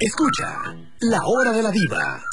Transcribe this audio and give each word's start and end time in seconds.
Escucha 0.00 0.74
La 1.02 1.26
Hora 1.26 1.52
de 1.52 1.62
la 1.62 1.70
Diva 1.70 2.24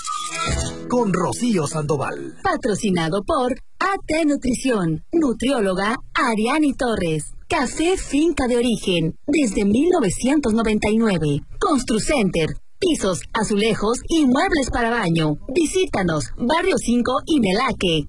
con 0.87 1.11
Rocío 1.11 1.67
Sandoval. 1.67 2.37
Patrocinado 2.41 3.25
por 3.25 3.55
AT 3.79 4.25
Nutrición, 4.25 5.03
nutrióloga 5.11 5.97
Ariani 6.13 6.71
Torres. 6.75 7.33
Café 7.49 7.97
Finca 7.97 8.47
de 8.47 8.55
Origen, 8.55 9.17
desde 9.27 9.65
1999. 9.65 11.41
Construcenter, 11.59 12.55
pisos, 12.79 13.23
azulejos 13.33 13.99
y 14.07 14.25
muebles 14.25 14.69
para 14.71 14.89
baño. 14.89 15.35
Visítanos, 15.49 16.31
Barrio 16.37 16.77
5 16.77 17.23
y 17.25 17.41
Melaque. 17.41 18.07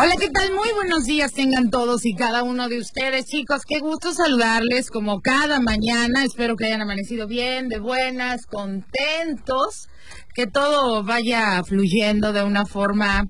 Hola, 0.00 0.14
¿qué 0.16 0.30
tal? 0.30 0.54
Muy 0.54 0.68
buenos 0.76 1.06
días 1.06 1.32
tengan 1.32 1.70
todos 1.70 2.06
y 2.06 2.14
cada 2.14 2.44
uno 2.44 2.68
de 2.68 2.78
ustedes, 2.78 3.26
chicos. 3.26 3.62
Qué 3.66 3.80
gusto 3.80 4.12
saludarles 4.12 4.90
como 4.90 5.20
cada 5.20 5.58
mañana. 5.58 6.22
Espero 6.22 6.54
que 6.54 6.66
hayan 6.66 6.82
amanecido 6.82 7.26
bien, 7.26 7.68
de 7.68 7.80
buenas, 7.80 8.46
contentos, 8.46 9.88
que 10.36 10.46
todo 10.46 11.02
vaya 11.02 11.64
fluyendo 11.64 12.32
de 12.32 12.44
una 12.44 12.64
forma 12.64 13.28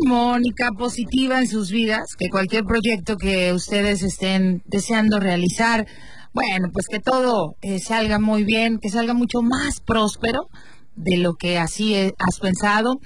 armónica, 0.00 0.70
positiva 0.76 1.38
en 1.38 1.46
sus 1.46 1.70
vidas, 1.70 2.16
que 2.18 2.28
cualquier 2.28 2.64
proyecto 2.64 3.16
que 3.16 3.52
ustedes 3.52 4.02
estén 4.02 4.64
deseando 4.66 5.20
realizar, 5.20 5.86
bueno, 6.32 6.70
pues 6.72 6.88
que 6.88 6.98
todo 6.98 7.54
eh, 7.62 7.78
salga 7.78 8.18
muy 8.18 8.42
bien, 8.42 8.80
que 8.82 8.88
salga 8.88 9.14
mucho 9.14 9.42
más 9.42 9.78
próspero 9.78 10.48
de 10.96 11.16
lo 11.16 11.34
que 11.34 11.58
así 11.58 11.94
has 11.94 12.38
pensado. 12.40 13.00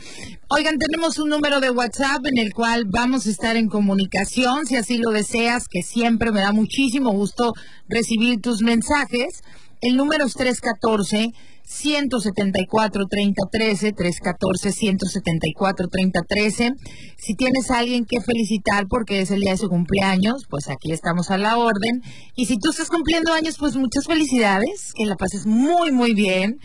Oigan, 0.49 0.79
tenemos 0.79 1.19
un 1.19 1.31
número 1.31 1.61
de 1.61 1.71
WhatsApp 1.71 2.25
en 2.27 2.39
el 2.39 2.53
cual 2.53 2.85
vamos 2.87 3.27
a 3.27 3.31
estar 3.31 3.57
en 3.57 3.69
comunicación, 3.69 4.67
si 4.67 4.77
así 4.77 4.99
lo 4.99 5.11
deseas, 5.11 5.69
que 5.69 5.83
siempre 5.83 6.33
me 6.33 6.41
da 6.41 6.53
muchísimo 6.53 7.13
gusto 7.13 7.55
recibir 7.89 8.41
tus 8.41 8.63
mensajes. 8.63 9.43
El 9.81 9.97
número 9.97 10.27
es 10.27 10.35
314 10.35 11.33
174 11.69 13.07
3013 13.09 13.93
314 13.93 14.73
174 14.73 15.89
3013. 15.89 16.73
Si 17.19 17.35
tienes 17.35 17.71
alguien 17.71 18.07
que 18.07 18.23
felicitar 18.23 18.87
porque 18.89 19.21
es 19.21 19.31
el 19.31 19.41
día 19.41 19.53
de 19.53 19.59
su 19.59 19.69
cumpleaños, 19.69 20.47
pues 20.49 20.69
aquí 20.71 20.93
estamos 20.93 21.31
a 21.31 21.37
la 21.37 21.59
orden. 21.59 22.03
Y 22.35 22.47
si 22.47 22.59
tú 22.59 22.71
estás 22.71 22.89
cumpliendo 22.89 23.33
años, 23.35 23.57
pues 23.59 23.77
muchas 23.77 24.07
felicidades, 24.07 24.93
que 24.95 25.05
la 25.05 25.17
pases 25.17 25.47
muy 25.47 25.93
muy 25.93 26.15
bien 26.15 26.59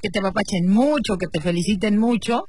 que 0.00 0.10
te 0.10 0.20
papachen 0.20 0.68
mucho, 0.68 1.16
que 1.16 1.26
te 1.26 1.40
feliciten 1.40 1.98
mucho 1.98 2.44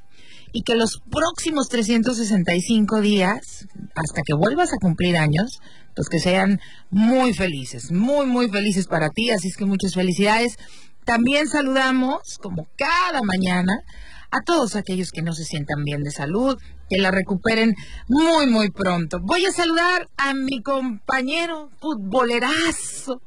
y 0.52 0.64
que 0.64 0.76
los 0.76 1.02
próximos 1.12 1.70
365 1.70 3.02
días, 3.02 3.68
hasta 3.96 4.22
que 4.24 4.34
vuelvas 4.34 4.74
a 4.74 4.78
cumplir 4.78 5.18
años, 5.18 5.60
pues 5.96 6.10
que 6.10 6.20
sean 6.20 6.60
muy 6.90 7.34
felices, 7.34 7.92
muy, 7.92 8.26
muy 8.26 8.50
felices 8.50 8.88
para 8.88 9.10
ti. 9.10 9.32
Así 9.32 9.50
es 9.50 9.58
que 9.58 9.66
muchas 9.66 9.94
felicidades. 9.94 10.58
También 11.06 11.48
saludamos, 11.48 12.38
como 12.42 12.68
cada 12.78 13.22
mañana, 13.24 13.84
a 14.32 14.42
todos 14.42 14.76
aquellos 14.76 15.12
que 15.12 15.22
no 15.22 15.34
se 15.34 15.44
sientan 15.44 15.84
bien 15.84 16.04
de 16.04 16.12
salud, 16.12 16.58
que 16.90 16.98
la 16.98 17.12
recuperen 17.12 17.76
muy, 18.08 18.48
muy 18.48 18.70
pronto. 18.70 19.20
Voy 19.22 19.46
a 19.46 19.52
saludar 19.52 20.08
a 20.18 20.34
mi 20.34 20.62
compañero 20.62 21.70
futbolerazo 21.80 23.22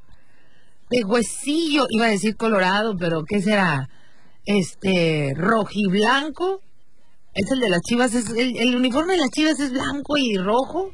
de 0.91 1.05
huesillo, 1.05 1.87
iba 1.91 2.07
a 2.07 2.11
decir 2.11 2.37
colorado, 2.37 2.97
pero 2.97 3.25
¿qué 3.25 3.41
será? 3.41 3.89
Este 4.45 5.35
rojiblanco. 5.37 6.61
Es 7.35 7.51
el 7.51 7.61
de 7.61 7.71
las 7.71 7.81
chivas, 7.81 8.15
es 8.15 8.29
el, 8.31 8.77
uniforme 8.77 9.15
de 9.15 9.21
las 9.21 9.31
chivas 9.31 9.59
es 9.59 9.73
blanco 9.73 10.19
y 10.19 10.37
rojo 10.37 10.91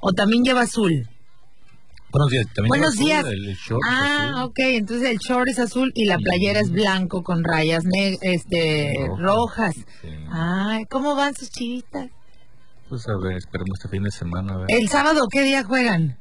o 0.00 0.12
también 0.12 0.42
lleva 0.42 0.62
azul. 0.62 1.08
Buenos 2.10 2.30
días, 2.30 2.46
también 2.54 2.68
Buenos 2.68 2.96
días. 2.96 3.24
ah, 3.84 4.44
ok, 4.46 4.58
entonces 4.58 5.10
el 5.10 5.18
short 5.18 5.48
es 5.48 5.58
azul 5.58 5.92
y 5.94 6.06
la 6.06 6.18
playera 6.18 6.60
es 6.60 6.70
blanco 6.70 7.22
con 7.22 7.44
rayas 7.44 7.84
este 7.94 8.92
rojas. 9.18 9.74
Ay, 10.30 10.86
¿cómo 10.86 11.14
van 11.14 11.34
sus 11.34 11.50
chivitas? 11.50 12.08
Pues 12.88 13.06
a 13.08 13.16
ver, 13.16 13.36
esperemos 13.36 13.78
este 13.78 13.88
fin 13.88 14.02
de 14.02 14.10
semana. 14.10 14.54
A 14.54 14.56
ver. 14.58 14.66
¿El 14.68 14.88
sábado 14.88 15.26
qué 15.30 15.42
día 15.42 15.62
juegan? 15.62 16.18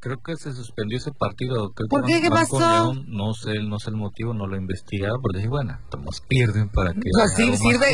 Creo 0.00 0.18
que 0.22 0.36
se 0.36 0.52
suspendió 0.52 0.96
ese 0.98 1.10
partido. 1.10 1.72
¿Por 1.90 2.04
qué? 2.04 2.20
¿Qué 2.20 2.30
pasó? 2.30 2.94
no 2.94 3.34
sé, 3.34 3.54
no 3.64 3.80
sé 3.80 3.90
el 3.90 3.96
motivo, 3.96 4.32
no 4.32 4.46
lo 4.46 4.54
he 4.54 4.60
investigado, 4.60 5.18
pero 5.20 5.36
dije, 5.38 5.48
bueno, 5.48 5.76
todos 5.90 6.20
pierden 6.28 6.68
para 6.68 6.94
que... 6.94 7.00
Pues 7.12 7.34
sí, 7.34 7.56
sirve... 7.56 7.86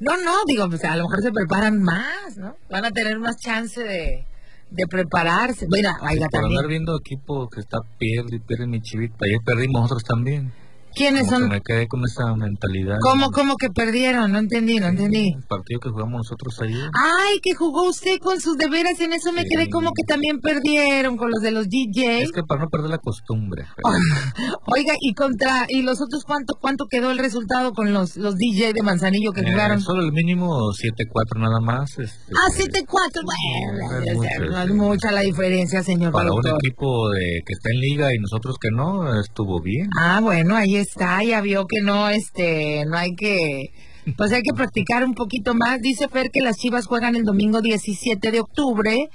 No, 0.00 0.16
no, 0.18 0.44
digo, 0.46 0.68
pues 0.68 0.84
a 0.84 0.96
lo 0.96 1.04
mejor 1.04 1.22
se 1.22 1.32
preparan 1.32 1.82
más, 1.82 2.36
¿no? 2.36 2.56
Van 2.70 2.84
a 2.84 2.90
tener 2.90 3.18
más 3.18 3.38
chance 3.38 3.82
de, 3.82 4.26
de 4.70 4.86
prepararse. 4.86 5.66
Bueno, 5.66 5.90
vaya 6.02 6.26
sí, 6.26 6.28
también. 6.30 6.58
andar 6.58 6.68
viendo 6.68 6.98
equipo 6.98 7.48
que 7.48 7.60
está 7.60 7.78
pierde 7.98 8.36
y 8.36 8.40
pierde 8.40 8.66
mi 8.66 8.82
chivita, 8.82 9.16
ayer 9.24 9.40
perdimos 9.44 9.82
nosotros 9.82 10.04
también. 10.04 10.52
¿Quiénes 10.94 11.28
son? 11.28 11.48
me 11.48 11.60
quedé 11.60 11.88
con 11.88 12.04
esa 12.04 12.34
mentalidad. 12.34 12.98
¿Cómo, 13.00 13.30
cómo 13.30 13.56
que 13.56 13.68
perdieron? 13.70 14.32
No 14.32 14.38
entendí, 14.38 14.78
no 14.78 14.88
entendí. 14.88 15.34
El 15.36 15.42
partido 15.44 15.80
que 15.80 15.90
jugamos 15.90 16.18
nosotros 16.18 16.60
ayer. 16.62 16.90
Ay, 16.94 17.40
que 17.42 17.54
jugó 17.54 17.88
usted 17.88 18.18
con 18.20 18.40
sus 18.40 18.56
deberes, 18.56 19.00
en 19.00 19.12
eso 19.12 19.32
me 19.32 19.44
quedé 19.44 19.68
como 19.70 19.92
que 19.92 20.04
también 20.04 20.40
perdieron 20.40 21.16
con 21.16 21.30
los 21.30 21.40
de 21.42 21.50
los 21.50 21.68
DJ. 21.68 22.22
Es 22.22 22.32
que 22.32 22.42
para 22.42 22.62
no 22.62 22.68
perder 22.68 22.90
la 22.90 22.98
costumbre. 22.98 23.64
Oiga, 24.66 24.94
y 25.00 25.14
contra, 25.14 25.66
¿y 25.68 25.82
los 25.82 26.00
otros 26.00 26.24
cuánto 26.24 26.54
cuánto 26.60 26.86
quedó 26.86 27.10
el 27.10 27.18
resultado 27.18 27.72
con 27.72 27.92
los, 27.92 28.16
los 28.16 28.36
DJ 28.36 28.72
de 28.72 28.82
Manzanillo 28.82 29.32
que 29.32 29.40
eh, 29.40 29.50
jugaron? 29.50 29.80
Solo 29.80 30.02
el 30.02 30.12
mínimo 30.12 30.72
7-4 30.72 31.38
nada 31.38 31.60
más. 31.60 31.98
Este, 31.98 32.32
ah, 32.34 32.50
7-4, 32.52 32.86
bueno, 33.24 34.52
no 34.52 34.62
es, 34.62 34.70
mucha 34.74 35.12
la 35.12 35.20
diferencia, 35.20 35.82
señor. 35.82 36.12
Para 36.12 36.32
un 36.32 36.46
equipo 36.46 37.10
de, 37.10 37.42
que 37.46 37.52
está 37.52 37.70
en 37.72 37.80
liga 37.80 38.14
y 38.14 38.18
nosotros 38.18 38.56
que 38.60 38.70
no, 38.70 39.18
estuvo 39.20 39.60
bien. 39.60 39.88
Ah, 39.98 40.20
bueno, 40.22 40.56
ahí 40.56 40.76
está, 40.80 41.22
ya 41.22 41.40
vio 41.40 41.66
que 41.66 41.80
no, 41.82 42.08
este, 42.08 42.84
no 42.86 42.96
hay 42.96 43.14
que, 43.14 43.72
pues 44.16 44.32
hay 44.32 44.42
que 44.42 44.54
practicar 44.54 45.04
un 45.04 45.14
poquito 45.14 45.54
más. 45.54 45.80
Dice 45.80 46.08
Fer 46.08 46.30
que 46.30 46.40
las 46.40 46.56
Chivas 46.56 46.86
juegan 46.86 47.16
el 47.16 47.24
domingo 47.24 47.60
17 47.60 48.30
de 48.30 48.40
octubre 48.40 49.08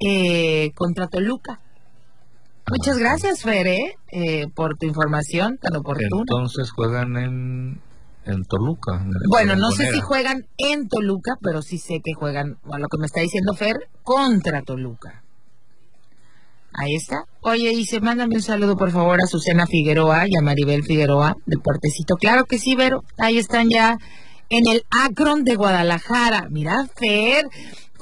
eh, 0.00 0.70
contra 0.74 1.08
Toluca. 1.08 1.60
Muchas 2.70 2.98
gracias, 2.98 3.42
Fer, 3.42 3.66
¿eh? 3.66 3.96
¿eh? 4.12 4.46
por 4.54 4.76
tu 4.76 4.86
información 4.86 5.58
tan 5.58 5.76
oportuna. 5.76 6.20
Entonces 6.20 6.70
juegan 6.70 7.16
en, 7.16 7.80
en 8.24 8.44
Toluca. 8.44 9.04
bueno, 9.28 9.56
no 9.56 9.70
sé 9.70 9.90
si 9.90 10.00
juegan 10.00 10.46
en 10.56 10.88
Toluca, 10.88 11.36
pero 11.42 11.62
sí 11.62 11.78
sé 11.78 12.00
que 12.04 12.14
juegan, 12.14 12.58
a 12.70 12.78
lo 12.78 12.88
que 12.88 12.98
me 12.98 13.06
está 13.06 13.20
diciendo 13.20 13.54
Fer, 13.54 13.88
contra 14.02 14.62
Toluca. 14.62 15.22
Ahí 16.72 16.94
está. 16.94 17.24
Oye, 17.42 17.84
se 17.84 18.00
mándame 18.00 18.36
un 18.36 18.42
saludo, 18.42 18.76
por 18.76 18.90
favor, 18.90 19.20
a 19.20 19.26
Susana 19.26 19.66
Figueroa 19.66 20.24
y 20.28 20.36
a 20.38 20.42
Maribel 20.42 20.84
Figueroa 20.84 21.36
de 21.46 21.58
Puertecito. 21.58 22.16
Claro 22.16 22.44
que 22.44 22.58
sí, 22.58 22.74
Vero. 22.74 23.04
Ahí 23.18 23.38
están 23.38 23.68
ya 23.68 23.98
en 24.48 24.66
el 24.68 24.84
Akron 24.90 25.44
de 25.44 25.56
Guadalajara. 25.56 26.48
Mira, 26.50 26.86
Fer. 26.96 27.46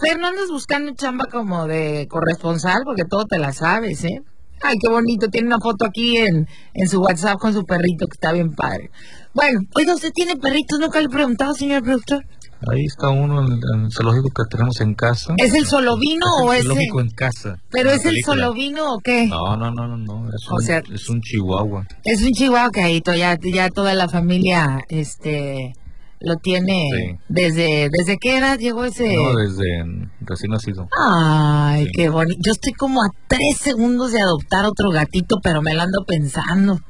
Fer, 0.01 0.19
no 0.19 0.29
andas 0.29 0.49
buscando 0.51 0.95
chamba 0.95 1.25
como 1.31 1.67
de 1.67 2.07
corresponsal, 2.09 2.83
porque 2.85 3.05
todo 3.05 3.25
te 3.25 3.39
la 3.39 3.53
sabes, 3.53 4.05
¿eh? 4.05 4.23
Ay, 4.61 4.77
qué 4.81 4.89
bonito. 4.89 5.29
Tiene 5.29 5.49
una 5.49 5.61
foto 5.61 5.87
aquí 5.87 6.17
en, 6.17 6.49
en 6.75 6.89
su 6.89 7.01
WhatsApp 7.01 7.39
con 7.39 7.53
su 7.53 7.65
perrito, 7.65 8.07
que 8.07 8.15
está 8.15 8.33
bien 8.33 8.55
padre. 8.55 8.91
Bueno, 9.35 9.61
oiga, 9.75 9.95
¿usted 9.95 10.11
tiene 10.13 10.37
perritos? 10.37 10.79
Nunca 10.79 11.01
le 11.01 11.07
he 11.07 11.11
preguntado, 11.11 11.55
señor 11.55 11.83
productor. 11.83 12.25
Ahí 12.67 12.87
está 12.87 13.09
uno 13.09 13.47
en, 13.47 13.53
el 13.85 13.93
zoológico 13.93 14.31
que 14.31 14.43
tenemos 14.51 14.81
en 14.81 14.95
casa. 14.95 15.35
¿Es 15.37 15.55
el 15.55 15.65
solovino 15.65 16.27
o 16.43 16.53
es 16.53 16.61
el 16.61 16.67
zoológico 16.67 17.01
en 17.01 17.11
casa? 17.11 17.63
¿Pero 17.71 17.91
es 17.91 18.05
el 18.05 18.17
solovino 18.25 18.95
o 18.95 18.99
qué? 18.99 19.27
No, 19.29 19.57
no, 19.57 19.71
no, 19.71 19.97
no, 19.97 20.29
es, 20.29 20.49
un, 20.49 20.95
es 20.95 21.09
un 21.09 21.21
chihuahua. 21.21 21.87
Es 22.05 22.21
un 22.23 22.33
chihuahua 22.33 22.71
que 22.73 23.01
ya, 23.17 23.39
ya 23.41 23.71
toda 23.71 23.95
la 23.95 24.09
familia 24.09 24.81
este 24.89 25.75
lo 26.21 26.35
tiene 26.37 26.89
desde 27.29 27.89
desde 27.93 28.19
qué 28.19 28.39
edad 28.39 28.59
llegó 28.59 28.85
ese 28.85 29.15
no 29.15 29.37
desde 29.37 30.09
recién 30.23 30.51
nacido 30.51 30.89
ay 31.01 31.87
qué 31.95 32.09
bonito 32.09 32.41
yo 32.45 32.51
estoy 32.51 32.73
como 32.73 33.03
a 33.03 33.11
tres 33.29 33.59
segundos 33.61 34.11
de 34.11 34.21
adoptar 34.21 34.65
otro 34.65 34.91
gatito 34.91 35.37
pero 35.41 35.63
me 35.63 35.75
lo 35.75 35.83
ando 35.83 36.05
pensando 36.05 36.81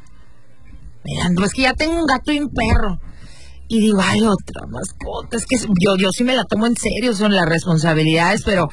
me 1.04 1.20
ando 1.20 1.44
es 1.44 1.52
que 1.52 1.60
ya 1.60 1.75
tengo 1.75 2.00
un 2.00 2.06
gato 2.06 2.32
y 2.32 2.40
un 2.40 2.48
perro 2.48 2.98
y 3.69 3.81
digo, 3.81 4.00
ay, 4.03 4.23
otra 4.23 4.67
mascota. 4.67 5.37
Es 5.37 5.44
que 5.44 5.56
yo, 5.59 5.97
yo 5.99 6.09
sí 6.11 6.25
me 6.25 6.35
la 6.35 6.44
tomo 6.44 6.67
en 6.67 6.75
serio, 6.75 7.15
son 7.15 7.35
las 7.35 7.47
responsabilidades, 7.47 8.43
pero 8.43 8.69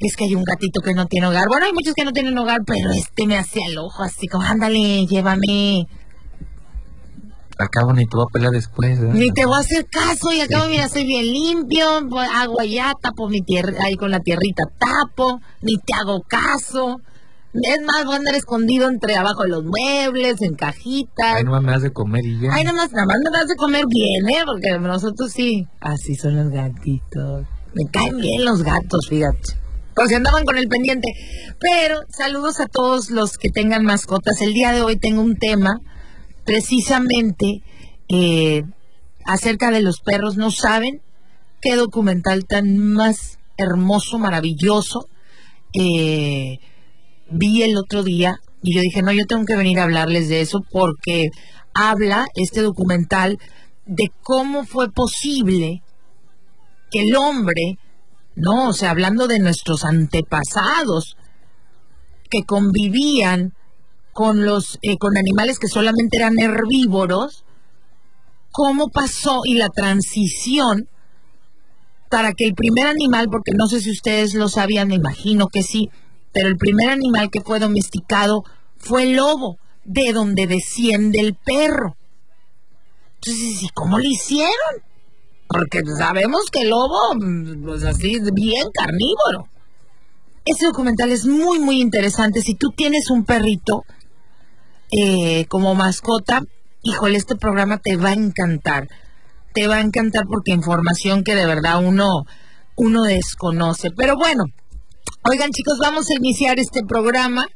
es 0.00 0.16
que 0.16 0.24
hay 0.24 0.34
un 0.34 0.44
gatito 0.44 0.82
que 0.82 0.92
no 0.92 1.06
tiene 1.06 1.26
hogar. 1.26 1.48
Bueno, 1.48 1.64
hay 1.66 1.72
muchos 1.72 1.94
que 1.94 2.04
no 2.04 2.12
tienen 2.12 2.36
hogar, 2.36 2.60
pero 2.66 2.90
este 2.90 3.26
me 3.26 3.38
hace 3.38 3.60
el 3.66 3.78
ojo 3.78 4.02
así 4.02 4.26
como, 4.28 4.44
ándale, 4.44 5.06
llévame. 5.06 5.86
Acabo 7.58 7.92
ni 7.92 8.06
te 8.06 8.16
voy 8.16 8.26
a 8.28 8.32
pelear 8.32 8.52
después. 8.52 8.98
¿eh? 8.98 9.10
Ni 9.12 9.30
te 9.30 9.46
voy 9.46 9.56
a 9.56 9.60
hacer 9.60 9.86
caso 9.90 10.32
y 10.32 10.40
acabo, 10.40 10.68
mira, 10.68 10.88
soy 10.88 11.04
bien 11.04 11.26
limpio, 11.26 11.86
agua 12.34 12.64
ya, 12.66 12.92
tapo 13.00 13.28
mi 13.28 13.40
tierra, 13.40 13.72
ahí 13.84 13.94
con 13.94 14.10
la 14.10 14.20
tierrita 14.20 14.64
tapo, 14.78 15.40
ni 15.62 15.76
te 15.78 15.94
hago 15.94 16.22
caso. 16.28 17.00
Es 17.52 17.82
más, 17.84 18.04
voy 18.04 18.14
a 18.14 18.18
andar 18.18 18.34
escondido 18.36 18.88
entre 18.88 19.16
abajo 19.16 19.42
de 19.42 19.48
los 19.48 19.64
muebles, 19.64 20.40
en 20.40 20.54
cajitas. 20.54 21.34
Ahí 21.34 21.42
nomás 21.42 21.62
me 21.62 21.72
das 21.72 21.82
de 21.82 21.92
comer 21.92 22.24
y 22.24 22.40
ya. 22.40 22.50
Ay, 22.52 22.62
nada 22.62 22.76
más, 22.76 22.92
nada 22.92 23.06
más 23.06 23.16
me 23.24 23.30
das 23.30 23.48
de 23.48 23.56
comer 23.56 23.84
bien, 23.88 24.28
¿eh? 24.28 24.42
Porque 24.46 24.78
nosotros 24.78 25.32
sí. 25.32 25.66
Así 25.80 26.14
son 26.14 26.36
los 26.36 26.50
gatitos. 26.50 27.46
Me 27.74 27.90
caen 27.90 28.18
bien 28.18 28.44
los 28.44 28.62
gatos, 28.62 29.08
fíjate. 29.08 29.54
Por 29.94 30.06
si 30.06 30.14
andaban 30.14 30.44
con 30.44 30.58
el 30.58 30.68
pendiente. 30.68 31.08
Pero 31.58 32.00
saludos 32.08 32.60
a 32.60 32.66
todos 32.68 33.10
los 33.10 33.36
que 33.36 33.50
tengan 33.50 33.84
mascotas. 33.84 34.40
El 34.40 34.54
día 34.54 34.70
de 34.70 34.82
hoy 34.82 34.96
tengo 34.96 35.20
un 35.20 35.36
tema 35.36 35.80
precisamente 36.44 37.62
eh, 38.08 38.62
acerca 39.24 39.72
de 39.72 39.82
los 39.82 40.00
perros. 40.00 40.36
No 40.36 40.52
saben 40.52 41.02
qué 41.60 41.74
documental 41.74 42.46
tan 42.46 42.78
más 42.78 43.38
hermoso, 43.56 44.18
maravilloso. 44.18 45.08
Eh, 45.74 46.60
vi 47.30 47.62
el 47.62 47.76
otro 47.76 48.02
día 48.02 48.40
y 48.62 48.74
yo 48.74 48.80
dije, 48.80 49.02
no, 49.02 49.12
yo 49.12 49.26
tengo 49.26 49.44
que 49.44 49.56
venir 49.56 49.78
a 49.78 49.84
hablarles 49.84 50.28
de 50.28 50.40
eso 50.40 50.60
porque 50.70 51.30
habla 51.72 52.26
este 52.34 52.60
documental 52.62 53.38
de 53.86 54.10
cómo 54.22 54.64
fue 54.64 54.90
posible 54.90 55.82
que 56.90 57.02
el 57.02 57.16
hombre, 57.16 57.78
no, 58.34 58.68
o 58.68 58.72
sea, 58.72 58.90
hablando 58.90 59.26
de 59.28 59.38
nuestros 59.38 59.84
antepasados 59.84 61.16
que 62.28 62.44
convivían 62.44 63.54
con 64.12 64.44
los 64.44 64.78
eh, 64.82 64.98
con 64.98 65.16
animales 65.16 65.58
que 65.58 65.68
solamente 65.68 66.16
eran 66.16 66.38
herbívoros, 66.38 67.44
cómo 68.50 68.88
pasó 68.88 69.42
y 69.44 69.54
la 69.54 69.68
transición 69.68 70.88
para 72.10 72.32
que 72.32 72.44
el 72.44 72.54
primer 72.54 72.86
animal, 72.86 73.28
porque 73.30 73.52
no 73.52 73.68
sé 73.68 73.80
si 73.80 73.90
ustedes 73.90 74.34
lo 74.34 74.48
sabían, 74.48 74.88
me 74.88 74.96
imagino 74.96 75.46
que 75.46 75.62
sí, 75.62 75.90
pero 76.32 76.48
el 76.48 76.56
primer 76.56 76.90
animal 76.90 77.30
que 77.30 77.40
fue 77.40 77.58
domesticado 77.58 78.44
fue 78.78 79.04
el 79.04 79.16
lobo, 79.16 79.58
de 79.84 80.12
donde 80.12 80.46
desciende 80.46 81.20
el 81.20 81.34
perro. 81.34 81.96
Entonces, 83.16 83.62
¿y 83.62 83.68
cómo 83.70 83.98
lo 83.98 84.04
hicieron? 84.04 84.82
Porque 85.48 85.80
sabemos 85.98 86.42
que 86.50 86.62
el 86.62 86.70
lobo, 86.70 86.98
pues 87.64 87.82
así, 87.84 88.18
bien 88.32 88.68
carnívoro. 88.72 89.48
Ese 90.44 90.66
documental 90.66 91.10
es 91.10 91.26
muy, 91.26 91.58
muy 91.58 91.80
interesante. 91.80 92.40
Si 92.40 92.54
tú 92.54 92.70
tienes 92.70 93.10
un 93.10 93.24
perrito 93.24 93.84
eh, 94.90 95.44
como 95.46 95.74
mascota, 95.74 96.42
híjole, 96.82 97.16
este 97.16 97.36
programa 97.36 97.78
te 97.78 97.96
va 97.96 98.10
a 98.10 98.14
encantar. 98.14 98.88
Te 99.52 99.66
va 99.66 99.76
a 99.76 99.80
encantar 99.80 100.24
porque 100.28 100.52
información 100.52 101.24
que 101.24 101.34
de 101.34 101.46
verdad 101.46 101.84
uno, 101.84 102.24
uno 102.76 103.02
desconoce. 103.02 103.90
Pero 103.90 104.16
bueno, 104.16 104.44
oigan 105.22 105.50
chicos, 105.50 105.78
vamos 105.78 106.08
a 106.10 106.14
iniciar 106.14 106.58
este 106.58 106.82
programa. 106.82 107.46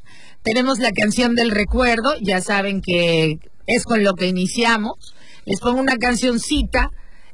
Tenemos 0.43 0.79
la 0.79 0.91
canción 0.91 1.35
del 1.35 1.51
recuerdo, 1.51 2.13
ya 2.21 2.41
saben 2.41 2.81
que 2.81 3.39
es 3.65 3.83
con 3.83 4.03
lo 4.03 4.13
que 4.13 4.27
iniciamos. 4.27 5.15
Les 5.45 5.59
pongo 5.59 5.79
una 5.79 5.97
cancioncita 5.97 6.91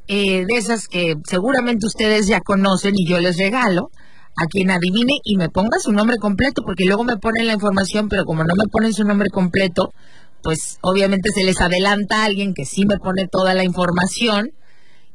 eh, 0.07 0.45
de 0.45 0.57
esas 0.57 0.87
que 0.87 1.15
seguramente 1.25 1.85
ustedes 1.85 2.27
ya 2.27 2.39
conocen 2.41 2.93
y 2.95 3.07
yo 3.07 3.19
les 3.19 3.37
regalo 3.37 3.91
a 4.37 4.45
quien 4.45 4.71
adivine 4.71 5.19
y 5.23 5.35
me 5.35 5.49
ponga 5.49 5.79
su 5.79 5.91
nombre 5.91 6.17
completo, 6.17 6.63
porque 6.65 6.85
luego 6.85 7.03
me 7.03 7.17
ponen 7.17 7.47
la 7.47 7.53
información, 7.53 8.07
pero 8.07 8.23
como 8.25 8.43
no 8.43 8.55
me 8.55 8.67
ponen 8.71 8.93
su 8.93 9.03
nombre 9.03 9.29
completo, 9.29 9.93
pues 10.41 10.77
obviamente 10.81 11.31
se 11.31 11.43
les 11.43 11.59
adelanta 11.59 12.21
a 12.21 12.25
alguien 12.25 12.53
que 12.53 12.65
sí 12.65 12.85
me 12.85 12.97
pone 12.97 13.27
toda 13.27 13.53
la 13.53 13.63
información 13.63 14.51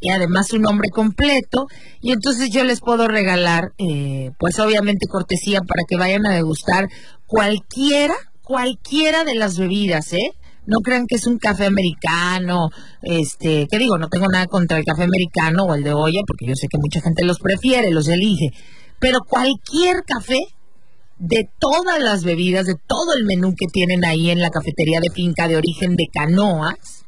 y 0.00 0.10
además 0.10 0.48
su 0.48 0.58
nombre 0.58 0.90
completo 0.90 1.66
y 2.00 2.12
entonces 2.12 2.50
yo 2.50 2.64
les 2.64 2.80
puedo 2.80 3.08
regalar 3.08 3.72
eh, 3.78 4.30
pues 4.38 4.58
obviamente 4.58 5.06
cortesía 5.08 5.60
para 5.60 5.82
que 5.88 5.96
vayan 5.96 6.26
a 6.26 6.34
degustar 6.34 6.88
cualquiera 7.26 8.14
cualquiera 8.42 9.24
de 9.24 9.34
las 9.34 9.58
bebidas 9.58 10.12
eh 10.12 10.32
no 10.66 10.80
crean 10.80 11.06
que 11.06 11.14
es 11.14 11.26
un 11.26 11.38
café 11.38 11.66
americano, 11.66 12.70
este, 13.02 13.68
¿qué 13.70 13.78
digo? 13.78 13.98
No 13.98 14.08
tengo 14.08 14.26
nada 14.26 14.46
contra 14.46 14.78
el 14.78 14.84
café 14.84 15.04
americano 15.04 15.62
o 15.62 15.74
el 15.74 15.84
de 15.84 15.92
olla, 15.92 16.20
porque 16.26 16.46
yo 16.46 16.54
sé 16.56 16.66
que 16.68 16.78
mucha 16.78 17.00
gente 17.00 17.24
los 17.24 17.38
prefiere, 17.38 17.90
los 17.92 18.08
elige, 18.08 18.50
pero 18.98 19.20
cualquier 19.20 20.02
café 20.04 20.38
de 21.18 21.48
todas 21.58 22.00
las 22.00 22.24
bebidas, 22.24 22.66
de 22.66 22.74
todo 22.74 23.14
el 23.16 23.24
menú 23.24 23.54
que 23.56 23.66
tienen 23.72 24.04
ahí 24.04 24.30
en 24.30 24.40
la 24.40 24.50
cafetería 24.50 25.00
de 25.00 25.10
finca 25.10 25.48
de 25.48 25.56
origen 25.56 25.96
de 25.96 26.08
Canoas, 26.12 27.05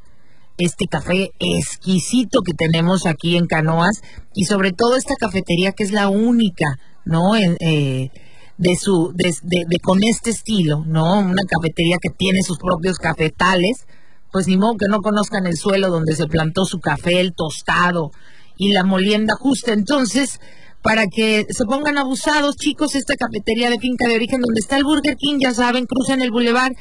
este 0.59 0.85
café 0.85 1.31
exquisito 1.39 2.41
que 2.41 2.53
tenemos 2.53 3.05
aquí 3.05 3.37
en 3.37 3.47
Canoas 3.47 4.01
y 4.33 4.45
sobre 4.45 4.71
todo 4.71 4.95
esta 4.95 5.15
cafetería 5.15 5.71
que 5.71 5.83
es 5.83 5.91
la 5.91 6.09
única, 6.09 6.65
¿no? 7.05 7.35
Eh, 7.35 8.11
de 8.57 8.75
su 8.75 9.13
de, 9.15 9.33
de, 9.43 9.79
con 9.81 10.03
este 10.03 10.29
estilo, 10.29 10.83
¿no? 10.85 11.19
Una 11.19 11.43
cafetería 11.43 11.97
que 12.01 12.09
tiene 12.09 12.43
sus 12.43 12.57
propios 12.57 12.97
cafetales, 12.97 13.87
pues 14.31 14.47
ni 14.47 14.57
modo 14.57 14.75
que 14.77 14.89
no 14.89 15.01
conozcan 15.01 15.47
el 15.47 15.55
suelo 15.55 15.89
donde 15.89 16.13
se 16.15 16.27
plantó 16.27 16.65
su 16.65 16.79
café, 16.79 17.21
el 17.21 17.33
tostado 17.33 18.11
y 18.57 18.73
la 18.73 18.83
molienda 18.83 19.35
justa. 19.35 19.71
Entonces, 19.71 20.41
para 20.81 21.07
que 21.07 21.45
se 21.49 21.65
pongan 21.65 21.97
abusados, 21.97 22.57
chicos, 22.57 22.95
esta 22.95 23.15
cafetería 23.15 23.69
de 23.69 23.79
finca 23.79 24.07
de 24.07 24.15
origen 24.15 24.41
donde 24.41 24.59
está 24.59 24.77
el 24.77 24.83
Burger 24.83 25.15
King, 25.15 25.37
ya 25.39 25.53
saben, 25.53 25.85
cruzan 25.85 26.21
el 26.21 26.31
bulevar, 26.31 26.73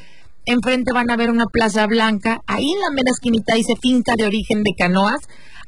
enfrente 0.45 0.93
van 0.93 1.11
a 1.11 1.17
ver 1.17 1.31
una 1.31 1.47
plaza 1.47 1.87
blanca, 1.87 2.41
ahí 2.47 2.71
en 2.71 2.81
la 2.81 2.91
mera 2.91 3.11
esquinita 3.11 3.55
dice 3.55 3.75
finca 3.81 4.17
de 4.17 4.27
origen 4.27 4.63
de 4.63 4.73
canoas, 4.77 5.21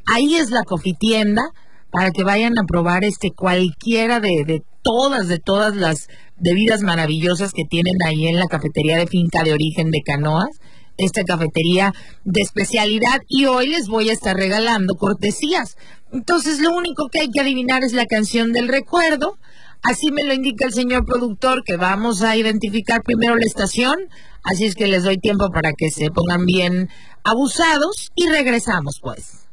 ahí 0.06 0.37
es 0.37 0.50
la 0.50 0.64
cofitienda, 0.64 1.43
para 1.90 2.11
que 2.11 2.25
vayan 2.25 2.58
a 2.58 2.67
probar 2.67 3.05
este 3.05 3.32
cualquiera 3.32 4.20
de, 4.20 4.44
de 4.46 4.62
todas, 4.82 5.28
de 5.28 5.38
todas 5.38 5.75
las 5.75 6.08
bebidas 6.37 6.82
maravillosas 6.82 7.52
que 7.52 7.64
tienen 7.69 7.96
ahí 8.05 8.28
en 8.28 8.38
la 8.38 8.46
cafetería 8.46 8.96
de 8.96 9.06
finca 9.06 9.43
de 9.43 9.52
origen 9.52 9.90
de 9.90 10.00
Canoas, 10.02 10.50
esta 10.96 11.25
cafetería 11.25 11.93
de 12.25 12.43
especialidad 12.43 13.20
y 13.28 13.46
hoy 13.46 13.69
les 13.69 13.88
voy 13.88 14.11
a 14.11 14.12
estar 14.12 14.37
regalando 14.37 14.94
cortesías. 14.94 15.76
Entonces 16.12 16.61
lo 16.61 16.75
único 16.75 17.08
que 17.08 17.20
hay 17.20 17.31
que 17.31 17.40
adivinar 17.40 17.82
es 17.84 17.93
la 17.93 18.06
canción 18.06 18.52
del 18.52 18.69
recuerdo. 18.69 19.38
Así 19.82 20.11
me 20.12 20.25
lo 20.25 20.35
indica 20.35 20.67
el 20.67 20.73
señor 20.73 21.06
productor 21.06 21.62
que 21.65 21.77
vamos 21.77 22.23
a 22.23 22.37
identificar 22.37 23.03
primero 23.03 23.37
la 23.37 23.47
estación. 23.47 23.97
Así 24.43 24.67
es 24.67 24.75
que 24.75 24.87
les 24.87 25.05
doy 25.05 25.19
tiempo 25.19 25.50
para 25.50 25.73
que 25.73 25.91
se 25.91 26.11
pongan 26.11 26.44
bien 26.44 26.88
abusados 27.25 28.11
y 28.15 28.29
regresamos 28.29 29.00
pues. 29.03 29.47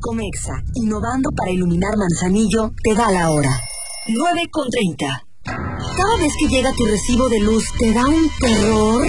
Comexa, 0.00 0.64
innovando 0.74 1.30
para 1.30 1.52
iluminar 1.52 1.96
Manzanillo, 1.96 2.72
te 2.82 2.94
da 2.94 3.10
la 3.10 3.30
hora. 3.30 3.50
9 4.08 4.48
con 4.50 4.68
30. 4.68 5.26
Cada 5.44 6.16
vez 6.20 6.32
que 6.38 6.48
llega 6.48 6.72
tu 6.72 6.84
recibo 6.86 7.28
de 7.28 7.40
luz, 7.40 7.64
¿te 7.78 7.92
da 7.92 8.06
un 8.06 8.28
terror? 8.40 9.06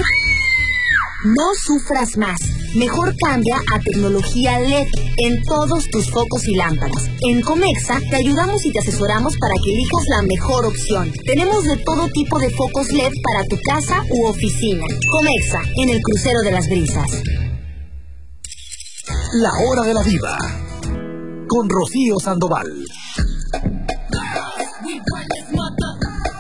No 1.24 1.56
sufras 1.56 2.18
más. 2.18 2.38
Mejor 2.76 3.16
cambia 3.16 3.56
a 3.74 3.80
tecnología 3.80 4.60
LED 4.60 4.88
en 5.20 5.42
todos 5.44 5.90
tus 5.90 6.12
focos 6.12 6.46
y 6.50 6.56
lámparas. 6.56 7.10
En 7.22 7.42
Comexa 7.42 7.98
te 8.10 8.18
ayudamos 8.18 8.66
y 8.66 8.74
te 8.74 8.80
asesoramos 8.80 9.38
para 9.38 9.54
que 9.64 9.74
elijas 9.74 10.04
la 10.10 10.22
mejor 10.24 10.66
opción. 10.66 11.14
Tenemos 11.26 11.64
de 11.64 11.78
todo 11.78 12.10
tipo 12.10 12.40
de 12.40 12.50
focos 12.50 12.92
LED 12.92 13.14
para 13.24 13.48
tu 13.48 13.58
casa 13.62 14.04
u 14.10 14.26
oficina. 14.26 14.84
Comexa, 15.12 15.62
en 15.78 15.90
el 15.90 16.02
crucero 16.02 16.42
de 16.42 16.52
las 16.52 16.68
brisas. 16.68 17.24
La 19.36 19.52
hora 19.66 19.84
de 19.84 19.94
la 19.94 20.04
diva 20.04 20.38
con 21.48 21.70
Rocío 21.70 22.20
Sandoval. 22.20 22.68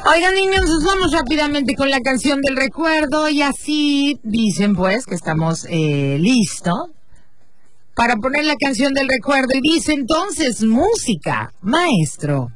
Oigan 0.06 0.36
niños, 0.36 0.66
nos 0.68 0.84
vamos 0.84 1.12
rápidamente 1.14 1.76
con 1.76 1.90
la 1.90 2.02
canción 2.02 2.42
del 2.42 2.58
recuerdo 2.58 3.30
y 3.30 3.42
así 3.42 4.20
dicen 4.24 4.76
pues 4.76 5.06
que 5.06 5.16
estamos 5.16 5.66
eh, 5.70 6.18
listos 6.20 6.90
para 7.96 8.18
poner 8.18 8.44
la 8.44 8.58
canción 8.58 8.94
del 8.94 9.08
recuerdo 9.08 9.54
y 9.54 9.62
dice 9.62 9.94
entonces 9.94 10.62
música, 10.64 11.54
maestro. 11.62 12.50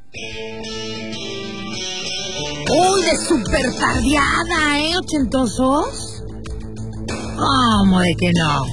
Uy, 2.70 3.02
de 3.04 3.18
super 3.18 3.74
tardeada, 3.80 4.80
¿eh? 4.80 4.98
¿Ochentosos? 4.98 6.24
¿Cómo 7.38 8.02
de 8.02 8.14
que 8.16 8.34
no? 8.34 8.66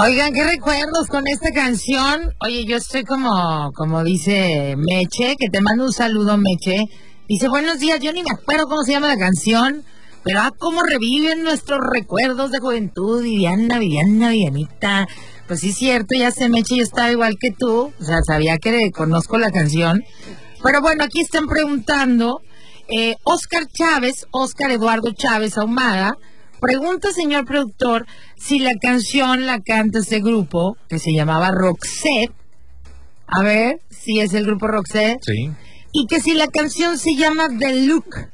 Oigan, 0.00 0.32
qué 0.32 0.44
recuerdos 0.44 1.08
con 1.08 1.26
esta 1.26 1.50
canción. 1.52 2.32
Oye, 2.40 2.64
yo 2.64 2.76
estoy 2.76 3.04
como, 3.04 3.70
como 3.74 4.02
dice 4.02 4.76
Meche, 4.78 5.36
que 5.38 5.50
te 5.50 5.60
mando 5.60 5.84
un 5.84 5.92
saludo, 5.92 6.38
Meche. 6.38 6.88
Dice, 7.28 7.46
buenos 7.50 7.78
días, 7.78 8.00
yo 8.00 8.10
ni 8.14 8.22
me 8.22 8.30
acuerdo 8.30 8.68
cómo 8.68 8.82
se 8.84 8.92
llama 8.92 9.08
la 9.08 9.18
canción, 9.18 9.84
pero 10.24 10.40
ah, 10.40 10.50
cómo 10.58 10.82
reviven 10.82 11.42
nuestros 11.42 11.78
recuerdos 11.92 12.50
de 12.50 12.58
juventud, 12.58 13.22
Viviana, 13.22 13.78
Viviana, 13.78 14.30
Vivianita. 14.30 15.06
Pues 15.46 15.60
sí, 15.60 15.68
es 15.68 15.76
cierto, 15.76 16.14
ya 16.14 16.30
sé, 16.30 16.48
Meche, 16.48 16.76
yo 16.76 16.82
estaba 16.82 17.12
igual 17.12 17.36
que 17.38 17.50
tú, 17.50 17.92
o 18.00 18.04
sea, 18.04 18.16
sabía 18.26 18.56
que 18.56 18.90
conozco 18.92 19.36
la 19.36 19.50
canción. 19.50 20.02
Pero 20.62 20.80
bueno, 20.80 21.04
aquí 21.04 21.20
están 21.20 21.48
preguntando, 21.48 22.40
eh, 22.88 23.16
Oscar 23.24 23.66
Chávez, 23.66 24.26
Oscar 24.30 24.70
Eduardo 24.70 25.12
Chávez 25.12 25.58
Ahumada, 25.58 26.16
Pregunta, 26.60 27.12
señor 27.12 27.44
productor, 27.44 28.06
si 28.36 28.58
la 28.58 28.72
canción 28.80 29.46
la 29.46 29.60
canta 29.60 30.00
ese 30.00 30.18
grupo 30.18 30.76
que 30.88 30.98
se 30.98 31.12
llamaba 31.12 31.52
Roxette. 31.52 32.32
A 33.28 33.42
ver, 33.42 33.80
si 33.90 34.18
es 34.18 34.34
el 34.34 34.44
grupo 34.44 34.66
Roxette. 34.66 35.20
Sí. 35.22 35.50
Y 35.92 36.06
que 36.06 36.20
si 36.20 36.34
la 36.34 36.48
canción 36.48 36.98
se 36.98 37.14
llama 37.14 37.48
The 37.48 37.86
Look. 37.86 38.28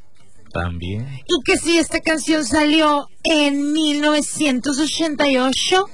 También. 0.52 1.06
Y 1.26 1.42
que 1.44 1.56
si 1.56 1.78
esta 1.78 2.00
canción 2.00 2.44
salió 2.44 3.08
en 3.22 3.72
1988. 3.72 5.86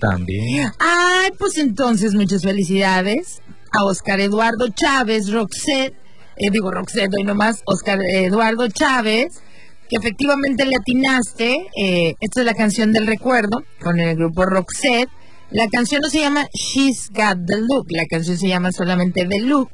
También. 0.00 0.70
Ay, 0.78 1.30
pues 1.38 1.56
entonces 1.58 2.14
muchas 2.14 2.42
felicidades 2.42 3.40
a 3.72 3.84
Oscar 3.84 4.20
Eduardo 4.20 4.68
Chávez, 4.68 5.32
Roxette, 5.32 5.94
eh, 6.36 6.50
digo 6.50 6.70
Roxette 6.70 7.14
hoy 7.14 7.24
nomás, 7.24 7.62
Oscar 7.66 7.98
Eduardo 8.02 8.68
Chávez, 8.68 9.42
que 9.88 9.96
efectivamente 9.96 10.66
le 10.66 10.76
atinaste. 10.76 11.68
Eh, 11.76 12.14
esta 12.20 12.40
es 12.40 12.46
la 12.46 12.54
canción 12.54 12.92
del 12.92 13.06
recuerdo 13.06 13.64
con 13.80 14.00
el 14.00 14.16
grupo 14.16 14.44
Roxette. 14.44 15.08
La 15.50 15.68
canción 15.68 16.00
no 16.02 16.08
se 16.08 16.20
llama 16.20 16.46
She's 16.54 17.10
Got 17.10 17.46
the 17.46 17.60
Look, 17.60 17.86
la 17.90 18.06
canción 18.06 18.38
se 18.38 18.48
llama 18.48 18.72
solamente 18.72 19.26
The 19.26 19.40
Look 19.40 19.72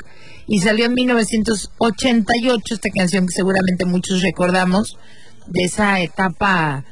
y 0.48 0.60
salió 0.60 0.86
en 0.86 0.94
1988 0.94 2.74
esta 2.74 2.88
canción 2.94 3.26
que 3.26 3.32
seguramente 3.32 3.84
muchos 3.84 4.22
recordamos 4.22 4.96
de 5.46 5.64
esa 5.64 6.00
etapa 6.00 6.84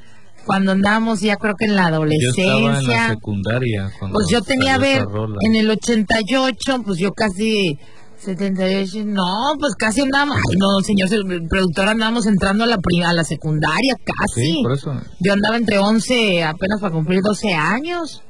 cuando 0.44 0.72
andábamos 0.72 1.20
ya 1.20 1.36
creo 1.36 1.54
que 1.56 1.64
en 1.64 1.74
la 1.74 1.86
adolescencia. 1.86 2.44
Yo 2.44 2.70
estaba 2.70 2.78
en 2.78 2.86
la 2.86 3.08
secundaria. 3.08 3.92
Pues 4.12 4.26
yo 4.30 4.42
tenía, 4.42 4.76
a 4.76 4.78
ver, 4.78 5.04
en 5.40 5.56
el 5.56 5.70
88, 5.70 6.82
pues 6.84 6.98
yo 6.98 7.12
casi 7.12 7.78
78, 8.18 9.04
no, 9.06 9.54
pues 9.58 9.74
casi 9.74 10.02
andábamos, 10.02 10.38
no, 10.56 10.80
señor 10.80 11.12
el 11.12 11.48
productor, 11.48 11.88
andábamos 11.88 12.26
entrando 12.26 12.64
a 12.64 12.66
la 12.66 12.76
a 12.76 13.12
la 13.12 13.24
secundaria, 13.24 13.94
casi. 14.04 14.40
Sí, 14.40 14.60
por 14.62 14.72
eso. 14.72 14.92
Yo 15.20 15.32
andaba 15.32 15.56
entre 15.56 15.78
11, 15.78 16.44
apenas 16.44 16.80
para 16.80 16.92
cumplir 16.92 17.22
12 17.22 17.52
años. 17.54 18.22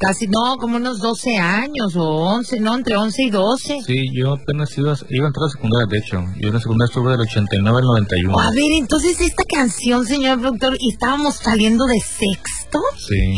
Casi, 0.00 0.26
no, 0.28 0.56
como 0.58 0.76
unos 0.76 1.00
12 1.00 1.36
años 1.38 1.96
o 1.96 2.04
11, 2.04 2.60
no, 2.60 2.76
entre 2.76 2.96
11 2.96 3.22
y 3.24 3.30
12. 3.30 3.78
Sí, 3.84 3.96
yo 4.14 4.34
apenas 4.34 4.76
iba, 4.78 4.94
iba 5.08 5.24
a 5.24 5.28
entrar 5.28 5.46
a 5.46 5.50
secundaria, 5.50 5.86
de 5.90 5.98
hecho. 5.98 6.24
Yo 6.40 6.48
en 6.48 6.54
la 6.54 6.60
secundaria 6.60 6.88
estuve 6.90 7.10
del 7.10 7.20
89 7.22 7.78
al 7.78 7.84
91. 7.84 8.38
A 8.38 8.50
ver, 8.50 8.72
entonces 8.78 9.20
esta 9.20 9.42
canción, 9.44 10.06
señor 10.06 10.40
doctor, 10.40 10.76
y 10.78 10.90
estábamos 10.92 11.34
saliendo 11.36 11.84
de 11.86 11.98
sexto. 12.00 12.80
Sí. 12.96 13.34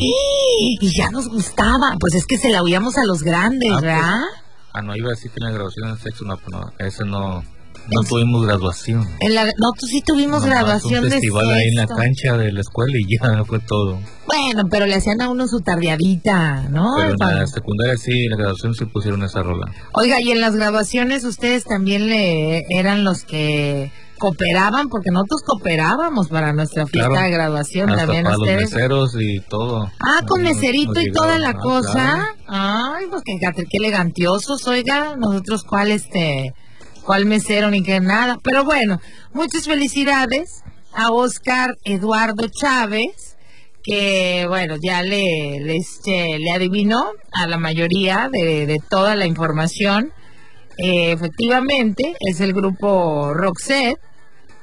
Y 0.81 0.97
ya 0.97 1.11
nos 1.11 1.29
gustaba. 1.29 1.97
Pues 1.99 2.15
es 2.15 2.27
que 2.27 2.37
se 2.37 2.51
la 2.51 2.63
oíamos 2.63 2.99
a 2.99 3.05
los 3.07 3.23
grandes, 3.23 3.71
Ah, 3.73 3.81
¿verdad? 3.81 4.21
Ah, 4.73 4.83
no, 4.83 4.95
iba 4.97 5.09
a 5.09 5.11
decir 5.11 5.31
que 5.31 5.39
en 5.41 5.45
la 5.45 5.53
grabación 5.53 5.95
de 5.95 6.01
sexo, 6.01 6.25
no, 6.25 6.37
pues 6.37 6.49
no, 6.51 6.73
ese 6.79 7.05
no, 7.05 7.43
no 7.89 8.03
tuvimos 8.09 8.47
graduación. 8.47 9.07
En 9.21 9.35
la, 9.35 9.45
no, 9.45 9.71
sí 9.79 10.03
tuvimos 10.07 10.43
Nomás 10.43 10.49
graduación 10.51 11.03
un 11.05 11.11
de 11.11 11.17
festival 11.17 11.51
ahí 11.51 11.69
en 11.69 11.75
la 11.77 11.87
cancha 11.87 12.37
de 12.37 12.53
la 12.53 12.61
escuela 12.61 12.93
y 12.97 13.17
ya 13.19 13.45
fue 13.45 13.59
todo. 13.61 13.99
Bueno, 14.27 14.63
pero 14.71 14.87
le 14.87 14.95
hacían 14.95 15.21
a 15.21 15.29
uno 15.29 15.47
su 15.49 15.61
tardeadita, 15.61 16.69
¿no? 16.71 16.95
Pero 16.97 17.11
en 17.31 17.37
la 17.39 17.47
secundaria 17.47 17.97
sí, 17.97 18.13
en 18.27 18.31
la 18.31 18.37
graduación 18.37 18.75
sí 18.75 18.85
pusieron 18.85 19.23
esa 19.25 19.43
rola. 19.43 19.67
Oiga, 19.95 20.21
y 20.21 20.31
en 20.31 20.41
las 20.41 20.55
graduaciones 20.55 21.25
ustedes 21.25 21.65
también 21.65 22.07
le 22.09 22.63
eran 22.71 23.03
los 23.05 23.25
que 23.25 23.91
cooperaban, 24.19 24.91
porque 24.91 25.11
nosotros 25.11 25.41
cooperábamos 25.47 26.29
para 26.29 26.53
nuestra 26.53 26.87
fiesta 26.87 27.09
Claro. 27.11 27.25
de 27.25 27.31
graduación 27.33 27.89
Hasta 27.89 28.03
también 28.03 28.25
para 28.25 28.37
los 28.37 28.43
ustedes. 28.47 28.71
meseros 28.73 29.17
y 29.19 29.41
todo. 29.41 29.91
Ah, 29.99 30.21
con 30.29 30.43
Nos- 30.43 30.53
meserito 30.53 30.93
nos 30.93 31.05
y 31.05 31.11
toda 31.11 31.39
la 31.39 31.49
ah, 31.51 31.55
cosa. 31.55 31.93
claro. 31.93 32.25
Ay, 32.47 33.07
pues 33.11 33.23
que, 33.25 33.39
qué 33.41 33.77
elegantiosos, 33.79 34.67
oiga. 34.69 35.17
Nosotros 35.17 35.65
cuál 35.65 35.91
este, 35.91 36.53
cuál 37.11 37.27
mesero 37.27 37.73
ni 37.73 37.83
que 37.83 37.99
nada. 37.99 38.39
Pero 38.41 38.63
bueno, 38.63 39.01
muchas 39.33 39.65
felicidades 39.65 40.63
a 40.93 41.11
Oscar 41.11 41.77
Eduardo 41.83 42.47
Chávez, 42.47 43.37
que 43.83 44.45
bueno, 44.47 44.77
ya 44.81 45.03
le, 45.03 45.59
le, 45.59 45.77
este, 45.77 46.39
adivinó 46.55 47.11
a 47.33 47.49
la 47.49 47.59
mayoría 47.59 48.29
de, 48.31 48.65
de 48.67 48.79
toda 48.89 49.17
la 49.17 49.27
información. 49.27 50.13
Eh, 50.79 51.11
efectivamente, 51.11 52.15
es 52.21 52.41
el 52.41 52.53
grupo 52.53 53.35
Roxette 53.35 53.99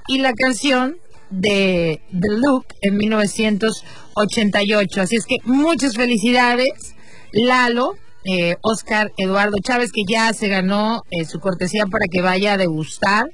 y 0.08 0.20
la 0.20 0.32
canción 0.32 0.96
de 1.30 2.00
The 2.18 2.30
Look 2.30 2.68
en 2.82 2.96
1988. 2.96 5.02
Así 5.02 5.18
es 5.18 5.26
que 5.26 5.36
muchas 5.44 5.98
felicidades, 5.98 6.96
Lalo, 7.34 7.98
eh, 8.30 8.58
Oscar 8.62 9.14
Eduardo 9.18 9.58
Chávez, 9.64 9.92
que 9.94 10.04
ya 10.06 10.34
se 10.34 10.50
ganó 10.50 11.04
eh, 11.12 11.24
su 11.24 11.40
cortesía 11.40 11.86
para 11.86 12.08
que 12.12 12.22
vaya 12.22 12.54
a 12.54 12.58
degustar 12.58 13.26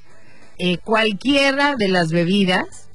eh, 0.59 0.77
cualquiera 0.77 1.75
de 1.75 1.88
las 1.88 2.12
bebidas 2.12 2.89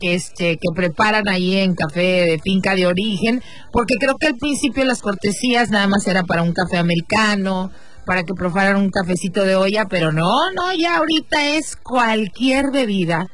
este, 0.00 0.56
que 0.56 0.68
preparan 0.74 1.28
ahí 1.28 1.58
en 1.58 1.74
café 1.74 2.00
de 2.24 2.40
finca 2.42 2.74
de 2.74 2.86
origen, 2.86 3.42
porque 3.70 3.96
creo 4.00 4.16
que 4.16 4.28
al 4.28 4.36
principio 4.36 4.84
las 4.86 5.02
cortesías 5.02 5.68
nada 5.68 5.86
más 5.88 6.06
era 6.06 6.22
para 6.22 6.42
un 6.42 6.54
café 6.54 6.78
americano, 6.78 7.70
para 8.06 8.24
que 8.24 8.32
probaran 8.32 8.76
un 8.76 8.90
cafecito 8.90 9.44
de 9.44 9.54
olla, 9.54 9.84
pero 9.90 10.10
no, 10.10 10.50
no, 10.56 10.72
ya 10.74 10.96
ahorita 10.96 11.50
es 11.50 11.76
cualquier 11.76 12.72
bebida 12.72 13.28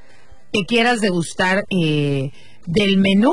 que 0.52 0.66
quieras 0.66 1.00
degustar 1.00 1.64
del 1.68 2.96
menú. 2.98 3.32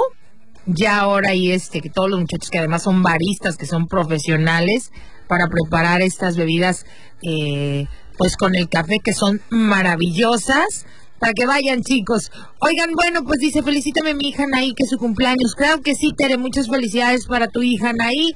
Ya 0.65 0.99
ahora 0.99 1.29
hay 1.29 1.51
este, 1.51 1.79
que 1.81 1.89
todos 1.89 2.09
los 2.09 2.19
muchachos 2.19 2.49
que 2.49 2.57
además 2.59 2.83
son 2.83 3.03
baristas, 3.03 3.55
que 3.57 3.65
son 3.65 3.87
profesionales 3.87 4.91
para 5.27 5.47
preparar 5.47 6.01
estas 6.01 6.37
bebidas, 6.37 6.85
eh, 7.21 7.85
pues 8.17 8.35
con 8.37 8.55
el 8.55 8.67
café, 8.69 8.95
que 9.03 9.13
son 9.13 9.41
maravillosas. 9.49 10.85
Para 11.19 11.33
que 11.33 11.45
vayan, 11.45 11.81
chicos. 11.81 12.29
Oigan, 12.59 12.91
bueno, 12.93 13.23
pues 13.23 13.39
dice, 13.39 13.63
felicítame 13.63 14.13
mi 14.13 14.29
hija 14.29 14.43
Anaí, 14.43 14.73
que 14.73 14.83
es 14.83 14.89
su 14.89 14.97
cumpleaños. 14.97 15.55
Claro 15.55 15.81
que 15.81 15.95
sí, 15.95 16.11
Tere, 16.15 16.37
muchas 16.37 16.67
felicidades 16.67 17.25
para 17.25 17.47
tu 17.47 17.63
hija 17.63 17.89
Anaí. 17.91 18.33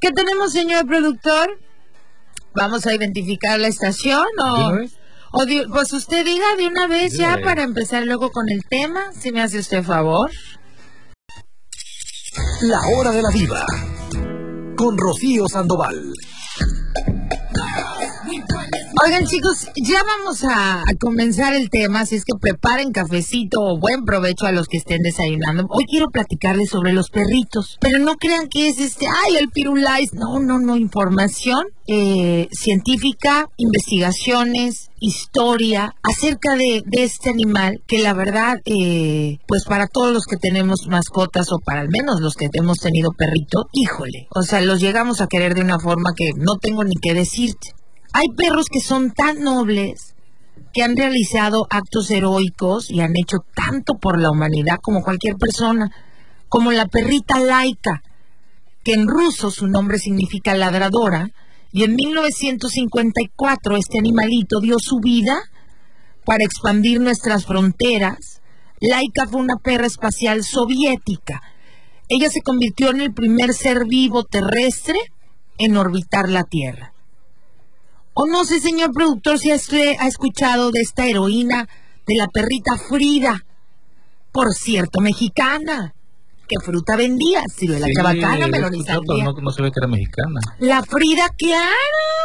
¿Qué 0.00 0.10
tenemos, 0.12 0.52
señor 0.52 0.86
productor? 0.86 1.60
¿Vamos 2.54 2.86
a 2.86 2.94
identificar 2.94 3.60
la 3.60 3.68
estación 3.68 4.24
¿De 4.36 4.88
o...? 5.32 5.44
di- 5.46 5.64
pues 5.72 5.92
usted 5.92 6.24
diga 6.24 6.56
de 6.56 6.66
una 6.66 6.86
vez 6.86 7.16
ya 7.16 7.38
para 7.44 7.62
empezar 7.62 8.04
luego 8.04 8.30
con 8.30 8.48
el 8.50 8.62
tema, 8.68 9.12
si 9.18 9.30
me 9.32 9.40
hace 9.42 9.58
usted 9.58 9.82
favor. 9.82 10.30
La 12.62 12.78
hora 12.96 13.10
de 13.10 13.20
la 13.20 13.28
diva. 13.30 13.66
Con 14.76 14.96
Rocío 14.96 15.48
Sandoval. 15.48 16.12
Oigan 19.04 19.26
chicos, 19.26 19.66
ya 19.74 20.00
vamos 20.04 20.44
a, 20.44 20.84
comenzar 21.00 21.54
el 21.54 21.70
tema, 21.70 22.02
así 22.02 22.14
es 22.14 22.24
que 22.24 22.38
preparen 22.38 22.92
cafecito 22.92 23.60
o 23.60 23.76
buen 23.76 24.04
provecho 24.04 24.46
a 24.46 24.52
los 24.52 24.68
que 24.68 24.76
estén 24.76 25.02
desayunando. 25.02 25.66
Hoy 25.70 25.86
quiero 25.90 26.10
platicarles 26.10 26.70
sobre 26.70 26.92
los 26.92 27.10
perritos, 27.10 27.78
pero 27.80 27.98
no 27.98 28.14
crean 28.14 28.48
que 28.48 28.68
es 28.68 28.78
este, 28.78 29.06
ay, 29.08 29.38
el 29.38 29.48
pirulais. 29.48 30.12
No, 30.12 30.38
no, 30.38 30.60
no, 30.60 30.76
información 30.76 31.66
eh, 31.88 32.46
científica, 32.52 33.48
investigaciones, 33.56 34.92
historia 35.00 35.96
acerca 36.04 36.54
de, 36.54 36.84
de 36.86 37.02
este 37.02 37.30
animal 37.30 37.82
que 37.88 37.98
la 37.98 38.14
verdad, 38.14 38.58
eh, 38.66 39.38
pues 39.48 39.64
para 39.64 39.88
todos 39.88 40.12
los 40.12 40.26
que 40.26 40.36
tenemos 40.36 40.86
mascotas 40.86 41.50
o 41.50 41.58
para 41.58 41.80
al 41.80 41.88
menos 41.88 42.20
los 42.20 42.36
que 42.36 42.48
hemos 42.52 42.78
tenido 42.78 43.10
perrito, 43.10 43.68
híjole, 43.72 44.28
o 44.32 44.42
sea, 44.42 44.60
los 44.60 44.78
llegamos 44.78 45.20
a 45.20 45.26
querer 45.26 45.54
de 45.56 45.62
una 45.62 45.80
forma 45.80 46.10
que 46.14 46.30
no 46.36 46.58
tengo 46.58 46.84
ni 46.84 46.94
que 46.94 47.14
decirte. 47.14 47.74
Hay 48.14 48.28
perros 48.36 48.66
que 48.70 48.80
son 48.80 49.10
tan 49.10 49.42
nobles 49.42 50.14
que 50.74 50.82
han 50.82 50.96
realizado 50.96 51.66
actos 51.70 52.10
heroicos 52.10 52.90
y 52.90 53.00
han 53.00 53.12
hecho 53.16 53.38
tanto 53.54 53.94
por 53.94 54.20
la 54.20 54.30
humanidad 54.30 54.78
como 54.82 55.02
cualquier 55.02 55.36
persona, 55.36 55.90
como 56.48 56.72
la 56.72 56.86
perrita 56.86 57.40
laica, 57.40 58.02
que 58.84 58.92
en 58.92 59.08
ruso 59.08 59.50
su 59.50 59.66
nombre 59.66 59.98
significa 59.98 60.54
ladradora, 60.54 61.30
y 61.72 61.84
en 61.84 61.94
1954 61.94 63.76
este 63.78 63.98
animalito 63.98 64.60
dio 64.60 64.78
su 64.78 65.00
vida 65.00 65.40
para 66.26 66.44
expandir 66.44 67.00
nuestras 67.00 67.46
fronteras. 67.46 68.42
Laika 68.80 69.26
fue 69.26 69.40
una 69.40 69.56
perra 69.56 69.86
espacial 69.86 70.44
soviética. 70.44 71.40
Ella 72.08 72.28
se 72.28 72.42
convirtió 72.42 72.90
en 72.90 73.00
el 73.00 73.14
primer 73.14 73.54
ser 73.54 73.86
vivo 73.86 74.24
terrestre 74.24 74.98
en 75.56 75.76
orbitar 75.78 76.28
la 76.28 76.44
Tierra. 76.44 76.91
O 78.14 78.26
no 78.26 78.44
sé, 78.44 78.60
señor 78.60 78.92
productor, 78.92 79.38
si 79.38 79.52
usted 79.52 79.94
ha 79.98 80.06
escuchado 80.06 80.70
de 80.70 80.80
esta 80.80 81.06
heroína 81.06 81.68
de 82.06 82.14
la 82.16 82.28
perrita 82.28 82.76
Frida, 82.76 83.44
por 84.32 84.52
cierto, 84.54 85.00
mexicana. 85.00 85.94
¿Qué 86.48 86.56
fruta 86.62 86.96
vendía? 86.96 87.42
Ciruela 87.56 87.86
Sí, 87.86 87.94
chabacana, 87.94 88.46
melón 88.48 88.74
y 88.74 88.82
sandía. 88.82 89.24
no, 89.24 89.32
no 89.32 89.50
sabía 89.52 89.70
que 89.70 89.78
era 89.80 89.86
mexicana. 89.86 90.40
La 90.58 90.82
Frida, 90.82 91.28
claro. 91.38 91.70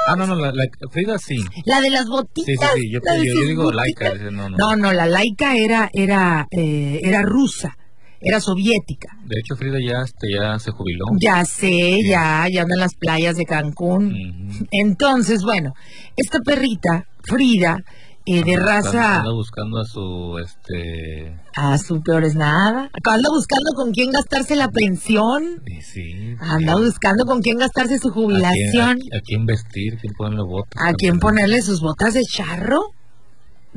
Ah, 0.08 0.16
no, 0.18 0.28
no, 0.28 0.36
la, 0.36 0.52
la 0.52 0.90
Frida 0.92 1.18
sí. 1.18 1.38
La 1.66 1.80
de 1.80 1.90
las 1.92 2.02
Sí, 2.02 2.08
sí, 2.08 2.12
botitas. 2.12 2.72
sí. 2.76 2.92
Yo, 2.92 3.00
digo 3.48 3.64
botitas. 3.64 3.76
laica. 4.20 4.32
No, 4.32 4.50
no. 4.50 4.58
No, 4.58 4.76
no, 4.76 4.92
la 4.92 5.06
laica 5.06 5.56
era, 5.56 5.90
era, 5.94 6.48
eh, 6.52 7.00
era 7.04 7.22
rusa, 7.22 7.78
era 8.22 8.40
soviética. 8.40 9.10
De 9.26 9.40
hecho, 9.40 9.56
Frida 9.56 9.78
ya, 9.86 10.02
este, 10.04 10.28
ya 10.34 10.58
se 10.60 10.72
jubiló. 10.72 11.06
Ya 11.20 11.44
sé, 11.46 11.98
ya, 12.08 12.46
ya 12.52 12.62
anda 12.64 12.76
en 12.76 12.80
las 12.82 12.96
playas 12.96 13.36
de 13.38 13.46
Cancún. 13.46 14.68
Entonces, 14.72 15.44
bueno, 15.44 15.74
esta 16.16 16.40
perrita, 16.40 17.06
Frida, 17.24 17.78
eh, 18.26 18.44
de 18.44 18.56
Anda- 18.56 18.66
raza 18.66 19.20
Anda 19.20 19.32
buscando 19.32 19.80
a 19.80 19.86
su, 19.86 20.38
este... 20.44 21.40
a 21.56 21.78
su 21.78 22.02
peor 22.02 22.26
es 22.26 22.36
nada. 22.36 22.90
Anda 23.06 23.30
buscando 23.30 23.72
con 23.74 23.92
quién 23.92 24.12
gastarse 24.12 24.56
la 24.58 24.68
pensión. 24.70 25.62
y 25.66 25.82
Sí. 25.82 26.36
Anda 26.40 26.74
sí. 26.76 26.82
buscando 26.84 27.26
con 27.26 27.42
quién 27.42 27.58
gastarse 27.58 27.98
su 28.00 28.10
¿A 28.10 28.14
quién, 28.14 28.26
jubilación. 28.26 28.90
a, 29.14 29.18
a 29.18 29.22
quién 29.26 29.46
vestir? 29.46 29.98
¿Quién 30.02 30.14
ponerle 30.18 30.44
botas? 30.44 30.82
¿A 30.84 30.94
quién 30.94 31.20
ponerle 31.20 31.62
sus 31.62 31.80
botas 31.82 32.14
de 32.16 32.24
charro? 32.24 32.82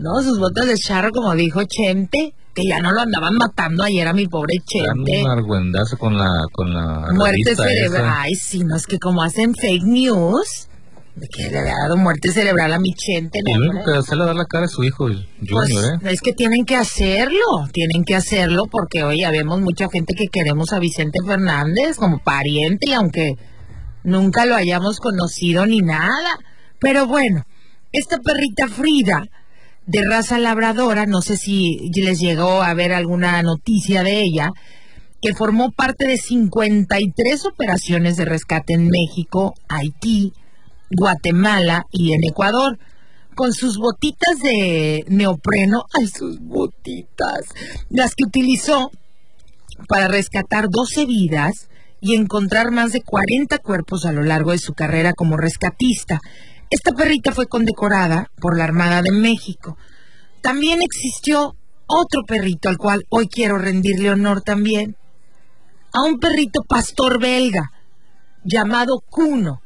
No, 0.00 0.23
sus 0.23 0.38
botas 0.38 0.66
de 0.66 0.76
charro, 0.76 1.11
como 1.12 1.35
dijo 1.35 1.62
Chente, 1.64 2.35
que 2.54 2.62
ya 2.66 2.80
no 2.80 2.90
lo 2.92 3.00
andaban 3.00 3.35
matando 3.35 3.85
ayer 3.85 4.09
a 4.09 4.12
mi 4.14 4.26
pobre 4.26 4.54
Chente. 4.64 5.23
Un 5.23 5.30
argüendazo 5.30 5.99
con 5.99 6.16
la, 6.16 6.30
con 6.52 6.73
la 6.73 7.07
Muerte 7.12 7.54
cerebral. 7.54 8.11
Ay, 8.11 8.35
sí, 8.35 8.61
no 8.64 8.76
es 8.76 8.87
que 8.87 8.99
como 8.99 9.23
hacen 9.23 9.54
fake 9.54 9.85
news, 9.85 10.69
que 11.28 11.50
le 11.50 11.59
había 11.59 11.75
dado 11.83 11.99
muerte 11.99 12.33
cerebral 12.33 12.73
a 12.73 12.78
mi 12.78 12.95
Chente. 12.95 13.40
Y 13.45 13.52
no, 13.52 13.85
que 13.85 13.99
hacerle 13.99 14.25
dar 14.25 14.37
la 14.37 14.47
cara 14.47 14.64
a 14.64 14.69
su 14.69 14.83
hijo, 14.85 15.07
Pues, 15.07 15.69
Junior, 15.69 16.00
¿eh? 16.02 16.12
es 16.12 16.21
que 16.23 16.33
tienen 16.33 16.64
que 16.64 16.76
hacerlo, 16.76 17.69
tienen 17.73 18.04
que 18.04 18.14
hacerlo 18.14 18.64
porque 18.71 19.02
hoy 19.04 19.21
ya 19.21 19.30
vemos 19.30 19.61
mucha 19.61 19.88
gente 19.92 20.14
que 20.14 20.28
queremos 20.33 20.73
a 20.73 20.78
Vicente 20.78 21.19
Fernández 21.25 21.97
como 21.99 22.21
pariente 22.21 22.88
y 22.88 22.92
aunque 22.95 23.35
nunca 24.02 24.47
lo 24.47 24.54
hayamos 24.54 24.99
conocido 24.99 25.66
ni 25.66 25.80
nada. 25.80 26.38
Pero 26.80 27.07
bueno, 27.07 27.45
esta 27.92 28.19
perrita 28.19 28.69
Frida 28.69 29.28
de 29.90 30.02
raza 30.09 30.38
labradora, 30.38 31.04
no 31.06 31.20
sé 31.20 31.37
si 31.37 31.90
les 31.94 32.20
llegó 32.20 32.62
a 32.62 32.73
ver 32.75 32.92
alguna 32.92 33.42
noticia 33.42 34.04
de 34.04 34.20
ella, 34.20 34.52
que 35.20 35.35
formó 35.35 35.73
parte 35.73 36.06
de 36.06 36.16
53 36.16 37.44
operaciones 37.47 38.16
de 38.16 38.25
rescate 38.25 38.75
en 38.75 38.88
México, 38.88 39.54
Haití, 39.68 40.32
Guatemala 40.90 41.87
y 41.90 42.12
en 42.12 42.23
Ecuador 42.25 42.78
con 43.35 43.52
sus 43.52 43.78
botitas 43.78 44.38
de 44.42 45.04
neopreno, 45.09 45.85
ay, 45.99 46.06
sus 46.06 46.38
botitas, 46.40 47.47
las 47.88 48.14
que 48.14 48.25
utilizó 48.25 48.90
para 49.88 50.09
rescatar 50.09 50.68
12 50.68 51.06
vidas 51.06 51.68
y 52.00 52.14
encontrar 52.14 52.70
más 52.70 52.92
de 52.92 53.02
40 53.02 53.59
cuerpos 53.59 54.04
a 54.04 54.12
lo 54.12 54.23
largo 54.23 54.52
de 54.52 54.59
su 54.59 54.75
carrera 54.75 55.14
como 55.14 55.37
rescatista. 55.37 56.20
Esta 56.71 56.93
perrita 56.93 57.33
fue 57.33 57.49
condecorada 57.49 58.31
por 58.41 58.57
la 58.57 58.62
Armada 58.62 59.03
de 59.03 59.11
México. 59.11 59.77
También 60.41 60.81
existió 60.83 61.57
otro 61.87 62.23
perrito 62.25 62.69
al 62.69 62.79
cual 62.79 63.05
hoy 63.09 63.27
quiero 63.27 63.59
rendirle 63.59 64.11
honor 64.11 64.43
también, 64.43 64.97
a 65.93 66.03
un 66.03 66.21
perrito 66.21 66.62
pastor 66.62 67.21
belga 67.21 67.73
llamado 68.45 69.03
Cuno. 69.11 69.61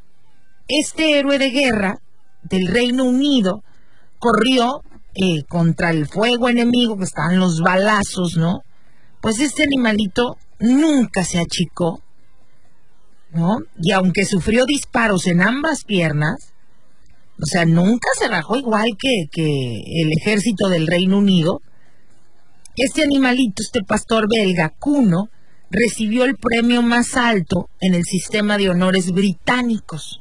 Este 0.66 1.18
héroe 1.18 1.38
de 1.38 1.50
guerra 1.50 1.99
del 2.42 2.68
Reino 2.68 3.04
Unido 3.04 3.62
corrió 4.18 4.82
eh, 5.14 5.44
contra 5.46 5.90
el 5.90 6.06
fuego 6.06 6.49
enemigo, 6.49 6.96
que 6.96 7.04
estaban 7.04 7.38
los 7.38 7.61
balazos, 7.61 8.38
¿no? 8.38 8.62
Pues 9.20 9.40
este 9.40 9.64
animalito 9.64 10.38
nunca 10.58 11.23
se 11.25 11.38
achicó, 11.38 12.00
¿no? 13.30 13.58
Y 13.78 13.92
aunque 13.92 14.25
sufrió 14.25 14.64
disparos 14.64 15.26
en 15.26 15.42
ambas 15.42 15.84
piernas, 15.84 16.53
o 17.40 17.46
sea, 17.46 17.64
nunca 17.64 18.08
se 18.18 18.28
rajó 18.28 18.56
igual 18.56 18.86
que, 18.98 19.26
que 19.30 19.82
el 20.02 20.12
ejército 20.18 20.68
del 20.68 20.86
Reino 20.86 21.18
Unido. 21.18 21.62
Este 22.76 23.02
animalito, 23.02 23.62
este 23.62 23.82
pastor 23.82 24.28
belga, 24.28 24.72
Cuno, 24.78 25.28
recibió 25.70 26.24
el 26.24 26.36
premio 26.36 26.82
más 26.82 27.16
alto 27.16 27.68
en 27.80 27.94
el 27.94 28.04
sistema 28.04 28.56
de 28.56 28.70
honores 28.70 29.10
británicos. 29.10 30.20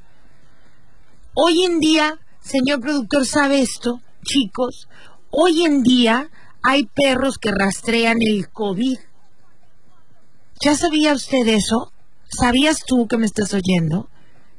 Hoy 1.35 1.63
en 1.65 1.79
día, 1.79 2.19
señor 2.41 2.79
productor, 2.79 3.25
¿sabe 3.25 3.61
esto? 3.61 4.01
Chicos, 4.23 4.87
hoy 5.29 5.65
en 5.65 5.83
día 5.83 6.29
hay 6.63 6.85
perros 6.85 7.37
que 7.37 7.51
rastrean 7.51 8.21
el 8.21 8.49
COVID. 8.49 8.97
¿Ya 10.61 10.75
sabía 10.75 11.13
usted 11.13 11.47
eso? 11.47 11.91
¿Sabías 12.27 12.83
tú 12.85 13.07
que 13.07 13.17
me 13.17 13.25
estás 13.25 13.53
oyendo? 13.53 14.09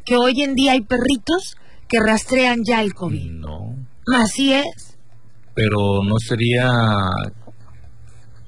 Que 0.04 0.16
hoy 0.16 0.42
en 0.42 0.54
día 0.54 0.72
hay 0.72 0.82
perritos 0.82 1.56
que 1.88 1.98
rastrean 2.00 2.62
ya 2.64 2.80
el 2.82 2.94
COVID. 2.94 3.30
No. 3.32 3.74
Así 4.06 4.52
es. 4.52 4.96
Pero 5.54 6.02
no 6.04 6.18
sería 6.18 6.70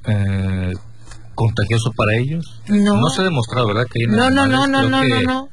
eh, 0.05 0.73
contagioso 1.35 1.93
para 1.93 2.17
ellos. 2.17 2.63
No. 2.69 2.97
No 3.01 3.09
se 3.09 3.21
ha 3.23 3.25
demostrado, 3.25 3.69
¿verdad? 3.69 3.85
Que 3.93 4.01
hay 4.01 4.07
No, 4.17 4.31
no, 4.31 4.47
no, 4.47 4.67
no, 4.67 4.89
no, 4.89 5.05
no, 5.05 5.23
no. 5.23 5.49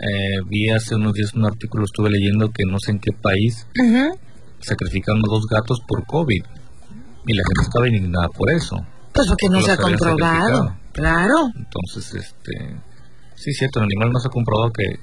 eh, 0.00 0.40
vi 0.48 0.68
hace 0.70 0.94
unos 0.94 1.12
días 1.14 1.34
un 1.34 1.44
artículo, 1.44 1.84
estuve 1.84 2.10
leyendo 2.10 2.50
que 2.50 2.64
no 2.64 2.78
sé 2.78 2.92
en 2.92 2.98
qué 3.00 3.12
país 3.12 3.66
Ujú. 3.78 4.18
sacrificaron 4.60 5.20
a 5.20 5.28
dos 5.30 5.46
gatos 5.46 5.80
por 5.86 6.04
COVID. 6.06 6.42
Y 7.28 7.32
la 7.34 7.42
gente 7.48 7.62
estaba 7.62 7.88
indignada 7.88 8.28
por 8.28 8.50
eso. 8.50 8.76
Pues 9.12 9.26
porque 9.28 9.48
no 9.50 9.60
se 9.60 9.72
ha 9.72 9.76
comprobado. 9.76 10.18
sacrificado. 10.18 10.76
Claro. 10.92 11.50
Entonces, 11.56 12.14
este. 12.14 12.76
Sí, 13.36 13.52
cierto, 13.52 13.78
el 13.78 13.84
animal 13.84 14.12
no 14.12 14.18
se 14.18 14.28
ha 14.28 14.30
comprobado 14.30 14.72
que, 14.72 14.98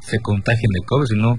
se 0.00 0.18
contagien 0.18 0.70
de 0.70 0.84
COVID, 0.84 1.06
sino 1.06 1.38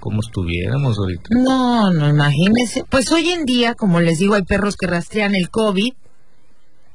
como 0.00 0.20
estuviéramos 0.20 0.98
ahorita. 0.98 1.30
No, 1.30 1.90
no, 1.92 2.08
imagínese. 2.08 2.84
Pues 2.90 3.10
hoy 3.12 3.30
en 3.30 3.44
día, 3.44 3.74
como 3.74 4.00
les 4.00 4.18
digo, 4.18 4.34
hay 4.34 4.42
perros 4.42 4.76
que 4.76 4.86
rastrean 4.86 5.34
el 5.34 5.48
COVID, 5.48 5.94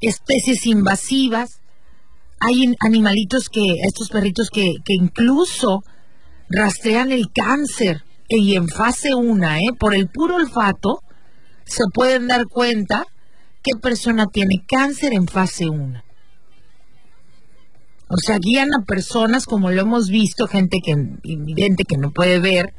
especies 0.01 0.65
invasivas, 0.67 1.61
hay 2.39 2.75
animalitos 2.79 3.49
que, 3.49 3.61
estos 3.83 4.09
perritos 4.09 4.49
que, 4.49 4.75
incluso 4.87 5.83
rastrean 6.49 7.11
el 7.11 7.31
cáncer 7.33 8.03
y 8.27 8.55
en 8.55 8.67
fase 8.67 9.15
1, 9.15 9.47
¿eh? 9.55 9.59
por 9.79 9.95
el 9.95 10.07
puro 10.07 10.35
olfato, 10.35 11.01
se 11.65 11.83
pueden 11.93 12.27
dar 12.27 12.45
cuenta 12.47 13.05
qué 13.63 13.71
persona 13.81 14.27
tiene 14.27 14.63
cáncer 14.67 15.13
en 15.13 15.27
fase 15.27 15.67
1. 15.67 16.03
O 18.09 18.17
sea, 18.17 18.37
guían 18.39 18.69
a 18.73 18.85
personas, 18.85 19.45
como 19.45 19.69
lo 19.69 19.81
hemos 19.81 20.09
visto, 20.09 20.47
gente 20.47 20.79
que 20.83 20.93
evidente 21.23 21.83
que 21.83 21.97
no 21.97 22.11
puede 22.11 22.39
ver, 22.39 22.73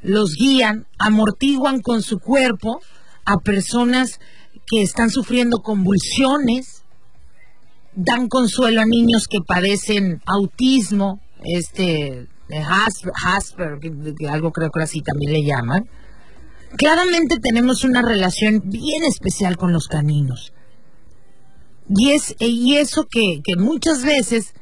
los 0.00 0.34
guían, 0.34 0.86
amortiguan 0.98 1.82
con 1.82 2.02
su 2.02 2.18
cuerpo 2.18 2.80
a 3.26 3.36
personas 3.36 4.18
que 4.66 4.80
están 4.80 5.10
sufriendo 5.10 5.58
convulsiones, 5.58 6.82
dan 7.94 8.28
consuelo 8.28 8.80
a 8.80 8.86
niños 8.86 9.26
que 9.28 9.40
padecen 9.46 10.22
autismo, 10.24 11.20
este, 11.44 12.26
Hasper, 12.50 13.78
algo 14.30 14.50
creo 14.50 14.70
que 14.70 14.82
así 14.82 15.02
también 15.02 15.32
le 15.32 15.44
llaman. 15.44 15.88
Claramente 16.76 17.38
tenemos 17.38 17.84
una 17.84 18.00
relación 18.00 18.62
bien 18.64 19.04
especial 19.04 19.58
con 19.58 19.72
los 19.72 19.88
caninos. 19.88 20.52
Y, 21.96 22.12
es, 22.12 22.36
y 22.38 22.76
eso 22.76 23.06
que, 23.10 23.40
que 23.44 23.56
muchas 23.56 24.04
veces 24.04 24.54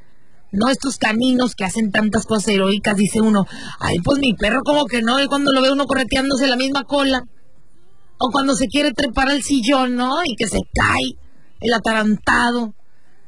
no 0.50 0.68
estos 0.70 0.96
caninos 0.96 1.54
que 1.54 1.64
hacen 1.64 1.90
tantas 1.90 2.24
cosas 2.24 2.48
heroicas, 2.48 2.96
dice 2.96 3.20
uno, 3.20 3.46
ay, 3.80 3.98
pues 4.02 4.18
mi 4.18 4.34
perro 4.34 4.62
como 4.64 4.86
que 4.86 5.02
no, 5.02 5.22
y 5.22 5.26
cuando 5.26 5.52
lo 5.52 5.60
ve 5.60 5.70
uno 5.70 5.86
correteándose 5.86 6.46
la 6.46 6.56
misma 6.56 6.84
cola, 6.84 7.22
o 8.18 8.30
cuando 8.30 8.54
se 8.54 8.66
quiere 8.66 8.92
trepar 8.92 9.28
al 9.28 9.42
sillón, 9.42 9.94
¿no? 9.94 10.24
Y 10.24 10.34
que 10.36 10.48
se 10.48 10.58
cae 10.74 11.16
el 11.60 11.72
atarantado. 11.72 12.74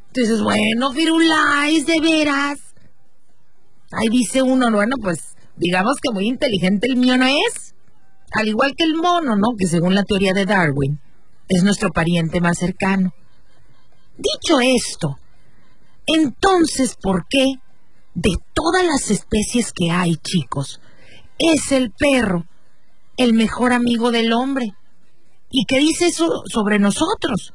Entonces, 0.09 0.43
bueno, 0.43 0.93
Firulais, 0.93 1.87
de 1.87 2.01
veras. 2.01 2.59
Ahí 3.93 4.09
dice 4.09 4.43
uno, 4.43 4.71
bueno, 4.71 4.97
pues 5.01 5.37
digamos 5.57 5.99
que 6.03 6.13
muy 6.13 6.27
inteligente 6.27 6.89
el 6.89 6.97
mío 6.97 7.17
no 7.17 7.27
es. 7.27 7.75
Al 8.33 8.49
igual 8.49 8.75
que 8.77 8.85
el 8.85 8.95
mono, 8.95 9.37
¿no? 9.37 9.57
Que 9.57 9.67
según 9.67 9.95
la 9.95 10.05
teoría 10.05 10.33
de 10.33 10.47
Darwin, 10.47 11.01
es 11.49 11.63
nuestro 11.63 11.91
pariente 11.91 12.41
más 12.41 12.59
cercano. 12.59 13.13
Dicho 14.21 14.61
esto, 14.61 15.19
entonces, 16.07 16.95
¿por 17.01 17.27
qué 17.27 17.55
de 18.15 18.37
todas 18.53 18.85
las 18.85 19.11
especies 19.11 19.73
que 19.73 19.91
hay, 19.91 20.17
chicos, 20.17 20.81
es 21.39 21.73
el 21.73 21.91
perro 21.91 22.47
el 23.17 23.33
mejor 23.33 23.73
amigo 23.73 24.11
del 24.11 24.35
hombre? 24.35 24.75
¿Y 25.51 25.65
qué 25.65 25.79
dice 25.79 26.09
eso 26.09 26.43
sobre 26.53 26.79
nosotros? 26.79 27.55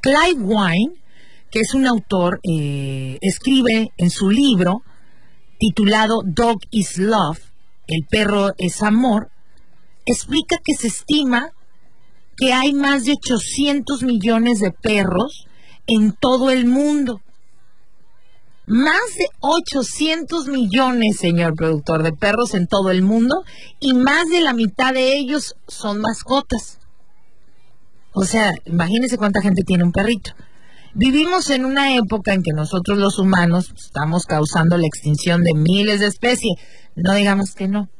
Clive 0.00 0.40
Wine, 0.40 0.94
que 1.50 1.58
es 1.60 1.74
un 1.74 1.88
autor, 1.88 2.40
eh, 2.44 3.18
escribe 3.20 3.92
en 3.96 4.10
su 4.10 4.30
libro 4.30 4.82
titulado 5.58 6.20
Dog 6.24 6.58
is 6.70 6.98
Love, 6.98 7.40
el 7.88 8.06
perro 8.08 8.52
es 8.58 8.80
amor, 8.80 9.32
explica 10.06 10.56
que 10.64 10.74
se 10.74 10.86
estima 10.86 11.50
que 12.36 12.52
hay 12.52 12.72
más 12.72 13.04
de 13.04 13.12
800 13.12 14.02
millones 14.02 14.60
de 14.60 14.70
perros 14.70 15.46
en 15.86 16.12
todo 16.12 16.50
el 16.50 16.66
mundo. 16.66 17.20
Más 18.66 19.14
de 19.18 19.26
800 19.40 20.48
millones, 20.48 21.18
señor 21.18 21.54
productor, 21.54 22.02
de 22.02 22.12
perros 22.12 22.54
en 22.54 22.66
todo 22.66 22.90
el 22.90 23.02
mundo 23.02 23.44
y 23.78 23.92
más 23.92 24.28
de 24.28 24.40
la 24.40 24.54
mitad 24.54 24.94
de 24.94 25.16
ellos 25.16 25.54
son 25.68 26.00
mascotas. 26.00 26.78
O 28.14 28.24
sea, 28.24 28.52
imagínense 28.64 29.18
cuánta 29.18 29.42
gente 29.42 29.64
tiene 29.64 29.84
un 29.84 29.92
perrito. 29.92 30.32
Vivimos 30.94 31.50
en 31.50 31.64
una 31.64 31.96
época 31.96 32.32
en 32.32 32.42
que 32.42 32.52
nosotros 32.52 32.96
los 32.98 33.18
humanos 33.18 33.72
estamos 33.76 34.24
causando 34.26 34.78
la 34.78 34.86
extinción 34.86 35.42
de 35.42 35.52
miles 35.52 36.00
de 36.00 36.06
especies. 36.06 36.54
No 36.94 37.14
digamos 37.14 37.54
que 37.54 37.66
no. 37.66 37.90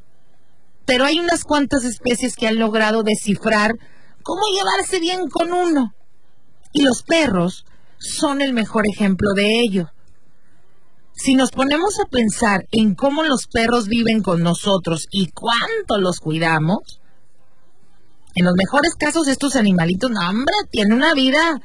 Pero 0.87 1.05
hay 1.05 1.19
unas 1.19 1.45
cuantas 1.45 1.85
especies 1.85 2.37
que 2.37 2.47
han 2.47 2.59
logrado 2.59 3.03
descifrar 3.03 3.73
cómo 4.25 4.43
llevarse 4.53 4.99
bien 4.99 5.29
con 5.29 5.53
uno. 5.53 5.95
Y 6.73 6.83
los 6.83 7.05
perros 7.05 7.65
son 7.99 8.43
el 8.43 8.53
mejor 8.53 8.87
ejemplo 8.89 9.31
de 9.35 9.61
ello. 9.61 9.91
Si 11.13 11.37
nos 11.37 11.53
ponemos 11.53 12.01
a 12.01 12.09
pensar 12.09 12.67
en 12.73 12.97
cómo 12.97 13.23
los 13.23 13.47
perros 13.47 13.87
viven 13.87 14.21
con 14.23 14.43
nosotros 14.43 15.07
y 15.13 15.29
cuánto 15.29 15.99
los 15.99 16.19
cuidamos, 16.19 17.01
en 18.35 18.45
los 18.45 18.55
mejores 18.57 18.97
casos 18.99 19.29
estos 19.29 19.55
animalitos, 19.55 20.11
no 20.11 20.29
hombre, 20.29 20.55
tienen 20.73 20.95
una 20.95 21.15
vida 21.15 21.61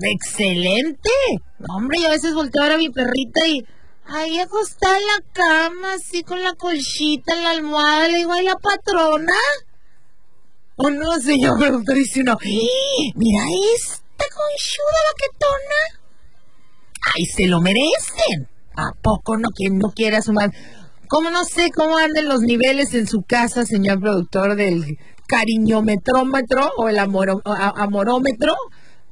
excelente. 0.00 1.10
No, 1.58 1.76
hombre, 1.76 1.98
yo 2.00 2.06
a 2.06 2.12
veces 2.12 2.34
volteo 2.34 2.62
a 2.62 2.76
mi 2.76 2.88
perrita 2.88 3.46
y 3.48 3.66
ahí 4.06 4.38
acostada 4.38 4.96
en 4.96 5.06
la 5.06 5.32
cama, 5.32 5.94
así 5.94 6.22
con 6.22 6.40
la 6.40 6.54
colchita 6.54 7.34
en 7.34 7.42
la 7.42 7.50
almohada, 7.50 8.08
le 8.08 8.18
digo, 8.18 8.32
la 8.42 8.56
patrona. 8.56 9.34
O 10.84 10.90
no, 10.90 11.20
señor 11.20 11.58
productor, 11.58 11.94
dice 11.94 12.22
uno, 12.22 12.36
¡Eh! 12.44 13.12
mira 13.14 13.44
esta 13.76 14.24
conchuda 14.34 14.98
baquetona. 15.12 16.02
Ay, 17.14 17.26
se 17.26 17.46
lo 17.46 17.60
merecen. 17.60 18.48
¿A 18.76 18.92
poco 19.00 19.36
no, 19.36 19.50
quien 19.50 19.78
no 19.78 19.92
quiera 19.92 20.22
sumar? 20.22 20.50
¿Cómo 21.08 21.30
no 21.30 21.44
sé 21.44 21.70
cómo 21.70 21.98
andan 21.98 22.26
los 22.26 22.40
niveles 22.40 22.94
en 22.94 23.06
su 23.06 23.22
casa, 23.22 23.64
señor 23.64 24.00
productor, 24.00 24.56
del 24.56 24.98
cariñometrómetro 25.28 26.72
o 26.76 26.88
el 26.88 26.98
amorómetro? 26.98 28.54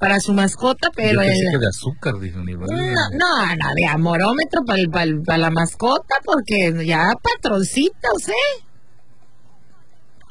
para 0.00 0.18
su 0.18 0.32
mascota, 0.32 0.88
pero... 0.96 1.22
Yo 1.22 1.58
de 1.58 1.68
azúcar, 1.68 2.18
dijo 2.18 2.38
No, 2.38 2.46
no, 2.46 2.66
no, 2.66 3.74
de 3.76 3.86
amorómetro 3.86 4.62
para, 4.64 5.38
la 5.38 5.50
mascota, 5.50 6.14
porque 6.24 6.86
ya 6.86 7.12
patroncita, 7.22 8.08
¿eh? 8.28 8.64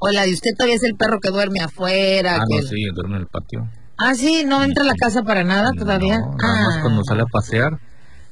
O 0.02 0.10
la 0.10 0.24
de 0.24 0.34
usted 0.34 0.52
todavía 0.58 0.76
es 0.76 0.84
el 0.84 0.96
perro 0.96 1.20
que 1.20 1.30
duerme 1.30 1.60
afuera. 1.60 2.38
Ah, 2.42 2.46
no, 2.50 2.62
sí, 2.62 2.86
duerme 2.94 3.18
en 3.18 3.22
el 3.22 3.28
patio. 3.28 3.70
Ah, 3.98 4.14
sí, 4.16 4.44
no 4.46 4.64
entra 4.64 4.84
a 4.84 4.88
la 4.88 4.94
casa 4.94 5.24
para 5.24 5.44
nada 5.44 5.72
todavía. 5.78 6.20
No, 6.20 6.36
nada 6.38 6.64
más 6.64 6.78
cuando 6.80 7.04
sale 7.04 7.24
a 7.24 7.26
pasear. 7.26 7.80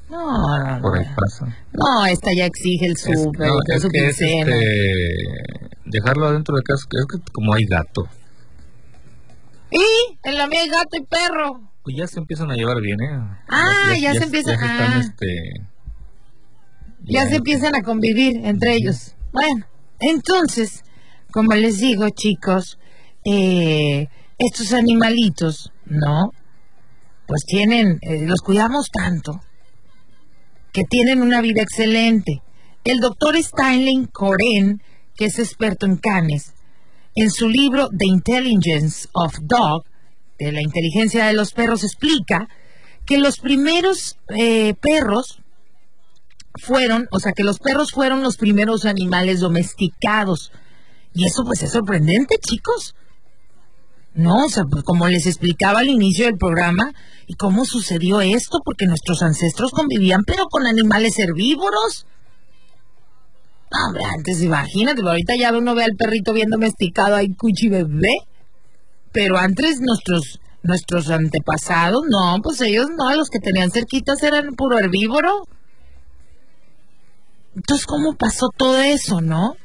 No, 0.10 0.75
no, 0.75 0.82
Por 0.82 0.97
ahí 0.97 1.06
pasa. 1.15 1.45
No, 1.73 2.06
esta 2.06 2.32
ya 2.34 2.45
exige 2.45 2.86
el 2.86 2.95
súper, 2.95 3.49
es, 3.67 3.86
que 3.91 4.08
es 4.08 4.21
este, 4.21 4.62
dejarlo 5.86 6.27
adentro 6.27 6.56
de 6.56 6.63
casa, 6.63 6.86
es 6.89 7.06
que 7.06 7.32
como 7.34 7.53
hay 7.53 7.65
gato. 7.65 8.08
Y 9.69 10.17
en 10.23 10.38
la 10.38 10.47
mía 10.47 10.62
hay 10.62 10.69
gato 10.69 10.95
y 10.95 11.03
perro. 11.03 11.69
Pues 11.84 11.97
ya 11.97 12.08
se 12.08 12.19
empiezan 12.19 12.51
a 12.51 12.56
llevar 12.56 12.80
bien, 12.82 13.01
¿eh? 13.01 13.19
Ah, 13.49 13.95
ya, 13.99 14.13
se 14.13 14.23
empiezan 14.23 14.58
ya 14.58 14.95
ah. 14.95 14.99
este, 14.99 15.25
ya, 17.03 17.27
se 17.27 17.36
empiezan 17.36 17.75
a 17.75 17.82
convivir 17.82 18.45
entre 18.45 18.75
ellos. 18.75 19.15
Bueno, 19.34 19.65
entonces, 19.99 20.84
como 21.38 21.54
les 21.54 21.78
digo, 21.78 22.10
chicos, 22.10 22.80
eh, 23.23 24.08
estos 24.39 24.73
animalitos, 24.73 25.71
¿no? 25.86 26.32
Pues 27.28 27.43
tienen, 27.45 28.00
eh, 28.02 28.26
los 28.26 28.41
cuidamos 28.41 28.89
tanto, 28.89 29.39
que 30.73 30.82
tienen 30.89 31.21
una 31.21 31.41
vida 31.41 31.62
excelente. 31.62 32.41
El 32.84 33.00
doctor 33.02 33.36
Stanley 33.36 34.08
Coren, 34.12 34.82
que 35.15 35.26
es 35.26 35.38
experto 35.38 35.86
en 35.86 35.97
canes, 35.97 36.56
en 37.13 37.30
su 37.30 37.47
libro 37.47 37.89
The 37.95 38.08
Intelligence 38.08 39.08
of 39.13 39.38
Dog, 39.43 39.84
de 40.39 40.52
la 40.52 40.63
inteligencia 40.63 41.28
de 41.28 41.34
los 41.34 41.54
perros, 41.54 41.84
explica 41.84 42.47
que 43.06 43.19
los 43.19 43.38
primeros 43.38 44.17
eh, 44.36 44.73
perros 44.82 45.43
fueron, 46.56 47.08
o 47.12 47.19
sea, 47.19 47.34
que 47.34 47.43
los 47.43 47.60
perros 47.60 47.91
fueron 47.91 48.23
los 48.23 48.38
primeros 48.38 48.86
animales 48.86 49.39
domesticados. 49.39 50.52
Y 51.13 51.26
eso 51.26 51.43
pues 51.46 51.63
es 51.63 51.72
sorprendente, 51.72 52.38
chicos. 52.38 52.96
No, 54.13 54.46
o 54.46 54.50
sea, 54.50 54.63
pues, 54.63 54.84
como 54.84 55.08
les 55.08 55.28
explicaba 55.28 55.80
al 55.80 55.89
inicio 55.89 56.26
del 56.26 56.38
programa, 56.38 56.91
¿y 57.28 57.36
cómo 57.36 57.65
sucedió 57.65 58.20
esto? 58.22 58.60
Porque 58.65 58.88
nuestros 58.88 59.22
ancestros 59.22 59.72
convivían, 59.72 60.24
pero 60.26 60.46
con 60.46 60.65
animales 60.65 61.20
herbívoros. 61.20 62.08
Hombre, 63.70 64.04
antes 64.17 64.41
imagínate, 64.41 65.02
ahorita 65.02 65.36
ya 65.36 65.52
uno 65.56 65.76
ve 65.76 65.84
al 65.84 65.96
perrito 65.98 66.34
bien 66.34 66.50
domesticado 66.50 67.15
ahí 67.15 67.34
cuchi 67.36 67.70
bebé. 67.70 68.13
Pero 69.12 69.38
antes 69.38 69.82
nuestros 69.82 70.39
nuestros 70.63 71.10
antepasados, 71.10 72.04
no, 72.10 72.41
pues 72.41 72.60
ellos 72.62 72.88
no, 72.98 73.13
los 73.15 73.30
que 73.30 73.39
tenían 73.39 73.72
cerquitas 73.72 74.22
eran 74.24 74.56
puro 74.56 74.78
herbívoro. 74.78 75.48
Entonces, 77.56 77.86
¿cómo 77.86 78.15
pasó 78.15 78.50
todo 78.56 78.82
eso, 78.82 79.22
no? 79.22 79.56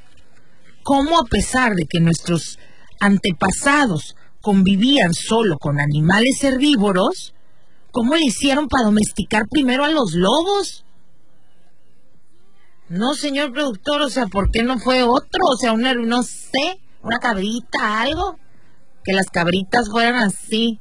¿Cómo 0.83 1.19
a 1.19 1.25
pesar 1.25 1.75
de 1.75 1.87
que 1.87 2.01
nuestros 2.01 2.59
antepasados 3.01 4.17
convivían 4.41 5.15
solo 5.15 5.59
con 5.59 5.81
animales 5.81 6.43
herbívoros, 6.43 7.35
cómo 7.93 8.15
le 8.17 8.25
hicieron 8.25 8.69
para 8.69 8.85
domesticar 8.85 9.47
primero 9.49 9.85
a 9.85 9.91
los 9.91 10.15
lobos? 10.15 10.85
No, 12.89 13.15
señor 13.15 13.53
productor, 13.53 14.03
o 14.03 14.11
sea, 14.11 14.27
¿por 14.27 14.51
qué 14.51 14.65
no 14.65 14.79
fue 14.79 15.03
otro? 15.03 15.45
O 15.47 15.57
sea, 15.57 15.73
no 15.75 16.23
sé, 16.23 16.81
una 17.03 17.19
cabrita, 17.19 18.03
algo. 18.03 18.39
Que 19.05 19.13
las 19.13 19.31
cabritas 19.31 19.89
fueran 19.91 20.17
así. 20.17 20.81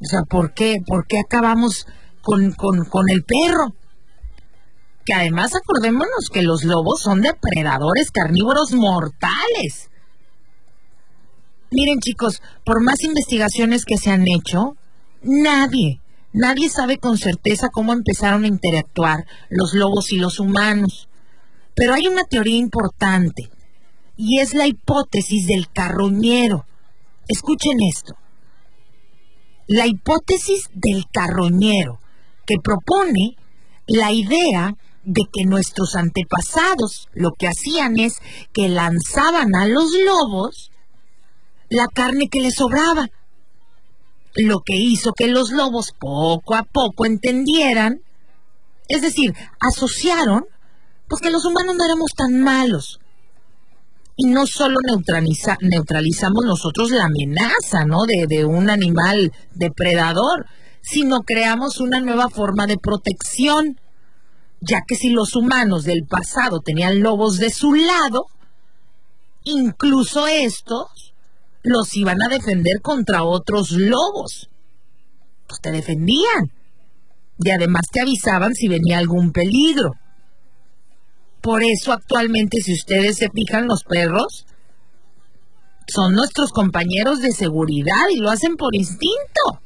O 0.00 0.04
sea, 0.04 0.22
¿por 0.28 0.52
qué? 0.52 0.76
¿Por 0.86 1.06
qué 1.06 1.20
acabamos 1.20 1.86
con, 2.20 2.52
con, 2.52 2.84
con 2.84 3.08
el 3.08 3.24
perro? 3.24 3.74
Que 5.06 5.14
además 5.14 5.54
acordémonos 5.54 6.28
que 6.30 6.42
los 6.42 6.64
lobos 6.64 7.00
son 7.00 7.22
depredadores 7.22 8.10
carnívoros 8.10 8.72
mortales. 8.72 9.88
Miren 11.70 12.00
chicos, 12.00 12.42
por 12.64 12.82
más 12.82 13.02
investigaciones 13.02 13.86
que 13.86 13.96
se 13.96 14.10
han 14.10 14.26
hecho, 14.28 14.76
nadie, 15.22 16.00
Nadie 16.36 16.68
sabe 16.68 16.98
con 16.98 17.16
certeza 17.16 17.70
cómo 17.70 17.94
empezaron 17.94 18.44
a 18.44 18.48
interactuar 18.48 19.24
los 19.48 19.72
lobos 19.72 20.12
y 20.12 20.18
los 20.18 20.38
humanos. 20.38 21.08
Pero 21.74 21.94
hay 21.94 22.08
una 22.08 22.24
teoría 22.24 22.58
importante, 22.58 23.50
y 24.18 24.40
es 24.40 24.52
la 24.52 24.66
hipótesis 24.66 25.46
del 25.46 25.70
carroñero. 25.72 26.66
Escuchen 27.26 27.78
esto. 27.90 28.16
La 29.66 29.86
hipótesis 29.86 30.68
del 30.74 31.06
carroñero, 31.10 32.00
que 32.44 32.56
propone 32.62 33.38
la 33.86 34.12
idea 34.12 34.76
de 35.06 35.22
que 35.32 35.44
nuestros 35.46 35.96
antepasados 35.96 37.08
lo 37.14 37.30
que 37.32 37.46
hacían 37.46 37.98
es 37.98 38.18
que 38.52 38.68
lanzaban 38.68 39.54
a 39.54 39.66
los 39.66 39.92
lobos 40.04 40.70
la 41.70 41.86
carne 41.86 42.28
que 42.30 42.42
les 42.42 42.56
sobraba 42.56 43.08
lo 44.36 44.60
que 44.60 44.76
hizo 44.76 45.12
que 45.12 45.28
los 45.28 45.50
lobos 45.50 45.92
poco 45.98 46.54
a 46.54 46.62
poco 46.62 47.06
entendieran, 47.06 48.00
es 48.88 49.02
decir, 49.02 49.34
asociaron, 49.60 50.44
pues 51.08 51.22
que 51.22 51.30
los 51.30 51.44
humanos 51.44 51.74
no 51.76 51.84
éramos 51.84 52.10
tan 52.16 52.40
malos. 52.42 53.00
Y 54.16 54.26
no 54.26 54.46
solo 54.46 54.78
neutralizamos 55.60 56.44
nosotros 56.44 56.90
la 56.90 57.04
amenaza, 57.04 57.84
¿no? 57.86 58.04
De, 58.06 58.26
de 58.26 58.44
un 58.44 58.70
animal 58.70 59.32
depredador, 59.54 60.46
sino 60.80 61.20
creamos 61.20 61.80
una 61.80 62.00
nueva 62.00 62.30
forma 62.30 62.66
de 62.66 62.78
protección, 62.78 63.78
ya 64.66 64.82
que 64.86 64.96
si 64.96 65.10
los 65.10 65.36
humanos 65.36 65.84
del 65.84 66.06
pasado 66.06 66.60
tenían 66.60 67.00
lobos 67.00 67.38
de 67.38 67.50
su 67.50 67.74
lado, 67.74 68.26
incluso 69.44 70.26
estos 70.26 71.14
los 71.62 71.96
iban 71.96 72.22
a 72.22 72.28
defender 72.28 72.80
contra 72.82 73.24
otros 73.24 73.70
lobos. 73.72 74.48
Pues 75.46 75.60
te 75.60 75.70
defendían. 75.70 76.52
Y 77.38 77.50
además 77.50 77.82
te 77.92 78.00
avisaban 78.00 78.54
si 78.54 78.68
venía 78.68 78.98
algún 78.98 79.32
peligro. 79.32 79.92
Por 81.40 81.62
eso 81.62 81.92
actualmente, 81.92 82.60
si 82.60 82.72
ustedes 82.72 83.18
se 83.18 83.30
fijan, 83.30 83.68
los 83.68 83.84
perros 83.84 84.46
son 85.86 86.14
nuestros 86.14 86.50
compañeros 86.50 87.20
de 87.20 87.30
seguridad 87.30 88.08
y 88.10 88.18
lo 88.18 88.30
hacen 88.30 88.56
por 88.56 88.74
instinto. 88.74 89.60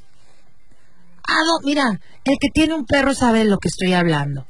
Ah, 1.26 1.40
mira, 1.64 2.00
el 2.24 2.36
que 2.38 2.48
tiene 2.52 2.74
un 2.74 2.84
perro 2.84 3.14
sabe 3.14 3.40
de 3.40 3.44
lo 3.46 3.58
que 3.58 3.68
estoy 3.68 3.94
hablando. 3.94 4.46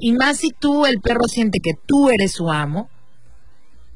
Y 0.00 0.12
más 0.12 0.38
si 0.38 0.50
tú, 0.50 0.86
el 0.86 1.00
perro, 1.00 1.28
siente 1.28 1.60
que 1.60 1.72
tú 1.86 2.10
eres 2.10 2.32
su 2.32 2.50
amo, 2.50 2.88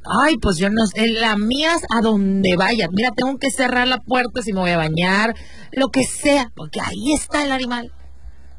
Ay, 0.06 0.36
pues 0.36 0.58
yo 0.58 0.68
no 0.68 0.86
sé, 0.86 1.06
la 1.08 1.36
mía 1.36 1.76
a 1.88 2.02
donde 2.02 2.56
vaya. 2.56 2.88
Mira, 2.92 3.10
tengo 3.16 3.38
que 3.38 3.50
cerrar 3.50 3.88
la 3.88 3.98
puerta 3.98 4.42
si 4.42 4.52
me 4.52 4.60
voy 4.60 4.70
a 4.70 4.76
bañar, 4.76 5.34
lo 5.72 5.88
que 5.88 6.04
sea, 6.04 6.52
porque 6.54 6.80
ahí 6.80 7.14
está 7.14 7.42
el 7.42 7.52
animal. 7.52 7.90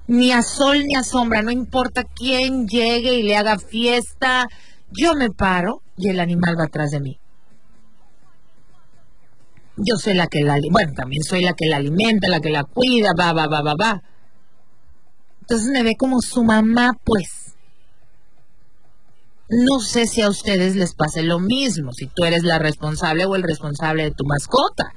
Ni 0.08 0.32
a 0.32 0.42
sol 0.42 0.84
ni 0.86 0.96
a 0.96 1.04
sombra, 1.04 1.44
no 1.44 1.52
importa 1.52 2.04
quién 2.04 2.68
llegue 2.68 3.14
y 3.14 3.24
le 3.24 3.38
haga 3.38 3.60
fiesta, 3.60 4.48
yo 4.92 5.14
me 5.14 5.30
paro 5.30 5.82
y 5.98 6.10
el 6.10 6.20
animal 6.20 6.56
va 6.60 6.66
atrás 6.66 6.92
de 6.92 7.00
mí. 7.00 7.20
Yo 9.78 9.98
soy 9.98 10.14
la 10.16 10.28
que 10.28 10.42
la, 10.42 10.58
bueno, 10.72 10.94
también 10.96 11.22
soy 11.24 11.42
la 11.42 11.54
que 11.54 11.68
la 11.68 11.78
alimenta, 11.78 12.28
la 12.28 12.40
que 12.40 12.50
la 12.50 12.64
cuida, 12.64 13.12
va, 13.20 13.34
va, 13.34 13.48
va, 13.48 13.62
va, 13.62 13.74
va. 13.80 14.02
Entonces 15.46 15.68
me 15.68 15.84
ve 15.84 15.96
como 15.96 16.22
su 16.22 16.44
mamá, 16.44 16.98
pues. 17.04 17.54
No 19.48 19.80
sé 19.80 20.08
si 20.08 20.24
a 20.24 20.30
ustedes 20.30 20.76
les 20.76 20.96
pase 20.96 21.22
lo 21.22 21.40
mismo, 21.40 21.94
si 21.94 22.08
tú 22.08 22.26
eres 22.26 22.44
la 22.44 22.58
responsable 22.58 23.26
o 23.26 23.36
el 23.36 23.44
responsable 23.44 24.06
de 24.06 24.12
tu 24.12 24.26
mascota. 24.26 24.92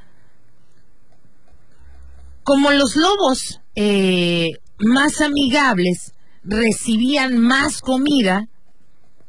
Como 2.44 2.70
los 2.70 2.96
lobos 2.96 3.60
eh, 3.74 4.52
más 4.78 5.20
amigables 5.20 6.14
recibían 6.44 7.38
más 7.38 7.82
comida, 7.82 8.48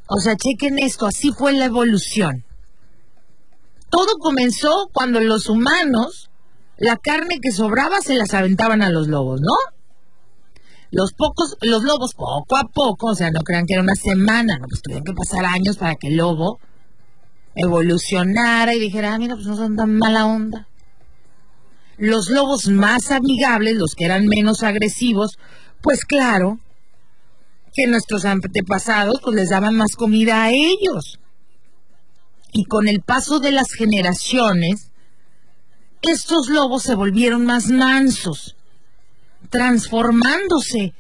o 0.08 0.22
sea, 0.22 0.38
chequen 0.38 0.80
esto, 0.80 1.06
así 1.06 1.34
fue 1.34 1.52
la 1.52 1.66
evolución. 1.66 2.46
Todo 3.90 4.20
comenzó 4.20 4.88
cuando 4.94 5.20
los 5.20 5.50
humanos, 5.50 6.30
la 6.78 6.96
carne 6.96 7.40
que 7.42 7.52
sobraba 7.52 8.00
se 8.00 8.16
las 8.16 8.34
aventaban 8.34 8.82
a 8.82 8.90
los 8.90 9.10
lobos, 9.10 9.42
¿no? 9.42 9.79
Los 10.92 11.14
pocos, 11.14 11.56
los 11.62 11.84
lobos 11.84 12.16
poco 12.16 12.58
a 12.58 12.64
poco, 12.64 13.12
o 13.12 13.16
sea, 13.16 13.30
no 13.30 13.42
crean 13.42 13.66
que 13.66 13.74
era 13.74 13.84
una 13.84 13.96
semana, 13.96 14.58
no, 14.58 14.68
pues 14.68 14.82
tuvieron 14.82 15.04
que 15.04 15.14
pasar 15.14 15.46
años 15.46 15.78
para 15.78 15.96
que 15.96 16.08
el 16.08 16.18
lobo 16.18 16.60
evolucionara 17.56 18.74
y 18.74 18.80
dijera, 18.80 19.14
ah, 19.14 19.20
mira, 19.20 19.36
pues 19.36 19.48
no 19.48 19.56
son 19.56 19.76
tan 19.76 19.98
mala 19.98 20.26
onda. 20.26 20.68
Los 21.98 22.30
lobos 22.30 22.68
más 22.70 23.12
amigables, 23.12 23.76
los 23.76 23.94
que 23.94 24.06
eran 24.06 24.26
menos 24.26 24.64
agresivos, 24.64 25.38
pues 25.82 26.06
claro, 26.06 26.60
que 27.74 27.88
nuestros 27.88 28.26
antepasados 28.26 29.20
pues 29.22 29.36
les 29.36 29.50
daban 29.50 29.76
más 29.76 29.96
comida 29.96 30.44
a 30.44 30.52
ellos. 30.52 31.20
Y 32.52 32.64
con 32.64 32.88
el 32.88 33.02
paso 33.02 33.40
de 33.40 33.52
las 33.52 33.72
generaciones, 33.74 34.90
estos 36.02 36.48
lobos 36.50 36.84
se 36.84 36.96
volvieron 36.96 37.46
más 37.46 37.68
mansos, 37.68 38.56
transformándose 39.50 40.94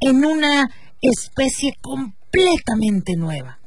en 0.00 0.24
una 0.24 0.70
especie 1.00 1.74
completamente 1.80 3.16
nueva. 3.16 3.58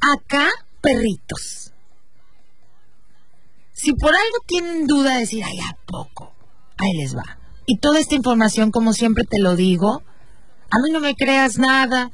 Acá, 0.00 0.48
perritos. 0.80 1.72
Si 3.72 3.92
por 3.94 4.10
algo 4.10 4.36
tienen 4.46 4.86
duda 4.86 5.14
de 5.14 5.20
decir, 5.20 5.42
ay, 5.44 5.58
¿a 5.58 5.76
poco? 5.86 6.34
Ahí 6.76 6.92
les 6.98 7.16
va. 7.16 7.38
Y 7.66 7.78
toda 7.78 7.98
esta 7.98 8.14
información, 8.14 8.70
como 8.70 8.92
siempre 8.92 9.24
te 9.24 9.38
lo 9.38 9.56
digo, 9.56 10.02
a 10.70 10.78
mí 10.82 10.90
no 10.90 11.00
me 11.00 11.14
creas 11.14 11.58
nada. 11.58 12.10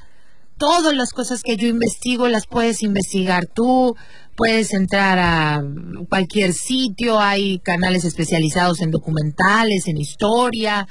Todas 0.59 0.95
las 0.95 1.13
cosas 1.13 1.43
que 1.43 1.57
yo 1.57 1.69
investigo 1.69 2.29
las 2.29 2.47
puedes 2.47 2.83
investigar 2.83 3.47
tú, 3.47 3.97
puedes 4.37 4.73
entrar 4.75 5.19
a 5.19 5.65
cualquier 6.09 6.53
sitio, 6.53 7.19
hay 7.19 7.59
canales 7.59 8.05
especializados 8.05 8.81
en 8.81 8.91
documentales, 8.91 9.89
en 9.89 9.97
historia, 9.97 10.87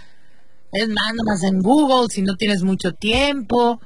es 0.71 0.89
más, 0.89 1.43
en 1.43 1.61
Google 1.61 2.07
si 2.09 2.21
no 2.21 2.35
tienes 2.35 2.63
mucho 2.63 2.93
tiempo. 2.93 3.79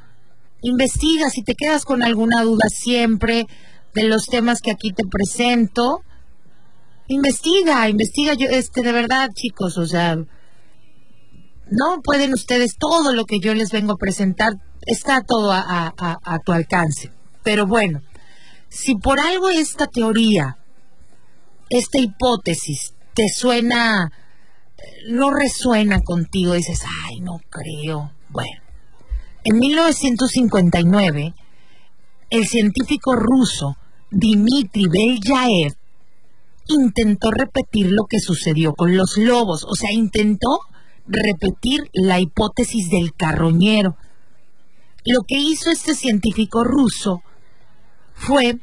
Investiga, 0.61 1.29
si 1.29 1.43
te 1.43 1.55
quedas 1.55 1.85
con 1.85 2.01
alguna 2.01 2.41
duda 2.43 2.67
siempre 2.69 3.47
de 3.93 4.03
los 4.03 4.25
temas 4.25 4.61
que 4.61 4.71
aquí 4.71 4.91
te 4.91 5.03
presento, 5.05 6.03
investiga, 7.07 7.87
investiga 7.89 8.33
yo, 8.33 8.47
este, 8.49 8.81
de 8.81 8.91
verdad, 8.91 9.29
chicos, 9.33 9.77
o 9.77 9.85
sea, 9.85 10.17
no 11.69 12.01
pueden 12.03 12.33
ustedes 12.33 12.75
todo 12.77 13.13
lo 13.13 13.25
que 13.25 13.39
yo 13.39 13.53
les 13.53 13.71
vengo 13.71 13.93
a 13.93 13.97
presentar, 13.97 14.53
está 14.85 15.21
todo 15.21 15.51
a, 15.51 16.39
tu 16.43 16.51
alcance. 16.51 17.11
Pero 17.43 17.67
bueno, 17.67 18.01
si 18.69 18.95
por 18.95 19.19
algo 19.19 19.49
esta 19.49 19.87
teoría, 19.87 20.57
esta 21.69 21.99
hipótesis 21.99 22.93
te 23.13 23.27
suena, 23.29 24.11
no 25.07 25.31
resuena 25.31 26.01
contigo, 26.01 26.53
dices, 26.53 26.81
ay, 27.05 27.19
no 27.19 27.41
creo. 27.49 28.11
Bueno, 28.29 28.61
en 29.43 29.59
1959, 29.59 31.33
el 32.29 32.47
científico 32.47 33.15
ruso 33.15 33.77
Dmitry 34.11 34.87
Belyaev 34.87 35.75
intentó 36.67 37.31
repetir 37.31 37.91
lo 37.91 38.05
que 38.05 38.19
sucedió 38.19 38.73
con 38.73 38.95
los 38.95 39.17
lobos, 39.17 39.65
o 39.67 39.75
sea, 39.75 39.91
intentó 39.91 40.59
repetir 41.07 41.89
la 41.93 42.19
hipótesis 42.19 42.89
del 42.89 43.13
carroñero. 43.15 43.97
Lo 45.05 45.21
que 45.27 45.39
hizo 45.39 45.71
este 45.71 45.95
científico 45.95 46.63
ruso 46.63 47.23
fue, 48.19 48.59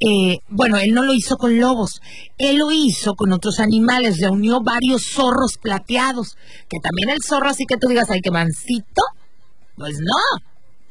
eh, 0.00 0.38
bueno, 0.48 0.78
él 0.78 0.92
no 0.92 1.02
lo 1.02 1.12
hizo 1.12 1.36
con 1.36 1.58
lobos, 1.58 2.00
él 2.38 2.56
lo 2.56 2.70
hizo 2.70 3.14
con 3.14 3.32
otros 3.32 3.60
animales, 3.60 4.20
reunió 4.20 4.62
varios 4.62 5.02
zorros 5.04 5.58
plateados, 5.58 6.36
que 6.68 6.78
también 6.80 7.10
el 7.10 7.22
zorro, 7.26 7.50
así 7.50 7.66
que 7.66 7.76
tú 7.76 7.88
digas, 7.88 8.10
ay, 8.10 8.20
qué 8.22 8.30
mansito, 8.30 9.02
pues 9.76 9.98
no, 10.00 10.42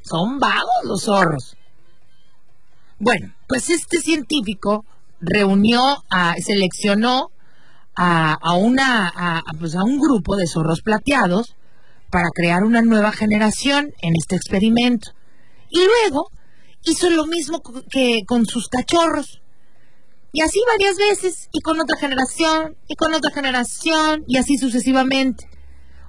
son 0.02 0.40
vagos 0.40 0.84
los 0.84 1.04
zorros. 1.04 1.56
Bueno, 3.00 3.34
pues 3.48 3.70
este 3.70 4.00
científico 4.00 4.86
reunió, 5.22 5.82
a, 6.10 6.36
seleccionó 6.36 7.32
a, 7.96 8.56
una, 8.56 9.44
pues 9.60 9.76
a 9.76 9.84
un 9.84 10.00
grupo 10.00 10.36
de 10.38 10.48
zorros 10.48 10.82
plateados 10.82 11.56
para 12.10 12.30
crear 12.34 12.64
una 12.64 12.82
nueva 12.82 13.12
generación 13.12 13.94
en 14.02 14.14
este 14.18 14.36
experimento. 14.36 15.12
Y 15.70 15.80
luego 15.80 16.32
hizo 16.84 17.10
lo 17.10 17.26
mismo 17.26 17.62
que 17.90 18.24
con 18.26 18.46
sus 18.46 18.68
cachorros. 18.68 19.42
Y 20.32 20.42
así 20.42 20.62
varias 20.72 20.98
veces, 20.98 21.50
y 21.52 21.62
con 21.62 21.80
otra 21.80 21.98
generación, 21.98 22.78
y 22.88 22.96
con 22.96 23.14
otra 23.14 23.32
generación, 23.32 24.24
y 24.28 24.38
así 24.38 24.58
sucesivamente. 24.58 25.50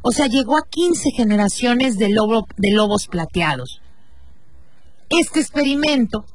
O 0.03 0.13
sea, 0.13 0.27
llegó 0.27 0.57
a 0.57 0.67
15 0.69 1.11
generaciones 1.13 1.97
de, 1.97 2.11
lobo, 2.11 2.47
de 2.57 2.71
lobos 2.71 3.07
plateados. 3.07 3.81
Este 5.09 5.41
experimento 5.41 6.27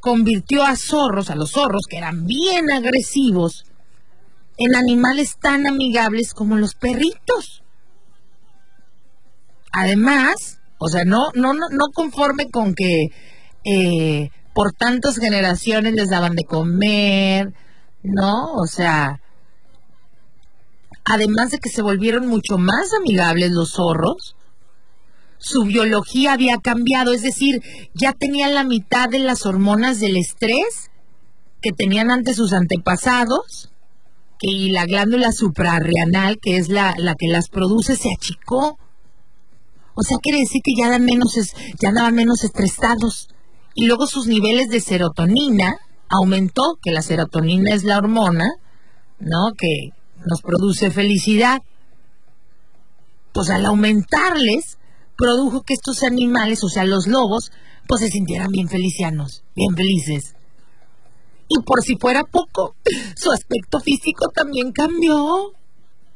convirtió 0.00 0.64
a 0.64 0.76
zorros, 0.76 1.30
a 1.30 1.36
los 1.36 1.52
zorros 1.52 1.86
que 1.88 1.98
eran 1.98 2.26
bien 2.26 2.70
agresivos, 2.70 3.64
en 4.58 4.74
animales 4.74 5.38
tan 5.40 5.66
amigables 5.66 6.34
como 6.34 6.56
los 6.56 6.74
perritos. 6.74 7.62
Además, 9.72 10.60
o 10.78 10.88
sea, 10.88 11.04
no, 11.04 11.30
no, 11.34 11.54
no, 11.54 11.68
no 11.70 11.86
conforme 11.94 12.50
con 12.50 12.74
que 12.74 13.08
eh, 13.64 14.30
por 14.54 14.72
tantas 14.72 15.18
generaciones 15.18 15.94
les 15.94 16.10
daban 16.10 16.34
de 16.34 16.44
comer, 16.44 17.52
¿no? 18.02 18.52
O 18.54 18.66
sea, 18.66 19.20
además 21.04 21.50
de 21.50 21.58
que 21.58 21.70
se 21.70 21.82
volvieron 21.82 22.26
mucho 22.26 22.58
más 22.58 22.92
amigables 22.94 23.50
los 23.52 23.72
zorros, 23.72 24.36
su 25.38 25.64
biología 25.64 26.34
había 26.34 26.58
cambiado, 26.58 27.12
es 27.12 27.22
decir, 27.22 27.62
ya 27.94 28.12
tenían 28.12 28.54
la 28.54 28.64
mitad 28.64 29.08
de 29.08 29.18
las 29.18 29.44
hormonas 29.44 29.98
del 29.98 30.16
estrés 30.16 30.90
que 31.60 31.72
tenían 31.72 32.10
antes 32.10 32.36
sus 32.36 32.52
antepasados 32.52 33.72
y 34.40 34.70
la 34.70 34.86
glándula 34.86 35.32
suprarrenal, 35.32 36.38
que 36.40 36.56
es 36.56 36.68
la, 36.68 36.94
la 36.98 37.14
que 37.14 37.28
las 37.28 37.48
produce, 37.48 37.96
se 37.96 38.08
achicó. 38.12 38.78
O 39.94 40.02
sea, 40.02 40.18
quiere 40.18 40.38
decir 40.40 40.62
que 40.64 40.74
ya, 40.76 40.90
dan 40.90 41.04
menos, 41.04 41.34
ya 41.80 41.88
andaban 41.88 42.14
menos 42.14 42.42
estresados. 42.44 43.28
Y 43.74 43.86
luego 43.86 44.06
sus 44.06 44.26
niveles 44.26 44.68
de 44.68 44.80
serotonina 44.80 45.76
aumentó, 46.08 46.78
que 46.82 46.90
la 46.90 47.02
serotonina 47.02 47.74
es 47.74 47.84
la 47.84 47.98
hormona, 47.98 48.44
¿no? 49.18 49.52
Que 49.56 49.90
nos 50.26 50.42
produce 50.42 50.90
felicidad. 50.90 51.62
Pues 53.32 53.48
al 53.50 53.64
aumentarles, 53.64 54.78
produjo 55.16 55.62
que 55.62 55.74
estos 55.74 56.02
animales, 56.02 56.62
o 56.64 56.68
sea, 56.68 56.84
los 56.84 57.06
lobos, 57.06 57.50
pues 57.86 58.00
se 58.02 58.08
sintieran 58.08 58.50
bien 58.50 58.68
felicianos, 58.68 59.44
bien 59.54 59.74
felices. 59.74 60.34
Y 61.48 61.62
por 61.62 61.82
si 61.82 61.96
fuera 61.96 62.24
poco, 62.24 62.74
su 63.16 63.30
aspecto 63.30 63.80
físico 63.80 64.28
también 64.34 64.72
cambió. 64.72 65.52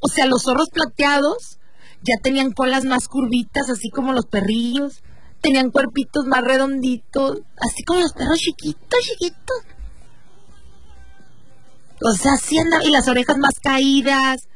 O 0.01 0.09
sea, 0.09 0.27
los 0.27 0.42
zorros 0.42 0.69
plateados 0.71 1.59
ya 2.03 2.21
tenían 2.23 2.53
colas 2.53 2.85
más 2.85 3.09
curvitas, 3.09 3.71
así 3.71 3.90
como 3.90 4.12
los 4.12 4.27
perrillos. 4.27 5.03
Tenían 5.47 5.71
cuerpitos 5.71 6.27
más 6.27 6.43
redonditos, 6.43 7.39
así 7.59 7.85
como 7.85 8.01
los 8.01 8.13
perros 8.15 8.37
chiquitos, 8.41 8.99
chiquitos. 9.01 9.63
O 12.03 12.13
sea, 12.15 12.33
así 12.33 12.57
y 12.83 12.91
las 12.91 13.07
orejas 13.07 13.39
más 13.39 13.61
caídas, 13.63 14.49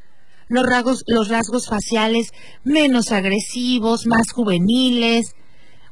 los 0.48 0.66
rasgos, 0.66 1.04
los 1.06 1.28
rasgos 1.28 1.68
faciales 1.68 2.32
menos 2.64 3.12
agresivos, 3.12 4.06
más 4.06 4.32
juveniles, 4.32 5.36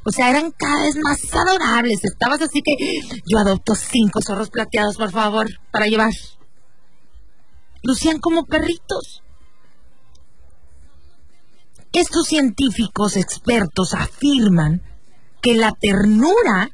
o 0.04 0.10
sea, 0.10 0.30
eran 0.30 0.50
cada 0.50 0.82
vez 0.82 0.96
más 0.96 1.20
adorables. 1.32 2.04
Estabas 2.04 2.42
así 2.42 2.60
que 2.60 2.74
yo 3.24 3.38
adopto 3.38 3.76
cinco 3.76 4.20
zorros 4.20 4.50
plateados, 4.50 4.96
por 4.96 5.12
favor, 5.12 5.46
para 5.70 5.86
llevar. 5.86 6.10
Lucían 7.84 8.18
como 8.18 8.46
perritos. 8.46 9.22
Estos 11.92 12.26
científicos 12.26 13.16
expertos 13.16 13.94
afirman 13.94 14.82
que 15.40 15.54
la 15.54 15.72
ternura, 15.72 16.70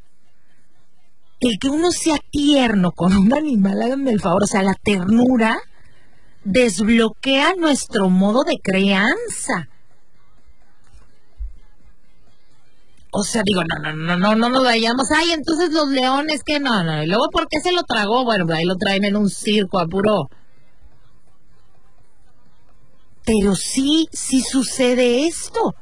el 1.40 1.58
que 1.60 1.68
uno 1.68 1.90
sea 1.90 2.18
tierno 2.30 2.92
con 2.92 3.16
un 3.16 3.32
animal, 3.32 3.80
háganme 3.82 4.10
el 4.10 4.20
favor, 4.20 4.44
o 4.44 4.46
sea, 4.46 4.62
la 4.62 4.74
ternura 4.74 5.58
desbloquea 6.44 7.54
nuestro 7.54 8.10
modo 8.10 8.42
de 8.44 8.58
crianza 8.62 9.68
O 13.16 13.22
sea, 13.22 13.42
digo, 13.44 13.62
no, 13.62 13.78
no, 13.78 13.94
no, 13.94 14.16
no, 14.16 14.34
no 14.34 14.48
nos 14.48 14.64
vayamos. 14.64 15.08
Ay, 15.12 15.30
entonces 15.30 15.70
los 15.70 15.86
leones, 15.88 16.42
que 16.42 16.58
no, 16.58 16.82
no. 16.82 17.00
Y 17.00 17.06
luego, 17.06 17.28
¿por 17.30 17.46
qué 17.46 17.60
se 17.60 17.70
lo 17.70 17.84
tragó? 17.84 18.24
Bueno, 18.24 18.44
pues 18.44 18.58
ahí 18.58 18.64
lo 18.64 18.74
traen 18.74 19.04
en 19.04 19.14
un 19.14 19.30
circo, 19.30 19.78
apuro. 19.78 20.30
Pero 23.24 23.54
sí, 23.54 24.08
sí 24.12 24.40
sucede 24.40 25.26
esto. 25.26 25.74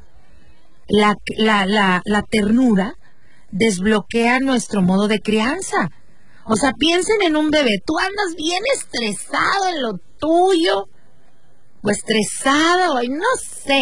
La, 0.88 1.14
la, 1.36 2.02
la, 2.04 2.22
ternura 2.22 2.96
desbloquea 3.50 4.40
nuestro 4.40 4.82
modo 4.82 5.08
de 5.08 5.20
crianza. 5.20 5.90
O 6.44 6.56
sea, 6.56 6.72
piensen 6.72 7.22
en 7.22 7.36
un 7.36 7.50
bebé. 7.50 7.82
Tú 7.84 7.98
andas 7.98 8.36
bien 8.36 8.62
estresado 8.74 9.68
en 9.74 9.82
lo 9.82 9.92
tuyo. 10.18 10.88
O 11.82 11.90
estresado, 11.90 13.02
y 13.02 13.08
no 13.08 13.24
sé. 13.40 13.80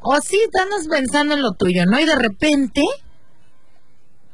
O 0.00 0.20
sí, 0.20 0.38
andas 0.60 0.88
pensando 0.88 1.34
en 1.34 1.42
lo 1.42 1.52
tuyo, 1.52 1.86
¿no? 1.86 2.00
Y 2.00 2.04
de 2.04 2.16
repente 2.16 2.82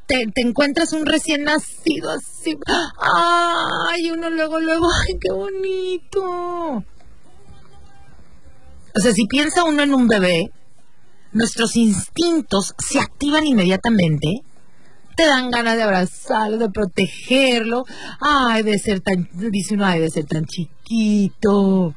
te, 0.06 0.26
te, 0.34 0.42
encuentras 0.42 0.92
un 0.92 1.06
recién 1.06 1.44
nacido 1.44 2.10
así. 2.10 2.58
¡Ay! 2.98 4.10
Uno 4.10 4.30
luego, 4.30 4.58
luego, 4.58 4.86
¡ay, 4.86 5.18
qué 5.20 5.32
bonito! 5.32 6.84
O 8.96 9.00
sea, 9.00 9.12
si 9.12 9.26
piensa 9.26 9.64
uno 9.64 9.82
en 9.82 9.94
un 9.94 10.08
bebé, 10.08 10.50
nuestros 11.32 11.76
instintos 11.76 12.74
se 12.78 12.98
activan 12.98 13.46
inmediatamente. 13.46 14.42
Te 15.16 15.26
dan 15.26 15.50
ganas 15.50 15.76
de 15.76 15.82
abrazarlo, 15.82 16.58
de 16.58 16.70
protegerlo. 16.70 17.84
Ay, 18.20 18.62
de 18.62 18.78
ser 18.78 19.00
tan, 19.00 19.28
dice 19.32 19.74
uno, 19.74 19.86
ay, 19.86 20.00
de 20.00 20.10
ser 20.10 20.24
tan 20.24 20.46
chiquito. 20.46 21.94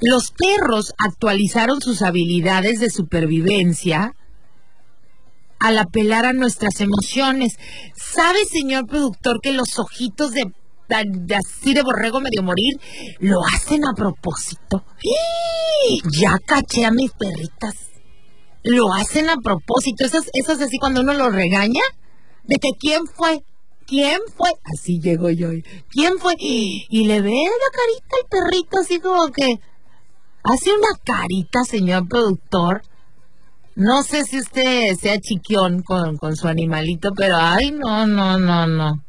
Los 0.00 0.32
perros 0.32 0.94
actualizaron 0.98 1.80
sus 1.80 2.02
habilidades 2.02 2.80
de 2.80 2.90
supervivencia 2.90 4.14
al 5.60 5.78
apelar 5.78 6.26
a 6.26 6.32
nuestras 6.32 6.80
emociones. 6.80 7.56
¿Sabe, 7.94 8.44
señor 8.46 8.86
productor, 8.86 9.40
que 9.40 9.52
los 9.52 9.78
ojitos 9.78 10.32
de, 10.32 10.52
así 10.88 11.74
de 11.74 11.82
borrego 11.82 12.20
medio 12.20 12.42
morir 12.42 12.78
lo 13.20 13.40
hacen 13.44 13.84
a 13.84 13.94
propósito? 13.94 14.84
Ya 16.20 16.38
caché 16.44 16.84
a 16.84 16.90
mis 16.90 17.10
perritas. 17.12 17.74
Lo 18.62 18.92
hacen 18.92 19.30
a 19.30 19.36
propósito. 19.36 20.04
Esas, 20.04 20.30
esas 20.34 20.60
así 20.60 20.78
cuando 20.78 21.00
uno 21.00 21.14
lo 21.14 21.30
regaña, 21.30 21.82
de 22.44 22.56
que 22.56 22.70
quién 22.78 23.06
fue, 23.06 23.42
¿Quién 23.86 24.20
fue? 24.36 24.50
Así 24.72 25.00
llego 25.00 25.28
yo. 25.30 25.48
¿Quién 25.90 26.18
fue? 26.18 26.34
Y 26.38 27.06
le 27.06 27.20
ve 27.20 27.30
la 27.30 27.70
carita 27.78 28.16
al 28.22 28.28
perrito 28.30 28.78
así 28.80 29.00
como 29.00 29.26
que 29.28 29.58
hace 30.44 30.70
una 30.70 30.98
carita, 31.04 31.64
señor 31.64 32.08
productor. 32.08 32.82
No 33.74 34.02
sé 34.02 34.24
si 34.24 34.38
usted 34.38 34.94
sea 34.96 35.18
chiquión 35.18 35.82
con, 35.82 36.16
con 36.16 36.36
su 36.36 36.46
animalito, 36.46 37.12
pero 37.16 37.36
ay, 37.38 37.70
no, 37.70 38.06
no, 38.06 38.38
no, 38.38 38.66
no. 38.66 39.04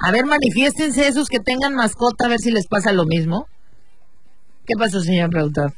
A 0.00 0.12
ver, 0.12 0.26
manifiéstense 0.26 1.06
esos 1.08 1.28
que 1.28 1.40
tengan 1.40 1.74
mascota, 1.74 2.26
a 2.26 2.28
ver 2.28 2.38
si 2.38 2.50
les 2.50 2.66
pasa 2.68 2.92
lo 2.92 3.04
mismo. 3.04 3.46
¿Qué 4.66 4.74
pasó, 4.76 5.00
señor 5.00 5.30
productor? 5.30 5.72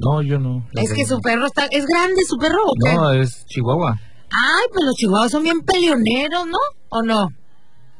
No, 0.00 0.22
yo 0.22 0.38
no. 0.38 0.66
Es 0.74 0.92
que 0.92 1.04
su 1.06 1.20
perro 1.20 1.46
está... 1.46 1.66
¿Es 1.66 1.86
grande 1.86 2.22
su 2.26 2.36
perro 2.36 2.58
o 2.66 2.74
qué? 2.84 2.94
No, 2.94 3.12
es 3.12 3.46
chihuahua. 3.46 3.92
Ay, 4.30 4.64
pues 4.72 4.84
los 4.86 4.94
chihuahuas 4.96 5.30
son 5.30 5.42
bien 5.44 5.60
peleoneros, 5.60 6.46
¿no? 6.46 6.58
¿O 6.88 7.02
no? 7.02 7.28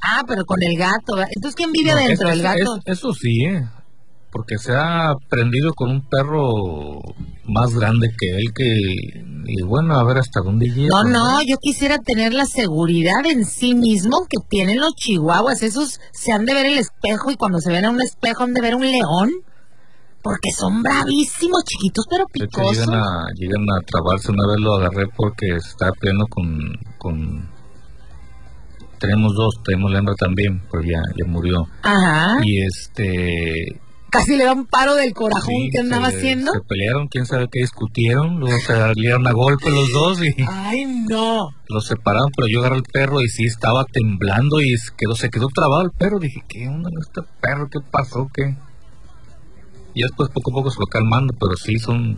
Ah, 0.00 0.22
pero 0.26 0.44
con 0.44 0.62
el 0.62 0.76
gato. 0.76 1.16
Entonces, 1.18 1.54
¿quién 1.54 1.70
vive 1.72 1.90
No, 1.92 1.96
adentro? 1.98 2.28
¿El 2.30 2.42
gato? 2.42 2.76
es- 2.84 2.98
eso 2.98 3.12
sí, 3.12 3.44
¿eh? 3.44 3.62
Porque 4.34 4.58
se 4.58 4.74
ha 4.74 5.14
prendido 5.28 5.72
con 5.74 5.90
un 5.92 6.08
perro 6.08 6.98
más 7.44 7.72
grande 7.72 8.10
que 8.18 8.30
él 8.30 8.52
que... 8.52 9.24
Y 9.46 9.62
bueno, 9.62 9.94
a 9.94 10.02
ver 10.02 10.18
hasta 10.18 10.40
dónde 10.40 10.66
llega. 10.66 10.88
No, 10.88 11.04
no, 11.04 11.40
yo 11.46 11.56
quisiera 11.58 11.98
tener 11.98 12.34
la 12.34 12.44
seguridad 12.44 13.24
en 13.30 13.44
sí 13.44 13.76
mismo 13.76 14.26
que 14.28 14.38
tienen 14.48 14.80
los 14.80 14.94
chihuahuas. 14.96 15.62
Esos 15.62 16.00
se 16.12 16.32
han 16.32 16.46
de 16.46 16.54
ver 16.54 16.66
el 16.66 16.78
espejo 16.78 17.30
y 17.30 17.36
cuando 17.36 17.60
se 17.60 17.70
ven 17.70 17.84
a 17.84 17.90
un 17.90 18.02
espejo 18.02 18.42
han 18.42 18.54
de 18.54 18.60
ver 18.60 18.74
un 18.74 18.90
león. 18.90 19.30
Porque 20.20 20.50
son 20.50 20.82
bravísimos, 20.82 21.62
chiquitos 21.64 22.06
pero 22.10 22.26
picosos. 22.26 22.72
llegan 22.72 22.94
a, 22.94 23.26
llegan 23.36 23.62
a 23.70 23.80
trabarse. 23.86 24.32
Una 24.32 24.48
vez 24.48 24.56
lo 24.58 24.74
agarré 24.74 25.06
porque 25.16 25.46
está 25.54 25.92
pleno 25.92 26.26
con... 26.28 26.72
con... 26.98 27.48
Tenemos 28.98 29.32
dos, 29.36 29.62
tenemos 29.64 29.92
la 29.92 29.98
hembra 29.98 30.14
también, 30.16 30.60
pero 30.72 30.82
ya, 30.82 31.00
ya 31.16 31.24
murió. 31.30 31.68
Ajá. 31.82 32.38
Y 32.42 32.64
este... 32.64 33.80
Casi 34.14 34.36
le 34.36 34.44
da 34.44 34.52
un 34.52 34.66
paro 34.66 34.94
del 34.94 35.12
corajón 35.12 35.42
sí, 35.64 35.70
que 35.72 35.80
andaba 35.80 36.08
se- 36.10 36.16
haciendo. 36.18 36.52
Se 36.52 36.60
pelearon, 36.60 37.08
quién 37.08 37.26
sabe 37.26 37.48
qué 37.50 37.60
discutieron, 37.62 38.38
luego 38.38 38.56
se 38.64 38.72
dieron 38.94 39.26
a 39.26 39.32
golpe 39.32 39.68
los 39.70 39.90
dos 39.92 40.22
y... 40.24 40.28
Ay, 40.48 40.84
no. 40.86 41.48
Los 41.68 41.86
separaron, 41.88 42.30
pero 42.36 42.46
yo 42.48 42.60
agarré 42.60 42.76
al 42.76 42.82
perro 42.84 43.20
y 43.20 43.28
sí 43.28 43.44
estaba 43.44 43.84
temblando 43.84 44.60
y 44.60 44.76
se 44.78 44.92
quedó, 44.96 45.16
se 45.16 45.30
quedó 45.30 45.48
trabado 45.48 45.82
el 45.82 45.90
perro. 45.90 46.20
Dije, 46.20 46.44
¿qué 46.48 46.68
onda 46.68 46.90
con 46.90 47.00
este 47.02 47.22
perro? 47.40 47.68
¿Qué 47.68 47.80
pasó? 47.90 48.30
¿Qué? 48.32 48.56
Y 49.94 50.02
después 50.02 50.28
poco 50.30 50.52
a 50.52 50.54
poco 50.54 50.70
se 50.70 50.78
lo 50.78 50.86
calmando, 50.86 51.34
pero 51.38 51.56
sí 51.56 51.78
son. 51.78 52.16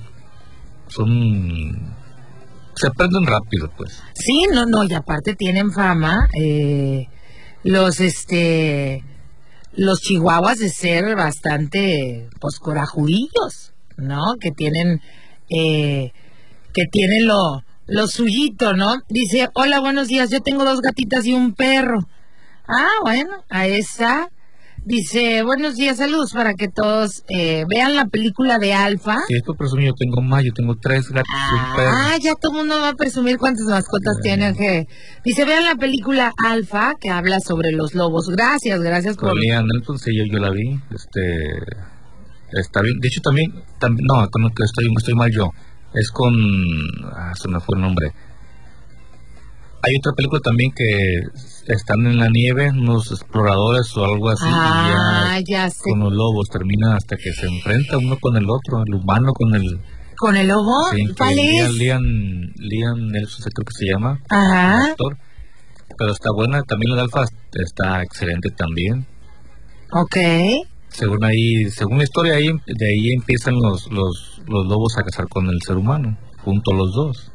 son. 0.89 1.95
se 2.75 2.91
prenden 2.91 3.27
rápido, 3.27 3.71
pues. 3.77 4.03
Sí, 4.15 4.45
no, 4.53 4.67
no, 4.67 4.85
y 4.85 4.93
aparte 4.93 5.35
tienen 5.35 5.71
fama 5.73 6.29
eh, 6.39 7.07
los, 7.65 8.01
este, 8.01 9.03
los 9.77 10.01
chihuahuas 10.01 10.59
de 10.59 10.71
ser 10.71 11.15
bastante, 11.17 12.29
pues, 12.41 12.59
corajudillos, 12.59 13.73
¿no? 13.97 14.37
Que 14.41 14.51
tienen, 14.51 15.01
eh, 15.49 16.13
que 16.73 16.87
tienen 16.91 17.27
lo, 17.27 17.63
lo 17.87 18.07
suyito, 18.07 18.75
¿no? 18.75 19.03
Dice, 19.09 19.49
hola, 19.55 19.81
buenos 19.81 20.09
días, 20.09 20.31
yo 20.31 20.41
tengo 20.41 20.65
dos 20.65 20.81
gatitas 20.81 21.27
y 21.27 21.35
un 21.35 21.55
perro. 21.55 22.09
Ah, 22.67 22.89
bueno, 23.03 23.45
a 23.49 23.67
esa. 23.67 24.31
Dice, 24.89 25.43
buenos 25.43 25.75
días, 25.75 25.97
saludos 25.97 26.33
para 26.33 26.55
que 26.55 26.69
todos 26.69 27.25
eh, 27.29 27.65
vean 27.69 27.97
la 27.97 28.07
película 28.07 28.59
de 28.59 28.73
Alfa. 28.73 29.19
Si 29.27 29.35
esto 29.35 29.55
presumí, 29.55 29.85
yo 29.87 29.95
tengo 29.95 30.23
más, 30.23 30.45
yo 30.45 30.53
tengo 30.55 30.77
tres 30.81 31.09
gatos 31.09 31.27
un. 31.55 31.61
Ah, 31.81 32.17
ya 32.23 32.35
todo 32.41 32.53
el 32.53 32.59
mundo 32.59 32.81
va 32.81 32.91
a 32.91 32.95
presumir 32.95 33.37
cuántas 33.37 33.67
mascotas 33.67 34.19
tiene. 34.23 34.55
que 34.55 34.87
Dice, 35.25 35.45
vean 35.45 35.65
la 35.65 35.75
película 35.75 36.33
Alfa, 36.39 36.93
que 37.01 37.11
habla 37.11 37.41
sobre 37.41 37.73
los 37.73 37.95
lobos. 37.97 38.29
Gracias, 38.29 38.79
gracias 38.81 39.17
por... 39.17 39.37
Liam 39.37 39.67
Nelson, 39.67 39.99
sí, 39.99 40.13
yo, 40.17 40.23
yo 40.33 40.39
la 40.39 40.51
vi. 40.51 40.81
Este. 40.95 41.21
Está 42.53 42.81
bien. 42.81 43.01
De 43.01 43.09
hecho, 43.09 43.21
también. 43.23 43.51
tam- 43.81 43.99
no, 44.01 44.29
con 44.31 44.49
que 44.55 44.63
estoy, 44.63 44.87
estoy 44.97 45.15
mal 45.15 45.33
yo. 45.33 45.51
Es 45.95 46.13
con. 46.13 46.33
Ah, 47.13 47.33
se 47.35 47.49
me 47.49 47.59
fue 47.59 47.77
el 47.77 47.83
nombre. 47.83 48.07
Hay 49.83 49.93
otra 49.99 50.13
película 50.13 50.41
también 50.45 50.71
que 50.71 50.85
están 51.69 52.07
en 52.07 52.19
la 52.19 52.29
nieve, 52.31 52.71
unos 52.71 53.11
exploradores 53.11 53.97
o 53.97 54.05
algo 54.05 54.31
así. 54.31 54.45
Ah, 54.47 55.39
y 55.41 55.51
ya 55.51 55.65
ya 55.65 55.71
sé. 55.71 55.91
con 55.91 56.01
los 56.01 56.13
lobos 56.13 56.49
termina 56.49 56.97
hasta 56.97 57.17
que 57.17 57.33
se 57.33 57.47
enfrenta 57.47 57.99
uno 57.99 58.17
con 58.21 58.37
el 58.37 58.45
otro, 58.49 58.83
el 58.87 58.95
humano 58.95 59.33
con 59.33 59.55
el. 59.55 59.81
¿Con 60.19 60.37
el 60.37 60.49
lobo? 60.49 60.73
sí, 60.95 61.05
¿Cuál 61.17 61.39
es? 61.39 61.75
Liam, 61.75 62.03
Liam 62.57 63.09
Nelson, 63.09 63.51
creo 63.53 63.67
que 63.67 63.75
se 63.75 63.87
llama. 63.93 64.19
Ajá, 64.31 64.87
actor. 64.93 65.19
Pero 65.99 66.13
está 66.13 66.31
buena, 66.35 66.63
también 66.63 66.91
la 66.91 66.97
de 66.97 67.03
Alfa 67.03 67.25
está 67.53 68.03
excelente 68.03 68.51
también. 68.51 69.07
ok. 69.93 70.17
Según 70.89 71.23
ahí, 71.25 71.71
según 71.71 71.99
la 71.99 72.05
historia 72.05 72.35
ahí, 72.35 72.47
de 72.47 72.87
ahí 72.87 73.13
empiezan 73.19 73.55
los, 73.61 73.91
los, 73.93 74.41
los 74.47 74.67
lobos 74.67 74.97
a 74.97 75.03
cazar 75.03 75.29
con 75.29 75.47
el 75.47 75.61
ser 75.67 75.77
humano, 75.77 76.17
junto 76.43 76.73
los 76.73 76.93
dos. 76.93 77.33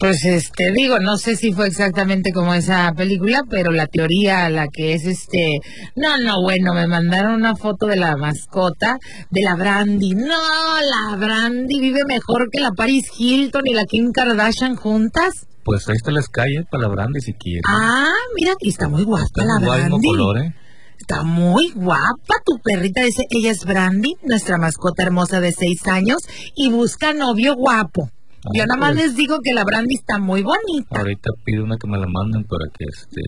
Pues 0.00 0.24
este, 0.24 0.72
digo, 0.74 0.98
no 0.98 1.18
sé 1.18 1.36
si 1.36 1.52
fue 1.52 1.66
exactamente 1.66 2.32
como 2.32 2.54
esa 2.54 2.90
película, 2.96 3.42
pero 3.50 3.70
la 3.70 3.86
teoría, 3.86 4.48
la 4.48 4.66
que 4.68 4.94
es 4.94 5.04
este... 5.04 5.60
No, 5.94 6.16
no, 6.16 6.40
bueno, 6.40 6.72
me 6.72 6.86
mandaron 6.86 7.34
una 7.34 7.54
foto 7.54 7.86
de 7.86 7.96
la 7.96 8.16
mascota, 8.16 8.96
de 9.28 9.42
la 9.42 9.56
Brandy. 9.56 10.14
No, 10.14 10.26
la 10.30 11.16
Brandy 11.16 11.80
vive 11.80 12.06
mejor 12.06 12.48
que 12.50 12.60
la 12.60 12.70
Paris 12.70 13.10
Hilton 13.14 13.66
y 13.66 13.74
la 13.74 13.84
Kim 13.84 14.10
Kardashian 14.10 14.74
juntas. 14.74 15.46
Pues 15.64 15.86
ahí 15.90 15.96
está 15.96 16.10
la 16.12 16.22
Sky 16.22 16.64
para 16.70 16.84
la 16.84 16.88
Brandy 16.88 17.20
si 17.20 17.34
quiere. 17.34 17.60
Ah, 17.68 18.08
mira, 18.34 18.54
y 18.58 18.70
está 18.70 18.88
muy 18.88 19.04
guapa 19.04 19.26
está 19.26 19.44
la 19.44 19.58
Brandy. 19.58 20.08
color, 20.08 20.38
¿eh? 20.38 20.54
Está 20.98 21.24
muy 21.24 21.72
guapa 21.72 22.36
tu 22.46 22.58
perrita. 22.64 23.04
Dice, 23.04 23.26
ella 23.28 23.50
es 23.50 23.66
Brandy, 23.66 24.16
nuestra 24.22 24.56
mascota 24.56 25.02
hermosa 25.02 25.42
de 25.42 25.52
seis 25.52 25.86
años, 25.86 26.22
y 26.56 26.70
busca 26.70 27.12
novio 27.12 27.54
guapo. 27.54 28.08
Ah, 28.44 28.50
Yo 28.54 28.66
nada 28.66 28.80
más 28.80 28.92
pues. 28.94 29.06
les 29.06 29.16
digo 29.16 29.38
que 29.40 29.52
la 29.52 29.64
Brandy 29.64 29.94
está 29.94 30.18
muy 30.18 30.42
bonita. 30.42 30.98
Ahorita 30.98 31.30
pido 31.44 31.64
una 31.64 31.76
que 31.76 31.86
me 31.86 31.98
la 31.98 32.06
manden 32.06 32.44
para 32.44 32.66
que 32.76 32.84
este... 32.84 33.20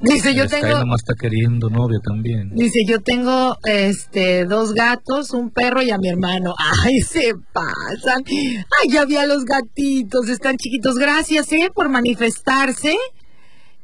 Dice, 0.00 0.34
yo 0.34 0.48
tengo... 0.48 0.78
nomás 0.78 1.02
está 1.02 1.14
queriendo 1.14 1.70
novia 1.70 2.00
también. 2.02 2.50
Dice, 2.54 2.80
yo 2.88 3.00
tengo 3.00 3.56
este 3.62 4.46
dos 4.46 4.72
gatos, 4.72 5.30
un 5.30 5.50
perro 5.50 5.80
y 5.80 5.92
a 5.92 5.98
mi 5.98 6.08
hermano. 6.08 6.54
Ay, 6.84 7.00
se 7.02 7.34
pasan. 7.52 8.24
Ay, 8.26 8.88
ya 8.90 9.04
vi 9.04 9.16
a 9.16 9.26
los 9.26 9.44
gatitos, 9.44 10.28
están 10.28 10.56
chiquitos. 10.56 10.96
Gracias, 10.96 11.52
eh, 11.52 11.70
por 11.72 11.88
manifestarse 11.88 12.96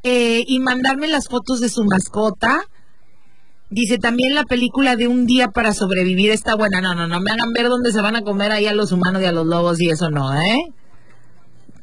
eh, 0.02 0.42
y 0.44 0.58
mandarme 0.58 1.06
las 1.06 1.28
fotos 1.28 1.60
de 1.60 1.68
su 1.68 1.84
mascota. 1.84 2.62
Dice, 3.70 3.98
también 3.98 4.34
la 4.34 4.44
película 4.44 4.96
de 4.96 5.08
Un 5.08 5.26
día 5.26 5.48
para 5.48 5.72
sobrevivir 5.72 6.30
está 6.30 6.54
buena. 6.54 6.80
No, 6.80 6.94
no, 6.94 7.06
no 7.06 7.20
me 7.20 7.30
hagan 7.30 7.52
ver 7.52 7.68
dónde 7.68 7.92
se 7.92 8.00
van 8.00 8.16
a 8.16 8.22
comer 8.22 8.52
ahí 8.52 8.66
a 8.66 8.74
los 8.74 8.92
humanos 8.92 9.22
y 9.22 9.26
a 9.26 9.32
los 9.32 9.46
lobos 9.46 9.80
y 9.80 9.90
eso 9.90 10.10
no, 10.10 10.32
¿eh? 10.34 10.72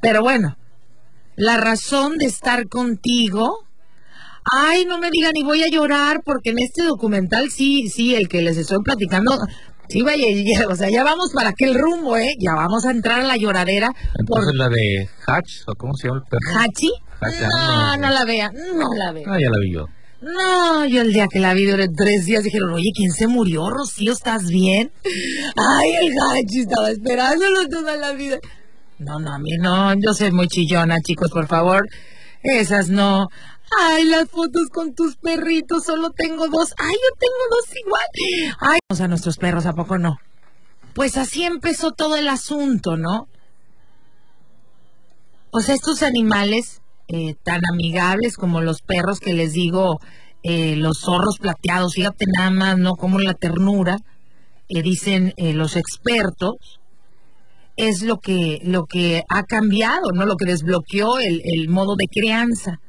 Pero 0.02 0.22
bueno, 0.22 0.58
la 1.36 1.58
razón 1.58 2.18
de 2.18 2.26
estar 2.26 2.68
contigo 2.68 3.66
Ay, 4.52 4.86
no 4.86 5.00
me 5.00 5.10
digan 5.10 5.36
y 5.36 5.44
voy 5.44 5.64
a 5.64 5.70
llorar 5.70 6.22
porque 6.24 6.52
en 6.52 6.60
este 6.60 6.84
documental 6.84 7.50
sí, 7.50 7.90
sí, 7.90 8.14
el 8.14 8.30
que 8.30 8.44
les 8.44 8.58
estoy 8.58 8.78
platicando, 8.84 9.40
sí, 9.90 10.04
vaya, 10.04 10.24
ya, 10.30 10.68
o 10.68 10.76
sea, 10.76 10.88
ya 10.90 11.04
vamos 11.04 11.32
para 11.34 11.50
aquel 11.50 11.74
rumbo, 11.74 12.16
¿eh? 12.16 12.36
Ya 12.40 12.54
vamos 12.54 12.86
a 12.86 12.92
entrar 12.92 13.22
a 13.22 13.24
la 13.24 13.38
lloradera. 13.38 13.90
Entonces 14.20 14.54
la 14.54 14.70
de 14.70 15.10
Hatch, 15.26 15.64
¿o 15.66 15.74
cómo 15.74 15.96
se 15.96 16.08
llama 16.08 16.22
el 16.24 16.30
perro? 16.30 16.60
¿Hachi? 16.60 16.92
Hachi, 17.22 17.42
No, 17.42 17.50
ah, 17.58 17.98
no 18.00 18.10
la 18.12 18.24
vea, 18.24 18.52
no 18.52 18.94
la 18.94 19.12
vea. 19.14 19.26
Ah, 19.28 19.38
ya 19.42 19.50
la 19.50 19.58
vi 19.60 19.74
yo. 19.74 19.88
No, 20.26 20.86
yo 20.88 21.02
el 21.02 21.14
día 21.14 21.28
que 21.32 21.40
la 21.40 21.54
vi 21.54 21.68
duré 21.68 21.88
tres 21.88 22.26
días 22.26 22.44
dijeron, 22.44 22.74
oye, 22.74 22.90
¿quién 22.96 23.12
se 23.12 23.28
murió, 23.28 23.70
Rocío? 23.70 24.12
¿Estás 24.12 24.48
bien? 24.48 24.92
Ay, 25.04 25.90
el 26.02 26.14
Hachi 26.18 26.62
estaba 26.62 26.90
esperándolo 26.90 27.70
toda 27.70 27.96
la 27.96 28.12
vida. 28.14 28.40
No, 28.98 29.20
no, 29.20 29.34
a 29.34 29.38
mí 29.38 29.52
no, 29.60 29.94
yo 29.94 30.16
soy 30.16 30.32
muy 30.32 30.48
chillona, 30.48 31.00
chicos, 31.02 31.30
por 31.30 31.46
favor. 31.46 31.88
Esas 32.42 32.90
no. 32.90 33.28
Ay, 33.80 34.06
las 34.06 34.28
fotos 34.28 34.70
con 34.74 34.96
tus 34.96 35.16
perritos, 35.16 35.84
solo 35.84 36.10
tengo 36.10 36.48
dos. 36.48 36.74
Ay, 36.80 36.96
yo 36.96 37.18
tengo 37.20 37.36
dos 37.52 37.78
igual. 37.86 38.56
Ay, 38.62 38.80
vamos 38.90 39.02
a 39.02 39.08
nuestros 39.08 39.38
perros, 39.38 39.68
¿a 39.68 39.74
poco 39.74 40.00
no? 40.00 40.18
Pues 40.96 41.18
así 41.18 41.44
empezó 41.44 41.92
todo 41.92 42.16
el 42.16 42.30
asunto, 42.30 42.98
¿no? 42.98 43.28
O 45.52 45.62
sea, 45.62 45.76
estos 45.76 46.02
animales 46.02 46.82
eh, 47.08 47.36
tan 47.44 47.62
amigables 47.72 48.38
como 48.38 48.62
los 48.62 48.82
perros 48.82 49.20
que 49.20 49.34
les 49.34 49.54
digo, 49.54 50.00
eh, 50.44 50.76
los 50.76 51.00
zorros 51.00 51.40
plateados, 51.40 51.96
fíjate 51.96 52.26
nada 52.28 52.52
más, 52.52 52.78
¿no? 52.78 52.96
Como 52.96 53.20
la 53.20 53.34
ternura, 53.34 53.98
eh, 54.70 54.82
dicen 54.82 55.34
eh, 55.38 55.54
los 55.54 55.76
expertos, 55.76 56.80
es 57.78 58.04
lo 58.04 58.18
que, 58.18 58.60
lo 58.64 58.86
que 58.86 59.24
ha 59.28 59.44
cambiado, 59.44 60.12
¿no? 60.14 60.26
Lo 60.26 60.36
que 60.36 60.46
desbloqueó 60.46 61.18
el, 61.18 61.42
el 61.44 61.68
modo 61.68 61.96
de 61.96 62.08
crianza. 62.08 62.80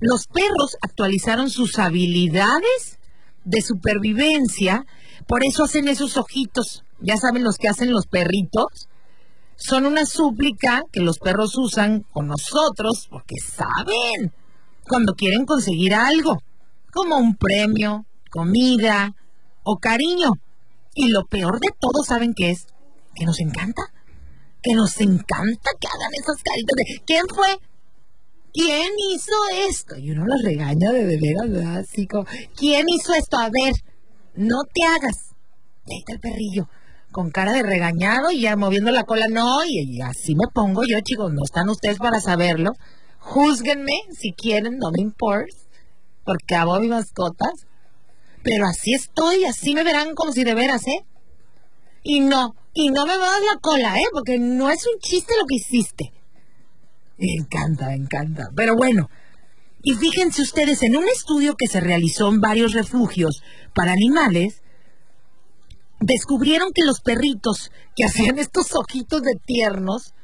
Los 0.00 0.26
perros 0.26 0.76
actualizaron 0.80 1.50
sus 1.50 1.78
habilidades 1.78 2.98
de 3.44 3.60
supervivencia, 3.60 4.86
por 5.26 5.44
eso 5.44 5.64
hacen 5.64 5.88
esos 5.88 6.16
ojitos. 6.16 6.84
Ya 7.00 7.16
saben 7.16 7.44
los 7.44 7.56
que 7.56 7.68
hacen 7.68 7.92
los 7.92 8.06
perritos. 8.06 8.88
Son 9.64 9.86
una 9.86 10.04
súplica 10.06 10.82
que 10.90 11.00
los 11.00 11.18
perros 11.20 11.56
usan 11.56 12.00
con 12.12 12.26
nosotros 12.26 13.06
porque 13.08 13.36
saben 13.36 14.32
cuando 14.88 15.14
quieren 15.14 15.46
conseguir 15.46 15.94
algo, 15.94 16.42
como 16.92 17.16
un 17.16 17.36
premio, 17.36 18.04
comida 18.28 19.14
o 19.62 19.78
cariño. 19.78 20.32
Y 20.94 21.10
lo 21.10 21.26
peor 21.26 21.60
de 21.60 21.68
todo, 21.78 22.02
¿saben 22.02 22.34
qué 22.34 22.50
es? 22.50 22.66
Que 23.14 23.24
nos 23.24 23.38
encanta. 23.38 23.82
Que 24.62 24.74
nos 24.74 25.00
encanta 25.00 25.70
que 25.80 25.86
hagan 25.86 26.12
esas 26.20 26.42
caritas 26.42 26.76
de 26.76 27.02
¿quién 27.06 27.24
fue? 27.32 27.58
¿Quién 28.52 28.90
hizo 29.12 29.32
esto? 29.68 29.96
Y 29.96 30.10
uno 30.10 30.26
los 30.26 30.42
regaña 30.42 30.90
de 30.90 31.06
de 31.06 31.16
veras, 31.18 31.50
¿verdad? 31.50 31.76
Así 31.78 32.08
como, 32.08 32.26
¿quién 32.56 32.88
hizo 32.88 33.14
esto? 33.14 33.38
A 33.38 33.48
ver, 33.48 33.74
no 34.34 34.64
te 34.64 34.84
hagas. 34.84 35.34
Ahí 35.86 35.98
está 36.00 36.14
el 36.14 36.20
perrillo, 36.20 36.68
con 37.12 37.30
cara 37.30 37.52
de 37.52 37.62
regañado 37.62 38.30
y 38.30 38.40
ya 38.40 38.56
moviendo 38.56 38.90
la 38.90 39.04
cola. 39.04 39.28
No, 39.28 39.64
y, 39.64 40.00
así 40.00 40.34
me 40.34 40.48
pongo 40.52 40.82
yo, 40.82 40.98
chicos, 41.02 41.32
no 41.32 41.44
están 41.44 41.68
ustedes 41.68 41.98
para 41.98 42.20
saberlo. 42.20 42.72
Júzguenme 43.18 43.92
si 44.10 44.32
quieren, 44.32 44.78
no 44.78 44.90
me 44.90 45.00
importa, 45.00 45.54
porque 46.24 46.56
amo 46.56 46.74
a 46.74 46.80
mis 46.80 46.90
mascotas. 46.90 47.66
Pero 48.42 48.66
así 48.66 48.92
estoy, 48.92 49.44
así 49.44 49.74
me 49.74 49.84
verán 49.84 50.16
como 50.16 50.32
si 50.32 50.42
de 50.42 50.54
veras, 50.54 50.86
¿eh? 50.88 51.04
Y 52.02 52.18
no, 52.18 52.56
y 52.74 52.90
no 52.90 53.06
me 53.06 53.16
muevas 53.16 53.40
la 53.54 53.60
cola, 53.60 53.96
¿eh? 53.96 54.06
Porque 54.12 54.38
no 54.40 54.68
es 54.70 54.84
un 54.86 54.98
chiste 54.98 55.34
lo 55.40 55.46
que 55.46 55.54
hiciste. 55.56 56.12
Me 57.18 57.34
encanta, 57.38 57.86
me 57.86 57.94
encanta. 57.94 58.50
Pero 58.56 58.74
bueno, 58.74 59.08
y 59.82 59.94
fíjense 59.94 60.42
ustedes, 60.42 60.82
en 60.82 60.96
un 60.96 61.08
estudio 61.08 61.56
que 61.56 61.66
se 61.66 61.80
realizó 61.80 62.28
en 62.28 62.40
varios 62.40 62.72
refugios 62.72 63.42
para 63.74 63.92
animales, 63.92 64.62
descubrieron 66.02 66.72
que 66.72 66.82
los 66.84 67.00
perritos 67.00 67.70
que 67.96 68.04
hacían 68.04 68.38
estos 68.38 68.74
ojitos 68.74 69.22
de 69.22 69.34
tiernos, 69.44 70.14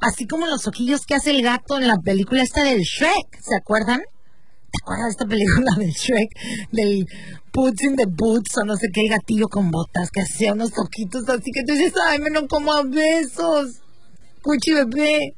así 0.00 0.26
como 0.26 0.46
los 0.46 0.66
ojillos 0.66 1.06
que 1.06 1.14
hace 1.14 1.30
el 1.30 1.42
gato 1.42 1.78
en 1.78 1.88
la 1.88 1.98
película 1.98 2.42
esta 2.42 2.62
del 2.62 2.82
Shrek, 2.82 3.40
¿se 3.40 3.56
acuerdan? 3.56 4.00
¿Te 4.00 4.78
acuerdas 4.82 5.06
de 5.06 5.10
esta 5.10 5.26
película 5.26 5.72
del 5.78 5.92
Shrek? 5.92 6.30
Del 6.72 7.06
Puts 7.52 7.82
in 7.84 7.96
the 7.96 8.06
Boots 8.06 8.58
o 8.58 8.64
no 8.64 8.76
sé 8.76 8.88
qué, 8.92 9.02
el 9.02 9.10
gatillo 9.10 9.48
con 9.48 9.70
botas 9.70 10.10
que 10.10 10.22
hacía 10.22 10.52
unos 10.52 10.72
ojitos 10.76 11.28
así 11.28 11.50
que 11.52 11.64
tú 11.64 11.72
dices, 11.72 11.94
ay, 12.08 12.18
me 12.18 12.30
lo 12.30 12.46
como 12.48 12.72
a 12.72 12.82
besos. 12.82 13.82
Cuchi 14.42 14.72
bebé. 14.72 15.34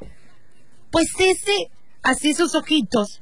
Pues 0.90 1.08
ese, 1.18 1.70
así 2.02 2.30
esos 2.30 2.54
ojitos, 2.54 3.20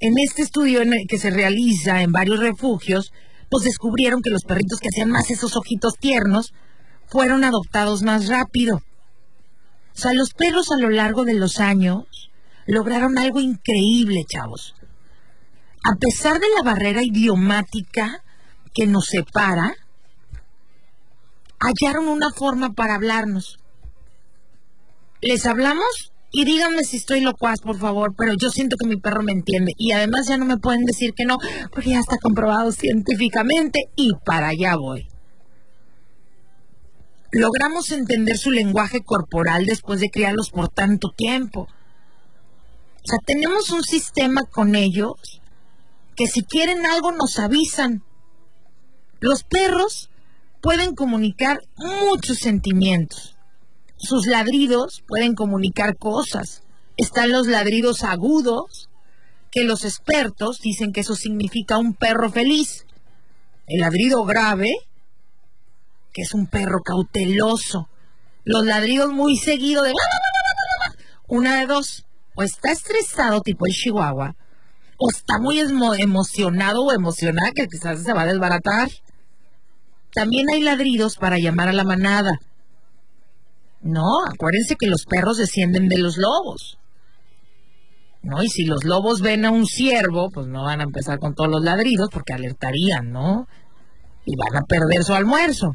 en 0.00 0.14
este 0.18 0.42
estudio 0.42 0.80
que 1.08 1.18
se 1.18 1.30
realiza 1.30 2.02
en 2.02 2.10
varios 2.10 2.40
refugios, 2.40 3.12
pues 3.50 3.64
descubrieron 3.64 4.22
que 4.22 4.30
los 4.30 4.44
perritos 4.44 4.78
que 4.80 4.88
hacían 4.88 5.10
más 5.10 5.30
esos 5.30 5.56
ojitos 5.56 5.94
tiernos 5.98 6.54
fueron 7.06 7.44
adoptados 7.44 8.02
más 8.02 8.28
rápido. 8.28 8.76
O 8.76 9.98
sea, 9.98 10.12
los 10.14 10.32
perros 10.32 10.70
a 10.70 10.80
lo 10.80 10.88
largo 10.88 11.24
de 11.24 11.34
los 11.34 11.58
años 11.58 12.30
lograron 12.66 13.18
algo 13.18 13.40
increíble, 13.40 14.24
chavos. 14.24 14.74
A 15.82 15.96
pesar 15.96 16.38
de 16.38 16.46
la 16.56 16.62
barrera 16.62 17.02
idiomática 17.02 18.22
que 18.72 18.86
nos 18.86 19.06
separa, 19.06 19.74
hallaron 21.58 22.08
una 22.08 22.30
forma 22.30 22.72
para 22.72 22.94
hablarnos. 22.94 23.58
Les 25.20 25.44
hablamos 25.46 26.12
y 26.32 26.44
díganme 26.44 26.84
si 26.84 26.96
estoy 26.96 27.20
locuaz, 27.20 27.60
por 27.60 27.78
favor, 27.78 28.14
pero 28.16 28.34
yo 28.34 28.50
siento 28.50 28.76
que 28.76 28.86
mi 28.86 28.96
perro 28.96 29.22
me 29.22 29.32
entiende. 29.32 29.72
Y 29.76 29.92
además 29.92 30.28
ya 30.28 30.36
no 30.36 30.44
me 30.44 30.58
pueden 30.58 30.84
decir 30.84 31.12
que 31.14 31.24
no, 31.24 31.38
porque 31.72 31.90
ya 31.90 32.00
está 32.00 32.18
comprobado 32.18 32.70
científicamente 32.70 33.90
y 33.96 34.12
para 34.24 34.48
allá 34.48 34.76
voy. 34.76 35.08
Logramos 37.32 37.90
entender 37.90 38.38
su 38.38 38.50
lenguaje 38.50 39.02
corporal 39.02 39.66
después 39.66 40.00
de 40.00 40.10
criarlos 40.10 40.50
por 40.50 40.68
tanto 40.68 41.10
tiempo. 41.16 41.62
O 41.62 43.06
sea, 43.06 43.18
tenemos 43.24 43.70
un 43.70 43.82
sistema 43.82 44.44
con 44.44 44.74
ellos 44.74 45.40
que 46.16 46.26
si 46.26 46.42
quieren 46.42 46.86
algo 46.86 47.12
nos 47.12 47.38
avisan. 47.38 48.04
Los 49.20 49.42
perros 49.42 50.10
pueden 50.60 50.94
comunicar 50.94 51.62
muchos 51.76 52.38
sentimientos. 52.38 53.36
Sus 54.00 54.26
ladridos 54.26 55.02
pueden 55.06 55.34
comunicar 55.34 55.96
cosas. 55.96 56.62
Están 56.96 57.30
los 57.30 57.46
ladridos 57.46 58.02
agudos, 58.02 58.88
que 59.50 59.64
los 59.64 59.84
expertos 59.84 60.58
dicen 60.60 60.92
que 60.92 61.00
eso 61.00 61.14
significa 61.14 61.76
un 61.78 61.94
perro 61.94 62.30
feliz. 62.30 62.86
El 63.66 63.80
ladrido 63.80 64.24
grave, 64.24 64.68
que 66.12 66.22
es 66.22 66.34
un 66.34 66.46
perro 66.46 66.80
cauteloso. 66.82 67.88
Los 68.44 68.64
ladridos 68.64 69.12
muy 69.12 69.36
seguidos 69.36 69.86
de... 69.86 69.92
Una 71.28 71.60
de 71.60 71.66
dos. 71.66 72.04
O 72.34 72.42
está 72.42 72.72
estresado 72.72 73.42
tipo 73.42 73.66
el 73.66 73.72
chihuahua, 73.72 74.34
o 74.96 75.10
está 75.10 75.38
muy 75.38 75.60
emo- 75.60 75.94
emocionado 75.98 76.82
o 76.84 76.92
emocionada 76.92 77.52
que 77.52 77.66
quizás 77.66 78.02
se 78.02 78.12
va 78.12 78.22
a 78.22 78.26
desbaratar. 78.26 78.88
También 80.14 80.48
hay 80.50 80.62
ladridos 80.62 81.16
para 81.16 81.38
llamar 81.38 81.68
a 81.68 81.72
la 81.72 81.84
manada. 81.84 82.40
No, 83.80 84.24
acuérdense 84.26 84.76
que 84.76 84.86
los 84.86 85.04
perros 85.06 85.38
descienden 85.38 85.88
de 85.88 85.98
los 85.98 86.16
lobos. 86.16 86.78
¿No? 88.22 88.42
Y 88.42 88.48
si 88.48 88.64
los 88.64 88.84
lobos 88.84 89.22
ven 89.22 89.46
a 89.46 89.50
un 89.50 89.66
ciervo, 89.66 90.30
pues 90.30 90.46
no 90.46 90.64
van 90.64 90.80
a 90.80 90.84
empezar 90.84 91.18
con 91.18 91.34
todos 91.34 91.50
los 91.50 91.64
ladridos 91.64 92.10
porque 92.12 92.34
alertarían, 92.34 93.10
¿no? 93.10 93.48
Y 94.26 94.36
van 94.36 94.62
a 94.62 94.66
perder 94.66 95.02
su 95.02 95.14
almuerzo. 95.14 95.72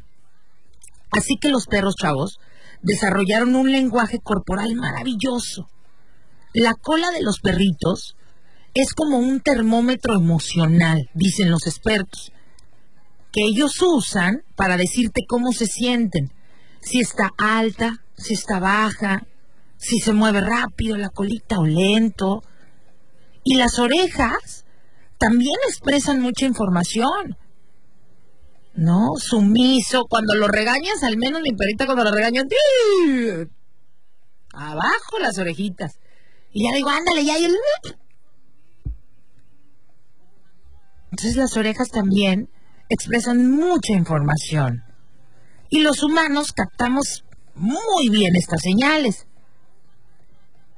Así 1.11 1.37
que 1.41 1.49
los 1.49 1.65
perros 1.65 1.95
chavos 1.95 2.39
desarrollaron 2.83 3.55
un 3.55 3.71
lenguaje 3.71 4.19
corporal 4.19 4.75
maravilloso. 4.75 5.67
La 6.53 6.73
cola 6.73 7.09
de 7.09 7.23
los 7.23 7.39
perritos 7.39 8.15
es 8.75 8.93
como 8.93 9.17
un 9.17 9.39
termómetro 9.39 10.13
emocional, 10.13 11.09
dicen 11.13 11.49
los 11.49 11.65
expertos, 11.65 12.31
que 13.31 13.41
ellos 13.41 13.81
usan 13.81 14.43
para 14.55 14.77
decirte 14.77 15.21
cómo 15.27 15.51
se 15.51 15.65
sienten, 15.65 16.31
si 16.85 16.99
está 16.99 17.33
alta, 17.37 18.03
si 18.15 18.35
está 18.35 18.59
baja, 18.59 19.25
si 19.77 19.99
se 19.99 20.13
mueve 20.13 20.39
rápido 20.39 20.95
la 20.97 21.09
colita 21.09 21.57
o 21.59 21.65
lento. 21.65 22.43
Y 23.43 23.55
las 23.57 23.79
orejas 23.79 24.65
también 25.17 25.55
expresan 25.67 26.21
mucha 26.21 26.45
información. 26.45 27.37
¿No? 28.75 29.15
Sumiso, 29.17 30.05
cuando 30.07 30.35
lo 30.35 30.47
regañas, 30.47 31.01
al 31.03 31.17
menos 31.17 31.41
mi 31.41 31.53
perrita 31.53 31.85
cuando 31.85 32.03
lo 32.03 32.11
regaño, 32.11 32.43
¡tii! 32.43 33.49
abajo 34.53 35.19
las 35.19 35.37
orejitas. 35.39 35.99
Y 36.51 36.63
ya 36.69 36.75
digo, 36.75 36.89
ándale, 36.89 37.25
ya. 37.25 37.37
y 37.39 37.45
el- 37.45 37.55
Entonces 41.11 41.35
las 41.35 41.57
orejas 41.57 41.89
también 41.89 42.49
expresan 42.89 43.49
mucha 43.51 43.93
información. 43.93 44.84
Y 45.69 45.81
los 45.81 46.03
humanos 46.03 46.51
captamos 46.51 47.23
muy 47.55 48.09
bien 48.09 48.35
estas 48.35 48.61
señales. 48.61 49.27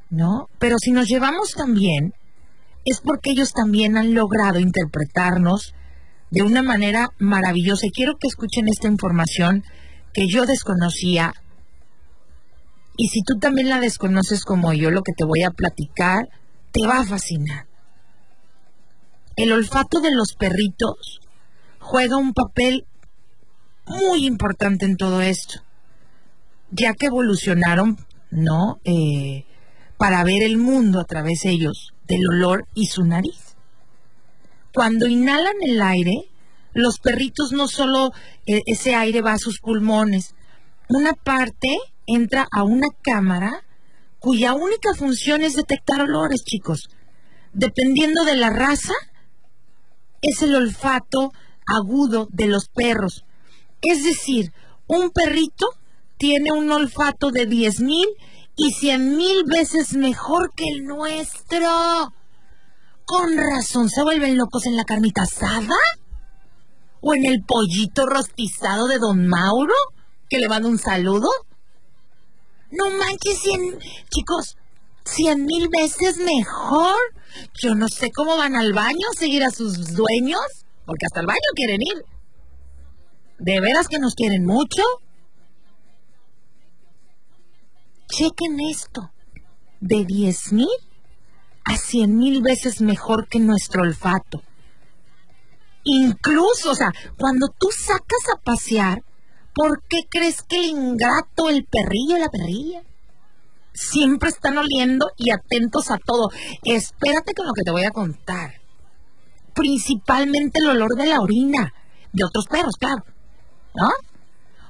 ¿No? 0.10 0.48
Pero 0.60 0.78
si 0.80 0.92
nos 0.92 1.08
llevamos 1.08 1.54
también 1.54 2.14
es 2.86 3.02
porque 3.02 3.32
ellos 3.32 3.52
también 3.52 3.98
han 3.98 4.14
logrado 4.14 4.60
interpretarnos 4.60 5.74
de 6.32 6.42
una 6.42 6.64
manera 6.64 7.10
maravillosa. 7.20 7.88
Y 7.88 7.92
quiero 7.92 8.16
que 8.18 8.28
escuchen 8.28 8.70
esta 8.70 8.88
información 8.88 9.66
que 10.14 10.28
yo 10.28 10.46
desconocía. 10.46 11.34
Y 12.96 13.10
si 13.10 13.24
tú 13.24 13.40
también 13.40 13.70
la 13.70 13.82
desconoces 13.82 14.46
como 14.46 14.72
yo, 14.72 14.90
lo 14.90 15.04
que 15.04 15.12
te 15.12 15.26
voy 15.26 15.44
a 15.44 15.52
platicar, 15.52 16.30
te 16.72 16.88
va 16.88 17.00
a 17.00 17.06
fascinar. 17.06 17.68
El 19.36 19.52
olfato 19.52 20.00
de 20.00 20.12
los 20.12 20.34
perritos 20.34 21.20
juega 21.80 22.16
un 22.16 22.34
papel 22.34 22.86
muy 23.88 24.26
importante 24.26 24.86
en 24.86 24.98
todo 24.98 25.22
esto, 25.22 25.62
ya 26.72 26.94
que 26.94 27.08
evolucionaron, 27.08 27.98
¿no? 28.30 28.80
Eh, 28.84 29.46
para 29.98 30.24
ver 30.24 30.44
el 30.44 30.58
mundo 30.58 31.00
a 31.00 31.06
través 31.06 31.42
de 31.42 31.52
ellos, 31.52 31.94
del 32.08 32.28
olor 32.28 32.68
y 32.74 32.88
su 32.88 33.04
nariz. 33.04 33.56
Cuando 34.74 35.08
inhalan 35.08 35.56
el 35.62 35.82
aire, 35.82 36.30
los 36.74 37.00
perritos 37.00 37.52
no 37.52 37.68
solo 37.68 38.12
eh, 38.46 38.62
ese 38.66 38.94
aire 38.96 39.22
va 39.22 39.34
a 39.34 39.40
sus 39.40 39.60
pulmones, 39.60 40.36
una 40.90 41.14
parte 41.14 41.78
entra 42.06 42.48
a 42.52 42.64
una 42.64 42.88
cámara 43.02 43.64
cuya 44.20 44.54
única 44.54 44.94
función 44.94 45.42
es 45.42 45.56
detectar 45.56 46.02
olores, 46.02 46.44
chicos. 46.44 46.90
Dependiendo 47.54 48.24
de 48.24 48.36
la 48.36 48.50
raza, 48.50 48.94
es 50.22 50.42
el 50.42 50.56
olfato 50.56 51.34
agudo 51.66 52.28
de 52.32 52.48
los 52.48 52.70
perros. 52.70 53.26
Es 53.82 54.04
decir, 54.04 54.52
un 54.88 55.10
perrito 55.12 55.66
tiene 56.18 56.52
un 56.52 56.72
olfato 56.72 57.32
de 57.32 57.48
10.000 57.48 58.06
y 58.56 58.74
100.000 58.74 59.48
veces 59.48 59.94
mejor 59.94 60.52
que 60.56 60.66
el 60.68 60.86
nuestro. 60.86 62.14
Con 63.06 63.38
razón 63.38 63.90
se 63.90 64.04
vuelven 64.04 64.38
locos 64.38 64.66
en 64.66 64.76
la 64.76 64.84
carnita 64.84 65.24
asada. 65.24 65.76
¿O 67.02 67.14
en 67.14 67.26
el 67.26 67.44
pollito 67.44 68.06
rostizado 68.08 68.88
de 68.88 68.98
Don 68.98 69.28
Mauro? 69.28 69.76
Que 70.30 70.40
le 70.40 70.50
manda 70.50 70.68
un 70.68 70.80
saludo. 70.80 71.30
No 72.72 72.90
manches, 72.90 73.40
cien... 73.40 73.80
chicos, 74.10 74.58
cien 75.06 75.46
mil 75.46 75.70
veces 75.70 76.18
mejor. 76.18 76.98
Yo 77.62 77.76
no 77.76 77.88
sé 77.88 78.12
cómo 78.12 78.36
van 78.36 78.56
al 78.56 78.74
baño 78.74 79.08
a 79.14 79.18
seguir 79.18 79.44
a 79.44 79.52
sus 79.52 79.94
dueños, 79.94 80.66
porque 80.86 81.06
hasta 81.06 81.22
el 81.22 81.28
baño 81.28 81.38
quieren 81.56 81.82
ir. 81.82 82.17
¿De 83.40 83.60
veras 83.60 83.88
que 83.88 84.00
nos 84.00 84.16
quieren 84.16 84.46
mucho? 84.46 84.82
Chequen 88.10 88.60
esto. 88.60 89.12
De 89.80 90.06
diez 90.06 90.52
mil 90.52 90.68
a 91.64 91.76
cien 91.76 92.18
mil 92.18 92.42
veces 92.42 92.82
mejor 92.82 93.28
que 93.28 93.40
nuestro 93.40 93.84
olfato. 93.84 94.42
Incluso, 95.84 96.72
o 96.72 96.76
sea, 96.76 96.92
cuando 97.18 97.48
tú 97.50 97.70
sacas 97.72 98.24
a 98.34 98.42
pasear, 98.42 99.04
¿por 99.54 99.84
qué 99.84 100.00
crees 100.10 100.42
que 100.44 100.58
el 100.58 100.66
ingrato, 100.66 101.50
el 101.50 101.66
perrillo, 101.66 102.18
la 102.18 102.30
perrilla, 102.30 102.84
siempre 103.74 104.30
están 104.30 104.58
oliendo 104.58 105.12
y 105.18 105.32
atentos 105.32 105.92
a 105.92 105.98
todo? 105.98 106.30
Espérate 106.64 107.34
con 107.34 107.48
lo 107.48 107.54
que 107.54 107.64
te 107.64 107.72
voy 107.72 107.84
a 107.84 107.92
contar. 107.92 108.62
Principalmente 109.54 110.60
el 110.60 110.70
olor 110.70 110.96
de 110.96 111.06
la 111.06 111.20
orina, 111.20 111.74
de 112.14 112.24
otros 112.24 112.48
perros, 112.48 112.76
claro. 112.80 113.04
¿No? 113.76 113.90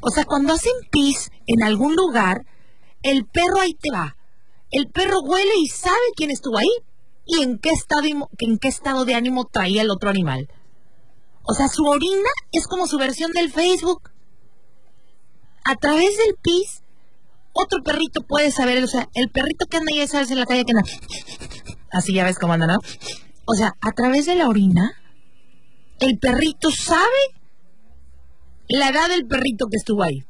O 0.02 0.10
sea, 0.10 0.26
cuando 0.26 0.54
hacen 0.54 0.74
pis 0.92 1.32
en 1.48 1.64
algún 1.64 1.96
lugar, 1.96 2.46
el 3.04 3.26
perro 3.26 3.60
ahí 3.60 3.74
te 3.74 3.92
va. 3.92 4.16
El 4.72 4.90
perro 4.90 5.22
huele 5.22 5.54
y 5.60 5.68
sabe 5.68 5.96
quién 6.16 6.30
estuvo 6.30 6.58
ahí 6.58 6.70
y 7.26 7.42
en 7.42 7.60
qué 7.60 7.70
estado, 7.70 8.08
en 8.38 8.58
qué 8.58 8.68
estado 8.68 9.06
de 9.06 9.16
ánimo 9.16 9.46
traía 9.46 9.82
el 9.82 9.92
otro 9.92 10.10
animal. 10.10 10.50
O 11.44 11.54
sea, 11.54 11.68
su 11.68 11.86
orina 11.86 12.30
es 12.52 12.68
como 12.68 12.88
su 12.88 12.98
versión 12.98 13.32
del 13.32 13.52
Facebook. 13.52 14.12
A 15.64 15.76
través 15.76 16.18
del 16.18 16.36
pis, 16.42 16.84
otro 17.54 17.82
perrito 17.84 18.22
puede 18.22 18.52
saber, 18.52 18.84
o 18.84 18.88
sea, 18.88 19.08
el 19.14 19.30
perrito 19.30 19.66
que 19.66 19.78
anda 19.78 19.92
ya 19.94 20.08
sabes 20.08 20.32
en 20.32 20.40
la 20.40 20.46
calle 20.46 20.66
que 20.66 20.74
anda. 20.74 20.90
Así 21.92 22.14
ya 22.14 22.26
ves 22.26 22.38
cómo 22.38 22.54
anda, 22.54 22.68
¿no? 22.68 22.78
O 23.46 23.54
sea, 23.54 23.74
a 23.82 23.92
través 23.94 24.26
de 24.26 24.36
la 24.36 24.48
orina, 24.48 24.94
el 26.00 26.20
perrito 26.20 26.70
sabe 26.70 27.37
la 28.70 28.90
edad 28.90 29.10
del 29.10 29.28
perrito 29.28 29.68
que 29.68 29.78
estuvo 29.78 30.04
ahí, 30.04 30.26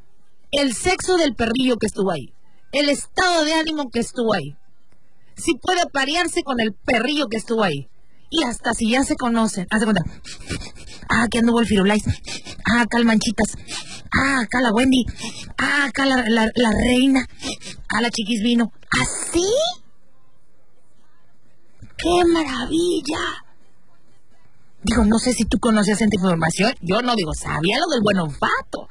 el 0.51 0.73
sexo 0.73 1.17
del 1.17 1.35
perrillo 1.35 1.77
que 1.77 1.87
estuvo 1.87 2.11
ahí, 2.11 2.33
el 2.71 2.89
estado 2.89 3.43
de 3.45 3.53
ánimo 3.53 3.89
que 3.89 3.99
estuvo 3.99 4.33
ahí. 4.33 4.55
Si 5.35 5.55
puede 5.55 5.87
parearse 5.91 6.43
con 6.43 6.59
el 6.59 6.73
perrillo 6.73 7.27
que 7.27 7.37
estuvo 7.37 7.63
ahí. 7.63 7.87
Y 8.29 8.43
hasta 8.43 8.73
si 8.73 8.89
ya 8.89 9.03
se 9.03 9.15
conocen. 9.15 9.67
Haz 9.69 9.83
cuenta. 9.83 10.03
Ah, 11.07 11.23
aquí 11.23 11.37
anduvo 11.37 11.61
el 11.61 11.67
Firulais. 11.67 12.03
Ah, 12.65 12.81
acá 12.81 12.97
el 12.97 13.05
Manchitas. 13.05 13.55
Ah, 14.11 14.41
acá 14.41 14.61
la 14.61 14.71
Wendy. 14.73 15.05
Ah, 15.57 15.85
acá 15.85 16.05
la, 16.05 16.23
la, 16.27 16.71
reina. 16.71 17.25
Ah, 17.89 18.01
la 18.01 18.09
chiquis 18.09 18.41
vino. 18.41 18.73
¿Así? 18.89 19.45
¡Qué 21.97 22.25
maravilla! 22.25 23.46
Digo, 24.83 25.05
no 25.05 25.19
sé 25.19 25.33
si 25.33 25.45
tú 25.45 25.59
conocías 25.59 26.01
esta 26.01 26.15
información. 26.15 26.73
Yo 26.81 27.01
no 27.01 27.15
digo, 27.15 27.33
sabía 27.33 27.77
lo 27.79 27.93
del 27.93 28.01
buen 28.03 28.19
olfato. 28.19 28.89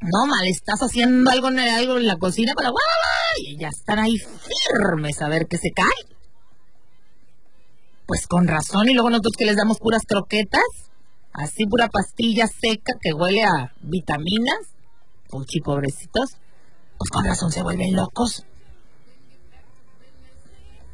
No, 0.00 0.26
mal, 0.26 0.46
estás 0.46 0.80
haciendo 0.80 1.28
algo 1.30 1.48
en, 1.48 1.58
algo 1.58 1.96
en 1.96 2.06
la 2.06 2.16
cocina 2.16 2.52
para... 2.54 2.70
Y 3.42 3.58
ya 3.58 3.68
están 3.68 3.98
ahí 3.98 4.16
firmes 4.16 5.20
a 5.20 5.28
ver 5.28 5.46
que 5.48 5.58
se 5.58 5.70
cae. 5.72 6.16
Pues 8.06 8.26
con 8.26 8.46
razón, 8.46 8.88
y 8.88 8.94
luego 8.94 9.10
nosotros 9.10 9.34
que 9.36 9.44
les 9.44 9.56
damos 9.56 9.78
puras 9.78 10.02
croquetas, 10.06 10.62
así 11.32 11.66
pura 11.66 11.88
pastilla 11.88 12.46
seca 12.46 12.94
que 13.00 13.12
huele 13.12 13.42
a 13.42 13.74
vitaminas, 13.82 14.58
uchi 15.30 15.60
pobrecitos, 15.60 16.38
pues 16.96 17.10
con 17.10 17.24
razón 17.26 17.52
se 17.52 17.62
vuelven 17.62 17.94
locos. 17.94 18.44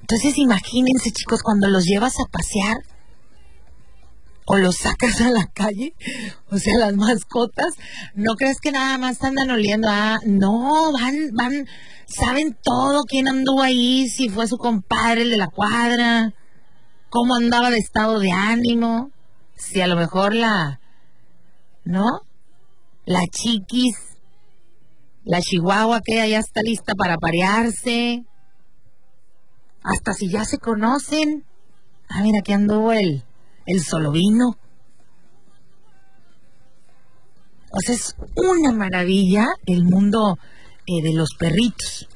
Entonces 0.00 0.38
imagínense 0.38 1.12
chicos, 1.12 1.42
cuando 1.42 1.68
los 1.68 1.84
llevas 1.84 2.14
a 2.20 2.30
pasear, 2.30 2.78
o 4.46 4.56
los 4.56 4.76
sacas 4.76 5.20
a 5.20 5.30
la 5.30 5.46
calle, 5.46 5.94
o 6.50 6.58
sea, 6.58 6.78
las 6.78 6.94
mascotas, 6.94 7.74
no 8.14 8.34
crees 8.34 8.60
que 8.60 8.72
nada 8.72 8.98
más 8.98 9.22
andan 9.22 9.50
oliendo, 9.50 9.88
ah, 9.90 10.18
no, 10.24 10.92
van, 10.92 11.30
van, 11.32 11.66
saben 12.06 12.56
todo, 12.62 13.04
quién 13.04 13.28
anduvo 13.28 13.62
ahí, 13.62 14.08
si 14.08 14.28
fue 14.28 14.46
su 14.46 14.58
compadre, 14.58 15.22
el 15.22 15.30
de 15.30 15.36
la 15.38 15.48
cuadra, 15.48 16.34
cómo 17.08 17.34
andaba 17.34 17.70
de 17.70 17.78
estado 17.78 18.18
de 18.18 18.32
ánimo, 18.32 19.10
si 19.56 19.80
a 19.80 19.86
lo 19.86 19.96
mejor 19.96 20.34
la, 20.34 20.80
¿no? 21.84 22.20
La 23.06 23.20
chiquis, 23.30 23.96
la 25.24 25.40
chihuahua 25.40 26.00
que 26.00 26.28
ya 26.28 26.38
está 26.38 26.60
lista 26.62 26.94
para 26.94 27.16
parearse, 27.16 28.24
hasta 29.82 30.14
si 30.14 30.28
ya 30.28 30.44
se 30.44 30.58
conocen. 30.58 31.44
Ah, 32.08 32.22
mira, 32.22 32.40
aquí 32.40 32.52
anduvo 32.52 32.92
el 32.92 33.24
el 33.66 33.80
solo 33.82 34.12
vino. 34.12 34.56
O 37.70 37.80
sea, 37.80 37.94
es 37.94 38.16
una 38.36 38.72
maravilla 38.72 39.46
el 39.66 39.84
mundo 39.84 40.38
eh, 40.86 41.02
de 41.02 41.12
los 41.12 41.30
perritos, 41.38 42.08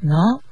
¿no? 0.00 0.42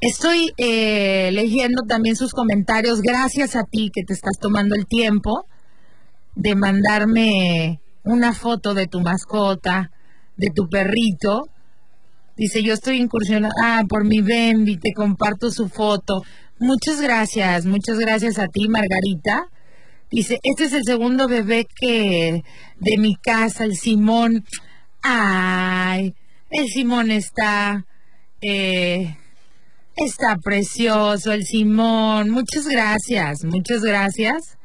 Estoy 0.00 0.52
eh, 0.56 1.30
leyendo 1.32 1.82
también 1.82 2.16
sus 2.16 2.32
comentarios. 2.32 3.00
Gracias 3.00 3.56
a 3.56 3.64
ti 3.64 3.90
que 3.94 4.02
te 4.02 4.12
estás 4.12 4.38
tomando 4.38 4.74
el 4.74 4.86
tiempo 4.86 5.46
de 6.34 6.54
mandarme 6.54 7.80
una 8.04 8.34
foto 8.34 8.74
de 8.74 8.86
tu 8.86 9.00
mascota, 9.00 9.90
de 10.36 10.50
tu 10.50 10.68
perrito. 10.68 11.48
Dice, 12.36 12.62
yo 12.62 12.74
estoy 12.74 12.98
incursionando. 12.98 13.54
Ah, 13.62 13.82
por 13.88 14.04
mi 14.04 14.20
Bambi, 14.20 14.76
te 14.76 14.92
comparto 14.92 15.50
su 15.50 15.68
foto. 15.68 16.22
Muchas 16.58 17.00
gracias, 17.00 17.66
muchas 17.66 17.98
gracias 17.98 18.38
a 18.38 18.48
ti, 18.48 18.68
Margarita. 18.68 19.48
Dice, 20.10 20.38
este 20.42 20.64
es 20.64 20.72
el 20.72 20.84
segundo 20.84 21.28
bebé 21.28 21.66
que 21.80 22.44
de 22.78 22.98
mi 22.98 23.16
casa, 23.16 23.64
el 23.64 23.76
Simón. 23.76 24.44
Ay, 25.02 26.14
el 26.50 26.66
Simón 26.68 27.10
está, 27.10 27.86
eh, 28.40 29.16
está 29.96 30.36
precioso, 30.42 31.32
el 31.32 31.44
Simón. 31.44 32.30
Muchas 32.30 32.68
gracias, 32.68 33.44
muchas 33.44 33.82
gracias. 33.82 34.58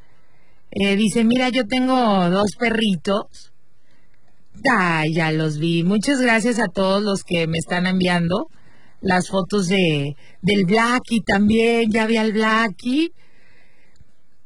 Eh, 0.72 0.96
dice, 0.96 1.24
mira, 1.24 1.50
yo 1.50 1.68
tengo 1.68 2.30
dos 2.30 2.56
perritos. 2.58 3.51
Ay, 4.70 5.14
ya 5.14 5.32
los 5.32 5.58
vi. 5.58 5.84
Muchas 5.84 6.22
gracias 6.22 6.60
a 6.60 6.68
todos 6.68 7.02
los 7.02 7.24
que 7.24 7.48
me 7.48 7.58
están 7.58 7.88
enviando 7.88 8.48
las 9.02 9.30
fotos 9.30 9.68
de 9.68 10.16
del 10.42 10.66
Blacky 10.66 11.22
también, 11.22 11.92
ya 11.92 12.06
vi 12.06 12.18
al 12.18 12.34
Blacky. 12.34 13.12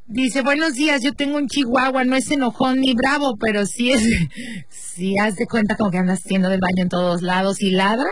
Dice, 0.07 0.41
buenos 0.41 0.73
días, 0.73 1.01
yo 1.01 1.13
tengo 1.13 1.37
un 1.37 1.47
chihuahua, 1.47 2.03
no 2.03 2.15
es 2.15 2.29
enojón 2.29 2.79
ni 2.79 2.93
bravo, 2.93 3.37
pero 3.39 3.65
sí 3.65 3.91
es, 3.91 4.03
haz 5.21 5.35
de 5.35 5.47
cuenta 5.47 5.75
como 5.75 5.89
que 5.89 5.97
andas 5.97 6.19
haciendo 6.23 6.49
del 6.49 6.61
baño 6.61 6.83
en 6.83 6.89
todos 6.89 7.21
lados 7.21 7.61
y 7.61 7.71
ladra 7.71 8.09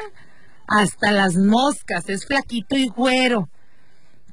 hasta 0.68 1.12
las 1.12 1.36
moscas, 1.36 2.10
es 2.10 2.26
flaquito 2.26 2.76
y 2.76 2.88
güero. 2.88 3.50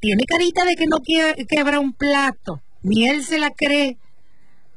tiene 0.01 0.25
carita 0.25 0.65
de 0.65 0.75
que 0.75 0.87
no 0.87 1.01
quiere 1.01 1.45
quebra 1.47 1.81
un 1.81 1.93
plato, 1.93 2.63
ni 2.83 3.09
él 3.09 3.25
se 3.25 3.39
la 3.39 3.51
cree. 3.51 3.99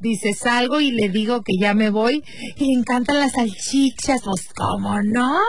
Dice, 0.03 0.33
salgo 0.33 0.81
y 0.81 0.91
le 0.91 1.07
digo 1.07 1.43
que 1.43 1.53
ya 1.57 1.73
me 1.73 1.89
voy 1.89 2.25
y 2.57 2.65
le 2.65 2.73
encantan 2.77 3.19
las 3.19 3.31
salchichas, 3.31 4.19
pues 4.25 4.49
cómo 4.53 5.01
no. 5.01 5.39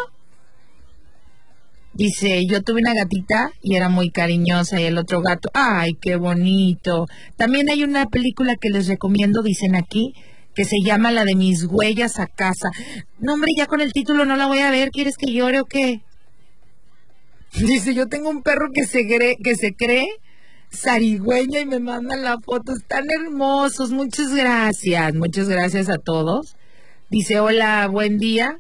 Dice, 1.92 2.46
yo 2.46 2.62
tuve 2.62 2.80
una 2.80 2.94
gatita 2.94 3.50
y 3.62 3.74
era 3.74 3.88
muy 3.88 4.10
cariñosa 4.10 4.80
y 4.80 4.84
el 4.84 4.96
otro 4.96 5.22
gato, 5.22 5.50
ay, 5.54 5.94
qué 6.00 6.14
bonito. 6.14 7.08
También 7.36 7.68
hay 7.68 7.82
una 7.82 8.06
película 8.06 8.54
que 8.54 8.70
les 8.70 8.86
recomiendo, 8.86 9.42
dicen 9.42 9.74
aquí, 9.74 10.14
que 10.54 10.64
se 10.64 10.76
llama 10.84 11.10
La 11.10 11.24
de 11.24 11.34
mis 11.34 11.64
huellas 11.64 12.20
a 12.20 12.28
casa. 12.28 12.70
No, 13.18 13.34
hombre, 13.34 13.50
ya 13.56 13.66
con 13.66 13.80
el 13.80 13.92
título 13.92 14.24
no 14.24 14.36
la 14.36 14.46
voy 14.46 14.60
a 14.60 14.70
ver, 14.70 14.90
¿quieres 14.90 15.16
que 15.16 15.32
llore 15.32 15.58
o 15.58 15.64
qué? 15.64 16.00
Dice, 17.58 17.92
yo 17.92 18.06
tengo 18.06 18.30
un 18.30 18.44
perro 18.44 18.68
que 18.72 18.86
se 18.86 19.04
cree, 19.04 19.34
que 19.42 19.56
se 19.56 19.74
cree 19.74 20.06
zarigüeña 20.74 21.60
y 21.60 21.66
me 21.66 21.80
mandan 21.80 22.22
la 22.22 22.38
foto. 22.40 22.72
Están 22.72 23.06
hermosos. 23.10 23.90
Muchas 23.90 24.34
gracias. 24.34 25.14
Muchas 25.14 25.48
gracias 25.48 25.88
a 25.88 25.98
todos. 25.98 26.56
Dice, 27.10 27.40
hola, 27.40 27.86
buen 27.88 28.18
día. 28.18 28.58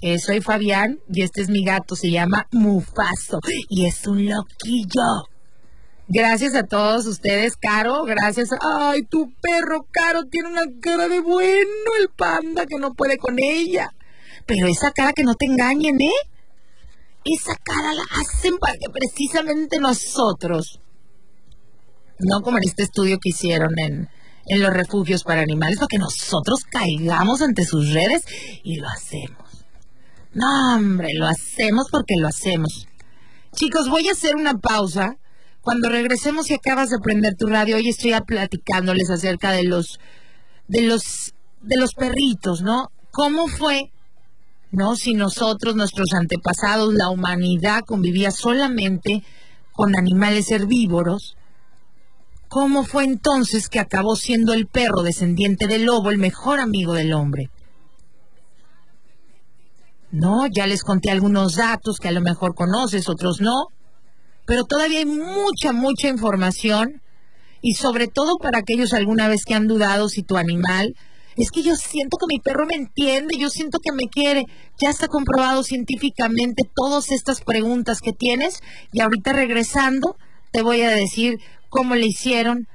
Eh, 0.00 0.18
soy 0.18 0.40
Fabián 0.40 1.00
y 1.10 1.22
este 1.22 1.40
es 1.40 1.48
mi 1.48 1.64
gato. 1.64 1.96
Se 1.96 2.10
llama 2.10 2.46
Mufaso 2.52 3.40
y 3.68 3.86
es 3.86 4.06
un 4.06 4.28
loquillo. 4.28 5.28
Gracias 6.08 6.54
a 6.54 6.64
todos 6.64 7.06
ustedes, 7.06 7.56
Caro. 7.56 8.04
Gracias. 8.04 8.50
Ay, 8.60 9.02
tu 9.04 9.32
perro, 9.40 9.86
Caro, 9.90 10.24
tiene 10.24 10.48
una 10.48 10.64
cara 10.80 11.08
de 11.08 11.20
bueno 11.20 11.90
el 12.00 12.08
panda 12.10 12.66
que 12.66 12.78
no 12.78 12.92
puede 12.94 13.16
con 13.16 13.36
ella. 13.38 13.94
Pero 14.44 14.66
esa 14.66 14.90
cara 14.90 15.14
que 15.14 15.24
no 15.24 15.34
te 15.34 15.46
engañen, 15.46 16.00
¿eh? 16.02 16.10
esa 17.24 17.56
cara 17.56 17.94
la 17.94 18.02
hacen 18.20 18.58
para 18.58 18.74
que 18.74 18.90
precisamente 18.90 19.78
nosotros, 19.78 20.80
no 22.18 22.42
como 22.42 22.58
en 22.58 22.64
este 22.64 22.82
estudio 22.82 23.18
que 23.20 23.30
hicieron 23.30 23.78
en, 23.78 24.08
en 24.46 24.62
los 24.62 24.72
refugios 24.72 25.24
para 25.24 25.42
animales, 25.42 25.78
para 25.78 25.88
que 25.88 25.98
nosotros 25.98 26.64
caigamos 26.70 27.42
ante 27.42 27.64
sus 27.64 27.92
redes 27.92 28.22
y 28.62 28.76
lo 28.76 28.88
hacemos. 28.88 29.64
No, 30.32 30.76
hombre, 30.76 31.08
lo 31.14 31.26
hacemos 31.26 31.86
porque 31.90 32.14
lo 32.18 32.28
hacemos. 32.28 32.88
Chicos, 33.54 33.88
voy 33.88 34.08
a 34.08 34.12
hacer 34.12 34.34
una 34.34 34.58
pausa. 34.58 35.16
Cuando 35.60 35.88
regresemos 35.88 36.50
y 36.50 36.54
acabas 36.54 36.90
de 36.90 36.98
prender 36.98 37.36
tu 37.36 37.46
radio, 37.46 37.76
hoy 37.76 37.88
estoy 37.88 38.12
platicándoles 38.26 39.10
acerca 39.10 39.52
de 39.52 39.64
los 39.64 39.98
de 40.68 40.82
los 40.82 41.34
de 41.62 41.76
los 41.76 41.94
perritos, 41.94 42.62
¿no? 42.62 42.90
¿Cómo 43.10 43.46
fue 43.48 43.90
¿no? 44.74 44.96
Si 44.96 45.14
nosotros, 45.14 45.76
nuestros 45.76 46.12
antepasados, 46.12 46.92
la 46.94 47.08
humanidad 47.08 47.82
convivía 47.86 48.30
solamente 48.30 49.22
con 49.72 49.96
animales 49.96 50.50
herbívoros, 50.50 51.36
¿cómo 52.54 52.84
fue 52.84 53.02
entonces 53.02 53.68
que 53.68 53.80
acabó 53.80 54.14
siendo 54.14 54.52
el 54.52 54.68
perro 54.68 55.02
descendiente 55.02 55.66
del 55.66 55.86
lobo 55.86 56.10
el 56.10 56.18
mejor 56.18 56.60
amigo 56.60 56.92
del 56.92 57.12
hombre? 57.12 57.50
No, 60.12 60.46
ya 60.46 60.68
les 60.68 60.84
conté 60.84 61.10
algunos 61.10 61.56
datos 61.56 61.98
que 61.98 62.06
a 62.06 62.12
lo 62.12 62.20
mejor 62.20 62.54
conoces, 62.54 63.08
otros 63.08 63.40
no, 63.40 63.70
pero 64.46 64.62
todavía 64.66 65.00
hay 65.00 65.04
mucha, 65.04 65.72
mucha 65.72 66.06
información 66.06 67.02
y 67.60 67.74
sobre 67.74 68.06
todo 68.06 68.36
para 68.36 68.60
aquellos 68.60 68.92
alguna 68.92 69.26
vez 69.26 69.44
que 69.44 69.54
han 69.54 69.66
dudado 69.66 70.08
si 70.08 70.22
tu 70.22 70.36
animal 70.36 70.94
es 71.36 71.50
que 71.50 71.64
yo 71.64 71.74
siento 71.74 72.18
que 72.18 72.26
mi 72.28 72.38
perro 72.38 72.66
me 72.66 72.76
entiende, 72.76 73.36
yo 73.36 73.50
siento 73.50 73.80
que 73.80 73.90
me 73.90 74.08
quiere. 74.08 74.44
Ya 74.80 74.90
está 74.90 75.08
comprobado 75.08 75.64
científicamente 75.64 76.62
todas 76.72 77.10
estas 77.10 77.40
preguntas 77.40 77.98
que 78.00 78.12
tienes 78.12 78.60
y 78.92 79.00
ahorita 79.00 79.32
regresando 79.32 80.16
te 80.52 80.62
voy 80.62 80.82
a 80.82 80.90
decir 80.90 81.40
cómo 81.74 81.96
le 81.96 82.06
hicieron 82.06 82.68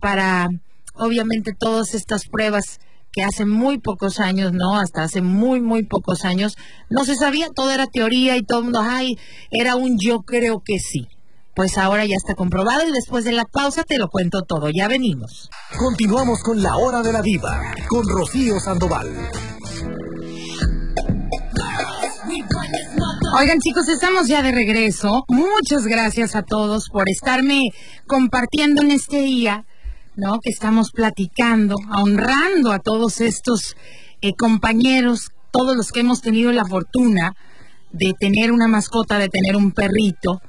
para, 0.00 0.48
obviamente, 0.94 1.52
todas 1.56 1.94
estas 1.94 2.26
pruebas 2.26 2.80
que 3.12 3.22
hace 3.22 3.46
muy 3.46 3.78
pocos 3.78 4.18
años, 4.18 4.52
¿no? 4.52 4.76
Hasta 4.76 5.04
hace 5.04 5.22
muy, 5.22 5.60
muy 5.60 5.84
pocos 5.84 6.24
años, 6.24 6.56
no 6.88 7.04
se 7.04 7.14
sabía, 7.14 7.48
todo 7.54 7.70
era 7.70 7.86
teoría 7.86 8.36
y 8.36 8.42
todo 8.42 8.58
el 8.58 8.64
mundo, 8.64 8.80
ay, 8.82 9.16
era 9.52 9.76
un 9.76 9.98
yo 9.98 10.22
creo 10.22 10.62
que 10.64 10.78
sí 10.78 11.08
pues 11.52 11.76
ahora 11.76 12.06
ya 12.06 12.14
está 12.16 12.34
comprobado 12.34 12.88
y 12.88 12.92
después 12.92 13.24
de 13.24 13.32
la 13.32 13.44
pausa 13.44 13.82
te 13.82 13.98
lo 13.98 14.08
cuento 14.08 14.42
todo. 14.42 14.70
Ya 14.70 14.88
venimos. 14.88 15.50
Continuamos 15.76 16.42
con 16.42 16.62
la 16.62 16.76
hora 16.76 17.02
de 17.02 17.12
la 17.12 17.20
diva 17.20 17.60
con 17.88 18.08
Rocío 18.08 18.58
Sandoval. 18.60 19.08
Oigan 23.32 23.60
chicos, 23.60 23.88
estamos 23.88 24.26
ya 24.26 24.42
de 24.42 24.50
regreso. 24.50 25.24
Muchas 25.28 25.86
gracias 25.86 26.34
a 26.34 26.42
todos 26.42 26.88
por 26.90 27.08
estarme 27.08 27.68
compartiendo 28.08 28.82
en 28.82 28.90
este 28.90 29.22
día, 29.22 29.66
¿no? 30.16 30.40
Que 30.40 30.50
estamos 30.50 30.90
platicando, 30.90 31.76
honrando 31.96 32.72
a 32.72 32.80
todos 32.80 33.20
estos 33.20 33.76
eh, 34.20 34.34
compañeros, 34.34 35.28
todos 35.52 35.76
los 35.76 35.92
que 35.92 36.00
hemos 36.00 36.22
tenido 36.22 36.50
la 36.50 36.64
fortuna 36.64 37.34
de 37.92 38.14
tener 38.18 38.50
una 38.50 38.66
mascota, 38.66 39.18
de 39.18 39.28
tener 39.28 39.54
un 39.54 39.70
perrito 39.70 40.40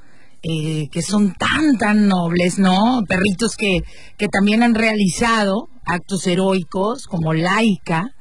eh, 0.42 0.90
que 0.92 1.04
son 1.04 1.36
tan, 1.36 1.78
tan 1.78 2.08
nobles, 2.08 2.58
¿no? 2.58 3.04
Perritos 3.08 3.56
que, 3.58 3.82
que 4.18 4.28
también 4.28 4.64
han 4.64 4.74
realizado 4.74 5.70
actos 5.86 6.26
heroicos, 6.26 7.06
como 7.06 7.34
Laika, 7.34 8.16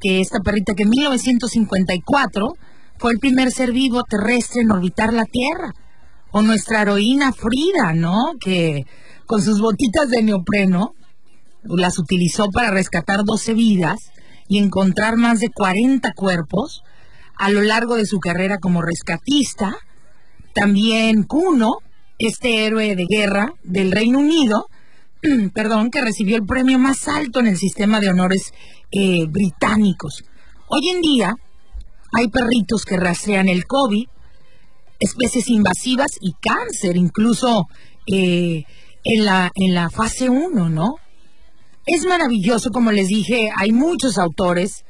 que 0.00 0.20
esta 0.20 0.40
perrita 0.40 0.74
que 0.74 0.82
en 0.82 0.90
1954 0.90 2.56
fue 2.98 3.12
el 3.12 3.18
primer 3.18 3.50
ser 3.50 3.72
vivo 3.72 4.02
terrestre 4.04 4.62
en 4.62 4.70
orbitar 4.70 5.12
la 5.12 5.24
Tierra. 5.24 5.72
O 6.32 6.42
nuestra 6.42 6.82
heroína 6.82 7.32
Frida, 7.32 7.94
¿no? 7.94 8.34
Que 8.40 8.84
con 9.26 9.42
sus 9.42 9.60
botitas 9.60 10.08
de 10.10 10.22
neopreno 10.22 10.94
las 11.64 11.98
utilizó 11.98 12.50
para 12.50 12.70
rescatar 12.70 13.24
12 13.24 13.54
vidas 13.54 13.98
y 14.48 14.58
encontrar 14.58 15.16
más 15.16 15.40
de 15.40 15.48
40 15.48 16.12
cuerpos 16.12 16.82
a 17.36 17.50
lo 17.50 17.62
largo 17.62 17.96
de 17.96 18.06
su 18.06 18.18
carrera 18.18 18.58
como 18.58 18.82
rescatista 18.82 19.76
también 20.56 21.24
Kuno, 21.24 21.80
este 22.18 22.64
héroe 22.64 22.96
de 22.96 23.04
guerra 23.06 23.52
del 23.62 23.92
Reino 23.92 24.20
Unido, 24.20 24.68
perdón, 25.52 25.90
que 25.90 26.00
recibió 26.00 26.36
el 26.36 26.46
premio 26.46 26.78
más 26.78 27.08
alto 27.08 27.40
en 27.40 27.48
el 27.48 27.58
sistema 27.58 28.00
de 28.00 28.08
honores 28.08 28.54
eh, 28.90 29.26
británicos. 29.28 30.24
Hoy 30.68 30.88
en 30.88 31.02
día 31.02 31.34
hay 32.16 32.28
perritos 32.28 32.84
que 32.84 32.96
rastrean 32.96 33.48
el 33.48 33.66
COVID, 33.66 34.06
especies 34.98 35.48
invasivas 35.48 36.12
y 36.20 36.32
cáncer, 36.32 36.96
incluso 36.96 37.68
eh, 38.06 38.64
en, 39.04 39.24
la, 39.24 39.50
en 39.54 39.74
la 39.74 39.90
fase 39.90 40.30
1, 40.30 40.70
¿no? 40.70 40.94
Es 41.84 42.06
maravilloso, 42.06 42.70
como 42.70 42.90
les 42.90 43.08
dije, 43.08 43.50
hay 43.54 43.72
muchos 43.72 44.16
autores 44.16 44.84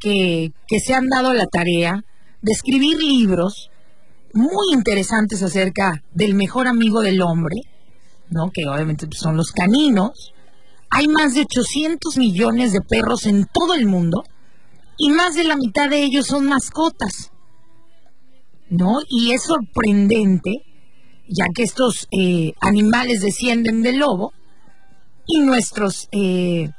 que, 0.00 0.52
que 0.66 0.80
se 0.80 0.94
han 0.94 1.08
dado 1.08 1.32
la 1.32 1.46
tarea 1.46 2.04
de 2.42 2.52
escribir 2.52 2.98
libros 2.98 3.70
muy 4.32 4.74
interesantes 4.74 5.42
acerca 5.44 6.02
del 6.12 6.34
mejor 6.34 6.66
amigo 6.66 7.02
del 7.02 7.22
hombre, 7.22 7.62
¿no? 8.30 8.50
que 8.52 8.66
obviamente 8.66 9.06
son 9.12 9.36
los 9.36 9.52
caninos. 9.52 10.34
Hay 10.90 11.06
más 11.06 11.34
de 11.34 11.42
800 11.42 12.18
millones 12.18 12.72
de 12.72 12.80
perros 12.80 13.26
en 13.26 13.46
todo 13.46 13.74
el 13.74 13.86
mundo 13.86 14.24
y 14.96 15.10
más 15.10 15.34
de 15.34 15.44
la 15.44 15.56
mitad 15.56 15.88
de 15.88 16.02
ellos 16.02 16.26
son 16.26 16.46
mascotas. 16.46 17.30
¿No? 18.70 18.98
Y 19.08 19.32
es 19.32 19.42
sorprendente, 19.42 20.64
ya 21.28 21.46
que 21.54 21.62
estos 21.62 22.08
eh, 22.10 22.54
animales 22.60 23.20
descienden 23.20 23.82
del 23.82 23.98
lobo 23.98 24.32
y 25.26 25.40
nuestros 25.40 26.08
eh, 26.12 26.70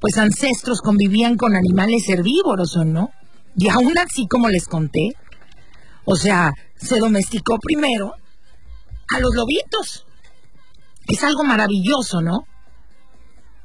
pues 0.00 0.18
ancestros 0.18 0.80
convivían 0.80 1.36
con 1.36 1.54
animales 1.54 2.08
herbívoros, 2.08 2.76
¿o 2.76 2.84
no? 2.84 3.10
Y 3.56 3.68
aún 3.68 3.96
así, 3.98 4.26
como 4.26 4.48
les 4.48 4.66
conté, 4.66 5.14
o 6.04 6.16
sea, 6.16 6.52
se 6.76 6.98
domesticó 6.98 7.58
primero 7.58 8.14
a 9.08 9.20
los 9.20 9.34
lobitos. 9.34 10.06
Es 11.06 11.22
algo 11.24 11.42
maravilloso, 11.44 12.20
¿no? 12.20 12.46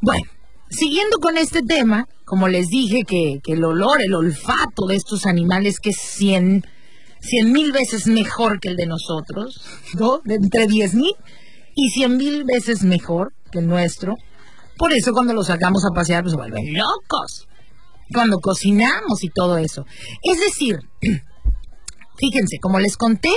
Bueno, 0.01 0.29
siguiendo 0.73 1.17
con 1.19 1.37
este 1.37 1.61
tema, 1.61 2.07
como 2.25 2.47
les 2.47 2.67
dije 2.67 3.03
que, 3.07 3.39
el 3.45 3.63
olor, 3.63 4.01
el 4.01 4.13
olfato 4.13 4.87
de 4.87 4.95
estos 4.95 5.25
animales 5.25 5.79
que 5.79 5.91
es 5.91 5.97
cien, 5.97 6.65
mil 7.45 7.71
veces 7.71 8.07
mejor 8.07 8.59
que 8.59 8.69
el 8.69 8.75
de 8.75 8.85
nosotros, 8.85 9.61
entre 10.25 10.67
diez 10.67 10.93
mil 10.93 11.13
y 11.75 11.89
cien 11.89 12.17
mil 12.17 12.43
veces 12.43 12.83
mejor 12.83 13.33
que 13.51 13.59
el 13.59 13.67
nuestro. 13.67 14.15
Por 14.77 14.91
eso 14.93 15.13
cuando 15.13 15.33
los 15.33 15.47
sacamos 15.47 15.85
a 15.85 15.93
pasear, 15.93 16.23
pues 16.23 16.35
vuelven 16.35 16.73
locos. 16.73 17.47
Cuando 18.11 18.39
cocinamos 18.39 19.23
y 19.23 19.29
todo 19.29 19.57
eso. 19.57 19.85
Es 20.23 20.39
decir, 20.39 20.79
Fíjense, 22.17 22.59
como 22.61 22.79
les 22.79 22.97
conté, 22.97 23.33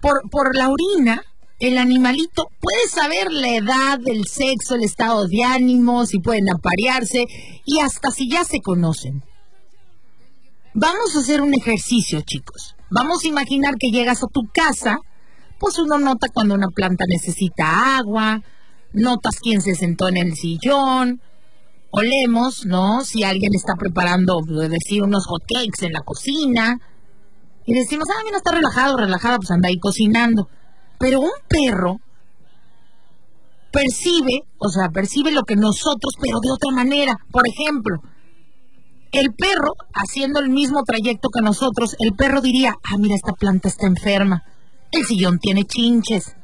por, 0.00 0.22
por 0.30 0.56
la 0.56 0.70
orina, 0.70 1.22
el 1.58 1.78
animalito 1.78 2.48
puede 2.60 2.88
saber 2.88 3.32
la 3.32 3.56
edad, 3.56 3.98
el 4.06 4.26
sexo, 4.26 4.76
el 4.76 4.84
estado 4.84 5.26
de 5.26 5.42
ánimo, 5.42 6.06
si 6.06 6.20
pueden 6.20 6.48
aparearse 6.50 7.26
y 7.64 7.80
hasta 7.80 8.10
si 8.10 8.30
ya 8.30 8.44
se 8.44 8.60
conocen. 8.60 9.24
Vamos 10.74 11.16
a 11.16 11.20
hacer 11.20 11.40
un 11.40 11.54
ejercicio, 11.54 12.20
chicos. 12.20 12.76
Vamos 12.90 13.24
a 13.24 13.28
imaginar 13.28 13.74
que 13.78 13.90
llegas 13.90 14.22
a 14.22 14.28
tu 14.32 14.42
casa, 14.52 14.98
pues 15.58 15.78
uno 15.78 15.98
nota 15.98 16.28
cuando 16.32 16.54
una 16.54 16.68
planta 16.68 17.04
necesita 17.08 17.96
agua, 17.98 18.42
notas 18.92 19.40
quién 19.40 19.60
se 19.60 19.74
sentó 19.74 20.08
en 20.08 20.18
el 20.18 20.34
sillón, 20.34 21.20
olemos, 21.90 22.64
¿no? 22.66 23.04
Si 23.04 23.24
alguien 23.24 23.54
está 23.54 23.74
preparando, 23.74 24.40
decir, 24.68 25.02
unos 25.02 25.26
hotcakes 25.26 25.84
en 25.84 25.92
la 25.92 26.02
cocina, 26.02 26.78
y 27.66 27.74
decimos, 27.74 28.08
ah, 28.10 28.22
mira, 28.24 28.38
está 28.38 28.52
relajado, 28.52 28.96
relajada, 28.96 29.36
pues 29.36 29.50
anda 29.50 29.68
ahí 29.68 29.78
cocinando. 29.78 30.48
Pero 30.98 31.20
un 31.20 31.30
perro 31.48 32.00
percibe, 33.72 34.42
o 34.58 34.68
sea, 34.68 34.88
percibe 34.90 35.30
lo 35.30 35.42
que 35.42 35.56
nosotros, 35.56 36.14
pero 36.20 36.40
de 36.40 36.50
otra 36.50 36.72
manera. 36.72 37.16
Por 37.30 37.46
ejemplo, 37.46 38.02
el 39.12 39.34
perro, 39.34 39.74
haciendo 39.94 40.40
el 40.40 40.50
mismo 40.50 40.82
trayecto 40.84 41.28
que 41.30 41.40
nosotros, 41.40 41.96
el 41.98 42.14
perro 42.14 42.40
diría, 42.40 42.74
ah, 42.82 42.98
mira, 42.98 43.14
esta 43.14 43.32
planta 43.32 43.68
está 43.68 43.86
enferma, 43.86 44.44
el 44.90 45.04
sillón 45.04 45.38
tiene 45.38 45.64
chinches, 45.64 46.34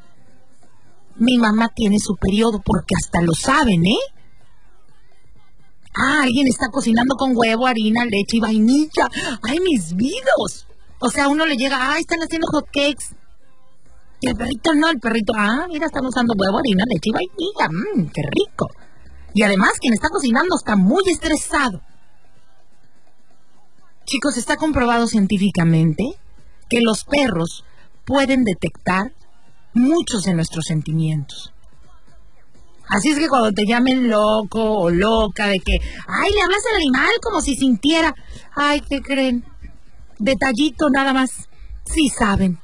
mi 1.16 1.38
mamá 1.38 1.68
tiene 1.74 1.98
su 1.98 2.16
periodo, 2.16 2.60
porque 2.64 2.94
hasta 2.96 3.22
lo 3.22 3.34
saben, 3.34 3.84
¿eh? 3.86 4.14
Ah, 5.96 6.22
alguien 6.24 6.48
está 6.48 6.70
cocinando 6.70 7.14
con 7.14 7.36
huevo, 7.36 7.68
harina, 7.68 8.04
leche 8.04 8.38
y 8.38 8.40
vainilla. 8.40 9.08
¡Ay, 9.42 9.60
mis 9.60 9.94
vidos! 9.94 10.66
O 10.98 11.08
sea, 11.08 11.28
uno 11.28 11.46
le 11.46 11.56
llega, 11.56 11.92
ah, 11.92 11.98
están 11.98 12.18
haciendo 12.18 12.48
hot 12.48 12.66
cakes. 12.66 13.14
Y 14.20 14.28
el 14.28 14.36
perrito 14.36 14.74
no, 14.74 14.88
el 14.88 14.98
perrito, 14.98 15.32
ah, 15.36 15.66
mira, 15.68 15.86
están 15.86 16.06
usando 16.06 16.34
huevo, 16.36 16.58
harina, 16.58 16.84
leche 16.86 17.10
y 17.10 17.12
vainilla. 17.12 17.68
Mmm, 17.70 18.10
qué 18.12 18.22
rico. 18.22 18.68
Y 19.34 19.42
además, 19.42 19.72
quien 19.80 19.94
está 19.94 20.08
cocinando 20.08 20.56
está 20.56 20.76
muy 20.76 21.02
estresado. 21.10 21.80
Chicos, 24.06 24.36
está 24.36 24.56
comprobado 24.56 25.06
científicamente 25.06 26.04
que 26.68 26.80
los 26.80 27.04
perros 27.04 27.64
pueden 28.04 28.44
detectar 28.44 29.12
muchos 29.72 30.24
de 30.24 30.34
nuestros 30.34 30.66
sentimientos. 30.66 31.52
Así 32.88 33.10
es 33.10 33.18
que 33.18 33.28
cuando 33.28 33.50
te 33.52 33.64
llamen 33.66 34.10
loco 34.10 34.62
o 34.62 34.90
loca 34.90 35.46
de 35.46 35.58
que, 35.58 35.78
ay, 36.06 36.32
le 36.32 36.42
hablas 36.42 36.62
al 36.70 36.76
animal 36.76 37.10
como 37.22 37.40
si 37.40 37.56
sintiera, 37.56 38.14
ay, 38.54 38.80
¿qué 38.80 39.00
creen? 39.00 39.44
Detallito 40.18 40.90
nada 40.90 41.12
más, 41.12 41.48
sí 41.84 42.08
saben. 42.08 42.60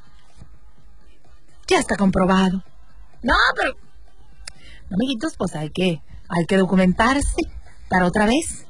Ya 1.70 1.78
está 1.78 1.96
comprobado. 1.96 2.64
No, 3.22 3.34
pero, 3.56 3.76
amiguitos, 4.90 5.36
pues 5.36 5.54
hay 5.54 5.70
que, 5.70 6.02
hay 6.28 6.46
que 6.48 6.56
documentarse 6.56 7.42
para 7.88 8.06
otra 8.06 8.26
vez. 8.26 8.66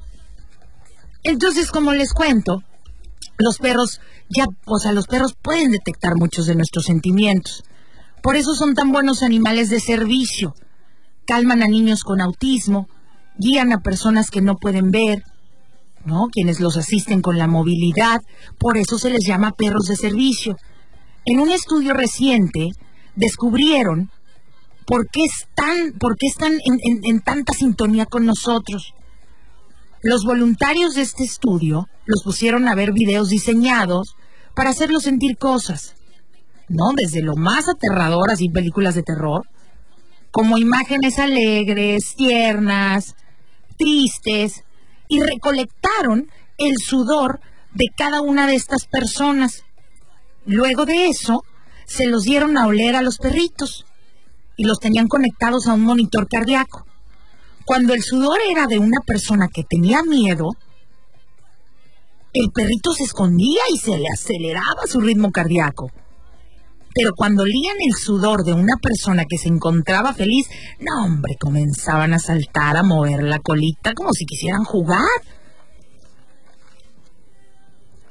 Entonces, 1.23 1.71
como 1.71 1.95
les 1.95 2.13
cuento, 2.13 2.63
los 3.39 3.57
perros 3.57 4.03
ya, 4.29 4.45
o 4.67 4.79
sea, 4.79 4.93
los 4.93 5.07
perros 5.07 5.35
pueden 5.41 5.71
detectar 5.71 6.15
muchos 6.17 6.45
de 6.45 6.55
nuestros 6.55 6.85
sentimientos. 6.85 7.65
Por 8.23 8.37
eso 8.37 8.55
son 8.55 8.75
tan 8.75 8.93
buenos 8.93 9.23
animales 9.23 9.71
de 9.71 9.81
servicio. 9.81 10.55
Calman 11.27 11.63
a 11.63 11.69
niños 11.69 12.05
con 12.05 12.21
autismo, 12.21 12.87
guían 13.39 13.73
a 13.73 13.81
personas 13.81 14.31
que 14.31 14.43
no 14.43 14.59
pueden 14.59 14.91
ver, 14.91 15.23
¿no? 16.05 16.27
Quienes 16.31 16.61
los 16.61 16.77
asisten 16.77 17.23
con 17.23 17.39
la 17.39 17.47
movilidad, 17.47 18.21
por 18.59 18.77
eso 18.77 18.99
se 18.99 19.09
les 19.09 19.25
llama 19.27 19.53
perros 19.53 19.87
de 19.87 19.97
servicio. 19.97 20.59
En 21.25 21.41
un 21.41 21.51
estudio 21.51 21.95
reciente 21.95 22.73
descubrieron 23.17 24.11
por 24.87 25.09
qué 25.09 25.25
están, 25.25 25.93
por 25.99 26.17
qué 26.17 26.27
están 26.27 26.53
en, 26.65 27.01
en 27.05 27.21
tanta 27.21 27.53
sintonía 27.53 28.07
con 28.07 28.27
nosotros. 28.27 28.95
Los 30.03 30.25
voluntarios 30.25 30.95
de 30.95 31.03
este 31.03 31.25
estudio 31.25 31.89
los 32.07 32.23
pusieron 32.23 32.69
a 32.69 32.75
ver 32.75 32.93
videos 32.93 33.29
diseñados 33.29 34.17
para 34.55 34.71
hacerlos 34.71 35.05
sentir 35.05 35.37
cosas. 35.37 35.95
¿no? 36.71 36.93
Desde 36.95 37.21
lo 37.21 37.35
más 37.37 37.69
aterrador, 37.69 38.31
así 38.31 38.49
películas 38.49 38.95
de 38.95 39.03
terror, 39.03 39.47
como 40.31 40.57
imágenes 40.57 41.19
alegres, 41.19 42.15
tiernas, 42.17 43.17
tristes, 43.77 44.63
y 45.09 45.21
recolectaron 45.21 46.31
el 46.57 46.77
sudor 46.79 47.41
de 47.75 47.87
cada 47.97 48.21
una 48.21 48.47
de 48.47 48.55
estas 48.55 48.87
personas. 48.87 49.65
Luego 50.47 50.87
de 50.87 51.09
eso, 51.09 51.43
se 51.91 52.07
los 52.07 52.23
dieron 52.23 52.57
a 52.57 52.69
oler 52.69 52.95
a 52.95 53.03
los 53.03 53.19
perritos 53.19 53.85
y 54.57 54.65
los 54.65 54.79
tenían 54.79 55.09
conectados 55.09 55.67
a 55.67 55.75
un 55.75 55.83
monitor 55.83 56.29
cardíaco. 56.29 56.87
Cuando 57.67 57.95
el 57.95 58.03
sudor 58.05 58.39
era 58.49 58.69
de 58.69 58.79
una 58.79 59.01
persona 59.05 59.49
que 59.49 59.65
tenía 59.65 60.05
miedo, 60.05 60.51
el 62.33 62.53
perrito 62.55 62.93
se 62.93 63.03
escondía 63.03 63.61
y 63.75 63.79
se 63.79 63.99
le 63.99 64.07
aceleraba 64.09 64.87
su 64.87 65.01
ritmo 65.01 65.33
cardíaco. 65.33 65.91
Pero 66.95 67.11
cuando 67.17 67.43
olían 67.43 67.77
el 67.81 67.95
sudor 67.95 68.45
de 68.45 68.53
una 68.53 68.77
persona 68.77 69.25
que 69.25 69.39
se 69.39 69.49
encontraba 69.49 70.15
feliz, 70.15 70.47
no 70.79 71.05
hombre, 71.05 71.37
comenzaban 71.41 72.15
a 72.15 72.21
saltar, 72.21 72.77
a 72.77 72.85
mover 72.85 73.25
la 73.25 73.41
colita 73.41 73.95
como 73.95 74.13
si 74.13 74.27
quisieran 74.27 74.63
jugar. 74.63 75.09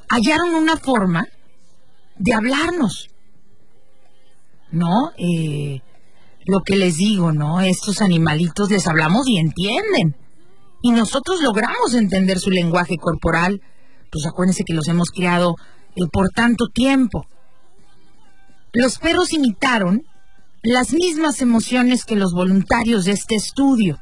Hallaron 0.09 0.55
una 0.55 0.75
forma 0.75 1.25
de 2.17 2.33
hablarnos. 2.33 3.09
¿No? 4.71 5.11
Eh, 5.17 5.81
lo 6.45 6.61
que 6.61 6.75
les 6.75 6.97
digo, 6.97 7.31
¿no? 7.31 7.61
Estos 7.61 8.01
animalitos 8.01 8.69
les 8.69 8.87
hablamos 8.87 9.27
y 9.27 9.37
entienden. 9.37 10.15
Y 10.81 10.91
nosotros 10.91 11.41
logramos 11.41 11.93
entender 11.93 12.39
su 12.39 12.49
lenguaje 12.49 12.97
corporal. 12.97 13.61
Pues 14.11 14.25
acuérdense 14.25 14.63
que 14.63 14.73
los 14.73 14.87
hemos 14.87 15.11
criado 15.11 15.55
eh, 15.95 16.01
por 16.11 16.29
tanto 16.29 16.67
tiempo. 16.67 17.27
Los 18.73 18.99
perros 18.99 19.33
imitaron 19.33 20.03
las 20.61 20.93
mismas 20.93 21.41
emociones 21.41 22.05
que 22.05 22.15
los 22.15 22.33
voluntarios 22.33 23.05
de 23.05 23.11
este 23.11 23.35
estudio. 23.35 23.99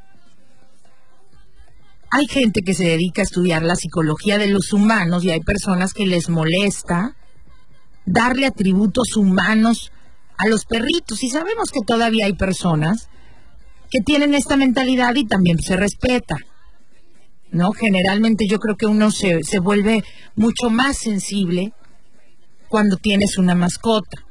Hay 2.10 2.26
gente 2.28 2.62
que 2.62 2.74
se 2.74 2.86
dedica 2.86 3.22
a 3.22 3.26
estudiar 3.26 3.64
la 3.64 3.76
psicología 3.76 4.38
de 4.38 4.48
los 4.48 4.72
humanos 4.74 5.24
y 5.24 5.32
hay 5.32 5.42
personas 5.42 5.94
que 5.94 6.06
les 6.06 6.30
molesta 6.30 7.16
darle 8.06 8.46
atributos 8.46 9.18
humanos 9.18 9.92
a 10.38 10.48
los 10.48 10.66
perritos. 10.66 11.24
Y 11.24 11.30
sabemos 11.30 11.72
que 11.72 11.82
todavía 11.86 12.26
hay 12.26 12.34
personas 12.34 13.10
que 13.90 14.02
tienen 14.02 14.34
esta 14.34 14.58
mentalidad 14.58 15.16
y 15.16 15.26
también 15.26 15.60
se 15.60 15.76
respeta. 15.76 16.38
¿No? 17.50 17.72
Generalmente 17.72 18.46
yo 18.48 18.60
creo 18.60 18.76
que 18.76 18.88
uno 18.88 19.10
se, 19.10 19.44
se 19.44 19.60
vuelve 19.60 20.04
mucho 20.36 20.70
más 20.70 20.98
sensible 20.98 21.72
cuando 22.68 22.98
tienes 22.98 23.38
una 23.38 23.56
mascota 23.56 24.28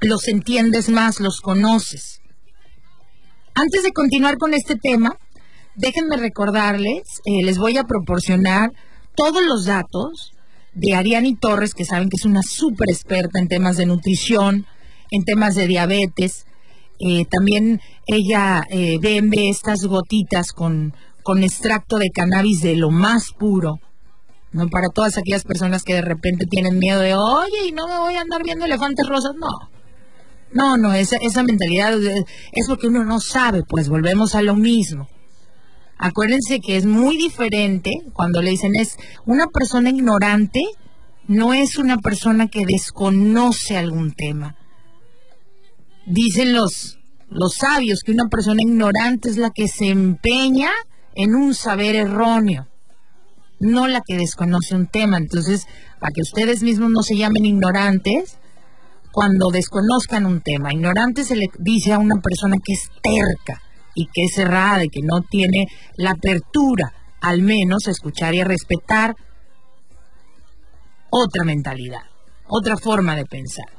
los 0.00 0.28
entiendes 0.28 0.88
más, 0.88 1.20
los 1.20 1.40
conoces. 1.40 2.20
Antes 3.54 3.82
de 3.82 3.92
continuar 3.92 4.36
con 4.38 4.54
este 4.54 4.76
tema, 4.76 5.16
déjenme 5.74 6.16
recordarles, 6.16 7.02
eh, 7.24 7.44
les 7.44 7.58
voy 7.58 7.78
a 7.78 7.84
proporcionar 7.84 8.72
todos 9.14 9.44
los 9.44 9.64
datos 9.64 10.32
de 10.74 10.94
Ariani 10.94 11.36
Torres, 11.36 11.72
que 11.72 11.86
saben 11.86 12.10
que 12.10 12.16
es 12.16 12.26
una 12.26 12.42
súper 12.42 12.90
experta 12.90 13.38
en 13.38 13.48
temas 13.48 13.78
de 13.78 13.86
nutrición, 13.86 14.66
en 15.10 15.24
temas 15.24 15.54
de 15.54 15.66
diabetes. 15.66 16.46
Eh, 16.98 17.24
también 17.26 17.80
ella 18.06 18.64
eh, 18.70 18.98
vende 19.00 19.48
estas 19.48 19.84
gotitas 19.84 20.52
con, 20.52 20.94
con 21.22 21.42
extracto 21.42 21.98
de 21.98 22.10
cannabis 22.10 22.62
de 22.62 22.76
lo 22.76 22.90
más 22.90 23.32
puro. 23.32 23.80
¿no? 24.52 24.68
Para 24.68 24.88
todas 24.88 25.18
aquellas 25.18 25.44
personas 25.44 25.82
que 25.82 25.94
de 25.94 26.02
repente 26.02 26.46
tienen 26.46 26.78
miedo 26.78 27.00
de, 27.00 27.14
oye, 27.14 27.68
y 27.68 27.72
no 27.72 27.86
me 27.86 27.98
voy 27.98 28.14
a 28.14 28.20
andar 28.20 28.42
viendo 28.42 28.64
elefantes 28.64 29.06
rosas. 29.06 29.32
No, 29.36 29.70
no, 30.52 30.76
no, 30.76 30.94
esa, 30.94 31.16
esa 31.20 31.42
mentalidad 31.42 31.98
es 32.52 32.66
porque 32.66 32.86
uno 32.86 33.04
no 33.04 33.20
sabe, 33.20 33.62
pues 33.64 33.88
volvemos 33.88 34.34
a 34.34 34.42
lo 34.42 34.54
mismo. 34.54 35.08
Acuérdense 35.98 36.60
que 36.60 36.76
es 36.76 36.84
muy 36.84 37.16
diferente 37.16 37.90
cuando 38.12 38.42
le 38.42 38.50
dicen 38.50 38.76
es 38.76 38.96
una 39.24 39.46
persona 39.46 39.90
ignorante, 39.90 40.60
no 41.26 41.54
es 41.54 41.78
una 41.78 41.98
persona 41.98 42.48
que 42.48 42.66
desconoce 42.66 43.76
algún 43.76 44.12
tema. 44.12 44.56
Dicen 46.06 46.52
los, 46.52 46.98
los 47.28 47.54
sabios 47.54 48.00
que 48.00 48.12
una 48.12 48.28
persona 48.28 48.62
ignorante 48.62 49.28
es 49.28 49.36
la 49.36 49.50
que 49.50 49.68
se 49.68 49.88
empeña 49.88 50.70
en 51.14 51.34
un 51.34 51.54
saber 51.54 51.96
erróneo, 51.96 52.68
no 53.58 53.86
la 53.88 54.00
que 54.06 54.16
desconoce 54.16 54.74
un 54.74 54.86
tema. 54.86 55.18
Entonces, 55.18 55.66
para 55.98 56.12
que 56.12 56.22
ustedes 56.22 56.62
mismos 56.62 56.90
no 56.90 57.02
se 57.02 57.16
llamen 57.16 57.44
ignorantes, 57.44 58.38
cuando 59.16 59.48
desconozcan 59.50 60.26
un 60.26 60.42
tema. 60.42 60.74
Ignorante 60.74 61.24
se 61.24 61.36
le 61.36 61.46
dice 61.58 61.94
a 61.94 61.98
una 61.98 62.20
persona 62.20 62.58
que 62.62 62.74
es 62.74 62.90
terca 63.02 63.62
y 63.94 64.08
que 64.12 64.24
es 64.24 64.34
cerrada 64.34 64.84
y 64.84 64.90
que 64.90 65.00
no 65.00 65.22
tiene 65.22 65.68
la 65.96 66.10
apertura, 66.10 66.92
al 67.22 67.40
menos 67.40 67.88
a 67.88 67.92
escuchar 67.92 68.34
y 68.34 68.40
a 68.40 68.44
respetar 68.44 69.16
otra 71.08 71.44
mentalidad, 71.44 72.02
otra 72.46 72.76
forma 72.76 73.16
de 73.16 73.24
pensar. 73.24 73.75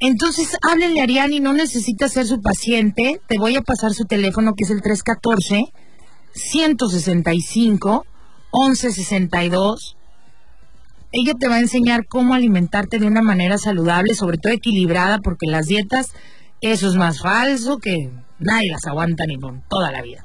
Entonces, 0.00 0.56
háblenle 0.62 1.00
a 1.00 1.04
Ariani, 1.04 1.40
no 1.40 1.52
necesita 1.52 2.08
ser 2.08 2.26
su 2.26 2.40
paciente. 2.40 3.20
Te 3.28 3.38
voy 3.38 3.56
a 3.56 3.62
pasar 3.62 3.92
su 3.92 4.04
teléfono, 4.04 4.54
que 4.56 4.64
es 4.64 4.70
el 4.70 4.82
314 4.82 5.72
165 6.32 8.06
1162 8.52 9.96
ella 11.12 11.34
te 11.38 11.48
va 11.48 11.56
a 11.56 11.60
enseñar 11.60 12.06
cómo 12.06 12.34
alimentarte 12.34 12.98
de 12.98 13.06
una 13.06 13.22
manera 13.22 13.58
saludable, 13.58 14.14
sobre 14.14 14.38
todo 14.38 14.52
equilibrada, 14.52 15.18
porque 15.18 15.46
las 15.46 15.66
dietas, 15.66 16.06
eso 16.60 16.88
es 16.88 16.94
más 16.94 17.20
falso 17.20 17.78
que 17.78 18.10
nadie 18.38 18.70
las 18.70 18.86
aguanta 18.86 19.24
ni 19.26 19.38
con 19.38 19.62
toda 19.68 19.90
la 19.90 20.02
vida. 20.02 20.22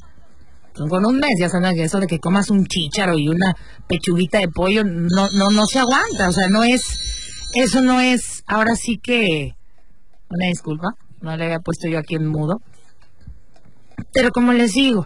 con 0.73 1.05
un 1.05 1.19
mes 1.19 1.31
ya 1.39 1.49
sabes 1.49 1.73
que 1.73 1.83
eso 1.83 1.99
de 1.99 2.07
que 2.07 2.19
comas 2.19 2.49
un 2.49 2.65
chícharo 2.65 3.17
y 3.17 3.29
una 3.29 3.55
pechuguita 3.87 4.39
de 4.39 4.49
pollo 4.49 4.83
no, 4.83 5.29
no, 5.31 5.49
no 5.49 5.65
se 5.65 5.79
aguanta, 5.79 6.29
o 6.29 6.33
sea, 6.33 6.49
no 6.49 6.63
es, 6.63 6.83
eso 7.55 7.81
no 7.81 7.99
es, 8.01 8.43
ahora 8.45 8.75
sí 8.75 8.99
que, 9.01 9.55
una 10.29 10.47
disculpa, 10.47 10.95
no 11.21 11.37
le 11.37 11.45
había 11.45 11.59
puesto 11.59 11.87
yo 11.87 11.99
aquí 11.99 12.15
en 12.15 12.27
mudo, 12.27 12.59
pero 14.13 14.31
como 14.31 14.51
les 14.53 14.73
digo, 14.73 15.05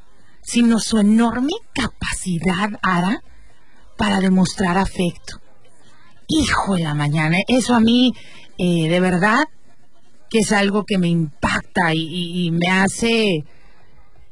sino 0.42 0.78
su 0.78 0.98
enorme 0.98 1.52
capacidad, 1.74 2.70
Ara, 2.82 3.22
para 3.96 4.20
demostrar 4.20 4.78
afecto 4.78 5.40
hijo 6.28 6.76
de 6.76 6.84
la 6.84 6.94
mañana. 6.94 7.38
Eso 7.46 7.74
a 7.74 7.80
mí, 7.80 8.12
eh, 8.58 8.88
de 8.88 9.00
verdad, 9.00 9.44
que 10.30 10.40
es 10.40 10.52
algo 10.52 10.84
que 10.84 10.98
me 10.98 11.08
impacta 11.08 11.94
y, 11.94 12.50
me 12.50 12.68
hace, 12.68 13.44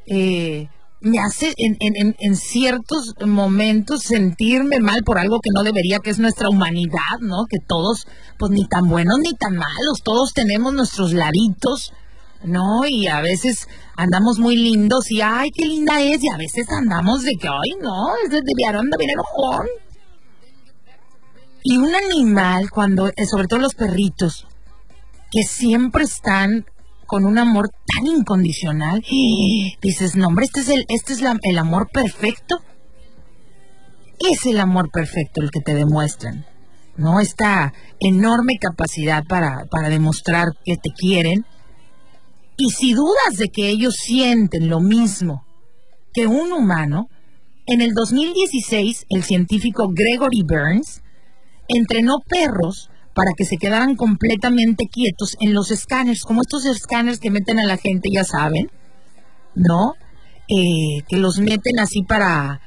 eh, 0.07 0.69
me 1.05 1.19
hace 1.19 1.53
en, 1.59 1.77
en, 1.81 2.17
en, 2.19 2.37
ciertos 2.37 3.15
momentos 3.25 4.03
sentirme 4.03 4.81
mal 4.81 5.03
por 5.05 5.19
algo 5.19 5.41
que 5.41 5.51
no 5.55 5.63
debería, 5.63 5.99
que 5.99 6.11
es 6.11 6.19
nuestra 6.19 6.49
humanidad, 6.49 7.21
¿no? 7.21 7.45
Que 7.49 7.59
todos, 7.59 8.07
pues 8.39 8.51
ni 8.51 8.67
tan 8.67 8.89
buenos 8.89 9.19
ni 9.19 9.33
tan 9.35 9.55
malos, 9.55 10.03
todos 10.03 10.33
tenemos 10.33 10.73
nuestros 10.73 11.13
laditos, 11.13 11.93
¿no? 12.43 12.87
Y 12.89 13.07
a 13.07 13.21
veces 13.21 13.69
andamos 13.97 14.39
muy 14.39 14.57
lindos 14.57 15.11
y, 15.11 15.21
ay, 15.21 15.51
qué 15.55 15.67
linda 15.67 16.01
es, 16.01 16.23
y 16.23 16.29
a 16.33 16.39
veces 16.39 16.67
andamos 16.71 17.23
de 17.23 17.33
que, 17.39 17.49
ay, 17.49 17.77
no, 17.83 18.17
es 18.25 18.31
de 18.31 18.39
enojón. 18.39 19.67
Y 21.63 21.77
un 21.79 21.95
animal, 21.95 22.71
cuando, 22.71 23.09
eh, 23.09 23.27
sobre 23.31 23.47
todo 23.47 23.61
los 23.61 23.75
perritos, 23.75 24.47
que 25.31 25.43
siempre 25.43 26.05
están 26.05 26.67
con 27.15 27.27
un 27.27 27.39
amor 27.39 27.71
tan 27.71 28.09
incondicional, 28.09 29.01
dices, 29.81 30.17
no, 30.17 30.27
hombre, 30.27 30.47
este 30.47 30.63
es 30.63 30.69
el, 30.69 30.85
este 30.89 31.13
es 31.13 31.23
el 31.43 31.59
amor 31.59 31.89
perfecto. 31.93 32.57
Es 34.19 34.47
el 34.47 34.59
amor 34.59 34.91
perfecto 34.91 35.41
el 35.41 35.53
que 35.53 35.61
te 35.61 35.75
demuestran, 35.75 36.45
¿no? 36.97 37.21
Esta 37.21 37.73
enorme 38.01 38.55
capacidad 38.61 39.23
para, 39.29 39.65
para 39.67 39.91
demostrar 39.91 40.49
que 40.65 40.77
te 40.77 40.91
quieren. 40.91 41.47
Y 42.57 42.71
si 42.71 42.95
dudas 42.95 43.37
de 43.39 43.49
que 43.49 43.69
ellos 43.69 43.95
sienten 43.95 44.69
lo 44.69 44.81
mismo 44.81 45.47
que 46.13 46.27
un 46.27 46.51
humano, 46.51 47.11
en 47.67 47.81
el 47.81 47.95
2016 47.95 49.07
el 49.11 49.23
científico 49.23 49.89
Gregory 49.95 50.43
Burns 50.43 51.01
entrenó 51.69 52.17
perros 52.27 52.91
para 53.15 53.31
que 53.37 53.45
se 53.45 53.57
quedaran 53.57 53.97
completamente 53.97 54.87
quietos 54.89 55.37
en 55.41 55.55
los 55.55 55.71
escáneres, 55.71 56.23
como 56.23 56.43
estos 56.43 56.67
escáneres 56.67 57.21
que 57.21 57.31
meten 57.31 57.59
a 57.59 57.65
la 57.65 57.77
gente, 57.77 58.09
ya 58.13 58.25
saben, 58.25 58.71
¿no? 59.55 59.95
Eh, 60.49 61.03
que 61.09 61.17
los 61.17 61.39
meten 61.39 61.79
así 61.79 62.03
para, 62.03 62.61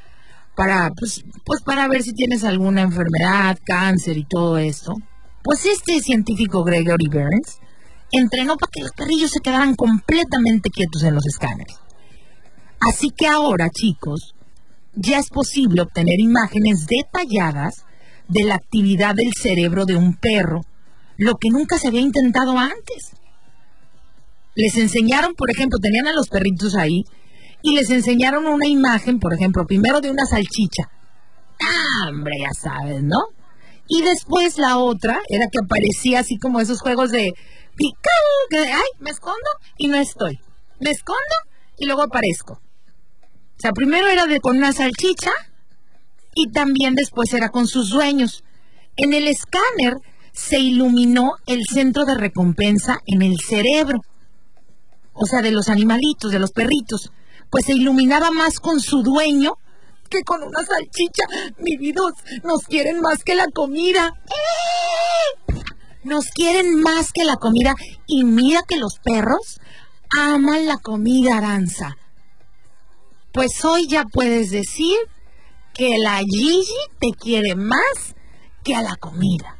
para, 0.55 0.89
pues, 0.97 1.23
pues 1.45 1.61
para 1.61 1.87
ver 1.87 2.01
si 2.01 2.13
tienes 2.13 2.43
alguna 2.43 2.81
enfermedad, 2.81 3.57
cáncer 3.63 4.17
y 4.17 4.23
todo 4.23 4.57
esto. 4.57 4.93
Pues 5.43 5.65
este 5.65 5.99
científico 5.99 6.63
Gregory 6.63 7.07
Burns 7.07 7.59
entrenó 8.11 8.55
para 8.57 8.71
que 8.71 8.81
los 8.81 8.91
perrillos 8.91 9.31
se 9.31 9.41
quedaran 9.41 9.75
completamente 9.75 10.69
quietos 10.69 11.03
en 11.03 11.13
los 11.13 11.25
escáneres. 11.25 11.77
Así 12.79 13.09
que 13.09 13.27
ahora, 13.27 13.69
chicos, 13.69 14.33
ya 14.93 15.19
es 15.19 15.29
posible 15.29 15.81
obtener 15.81 16.19
imágenes 16.19 16.85
detalladas 16.87 17.85
de 18.27 18.43
la 18.43 18.55
actividad 18.55 19.15
del 19.15 19.31
cerebro 19.33 19.85
de 19.85 19.95
un 19.95 20.15
perro, 20.15 20.65
lo 21.17 21.35
que 21.35 21.49
nunca 21.49 21.77
se 21.77 21.87
había 21.87 22.01
intentado 22.01 22.57
antes. 22.57 23.11
Les 24.55 24.75
enseñaron, 24.77 25.35
por 25.35 25.51
ejemplo, 25.51 25.79
tenían 25.79 26.07
a 26.07 26.13
los 26.13 26.29
perritos 26.29 26.75
ahí 26.75 27.03
y 27.61 27.75
les 27.75 27.89
enseñaron 27.89 28.45
una 28.45 28.67
imagen, 28.67 29.19
por 29.19 29.33
ejemplo, 29.33 29.65
primero 29.65 30.01
de 30.01 30.11
una 30.11 30.25
salchicha. 30.25 30.89
Ah, 31.61 32.09
hombre, 32.09 32.33
ya 32.39 32.53
sabes, 32.53 33.03
¿no? 33.03 33.27
Y 33.87 34.01
después 34.01 34.57
la 34.57 34.77
otra 34.77 35.19
era 35.29 35.45
que 35.51 35.59
aparecía 35.63 36.19
así 36.19 36.37
como 36.37 36.59
esos 36.59 36.81
juegos 36.81 37.11
de 37.11 37.33
que 38.49 38.57
ay, 38.57 38.89
me 38.99 39.11
escondo 39.11 39.49
y 39.77 39.87
no 39.87 39.97
estoy. 39.97 40.39
Me 40.79 40.91
escondo 40.91 41.35
y 41.77 41.85
luego 41.85 42.03
aparezco. 42.03 42.53
O 42.53 43.59
sea, 43.59 43.71
primero 43.71 44.07
era 44.07 44.25
de 44.25 44.39
con 44.39 44.57
una 44.57 44.71
salchicha 44.71 45.31
y 46.37 46.51
también 46.51 46.93
después 46.93 47.33
era 47.33 47.49
con 47.49 47.67
sus 47.67 47.89
dueños. 47.89 48.43
En 48.95 49.15
el 49.15 49.27
escáner 49.27 49.97
se 50.31 50.59
iluminó 50.59 51.31
el 51.47 51.63
centro 51.65 52.05
de 52.05 52.13
recompensa 52.13 52.99
en 53.07 53.23
el 53.23 53.37
cerebro, 53.39 54.01
o 55.13 55.25
sea, 55.25 55.41
de 55.41 55.49
los 55.49 55.67
animalitos, 55.67 56.31
de 56.31 56.37
los 56.37 56.51
perritos, 56.51 57.11
pues 57.49 57.65
se 57.65 57.73
iluminaba 57.73 58.29
más 58.29 58.59
con 58.59 58.79
su 58.79 59.01
dueño 59.01 59.53
que 60.11 60.21
con 60.21 60.43
una 60.43 60.63
salchicha. 60.63 61.23
Mi 61.57 61.75
nos 62.43 62.61
quieren 62.67 63.01
más 63.01 63.23
que 63.23 63.33
la 63.33 63.47
comida. 63.47 64.13
Nos 66.03 66.27
quieren 66.27 66.79
más 66.81 67.11
que 67.11 67.25
la 67.25 67.37
comida. 67.37 67.73
Y 68.05 68.23
mira 68.25 68.61
que 68.67 68.77
los 68.77 68.99
perros 69.03 69.59
aman 70.11 70.67
la 70.67 70.77
comida 70.77 71.37
aranza. 71.37 71.97
Pues 73.33 73.65
hoy 73.65 73.87
ya 73.87 74.05
puedes 74.05 74.51
decir 74.51 74.97
que 75.77 75.97
la 76.03 76.19
Gigi 76.19 76.63
te 76.99 77.11
quiere 77.17 77.55
más 77.55 78.15
que 78.63 78.75
a 78.75 78.81
la 78.81 78.95
comida. 78.95 79.57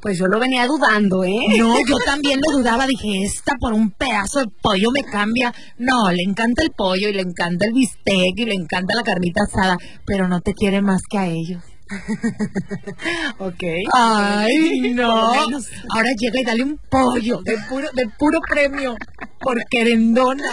Pues 0.00 0.18
yo 0.18 0.26
lo 0.26 0.40
venía 0.40 0.66
dudando, 0.66 1.24
¿eh? 1.24 1.36
No, 1.58 1.76
yo 1.88 1.98
también 2.04 2.40
lo 2.40 2.58
dudaba. 2.58 2.86
Dije, 2.86 3.22
esta 3.22 3.54
por 3.60 3.74
un 3.74 3.90
pedazo 3.90 4.40
de 4.40 4.46
pollo 4.62 4.90
me 4.90 5.02
cambia. 5.02 5.54
No, 5.78 6.10
le 6.10 6.22
encanta 6.26 6.62
el 6.62 6.70
pollo 6.70 7.08
y 7.08 7.12
le 7.12 7.22
encanta 7.22 7.66
el 7.66 7.74
bistec 7.74 8.34
y 8.36 8.44
le 8.46 8.54
encanta 8.54 8.94
la 8.94 9.02
carnita 9.02 9.42
asada, 9.42 9.76
pero 10.06 10.26
no 10.26 10.40
te 10.40 10.54
quiere 10.54 10.80
más 10.80 11.02
que 11.08 11.18
a 11.18 11.26
ellos. 11.26 11.62
ok. 13.38 13.62
Ay, 13.92 14.92
no. 14.94 15.10
Ahora 15.10 16.08
llega 16.18 16.40
y 16.40 16.44
dale 16.44 16.62
un 16.62 16.78
pollo 16.90 17.40
de 17.42 17.56
puro, 17.68 17.88
de 17.92 18.08
puro 18.18 18.40
premio. 18.48 18.96
Por 19.40 19.64
querendona. 19.68 20.44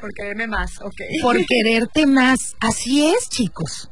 Por 0.00 0.12
quererme 0.14 0.46
más, 0.46 0.80
ok. 0.80 1.00
Por 1.22 1.36
quererte 1.46 2.06
más. 2.06 2.54
Así 2.60 3.06
es, 3.06 3.28
chicos. 3.28 3.90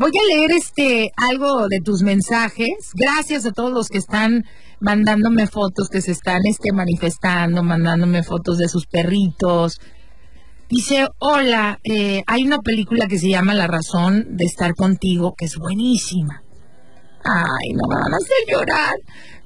Voy 0.00 0.10
a 0.10 0.36
leer 0.36 0.52
este 0.52 1.12
algo 1.16 1.68
de 1.68 1.80
tus 1.80 2.02
mensajes. 2.02 2.90
Gracias 2.94 3.44
a 3.44 3.52
todos 3.52 3.72
los 3.72 3.88
que 3.88 3.98
están 3.98 4.44
mandándome 4.80 5.46
fotos, 5.46 5.88
que 5.88 6.00
se 6.00 6.12
están 6.12 6.40
este, 6.46 6.72
manifestando, 6.72 7.62
mandándome 7.62 8.22
fotos 8.22 8.58
de 8.58 8.68
sus 8.68 8.86
perritos. 8.86 9.80
Dice, 10.72 11.06
hola, 11.18 11.78
eh, 11.84 12.24
hay 12.26 12.44
una 12.44 12.60
película 12.60 13.06
que 13.06 13.18
se 13.18 13.28
llama 13.28 13.52
La 13.52 13.66
razón 13.66 14.38
de 14.38 14.46
estar 14.46 14.74
contigo, 14.74 15.34
que 15.36 15.44
es 15.44 15.58
buenísima. 15.58 16.42
Ay, 17.22 17.74
no 17.74 17.86
me 17.86 17.96
van 17.96 18.14
a 18.14 18.16
hacer 18.16 18.38
llorar. 18.50 18.94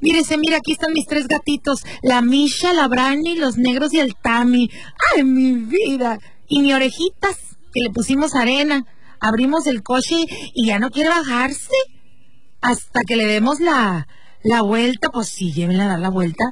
Mírese, 0.01 0.39
mira, 0.39 0.59
aquí 0.59 0.70
están 0.70 0.93
mis 0.93 1.09
tres 1.09 1.27
gatitos. 1.27 1.85
La 2.03 2.22
Misha, 2.22 2.72
la 2.72 2.87
Brani, 2.87 3.35
los 3.35 3.59
negros 3.59 3.93
y 3.93 3.99
el 3.99 4.14
Tami. 4.14 4.70
Ay, 5.16 5.24
mi 5.24 5.55
vida. 5.55 6.20
Y 6.47 6.61
mi 6.61 6.72
orejitas, 6.72 7.57
que 7.74 7.81
le 7.81 7.91
pusimos 7.91 8.37
arena 8.37 8.87
abrimos 9.18 9.66
el 9.66 9.83
coche 9.83 10.27
y 10.55 10.66
ya 10.66 10.79
no 10.79 10.91
quiere 10.91 11.09
bajarse 11.09 11.74
hasta 12.61 13.01
que 13.03 13.16
le 13.16 13.27
demos 13.27 13.59
la, 13.59 14.07
la 14.45 14.62
vuelta, 14.62 15.09
pues 15.11 15.27
sí, 15.31 15.53
llévenla 15.53 15.87
a 15.87 15.89
dar 15.89 15.99
la 15.99 16.11
vuelta. 16.11 16.45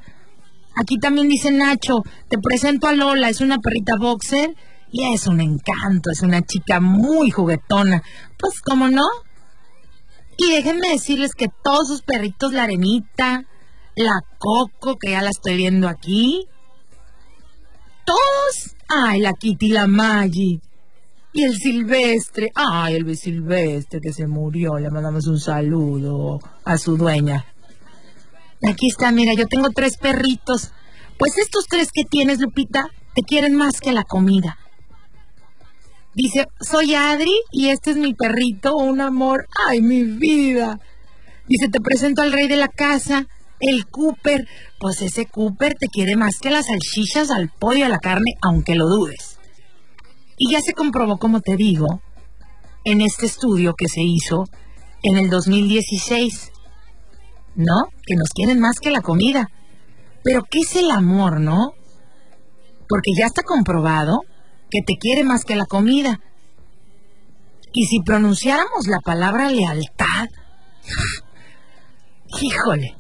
Aquí 0.77 0.99
también 0.99 1.29
dice 1.29 1.51
Nacho, 1.51 2.03
te 2.29 2.39
presento 2.39 2.89
a 2.89 2.95
Lola, 2.95 3.29
es 3.29 3.41
una 3.41 3.59
perrita 3.59 3.95
boxer 3.99 4.55
y 4.91 5.13
es 5.13 5.27
un 5.27 5.41
encanto, 5.41 6.11
es 6.11 6.23
una 6.23 6.43
chica 6.43 6.81
muy 6.81 7.31
juguetona. 7.31 8.03
Pues, 8.39 8.61
¿cómo 8.61 8.89
no? 8.89 9.07
Y 10.37 10.51
déjenme 10.51 10.91
decirles 10.91 11.33
que 11.35 11.49
todos 11.63 11.89
sus 11.89 12.03
perritos, 12.03 12.53
la 12.53 12.65
arenita, 12.65 13.45
la 13.95 14.21
Coco, 14.39 14.97
que 14.97 15.13
ya 15.13 15.23
la 15.23 15.31
estoy 15.31 15.57
viendo 15.57 15.89
aquí, 15.89 16.47
todos, 18.05 18.77
ay, 18.89 19.21
la 19.21 19.33
Kitty, 19.33 19.69
la 19.69 19.87
Maggie, 19.87 20.61
y 21.33 21.43
el 21.43 21.57
silvestre, 21.57 22.53
ay, 22.55 22.95
el 22.95 23.17
silvestre 23.17 24.01
que 24.01 24.13
se 24.13 24.27
murió, 24.27 24.79
le 24.79 24.91
mandamos 24.91 25.27
un 25.27 25.41
saludo 25.41 26.39
a 26.65 26.79
su 26.79 26.97
dueña. 26.97 27.45
Aquí 28.69 28.89
está, 28.89 29.13
mira, 29.13 29.35
yo 29.35 29.47
tengo 29.47 29.71
tres 29.71 29.97
perritos. 29.97 30.73
Pues 31.19 31.39
estos 31.39 31.67
tres 31.67 31.89
que 31.93 32.05
tienes, 32.05 32.41
Lupita, 32.41 32.89
te 33.15 33.23
quieren 33.23 33.55
más 33.55 33.81
que 33.81 33.93
la 33.93 34.05
comida. 34.05 34.59
Dice, 36.15 36.47
soy 36.61 36.95
Adri 36.95 37.35
y 37.51 37.69
este 37.69 37.91
es 37.91 37.97
mi 37.97 38.15
perrito, 38.15 38.77
un 38.77 39.01
amor, 39.01 39.47
ay, 39.69 39.83
mi 39.83 40.05
vida. 40.05 40.79
Dice, 41.49 41.69
te 41.69 41.81
presento 41.81 42.23
al 42.23 42.33
rey 42.33 42.47
de 42.47 42.57
la 42.57 42.69
casa, 42.69 43.27
el 43.61 43.87
Cooper. 43.87 44.47
Pues 44.79 45.03
ese 45.03 45.27
Cooper 45.27 45.75
te 45.75 45.89
quiere 45.89 46.17
más 46.17 46.39
que 46.41 46.51
las 46.51 46.67
salchichas, 46.67 47.31
al 47.31 47.51
pollo, 47.51 47.85
a 47.85 47.89
la 47.89 47.99
carne, 47.99 48.35
aunque 48.43 48.75
lo 48.77 48.87
dudes. 48.87 49.39
Y 50.37 50.53
ya 50.53 50.61
se 50.61 50.73
comprobó, 50.73 51.19
como 51.19 51.41
te 51.41 51.57
digo, 51.57 52.01
en 52.85 53.01
este 53.01 53.27
estudio 53.27 53.75
que 53.75 53.89
se 53.89 54.03
hizo 54.03 54.49
en 55.03 55.17
el 55.17 55.31
2016, 55.31 56.53
¿no? 57.57 57.89
Que 58.07 58.17
nos 58.17 58.31
quieren 58.31 58.61
más 58.61 58.79
que 58.81 58.91
la 58.91 59.01
comida. 59.01 59.51
Pero 60.23 60.43
¿qué 60.51 60.61
es 60.61 60.77
el 60.77 60.91
amor, 60.91 61.41
no? 61.41 61.73
Porque 62.89 63.13
ya 63.17 63.27
está 63.27 63.43
comprobado 63.43 64.21
que 64.71 64.81
te 64.87 64.97
quiere 64.99 65.25
más 65.25 65.45
que 65.45 65.57
la 65.57 65.67
comida. 65.67 66.21
Y 67.73 67.87
si 67.87 68.01
pronunciáramos 68.01 68.87
la 68.87 69.01
palabra 69.01 69.51
lealtad, 69.51 70.29
híjole, 72.41 72.97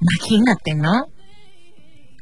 imagínate, 0.00 0.74
¿no? 0.74 1.18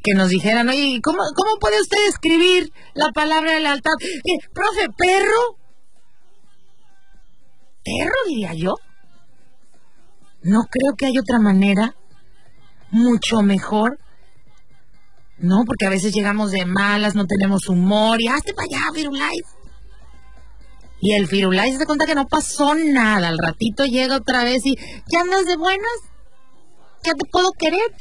que 0.06 0.14
nos 0.14 0.28
dijeran, 0.28 0.68
oye, 0.68 1.00
¿cómo, 1.02 1.18
cómo 1.34 1.58
puede 1.58 1.80
usted 1.80 1.98
escribir 2.08 2.72
la 2.94 3.10
palabra 3.10 3.58
lealtad? 3.58 3.90
Eh, 4.00 4.38
profe, 4.54 4.86
perro. 4.96 5.58
¿Perro 7.82 8.14
diría 8.28 8.54
yo? 8.54 8.74
No 10.46 10.62
creo 10.70 10.94
que 10.94 11.06
haya 11.06 11.20
otra 11.20 11.40
manera 11.40 11.96
mucho 12.92 13.42
mejor. 13.42 13.98
No, 15.38 15.64
porque 15.66 15.86
a 15.86 15.90
veces 15.90 16.14
llegamos 16.14 16.52
de 16.52 16.64
malas, 16.64 17.16
no 17.16 17.26
tenemos 17.26 17.68
humor 17.68 18.22
y 18.22 18.28
hazte 18.28 18.54
para 18.54 18.66
allá, 18.66 18.92
Firulais. 18.94 19.42
Y 21.00 21.14
el 21.14 21.26
Firulais 21.26 21.76
se 21.76 21.84
cuenta 21.84 22.06
que 22.06 22.14
no 22.14 22.28
pasó 22.28 22.76
nada. 22.76 23.26
Al 23.26 23.38
ratito 23.38 23.86
llega 23.86 24.16
otra 24.16 24.44
vez 24.44 24.64
y 24.64 24.76
¿ya 25.12 25.22
andas 25.22 25.46
de 25.46 25.56
buenas? 25.56 25.98
¿Ya 27.02 27.14
te 27.14 27.28
puedo 27.28 27.50
querer? 27.50 27.96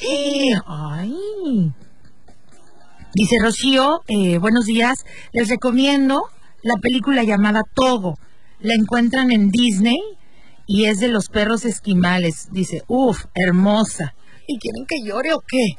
Ay, 0.68 1.74
Dice 3.16 3.38
Rocío, 3.42 4.04
eh, 4.08 4.38
buenos 4.38 4.66
días, 4.66 5.04
les 5.32 5.50
recomiendo 5.50 6.22
la 6.62 6.76
película 6.76 7.24
llamada 7.24 7.64
Togo. 7.74 8.20
La 8.60 8.76
encuentran 8.76 9.32
en 9.32 9.50
Disney 9.50 9.98
y 10.68 10.86
es 10.86 11.00
de 11.00 11.08
los 11.08 11.30
perros 11.30 11.66
esquimales. 11.66 12.48
Dice, 12.52 12.84
uff, 12.88 13.26
hermosa. 13.34 14.16
¿Y 14.48 14.60
quieren 14.60 14.86
que 14.88 15.04
llore 15.04 15.34
o 15.34 15.40
qué? 15.40 15.78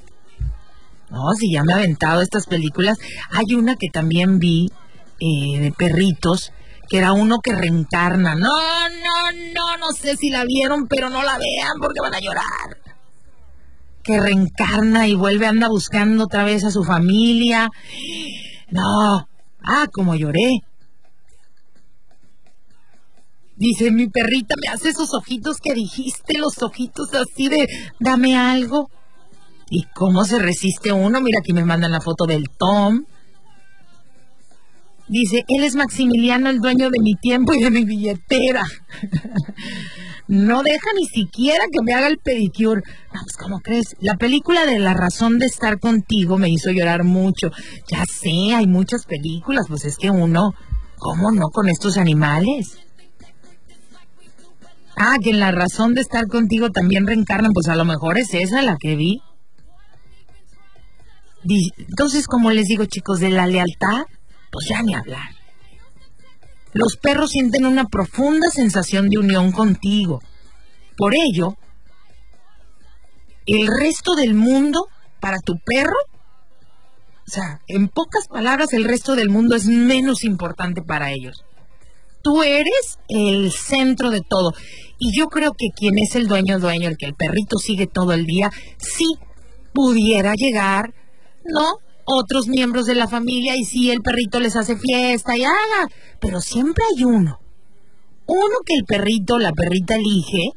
No, 1.11 1.33
si 1.39 1.53
ya 1.53 1.63
me 1.63 1.73
he 1.73 1.77
aventado 1.77 2.21
estas 2.21 2.47
películas. 2.47 2.99
Hay 3.31 3.55
una 3.55 3.77
que 3.77 3.89
también 3.93 4.39
vi 4.39 4.71
eh, 5.21 5.61
de 5.61 5.73
perritos, 5.73 6.53
que 6.89 6.99
era 6.99 7.13
uno 7.13 7.39
que 7.43 7.55
reencarna. 7.55 8.35
No, 8.35 8.49
no, 8.89 9.33
no, 9.55 9.77
no 9.77 9.93
sé 9.93 10.17
si 10.17 10.31
la 10.31 10.45
vieron, 10.45 10.89
pero 10.89 11.11
no 11.11 11.23
la 11.23 11.39
vean 11.39 11.79
porque 11.81 12.01
van 12.01 12.15
a 12.15 12.21
llorar 12.21 12.97
que 14.07 14.21
reencarna 14.21 15.09
y 15.09 15.17
vuelve, 15.17 15.47
anda 15.47 15.69
buscando 15.69 16.25
otra 16.25 16.45
vez 16.45 16.63
a 16.63 16.71
su 16.71 16.85
familia. 16.85 17.71
No, 18.71 19.29
ah, 19.65 19.87
como 19.93 20.15
lloré. 20.15 20.63
Dice 23.57 23.91
mi 23.91 24.09
perrita, 24.09 24.55
me 24.61 24.69
hace 24.69 24.91
esos 24.91 25.15
ojitos 25.15 25.59
que 25.63 25.73
dijiste, 25.73 26.39
los 26.39 26.63
ojitos 26.63 27.09
así 27.15 27.49
de 27.49 27.67
dame 27.99 28.37
algo. 28.37 28.91
¿Y 29.71 29.85
cómo 29.95 30.25
se 30.25 30.39
resiste 30.39 30.93
uno? 30.93 31.21
Mira, 31.21 31.41
aquí 31.41 31.53
me 31.53 31.65
mandan 31.65 31.93
la 31.93 32.01
foto 32.01 32.27
del 32.27 32.45
Tom. 32.51 33.05
Dice, 35.09 35.45
él 35.49 35.65
es 35.65 35.75
Maximiliano, 35.75 36.51
el 36.51 36.61
dueño 36.61 36.91
de 36.91 36.99
mi 37.01 37.15
tiempo 37.15 37.55
y 37.55 37.63
de 37.63 37.71
mi 37.71 37.85
billetera. 37.85 38.65
no 40.29 40.63
deja 40.63 40.89
ni 40.97 41.07
siquiera 41.07 41.65
que 41.73 41.83
me 41.83 41.95
haga 41.95 42.09
el 42.09 42.19
pedicure. 42.19 42.83
No, 43.15 43.21
pues, 43.23 43.37
¿cómo 43.39 43.61
crees? 43.61 43.97
La 44.01 44.17
película 44.17 44.67
de 44.67 44.79
La 44.81 44.95
razón 44.95 45.39
de 45.39 45.47
estar 45.47 45.79
contigo 45.79 46.39
me 46.39 46.51
hizo 46.51 46.73
llorar 46.73 47.05
mucho. 47.05 47.51
Ya 47.91 48.05
sé, 48.05 48.55
hay 48.55 48.67
muchas 48.67 49.07
películas, 49.07 49.67
pues 49.69 49.85
es 49.85 49.97
que 49.97 50.11
uno, 50.11 50.53
¿cómo 50.99 51.31
no 51.31 51.49
con 51.53 51.69
estos 51.69 51.97
animales? 51.97 52.86
Ah, 54.97 55.17
que 55.23 55.31
en 55.31 55.41
La 55.41 55.53
razón 55.53 55.95
de 55.95 56.01
estar 56.01 56.27
contigo 56.27 56.71
también 56.71 57.07
reencarnan, 57.07 57.53
pues 57.53 57.69
a 57.69 57.77
lo 57.77 57.85
mejor 57.85 58.19
es 58.19 58.33
esa 58.33 58.63
la 58.63 58.77
que 58.81 58.97
vi. 58.97 59.23
Entonces, 61.79 62.27
como 62.27 62.51
les 62.51 62.67
digo, 62.67 62.87
chicos, 62.87 63.21
de 63.21 63.31
la 63.31 63.47
lealtad, 63.47 64.05
pues 64.51 64.67
ya 64.69 64.83
ni 64.83 64.95
hablar. 64.95 65.29
Los 66.73 66.97
perros 66.97 67.31
sienten 67.31 67.67
una 67.67 67.85
profunda 67.85 68.49
sensación 68.51 69.09
de 69.09 69.19
unión 69.19 69.53
contigo. 69.53 70.21
Por 70.97 71.15
ello, 71.15 71.57
el 73.47 73.67
resto 73.67 74.15
del 74.15 74.35
mundo 74.35 74.89
para 75.21 75.39
tu 75.39 75.55
perro, 75.65 75.97
o 77.27 77.31
sea, 77.31 77.61
en 77.67 77.89
pocas 77.89 78.29
palabras, 78.29 78.73
el 78.73 78.85
resto 78.85 79.15
del 79.15 79.31
mundo 79.31 79.57
es 79.57 79.67
menos 79.67 80.25
importante 80.25 80.83
para 80.83 81.13
ellos. 81.13 81.45
Tú 82.23 82.43
eres 82.43 82.99
el 83.09 83.53
centro 83.53 84.11
de 84.11 84.21
todo. 84.21 84.53
Y 84.99 85.17
yo 85.17 85.27
creo 85.29 85.53
que 85.53 85.69
quien 85.77 85.99
es 85.99 86.15
el 86.15 86.27
dueño 86.27 86.59
dueño, 86.59 86.89
el 86.89 86.97
que 86.97 87.07
el 87.07 87.15
perrito 87.15 87.59
sigue 87.59 87.87
todo 87.87 88.13
el 88.13 88.25
día, 88.25 88.51
sí 88.79 89.07
pudiera 89.73 90.35
llegar, 90.35 90.95
¿no? 91.45 91.79
otros 92.07 92.47
miembros 92.47 92.87
de 92.87 92.95
la 92.95 93.09
familia 93.09 93.57
y 93.57 93.65
si 93.65 93.91
el 93.91 94.01
perrito 94.01 94.39
les 94.39 94.57
hace 94.57 94.77
fiesta 94.77 95.37
y 95.37 95.45
haga, 95.45 95.89
pero 96.21 96.41
siempre 96.41 96.85
hay 96.95 97.05
uno. 97.05 97.41
Uno 98.27 98.57
que 98.65 98.75
el 98.75 98.85
perrito, 98.85 99.39
la 99.39 99.53
perrita 99.53 99.97
elige 99.97 100.53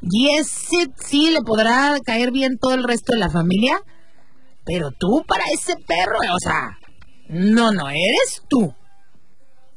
y 0.00 0.30
ese 0.36 0.90
sí 0.98 1.30
le 1.30 1.42
podrá 1.42 1.96
caer 2.04 2.30
bien 2.30 2.58
todo 2.58 2.74
el 2.74 2.84
resto 2.84 3.12
de 3.12 3.18
la 3.18 3.30
familia, 3.30 3.78
pero 4.64 4.90
tú 4.90 5.22
para 5.26 5.44
ese 5.52 5.76
perro, 5.76 6.18
o 6.18 6.38
sea, 6.38 6.78
no, 7.28 7.72
no, 7.72 7.88
eres 7.88 8.42
tú. 8.48 8.74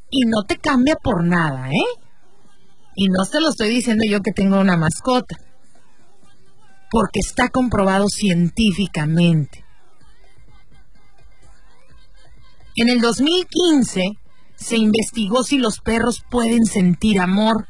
Y 0.10 0.22
no 0.26 0.44
te 0.44 0.58
cambia 0.58 0.96
por 0.96 1.26
nada, 1.26 1.70
¿eh? 1.70 2.07
Y 3.00 3.10
no 3.10 3.26
se 3.26 3.40
lo 3.40 3.50
estoy 3.50 3.70
diciendo 3.70 4.04
yo 4.10 4.22
que 4.22 4.32
tengo 4.32 4.60
una 4.60 4.76
mascota, 4.76 5.38
porque 6.90 7.20
está 7.20 7.50
comprobado 7.50 8.08
científicamente. 8.10 9.64
En 12.76 12.90
el 12.90 13.00
2015 13.00 14.02
se 14.56 14.78
investigó 14.78 15.44
si 15.44 15.60
los 15.60 15.80
perros 15.80 16.24
pueden 16.28 16.66
sentir 16.66 17.20
amor. 17.20 17.68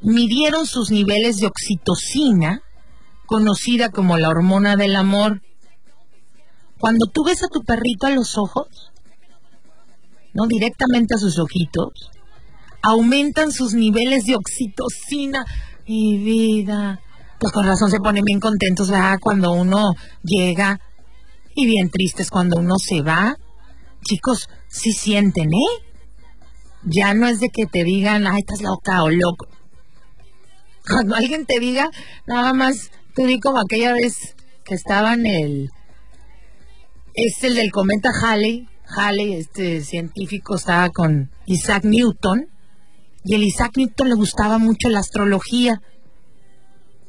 Midieron 0.00 0.66
sus 0.66 0.90
niveles 0.90 1.36
de 1.36 1.48
oxitocina, 1.48 2.62
conocida 3.26 3.90
como 3.90 4.16
la 4.16 4.30
hormona 4.30 4.76
del 4.76 4.96
amor. 4.96 5.42
Cuando 6.78 7.04
tú 7.04 7.22
ves 7.22 7.42
a 7.42 7.48
tu 7.48 7.64
perrito 7.64 8.06
a 8.06 8.10
los 8.10 8.38
ojos, 8.38 8.92
no 10.32 10.46
directamente 10.46 11.14
a 11.14 11.18
sus 11.18 11.38
ojitos, 11.38 12.10
aumentan 12.86 13.50
sus 13.50 13.74
niveles 13.74 14.24
de 14.26 14.36
oxitocina. 14.36 15.44
Mi 15.88 16.18
vida. 16.18 17.00
Pues 17.38 17.52
con 17.52 17.66
razón 17.66 17.90
se 17.90 17.98
ponen 17.98 18.24
bien 18.24 18.40
contentos. 18.40 18.90
Cuando 19.20 19.52
uno 19.52 19.94
llega 20.22 20.80
y 21.54 21.66
bien 21.66 21.90
tristes 21.90 22.30
cuando 22.30 22.58
uno 22.58 22.76
se 22.78 23.02
va. 23.02 23.36
Chicos, 24.04 24.48
sí 24.68 24.92
sienten, 24.92 25.52
¿eh? 25.52 25.82
Ya 26.84 27.12
no 27.14 27.26
es 27.26 27.40
de 27.40 27.48
que 27.48 27.66
te 27.66 27.82
digan, 27.82 28.26
ay, 28.26 28.38
estás 28.38 28.62
loca 28.62 29.02
o 29.02 29.10
loco. 29.10 29.48
Cuando 30.88 31.16
alguien 31.16 31.44
te 31.44 31.58
diga, 31.58 31.90
nada 32.26 32.52
más, 32.52 32.92
tú 33.16 33.26
di 33.26 33.40
como 33.40 33.58
aquella 33.58 33.92
vez 33.92 34.36
que 34.64 34.74
estaba 34.74 35.14
en 35.14 35.26
el... 35.26 35.70
Es 37.14 37.42
el 37.42 37.56
del 37.56 37.72
cometa 37.72 38.10
Halley. 38.22 38.68
Halley, 38.96 39.34
este 39.34 39.82
científico, 39.82 40.54
estaba 40.54 40.90
con 40.90 41.32
Isaac 41.46 41.84
Newton 41.84 42.46
y 43.26 43.34
el 43.34 43.42
Isaac 43.42 43.72
Newton 43.76 44.08
le 44.08 44.14
gustaba 44.14 44.58
mucho 44.58 44.88
la 44.88 45.00
astrología. 45.00 45.82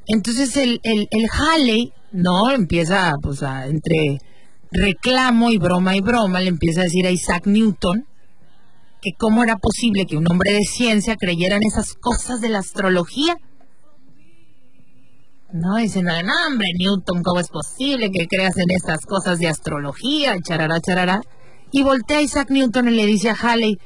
Entonces 0.08 0.58
el, 0.58 0.80
el, 0.84 1.08
el 1.12 1.30
Halley, 1.32 1.94
¿no? 2.12 2.50
Empieza 2.50 3.14
pues 3.22 3.42
entre 3.44 4.20
reclamo 4.72 5.52
y 5.52 5.58
broma 5.58 5.96
y 5.96 6.02
broma, 6.02 6.42
le 6.42 6.50
empieza 6.50 6.82
a 6.82 6.86
decir 6.86 7.06
a 7.06 7.12
Isaac 7.12 7.46
Newton 7.46 8.06
que 9.02 9.12
cómo 9.18 9.44
era 9.44 9.58
posible 9.58 10.06
que 10.08 10.18
un 10.18 10.30
hombre 10.30 10.54
de 10.54 10.64
ciencia 10.64 11.16
creyera 11.16 11.58
en 11.58 11.64
esas 11.64 11.94
cosas 11.94 12.42
de 12.42 12.50
la 12.50 12.60
astrología. 12.60 13.38
No, 15.54 15.78
dicen, 15.78 16.06
no, 16.06 16.12
hombre, 16.48 16.68
Newton, 16.78 17.22
¿cómo 17.24 17.40
es 17.40 17.48
posible 17.50 18.12
que 18.12 18.28
creas 18.28 18.58
en 18.58 18.72
estas 18.72 19.06
cosas 19.06 19.40
de 19.40 19.48
astrología? 19.48 20.36
Charará, 20.42 20.82
charará. 20.82 21.22
Y 21.72 21.84
voltea 21.84 22.18
a 22.18 22.22
Isaac 22.22 22.50
Newton 22.50 22.90
y 22.90 22.92
le 22.92 23.06
dice 23.06 23.30
a 23.30 23.36
Halley, 23.36 23.78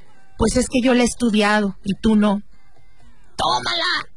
pues 0.41 0.57
es 0.57 0.69
que 0.69 0.81
yo 0.81 0.95
la 0.95 1.03
he 1.03 1.05
estudiado 1.05 1.77
y 1.83 1.93
tú 1.93 2.15
no. 2.15 2.41
¡Tómala! 3.35 4.09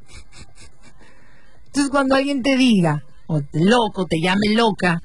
Entonces 1.67 1.91
cuando 1.91 2.15
alguien 2.15 2.43
te 2.43 2.57
diga, 2.57 3.05
o 3.27 3.43
loco, 3.53 4.07
te 4.07 4.23
llame 4.23 4.55
loca, 4.55 5.03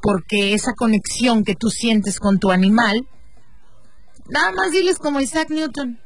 porque 0.00 0.54
esa 0.54 0.72
conexión 0.72 1.44
que 1.44 1.54
tú 1.54 1.68
sientes 1.68 2.20
con 2.20 2.38
tu 2.38 2.52
animal, 2.52 3.06
nada 4.30 4.50
más 4.52 4.72
diles 4.72 4.98
como 4.98 5.20
Isaac 5.20 5.50
Newton. 5.50 6.00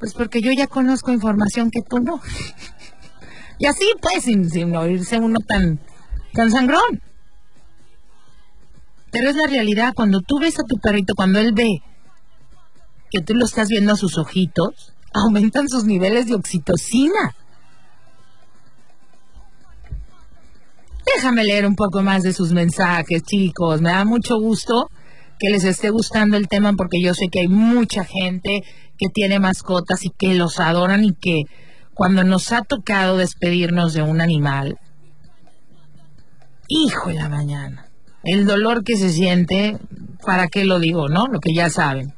Pues 0.00 0.14
porque 0.14 0.42
yo 0.42 0.50
ya 0.50 0.66
conozco 0.66 1.12
información 1.12 1.70
que 1.70 1.82
tú 1.88 2.00
no. 2.00 2.20
y 3.60 3.66
así 3.66 3.84
pues, 4.02 4.24
sin, 4.24 4.50
sin 4.50 4.74
oírse 4.74 5.20
uno 5.20 5.38
tan, 5.38 5.78
tan 6.32 6.50
sangrón. 6.50 7.00
Pero 9.12 9.30
es 9.30 9.36
la 9.36 9.46
realidad, 9.46 9.92
cuando 9.94 10.20
tú 10.20 10.40
ves 10.40 10.58
a 10.58 10.64
tu 10.64 10.78
perrito, 10.78 11.14
cuando 11.14 11.38
él 11.38 11.52
ve 11.52 11.80
que 13.10 13.20
tú 13.20 13.34
lo 13.34 13.44
estás 13.44 13.68
viendo 13.68 13.92
a 13.92 13.96
sus 13.96 14.18
ojitos, 14.18 14.92
aumentan 15.12 15.68
sus 15.68 15.84
niveles 15.84 16.26
de 16.26 16.34
oxitocina. 16.34 17.34
Déjame 21.14 21.44
leer 21.44 21.66
un 21.66 21.74
poco 21.74 22.02
más 22.02 22.22
de 22.22 22.32
sus 22.32 22.52
mensajes, 22.52 23.22
chicos. 23.24 23.80
Me 23.80 23.90
da 23.90 24.04
mucho 24.04 24.38
gusto 24.38 24.90
que 25.38 25.50
les 25.50 25.64
esté 25.64 25.90
gustando 25.90 26.36
el 26.36 26.48
tema 26.48 26.74
porque 26.74 27.00
yo 27.02 27.14
sé 27.14 27.28
que 27.28 27.40
hay 27.40 27.48
mucha 27.48 28.04
gente 28.04 28.62
que 28.96 29.08
tiene 29.08 29.40
mascotas 29.40 30.04
y 30.04 30.10
que 30.10 30.34
los 30.34 30.60
adoran 30.60 31.04
y 31.04 31.14
que 31.14 31.42
cuando 31.94 32.22
nos 32.24 32.52
ha 32.52 32.62
tocado 32.62 33.16
despedirnos 33.16 33.92
de 33.94 34.02
un 34.02 34.20
animal, 34.20 34.78
hijo 36.68 37.08
de 37.08 37.14
la 37.14 37.28
mañana, 37.28 37.88
el 38.22 38.46
dolor 38.46 38.84
que 38.84 38.96
se 38.96 39.10
siente, 39.10 39.78
¿para 40.24 40.48
qué 40.48 40.64
lo 40.64 40.78
digo, 40.78 41.08
no? 41.08 41.26
Lo 41.26 41.40
que 41.40 41.54
ya 41.54 41.70
saben. 41.70 42.14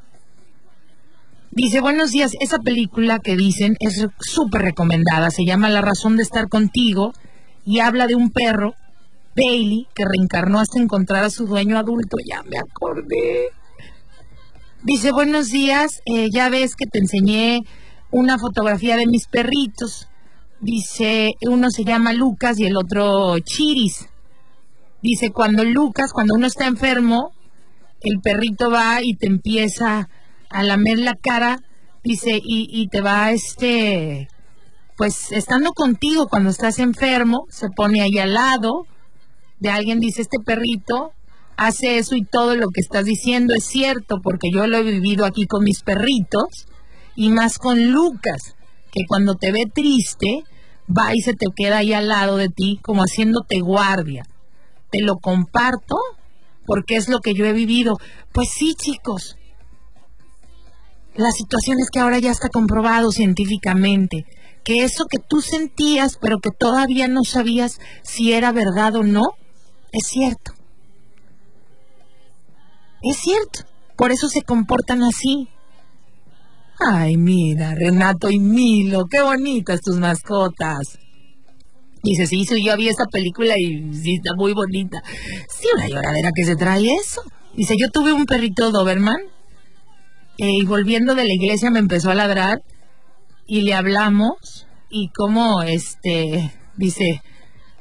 Dice, 1.55 1.83
buenos 1.83 2.13
días, 2.13 2.33
esa 2.41 2.61
película 2.61 3.19
que 3.19 3.37
dicen 3.37 3.77
es 3.79 4.07
súper 4.21 4.63
recomendada, 4.63 5.31
se 5.31 5.45
llama 5.45 5.69
La 5.69 5.83
razón 5.83 6.17
de 6.17 6.23
estar 6.23 6.49
contigo 6.49 7.13
y 7.67 7.81
habla 7.81 8.07
de 8.07 8.15
un 8.15 8.31
perro, 8.31 8.75
Bailey, 9.37 9.87
que 9.95 10.07
reencarnó 10.07 10.61
hasta 10.61 10.81
encontrar 10.81 11.25
a 11.25 11.29
su 11.29 11.45
dueño 11.45 11.77
adulto, 11.77 12.17
ya 12.25 12.43
me 12.45 12.57
acordé. 12.57 13.51
Dice, 14.83 15.13
buenos 15.13 15.51
días, 15.51 16.01
eh, 16.07 16.31
ya 16.33 16.49
ves 16.49 16.75
que 16.75 16.87
te 16.87 17.01
enseñé 17.01 17.67
una 18.11 18.39
fotografía 18.39 18.97
de 18.97 19.07
mis 19.07 19.27
perritos. 19.27 20.09
Dice, 20.59 21.33
uno 21.43 21.71
se 21.71 21.85
llama 21.85 22.15
Lucas 22.15 22.59
y 22.61 22.65
el 22.65 22.79
otro 22.79 23.39
Chiris. 23.41 24.09
Dice, 25.03 25.33
cuando 25.33 25.65
Lucas, 25.65 26.15
cuando 26.15 26.33
uno 26.35 26.47
está 26.47 26.67
enfermo, 26.67 27.33
el 28.01 28.23
perrito 28.23 28.71
va 28.71 29.03
y 29.03 29.17
te 29.17 29.27
empieza 29.27 30.09
a 30.53 30.63
lamer 30.63 30.99
la 30.99 31.15
cara, 31.15 31.63
dice, 32.05 32.41
y, 32.43 32.69
y 32.71 32.89
te 32.89 33.01
va, 33.01 33.33
este, 33.33 34.29
pues 34.97 35.33
estando 35.33 35.73
contigo 35.73 36.29
cuando 36.29 36.51
estás 36.51 36.79
enfermo, 36.79 37.47
se 37.49 37.69
pone 37.71 38.03
ahí 38.03 38.19
al 38.19 38.35
lado 38.35 38.87
de 39.61 39.71
alguien, 39.71 40.01
dice, 40.01 40.23
este 40.23 40.39
perrito 40.39 41.13
hace 41.57 41.99
eso 41.99 42.17
y 42.17 42.25
todo 42.25 42.57
lo 42.57 42.69
que 42.69 42.81
estás 42.81 43.05
diciendo 43.05 43.55
es 43.55 43.65
cierto, 43.65 44.21
porque 44.23 44.51
yo 44.53 44.67
lo 44.67 44.79
he 44.79 44.83
vivido 44.83 45.25
aquí 45.25 45.47
con 45.47 45.65
mis 45.65 45.83
perritos, 45.83 46.67
y 47.15 47.31
más 47.31 47.59
con 47.59 47.93
Lucas, 47.93 48.57
que 48.91 49.05
cuando 49.07 49.35
te 49.35 49.53
ve 49.53 49.67
triste, 49.73 50.45
va 50.89 51.15
y 51.15 51.21
se 51.21 51.35
te 51.35 51.47
queda 51.55 51.79
ahí 51.79 51.93
al 51.93 52.09
lado 52.09 52.37
de 52.37 52.49
ti, 52.49 52.79
como 52.83 53.03
haciéndote 53.03 53.61
guardia. 53.61 54.25
Te 54.91 55.01
lo 55.01 55.17
comparto 55.17 55.97
porque 56.67 56.97
es 56.97 57.09
lo 57.09 57.21
que 57.21 57.35
yo 57.35 57.47
he 57.47 57.53
vivido. 57.53 57.99
Pues 58.33 58.51
sí, 58.51 58.75
chicos, 58.75 59.37
la 61.15 61.31
situación 61.31 61.79
es 61.81 61.91
que 61.91 62.01
ahora 62.01 62.19
ya 62.19 62.31
está 62.31 62.49
comprobado 62.49 63.11
científicamente 63.13 64.25
que 64.65 64.85
eso 64.85 65.07
que 65.07 65.19
tú 65.19 65.41
sentías, 65.41 66.19
pero 66.21 66.39
que 66.39 66.51
todavía 66.51 67.09
no 67.09 67.25
sabías 67.25 67.79
si 68.03 68.33
era 68.33 68.53
verdad 68.53 68.97
o 68.97 69.03
no, 69.03 69.35
es 69.93 70.07
cierto. 70.07 70.53
Es 73.03 73.17
cierto. 73.17 73.61
Por 73.97 74.13
eso 74.13 74.29
se 74.29 74.43
comportan 74.43 75.03
así. 75.03 75.49
Ay, 76.79 77.17
mira, 77.17 77.75
Renato 77.75 78.31
y 78.31 78.39
Milo, 78.39 79.07
qué 79.11 79.21
bonitas 79.21 79.81
tus 79.81 79.99
mascotas. 79.99 80.99
Dice, 82.03 82.27
sí, 82.27 82.45
sí, 82.45 82.65
yo 82.65 82.77
vi 82.77 82.89
esta 82.89 83.07
película 83.07 83.55
y 83.57 83.95
sí, 83.95 84.15
está 84.15 84.35
muy 84.35 84.53
bonita. 84.55 85.03
Sí, 85.49 85.69
una 85.75 85.89
lloradera 85.89 86.31
que 86.35 86.45
se 86.45 86.57
trae 86.57 86.87
eso. 86.95 87.23
Dice, 87.55 87.77
yo 87.79 87.91
tuve 87.91 88.13
un 88.13 88.27
perrito 88.27 88.71
Doberman 88.73 89.21
eh, 90.39 90.51
y 90.51 90.65
volviendo 90.65 91.15
de 91.15 91.25
la 91.25 91.33
iglesia 91.33 91.71
me 91.71 91.79
empezó 91.79 92.11
a 92.11 92.15
ladrar 92.15 92.63
y 93.47 93.63
le 93.63 93.75
hablamos 93.75 94.67
y 94.89 95.09
como 95.09 95.63
este 95.63 96.53
dice, 96.77 97.23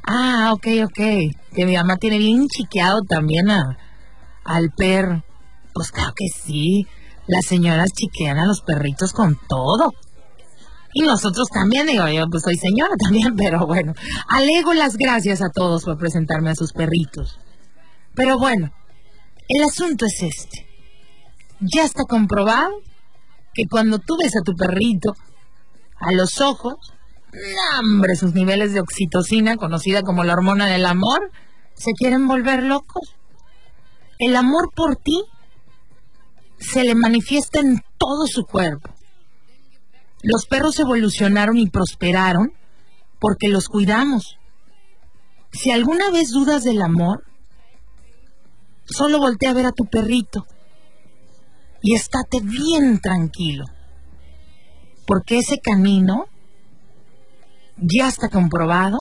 ah, 0.03 0.52
ok, 0.53 0.68
ok, 0.86 0.99
que 1.53 1.65
mi 1.65 1.76
mamá 1.76 1.98
tiene 1.98 2.18
bien 2.18 2.48
chiqueado 2.48 3.02
también 3.07 3.49
a, 3.49 3.78
al 4.44 4.72
perro. 4.72 5.23
Pues 5.73 5.91
claro 5.91 6.14
que 6.15 6.28
sí, 6.28 6.88
las 7.28 7.45
señoras 7.45 7.91
chiquean 7.94 8.38
a 8.38 8.45
los 8.45 8.61
perritos 8.61 9.14
con 9.14 9.40
todo. 9.48 9.91
Y 10.94 11.03
nosotros 11.03 11.48
también, 11.53 11.88
digo, 11.88 12.07
yo 12.10 12.26
pues 12.30 12.44
soy 12.44 12.57
señora 12.57 12.95
también, 12.98 13.36
pero 13.38 13.65
bueno, 13.65 13.94
alego 14.28 14.73
las 14.73 14.98
gracias 14.98 15.41
a 15.41 15.49
todos 15.49 15.86
por 15.86 15.98
presentarme 15.98 16.49
a 16.49 16.56
sus 16.56 16.73
perritos. 16.73 17.40
Pero 18.14 18.38
bueno, 18.38 18.73
el 19.48 19.64
asunto 19.64 20.06
es 20.06 20.23
este 20.23 20.70
ya 21.62 21.84
está 21.84 22.06
comprobado 22.06 22.72
que 23.54 23.66
cuando 23.70 24.00
tú 24.00 24.18
ves 24.18 24.36
a 24.36 24.44
tu 24.44 24.56
perrito 24.56 25.16
a 26.00 26.12
los 26.12 26.42
ojos, 26.42 26.76
hombre, 27.80 28.16
sus 28.16 28.34
niveles 28.34 28.74
de 28.74 28.82
oxitocina, 28.82 29.58
conocida 29.58 30.02
como 30.02 30.24
la 30.24 30.34
hormona 30.34 30.68
del 30.68 30.86
amor, 30.86 31.32
se 31.76 31.92
quieren 31.94 32.28
volver 32.28 32.64
locos. 32.64 33.16
El 34.18 34.36
amor 34.36 34.72
por 34.76 34.96
ti 34.96 35.24
se 36.60 36.84
le 36.84 36.96
manifiesta 36.96 37.60
en 37.60 37.82
todo 37.98 38.28
su 38.28 38.46
cuerpo. 38.46 38.90
Los 40.24 40.46
perros 40.46 40.80
evolucionaron 40.80 41.58
y 41.58 41.70
prosperaron 41.70 42.54
porque 43.20 43.50
los 43.50 43.68
cuidamos. 43.68 44.38
Si 45.52 45.72
alguna 45.72 46.10
vez 46.12 46.30
dudas 46.30 46.64
del 46.64 46.82
amor, 46.82 47.26
solo 48.86 49.20
voltea 49.20 49.52
a 49.52 49.54
ver 49.54 49.66
a 49.66 49.72
tu 49.72 49.86
perrito 49.86 50.46
y 51.82 51.95
estate 51.95 52.40
bien 52.41 52.99
tranquilo. 52.99 53.66
porque 55.08 55.40
ese 55.40 55.60
camino 55.60 56.28
ya 57.76 58.08
está 58.08 58.30
comprobado 58.30 58.99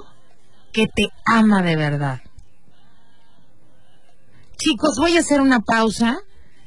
que 0.72 0.86
te 0.86 1.08
ama 1.24 1.62
de 1.62 1.76
verdad. 1.76 2.20
Chicos, 4.56 4.96
voy 4.98 5.16
a 5.16 5.20
hacer 5.20 5.40
una 5.40 5.60
pausa. 5.60 6.18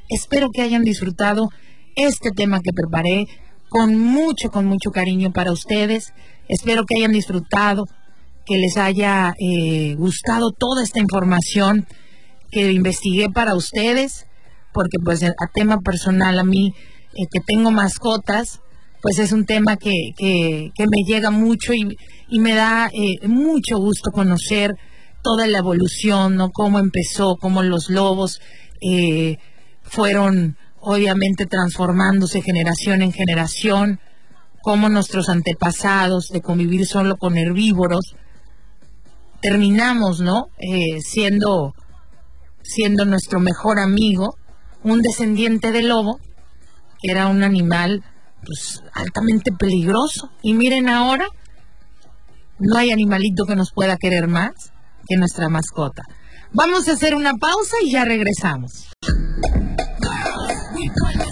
Espero 0.08 0.48
que 0.50 0.62
hayan 0.62 0.82
disfrutado 0.82 1.50
este 1.94 2.30
tema 2.30 2.60
que 2.60 2.72
preparé 2.72 3.26
con 3.68 3.98
mucho, 3.98 4.50
con 4.50 4.66
mucho 4.66 4.90
cariño 4.90 5.32
para 5.32 5.52
ustedes. 5.52 6.12
Espero 6.48 6.84
que 6.86 6.96
hayan 6.96 7.12
disfrutado, 7.12 7.84
que 8.46 8.56
les 8.56 8.76
haya 8.76 9.34
eh, 9.38 9.94
gustado 9.96 10.52
toda 10.52 10.82
esta 10.82 11.00
información 11.00 11.86
que 12.50 12.72
investigué 12.72 13.28
para 13.30 13.54
ustedes, 13.54 14.26
porque 14.74 14.98
pues 15.02 15.22
a 15.22 15.46
tema 15.54 15.80
personal 15.80 16.38
a 16.38 16.44
mí, 16.44 16.74
eh, 17.14 17.26
que 17.32 17.40
tengo 17.40 17.70
mascotas, 17.70 18.60
pues 19.00 19.18
es 19.18 19.32
un 19.32 19.46
tema 19.46 19.76
que, 19.76 19.92
que, 20.16 20.86
me 20.90 21.04
llega 21.06 21.30
mucho 21.30 21.72
y, 21.72 21.96
y 22.28 22.40
me 22.40 22.54
da 22.54 22.90
eh, 22.92 23.26
mucho 23.28 23.78
gusto 23.78 24.10
conocer 24.10 24.74
toda 25.22 25.46
la 25.46 25.58
evolución, 25.58 26.36
¿no? 26.36 26.50
Cómo 26.50 26.78
empezó, 26.78 27.36
cómo 27.36 27.62
los 27.62 27.88
lobos 27.88 28.40
eh, 28.80 29.38
fueron 29.82 30.56
obviamente 30.80 31.46
transformándose 31.46 32.42
generación 32.42 33.02
en 33.02 33.12
generación, 33.12 34.00
cómo 34.62 34.88
nuestros 34.88 35.28
antepasados 35.28 36.28
de 36.28 36.42
convivir 36.42 36.86
solo 36.86 37.16
con 37.16 37.38
herbívoros, 37.38 38.16
terminamos, 39.40 40.20
¿no? 40.20 40.48
Eh, 40.58 41.00
siendo, 41.00 41.74
siendo 42.62 43.04
nuestro 43.04 43.40
mejor 43.40 43.78
amigo, 43.78 44.36
un 44.84 45.02
descendiente 45.02 45.72
de 45.72 45.82
lobo, 45.82 46.20
que 47.00 47.10
era 47.10 47.26
un 47.26 47.42
animal 47.42 48.04
pues, 48.44 48.82
altamente 48.92 49.50
peligroso. 49.52 50.30
Y 50.42 50.54
miren 50.54 50.88
ahora, 50.88 51.26
no 52.58 52.76
hay 52.76 52.90
animalito 52.90 53.46
que 53.46 53.56
nos 53.56 53.72
pueda 53.72 53.96
querer 53.96 54.28
más 54.28 54.72
que 55.08 55.16
nuestra 55.16 55.48
mascota. 55.48 56.02
Vamos 56.52 56.88
a 56.88 56.92
hacer 56.92 57.14
una 57.14 57.34
pausa 57.34 57.76
y 57.82 57.90
ya 57.90 58.04
regresamos. 58.04 58.88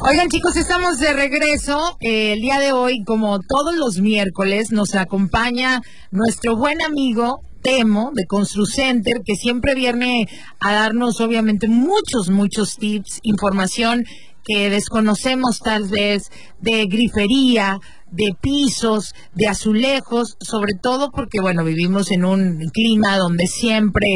Oigan 0.05 0.29
chicos, 0.29 0.57
estamos 0.57 0.99
de 0.99 1.13
regreso. 1.13 1.97
Eh, 2.01 2.33
el 2.33 2.41
día 2.41 2.59
de 2.59 2.73
hoy, 2.73 3.05
como 3.05 3.39
todos 3.39 3.77
los 3.77 4.01
miércoles, 4.01 4.73
nos 4.73 4.97
acompaña 4.97 5.81
nuestro 6.11 6.57
buen 6.57 6.83
amigo 6.83 7.41
Temo 7.63 8.11
de 8.15 8.27
Construcenter, 8.27 9.23
que 9.25 9.37
siempre 9.37 9.75
viene 9.75 10.29
a 10.61 10.73
darnos 10.73 11.21
obviamente 11.21 11.69
muchos, 11.69 12.29
muchos 12.31 12.77
tips, 12.77 13.21
información 13.23 14.05
que 14.45 14.71
desconocemos 14.71 15.61
tal 15.61 15.89
vez 15.89 16.31
de 16.61 16.87
grifería, 16.87 17.79
de 18.11 18.37
pisos, 18.41 19.15
de 19.35 19.49
azulejos, 19.49 20.37
sobre 20.41 20.75
todo 20.75 21.11
porque, 21.11 21.41
bueno, 21.41 21.65
vivimos 21.65 22.11
en 22.11 22.25
un 22.25 22.59
clima 22.73 23.17
donde 23.17 23.47
siempre, 23.47 24.07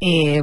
eh, 0.00 0.40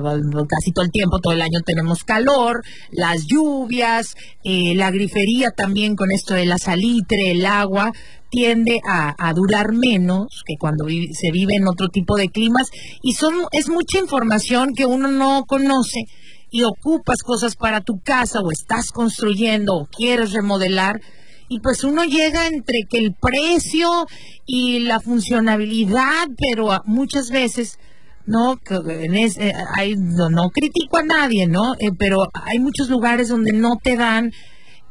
casi 0.48 0.72
todo 0.72 0.86
el 0.86 0.92
tiempo, 0.92 1.20
todo 1.20 1.34
el 1.34 1.42
año 1.42 1.62
tenemos 1.66 2.04
calor, 2.04 2.64
las 2.92 3.26
lluvias, 3.26 4.16
eh, 4.44 4.76
la 4.76 4.92
grifería 4.92 5.50
también 5.52 5.96
con 5.96 6.12
esto 6.12 6.36
de 6.36 6.46
la 6.46 6.58
salitre, 6.58 7.32
el 7.32 7.46
agua, 7.46 7.92
tiende 8.30 8.80
a, 8.88 9.34
durar 9.34 9.74
menos 9.74 10.44
que 10.46 10.56
cuando 10.58 10.86
se 10.88 11.32
vive 11.32 11.56
en 11.56 11.68
otro 11.68 11.90
tipo 11.90 12.16
de 12.16 12.30
climas 12.30 12.70
y 13.02 13.14
son 13.14 13.34
es 13.52 13.70
mucha 13.70 14.00
información 14.00 14.74
que 14.74 14.86
uno 14.86 15.08
no 15.08 15.46
conoce 15.46 16.06
y 16.52 16.64
ocupas 16.64 17.18
cosas 17.24 17.56
para 17.56 17.82
tu 17.82 18.00
casa 18.00 18.40
o 18.42 18.52
estás 18.52 18.92
construyendo 18.92 19.76
o 19.76 19.88
quieres 19.88 20.32
remodelar 20.34 21.00
y 21.48 21.60
pues 21.60 21.84
uno 21.84 22.04
llega 22.04 22.48
entre 22.48 22.84
que 22.90 23.00
el 23.00 23.14
precio 23.14 24.06
y 24.46 24.80
la 24.80 25.00
funcionabilidad, 25.00 26.28
pero 26.38 26.82
muchas 26.86 27.32
veces 27.32 27.80
no 28.28 28.60
eh, 28.70 29.54
hay, 29.74 29.96
no, 29.96 30.50
critico 30.52 30.98
a 30.98 31.04
nadie, 31.04 31.48
¿no? 31.48 31.74
Eh, 31.80 31.92
pero 31.98 32.18
hay 32.34 32.60
muchos 32.60 32.90
lugares 32.90 33.30
donde 33.30 33.54
no 33.54 33.78
te 33.82 33.96
dan 33.96 34.32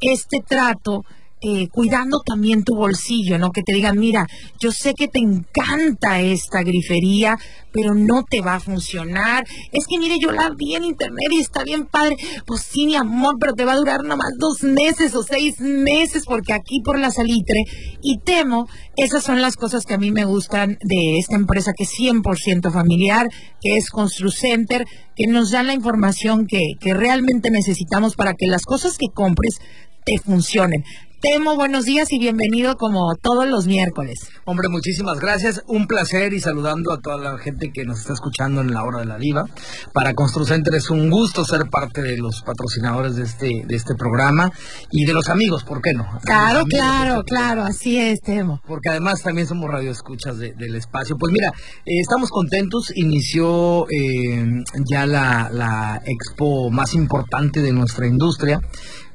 este 0.00 0.38
trato 0.46 1.04
eh, 1.40 1.68
cuidando 1.68 2.20
también 2.24 2.64
tu 2.64 2.74
bolsillo, 2.74 3.38
¿no? 3.38 3.52
Que 3.52 3.62
te 3.62 3.72
digan, 3.72 3.98
mira, 3.98 4.26
yo 4.60 4.72
sé 4.72 4.94
que 4.94 5.08
te 5.08 5.20
encanta 5.20 6.20
esta 6.20 6.62
grifería, 6.62 7.38
pero 7.72 7.94
no 7.94 8.24
te 8.24 8.40
va 8.40 8.56
a 8.56 8.60
funcionar. 8.60 9.46
Es 9.72 9.86
que, 9.86 9.98
mire, 9.98 10.18
yo 10.20 10.32
la 10.32 10.50
vi 10.50 10.74
en 10.74 10.84
internet 10.84 11.28
y 11.30 11.38
está 11.40 11.62
bien 11.62 11.86
padre. 11.86 12.16
Pues 12.46 12.62
sí, 12.62 12.86
mi 12.86 12.96
amor, 12.96 13.36
pero 13.38 13.54
te 13.54 13.64
va 13.64 13.72
a 13.72 13.76
durar 13.76 14.04
nomás 14.04 14.32
dos 14.38 14.62
meses 14.62 15.14
o 15.14 15.22
seis 15.22 15.60
meses, 15.60 16.24
porque 16.26 16.52
aquí 16.52 16.80
por 16.80 16.98
la 16.98 17.10
salitre. 17.10 17.62
Y 18.02 18.18
temo, 18.18 18.66
esas 18.96 19.22
son 19.22 19.40
las 19.40 19.56
cosas 19.56 19.84
que 19.84 19.94
a 19.94 19.98
mí 19.98 20.10
me 20.10 20.24
gustan 20.24 20.78
de 20.82 21.18
esta 21.18 21.36
empresa 21.36 21.72
que 21.72 21.84
es 21.84 21.90
100% 21.90 22.72
familiar, 22.72 23.28
que 23.60 23.76
es 23.76 23.90
Construcenter, 23.90 24.86
que 25.14 25.26
nos 25.26 25.50
da 25.50 25.62
la 25.62 25.74
información 25.74 26.46
que, 26.46 26.60
que 26.80 26.94
realmente 26.94 27.50
necesitamos 27.50 28.16
para 28.16 28.34
que 28.34 28.46
las 28.46 28.64
cosas 28.64 28.98
que 28.98 29.06
compres 29.12 29.60
te 30.04 30.18
funcionen. 30.18 30.84
Temo, 31.20 31.56
buenos 31.56 31.84
días 31.84 32.12
y 32.12 32.20
bienvenido 32.20 32.76
como 32.76 33.16
todos 33.20 33.48
los 33.48 33.66
miércoles. 33.66 34.30
Hombre, 34.44 34.68
muchísimas 34.68 35.18
gracias. 35.18 35.64
Un 35.66 35.88
placer 35.88 36.32
y 36.32 36.38
saludando 36.38 36.92
a 36.92 37.00
toda 37.00 37.16
la 37.16 37.38
gente 37.38 37.72
que 37.72 37.84
nos 37.84 37.98
está 37.98 38.12
escuchando 38.12 38.60
en 38.60 38.72
la 38.72 38.84
hora 38.84 39.00
de 39.00 39.06
la 39.06 39.18
diva. 39.18 39.44
Para 39.92 40.14
Construcenter 40.14 40.76
es 40.76 40.90
un 40.90 41.10
gusto 41.10 41.44
ser 41.44 41.68
parte 41.70 42.02
de 42.02 42.18
los 42.18 42.42
patrocinadores 42.42 43.16
de 43.16 43.24
este, 43.24 43.64
de 43.66 43.74
este 43.74 43.96
programa 43.96 44.52
y 44.92 45.06
de 45.06 45.12
los 45.12 45.28
amigos, 45.28 45.64
¿por 45.64 45.82
qué 45.82 45.92
no? 45.92 46.06
Claro, 46.22 46.64
claro, 46.66 47.24
claro, 47.24 47.64
así 47.64 47.98
es, 47.98 48.20
Temo. 48.20 48.62
Porque 48.68 48.90
además 48.90 49.20
también 49.20 49.48
somos 49.48 49.68
radioescuchas 49.68 50.38
del 50.38 50.76
espacio. 50.76 51.16
Pues 51.18 51.32
mira, 51.32 51.48
eh, 51.84 51.98
estamos 52.00 52.30
contentos. 52.30 52.92
Inició 52.94 53.86
eh, 53.90 54.62
ya 54.88 55.04
la, 55.04 55.50
la 55.52 56.00
expo 56.06 56.70
más 56.70 56.94
importante 56.94 57.60
de 57.60 57.72
nuestra 57.72 58.06
industria 58.06 58.60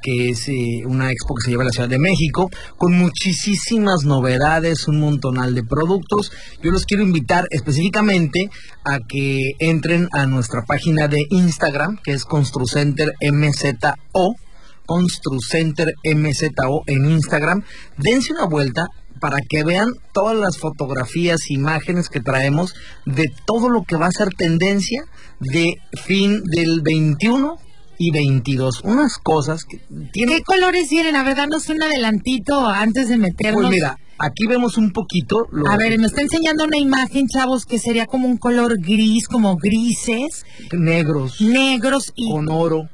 que 0.04 0.28
es 0.28 0.48
eh, 0.48 0.82
una 0.84 1.10
expo 1.10 1.34
que 1.34 1.44
se 1.44 1.50
lleva 1.50 1.62
a 1.62 1.66
la 1.66 1.72
Ciudad 1.72 1.88
de 1.88 1.98
México, 1.98 2.50
con 2.76 2.92
muchísimas 2.92 4.04
novedades, 4.04 4.86
un 4.86 5.00
montonal 5.00 5.54
de 5.54 5.64
productos. 5.64 6.30
Yo 6.62 6.70
los 6.70 6.84
quiero 6.84 7.02
invitar 7.02 7.46
específicamente 7.50 8.50
a 8.84 8.98
que 9.00 9.52
entren 9.58 10.08
a 10.12 10.26
nuestra 10.26 10.62
página 10.66 11.08
de 11.08 11.22
Instagram, 11.30 11.96
que 12.04 12.12
es 12.12 12.26
Construcenter 12.26 13.14
MZO. 13.32 14.36
En 16.86 17.10
Instagram. 17.10 17.62
Dense 17.96 18.34
una 18.34 18.44
vuelta, 18.44 18.88
para 19.20 19.38
que 19.48 19.64
vean 19.64 19.88
todas 20.12 20.36
las 20.36 20.58
fotografías, 20.58 21.50
imágenes 21.50 22.10
que 22.10 22.20
traemos 22.20 22.74
de 23.06 23.24
todo 23.46 23.70
lo 23.70 23.84
que 23.84 23.96
va 23.96 24.08
a 24.08 24.12
ser 24.12 24.28
tendencia 24.36 25.04
de 25.40 25.76
fin 26.04 26.42
del 26.44 26.82
21 26.82 27.56
y 27.98 28.10
22. 28.10 28.82
Unas 28.84 29.18
cosas 29.18 29.64
que 29.64 29.80
tienen... 30.12 30.38
¿Qué 30.38 30.42
colores 30.42 30.88
tienen? 30.88 31.16
A 31.16 31.22
ver, 31.22 31.36
danos 31.36 31.68
un 31.68 31.82
adelantito 31.82 32.66
antes 32.66 33.08
de 33.08 33.16
meternos. 33.16 33.62
Pues 33.62 33.74
mira, 33.74 33.98
aquí 34.18 34.46
vemos 34.46 34.76
un 34.78 34.92
poquito... 34.92 35.48
A 35.68 35.76
ver, 35.76 35.98
me 35.98 36.06
está 36.06 36.22
enseñando 36.22 36.64
una 36.64 36.78
imagen, 36.78 37.26
chavos, 37.28 37.66
que 37.66 37.78
sería 37.78 38.06
como 38.06 38.28
un 38.28 38.36
color 38.36 38.78
gris, 38.78 39.28
como 39.28 39.56
grises. 39.56 40.44
Negros. 40.72 41.40
Negros 41.40 42.12
y... 42.16 42.30
Con 42.30 42.48
oro. 42.48 42.88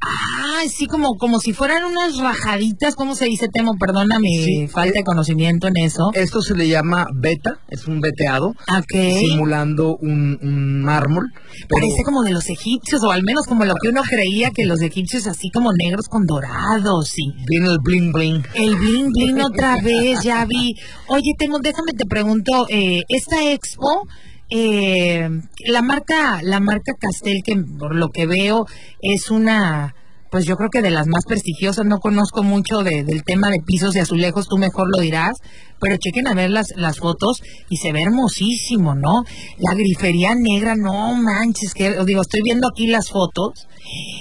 Ah, 0.00 0.62
sí, 0.68 0.86
como, 0.86 1.16
como 1.16 1.40
si 1.40 1.52
fueran 1.52 1.84
unas 1.84 2.18
rajaditas, 2.18 2.94
¿cómo 2.94 3.16
se 3.16 3.24
dice, 3.24 3.48
Temo? 3.48 3.74
Perdona 3.78 4.20
mi 4.20 4.68
falta 4.68 5.00
de 5.00 5.04
conocimiento 5.04 5.66
en 5.66 5.76
eso. 5.78 6.10
Esto 6.14 6.40
se 6.40 6.54
le 6.54 6.68
llama 6.68 7.06
beta, 7.14 7.60
es 7.68 7.86
un 7.86 8.00
veteado, 8.00 8.54
simulando 8.90 9.96
un, 9.96 10.82
mármol. 10.82 11.26
Parece 11.68 12.04
como 12.04 12.22
de 12.22 12.30
los 12.30 12.48
egipcios, 12.48 13.02
o 13.02 13.10
al 13.10 13.24
menos 13.24 13.46
como 13.46 13.64
lo 13.64 13.74
que 13.74 13.88
uno 13.88 14.02
creía 14.02 14.50
que 14.50 14.64
los 14.64 14.80
egipcios 14.82 15.26
así 15.26 15.50
como 15.50 15.72
negros 15.72 16.06
con 16.08 16.26
dorados, 16.26 17.08
sí. 17.08 17.32
Viene 17.48 17.68
el 17.68 17.78
bling 17.82 18.12
bling. 18.12 18.42
El 18.54 18.76
bling 18.76 19.10
bling 19.10 19.40
otra 19.40 19.76
vez, 19.82 20.22
ya 20.22 20.44
vi. 20.44 20.74
Oye, 21.08 21.32
Temo, 21.36 21.58
déjame 21.58 21.92
te 21.92 22.06
pregunto, 22.06 22.66
eh, 22.68 23.02
esta 23.08 23.50
expo 23.50 24.06
eh, 24.50 25.28
la 25.66 25.82
marca, 25.82 26.40
la 26.42 26.60
marca 26.60 26.92
Castel, 26.98 27.42
que 27.44 27.56
por 27.56 27.94
lo 27.94 28.08
que 28.08 28.26
veo 28.26 28.66
es 29.00 29.30
una, 29.30 29.94
pues 30.30 30.46
yo 30.46 30.56
creo 30.56 30.70
que 30.70 30.80
de 30.80 30.90
las 30.90 31.06
más 31.06 31.24
prestigiosas, 31.26 31.84
no 31.84 31.98
conozco 31.98 32.42
mucho 32.42 32.82
del 32.82 33.24
tema 33.24 33.50
de 33.50 33.60
pisos 33.60 33.94
y 33.94 33.98
azulejos, 33.98 34.48
tú 34.48 34.56
mejor 34.56 34.88
lo 34.90 35.00
dirás, 35.00 35.36
pero 35.80 35.96
chequen 35.96 36.28
a 36.28 36.34
ver 36.34 36.50
las, 36.50 36.68
las 36.76 36.98
fotos 36.98 37.42
y 37.68 37.76
se 37.76 37.92
ve 37.92 38.02
hermosísimo, 38.02 38.94
¿no? 38.94 39.24
La 39.58 39.74
grifería 39.74 40.34
negra, 40.34 40.74
no 40.76 41.14
manches, 41.14 41.74
que 41.74 42.04
digo, 42.04 42.22
estoy 42.22 42.40
viendo 42.42 42.68
aquí 42.68 42.86
las 42.86 43.10
fotos. 43.10 43.68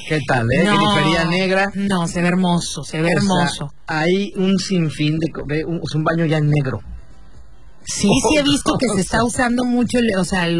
¿Qué 0.08 0.20
tal, 0.28 0.52
eh? 0.52 0.64
grifería 0.64 1.26
negra. 1.26 1.72
No, 1.74 2.08
se 2.08 2.22
ve 2.22 2.28
hermoso, 2.28 2.84
se 2.84 3.02
ve 3.02 3.12
hermoso. 3.12 3.74
hay 3.88 4.34
un 4.36 4.60
sinfín 4.60 5.20
de, 5.20 5.66
un, 5.66 5.82
un 5.94 6.04
baño 6.04 6.26
ya 6.26 6.40
negro. 6.40 6.82
Sí, 7.88 8.10
sí 8.30 8.38
he 8.38 8.44
visto 8.44 8.78
que 8.78 8.88
se 8.94 9.02
está 9.02 9.24
usando 9.24 9.64
mucho, 9.64 9.98
o 10.20 10.26
sea, 10.26 10.48
el, 10.48 10.60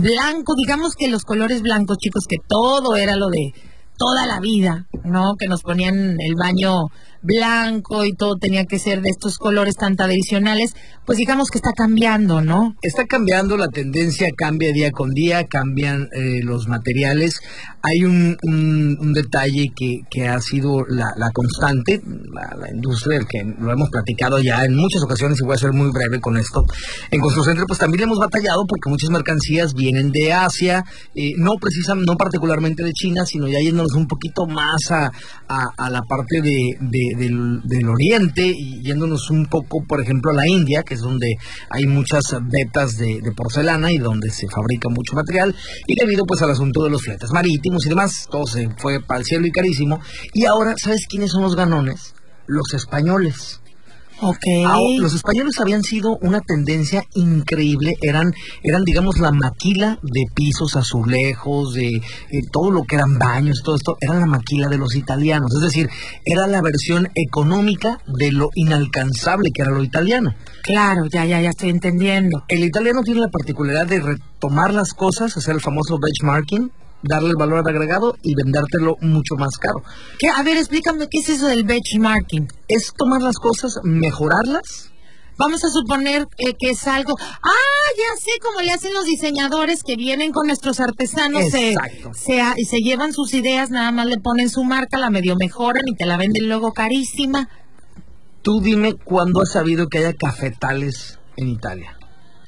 blanco, 0.00 0.54
digamos 0.54 0.94
que 0.94 1.08
los 1.08 1.24
colores 1.24 1.62
blancos, 1.62 1.98
chicos, 1.98 2.24
que 2.28 2.36
todo 2.46 2.96
era 2.96 3.16
lo 3.16 3.28
de 3.28 3.52
toda 3.98 4.26
la 4.26 4.40
vida, 4.40 4.86
¿no? 5.04 5.34
Que 5.38 5.48
nos 5.48 5.62
ponían 5.62 6.16
el 6.20 6.34
baño 6.36 6.86
blanco 7.22 8.04
y 8.04 8.14
todo 8.14 8.36
tenía 8.36 8.64
que 8.64 8.78
ser 8.78 9.02
de 9.02 9.10
estos 9.10 9.38
colores 9.38 9.76
tan 9.76 9.96
tradicionales, 9.96 10.74
pues 11.04 11.18
digamos 11.18 11.50
que 11.50 11.58
está 11.58 11.72
cambiando, 11.76 12.40
¿no? 12.40 12.76
Está 12.82 13.04
cambiando, 13.06 13.56
la 13.56 13.68
tendencia 13.68 14.28
cambia 14.36 14.72
día 14.72 14.90
con 14.90 15.10
día, 15.10 15.46
cambian 15.46 16.08
eh, 16.12 16.40
los 16.42 16.68
materiales. 16.68 17.40
Hay 17.82 18.04
un, 18.04 18.36
un, 18.42 19.12
detalle 19.12 19.72
que, 19.74 20.00
que, 20.10 20.28
ha 20.28 20.38
sido 20.40 20.84
la, 20.86 21.12
la 21.16 21.30
constante, 21.32 22.00
la, 22.32 22.70
industria, 22.70 23.18
el 23.18 23.26
que 23.26 23.42
lo 23.42 23.72
hemos 23.72 23.88
platicado 23.90 24.38
ya 24.40 24.64
en 24.64 24.76
muchas 24.76 25.02
ocasiones 25.02 25.38
y 25.40 25.44
voy 25.44 25.54
a 25.54 25.58
ser 25.58 25.72
muy 25.72 25.90
breve 25.90 26.20
con 26.20 26.36
esto. 26.36 26.64
En 27.10 27.20
Construcentro 27.20 27.64
pues 27.66 27.78
también 27.78 28.04
hemos 28.04 28.18
batallado 28.18 28.66
porque 28.68 28.90
muchas 28.90 29.10
mercancías 29.10 29.74
vienen 29.74 30.12
de 30.12 30.32
Asia, 30.32 30.84
eh, 31.14 31.32
no 31.38 31.52
precisamente, 31.60 32.10
no 32.10 32.16
particularmente 32.16 32.82
de 32.82 32.92
China, 32.92 33.24
sino 33.24 33.48
ya 33.48 33.60
yéndonos 33.60 33.94
un 33.94 34.06
poquito 34.06 34.46
más 34.46 34.90
a, 34.90 35.10
a, 35.48 35.90
la 35.90 36.02
parte 36.02 36.40
de, 36.40 36.76
del, 37.16 37.60
del, 37.64 37.88
oriente 37.88 38.46
y 38.46 38.82
yéndonos 38.82 39.30
un 39.30 39.46
poco, 39.46 39.84
por 39.84 40.02
ejemplo, 40.02 40.30
a 40.30 40.34
la 40.34 40.48
India, 40.48 40.82
que 40.82 40.94
es 40.94 41.00
donde 41.00 41.36
hay 41.70 41.86
muchas 41.86 42.24
vetas 42.50 42.96
de, 42.96 43.20
porcelana 43.36 43.92
y 43.92 43.98
donde 43.98 44.30
se 44.30 44.48
fabrica 44.48 44.88
mucho 44.88 45.14
material, 45.14 45.54
y 45.86 45.94
debido 45.94 46.24
pues 46.26 46.42
al 46.42 46.50
asunto 46.50 46.82
de 46.82 46.90
los 46.90 47.02
fletes 47.02 47.30
marítimos 47.30 47.86
y 47.86 47.88
demás, 47.88 48.26
todo 48.30 48.46
se 48.46 48.68
fue 48.76 49.00
para 49.00 49.20
el 49.20 49.26
cielo 49.26 49.46
y 49.46 49.50
carísimo. 49.50 50.00
Y 50.34 50.44
ahora, 50.46 50.74
¿sabes 50.76 51.06
quiénes 51.08 51.30
son 51.30 51.42
los 51.42 51.56
ganones? 51.56 52.14
Los 52.46 52.74
españoles. 52.74 53.60
Okay. 54.22 54.98
los 54.98 55.14
españoles 55.14 55.58
habían 55.60 55.82
sido 55.82 56.18
una 56.18 56.40
tendencia 56.40 57.04
increíble, 57.14 57.94
eran, 58.02 58.34
eran 58.62 58.84
digamos 58.84 59.18
la 59.18 59.32
maquila 59.32 59.98
de 60.02 60.24
pisos 60.34 60.76
azulejos, 60.76 61.72
de 61.72 61.88
eh, 61.88 62.02
todo 62.52 62.70
lo 62.70 62.82
que 62.84 62.96
eran 62.96 63.18
baños, 63.18 63.62
todo 63.64 63.76
esto, 63.76 63.96
era 64.00 64.14
la 64.14 64.26
maquila 64.26 64.68
de 64.68 64.78
los 64.78 64.94
italianos, 64.94 65.54
es 65.54 65.62
decir, 65.62 65.88
era 66.24 66.46
la 66.46 66.60
versión 66.60 67.08
económica 67.14 68.00
de 68.06 68.30
lo 68.32 68.50
inalcanzable 68.54 69.50
que 69.52 69.62
era 69.62 69.70
lo 69.70 69.82
italiano. 69.82 70.34
Claro, 70.62 71.06
ya, 71.06 71.24
ya, 71.24 71.40
ya 71.40 71.50
estoy 71.50 71.70
entendiendo. 71.70 72.44
El 72.48 72.64
italiano 72.64 73.02
tiene 73.02 73.20
la 73.20 73.28
particularidad 73.28 73.86
de 73.86 74.00
retomar 74.00 74.74
las 74.74 74.92
cosas, 74.92 75.36
hacer 75.36 75.54
el 75.54 75.60
famoso 75.60 75.98
benchmarking, 75.98 76.70
darle 77.02 77.30
el 77.30 77.36
valor 77.36 77.66
agregado 77.68 78.16
y 78.22 78.34
vendértelo 78.34 78.96
mucho 79.00 79.36
más 79.36 79.56
caro. 79.56 79.82
¿Qué? 80.18 80.28
A 80.28 80.42
ver, 80.42 80.56
explícame 80.56 81.08
qué 81.08 81.18
es 81.18 81.28
eso 81.28 81.46
del 81.46 81.64
benchmarking. 81.64 82.48
Es 82.68 82.92
tomar 82.96 83.22
las 83.22 83.36
cosas, 83.36 83.78
mejorarlas. 83.84 84.90
Vamos 85.38 85.64
a 85.64 85.70
suponer 85.70 86.28
eh, 86.36 86.54
que 86.58 86.70
es 86.70 86.86
algo. 86.86 87.14
Ah, 87.18 87.88
ya 87.96 88.20
sé 88.20 88.30
cómo 88.42 88.60
le 88.60 88.72
hacen 88.72 88.92
los 88.92 89.06
diseñadores 89.06 89.82
que 89.82 89.96
vienen 89.96 90.32
con 90.32 90.46
nuestros 90.46 90.80
artesanos. 90.80 91.54
Exacto. 91.54 92.12
Se, 92.12 92.42
se, 92.42 92.64
se 92.66 92.76
llevan 92.80 93.14
sus 93.14 93.32
ideas, 93.32 93.70
nada 93.70 93.90
más 93.90 94.06
le 94.06 94.18
ponen 94.18 94.50
su 94.50 94.64
marca, 94.64 94.98
la 94.98 95.08
medio 95.08 95.36
mejoran 95.36 95.84
y 95.86 95.94
te 95.94 96.04
la 96.04 96.18
venden 96.18 96.46
luego 96.46 96.74
carísima. 96.74 97.48
Tú 98.42 98.60
dime 98.60 98.94
cuándo 98.94 99.40
has 99.40 99.52
sabido 99.52 99.88
que 99.88 99.98
haya 99.98 100.12
cafetales 100.12 101.18
en 101.36 101.48
Italia. 101.48 101.96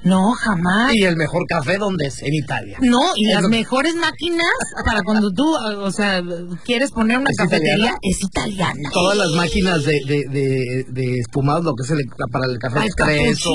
No, 0.04 0.32
jamás. 0.32 0.92
Y 0.94 1.04
el 1.04 1.16
mejor 1.16 1.46
café, 1.48 1.78
donde 1.78 2.06
es? 2.06 2.22
En 2.22 2.34
Italia. 2.34 2.78
No, 2.80 3.00
y 3.14 3.26
las 3.32 3.42
mejores 3.44 3.94
máquinas 3.94 4.46
para 4.84 5.02
cuando 5.02 5.30
tú, 5.32 5.44
o 5.54 5.90
sea, 5.90 6.22
quieres 6.64 6.90
poner 6.90 7.18
una 7.18 7.30
cafetería, 7.36 7.94
es 8.02 8.22
italiana. 8.22 8.90
Todas 8.92 9.16
las 9.16 9.30
máquinas 9.32 9.84
de, 9.84 10.00
de, 10.06 10.24
de, 10.28 10.84
de 10.88 11.14
espumados, 11.18 11.64
lo 11.64 11.74
que 11.74 11.84
es 11.84 11.90
el, 11.90 12.04
para 12.30 12.46
el 12.46 12.58
café 12.58 12.86
expreso, 12.86 13.50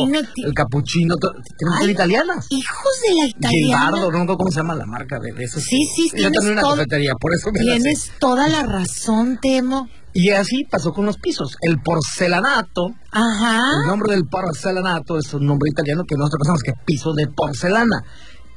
el 0.46 0.54
capuchino, 0.54 1.16
tienen 1.18 1.78
que 1.78 1.82
ser 1.82 1.90
italianas. 1.90 2.48
Hijos 2.50 2.94
de 3.08 3.14
la 3.16 3.28
italiana. 3.28 3.90
Gilbardo, 3.90 4.12
no 4.12 4.20
sé 4.20 4.38
cómo 4.38 4.52
se 4.52 4.58
llama 4.58 4.76
la 4.76 4.86
marca 4.86 5.20
de 5.20 5.44
eso. 5.44 5.60
Sí, 5.60 5.80
sí, 5.96 6.10
sí. 6.10 6.22
Yo 6.22 6.32
también 6.32 6.54
una 6.54 6.62
cafetería, 6.62 7.14
por 7.20 7.34
eso 7.34 7.52
me 7.52 7.60
Tienes 7.60 8.12
toda 8.20 8.48
la 8.48 8.64
razón, 8.64 9.40
Temo. 9.42 9.90
Y 10.20 10.32
así 10.32 10.64
pasó 10.64 10.94
con 10.94 11.06
los 11.06 11.18
pisos. 11.18 11.58
El 11.62 11.80
porcelanato, 11.80 12.88
Ajá. 13.12 13.60
el 13.84 13.88
nombre 13.88 14.16
del 14.16 14.26
porcelanato 14.26 15.20
es 15.20 15.32
un 15.36 15.46
nombre 15.46 15.70
italiano 15.70 16.06
que 16.06 16.16
nosotros 16.18 16.40
pensamos 16.40 16.64
que 16.64 16.72
es 16.72 16.78
piso 16.84 17.14
de 17.14 17.28
porcelana. 17.28 18.04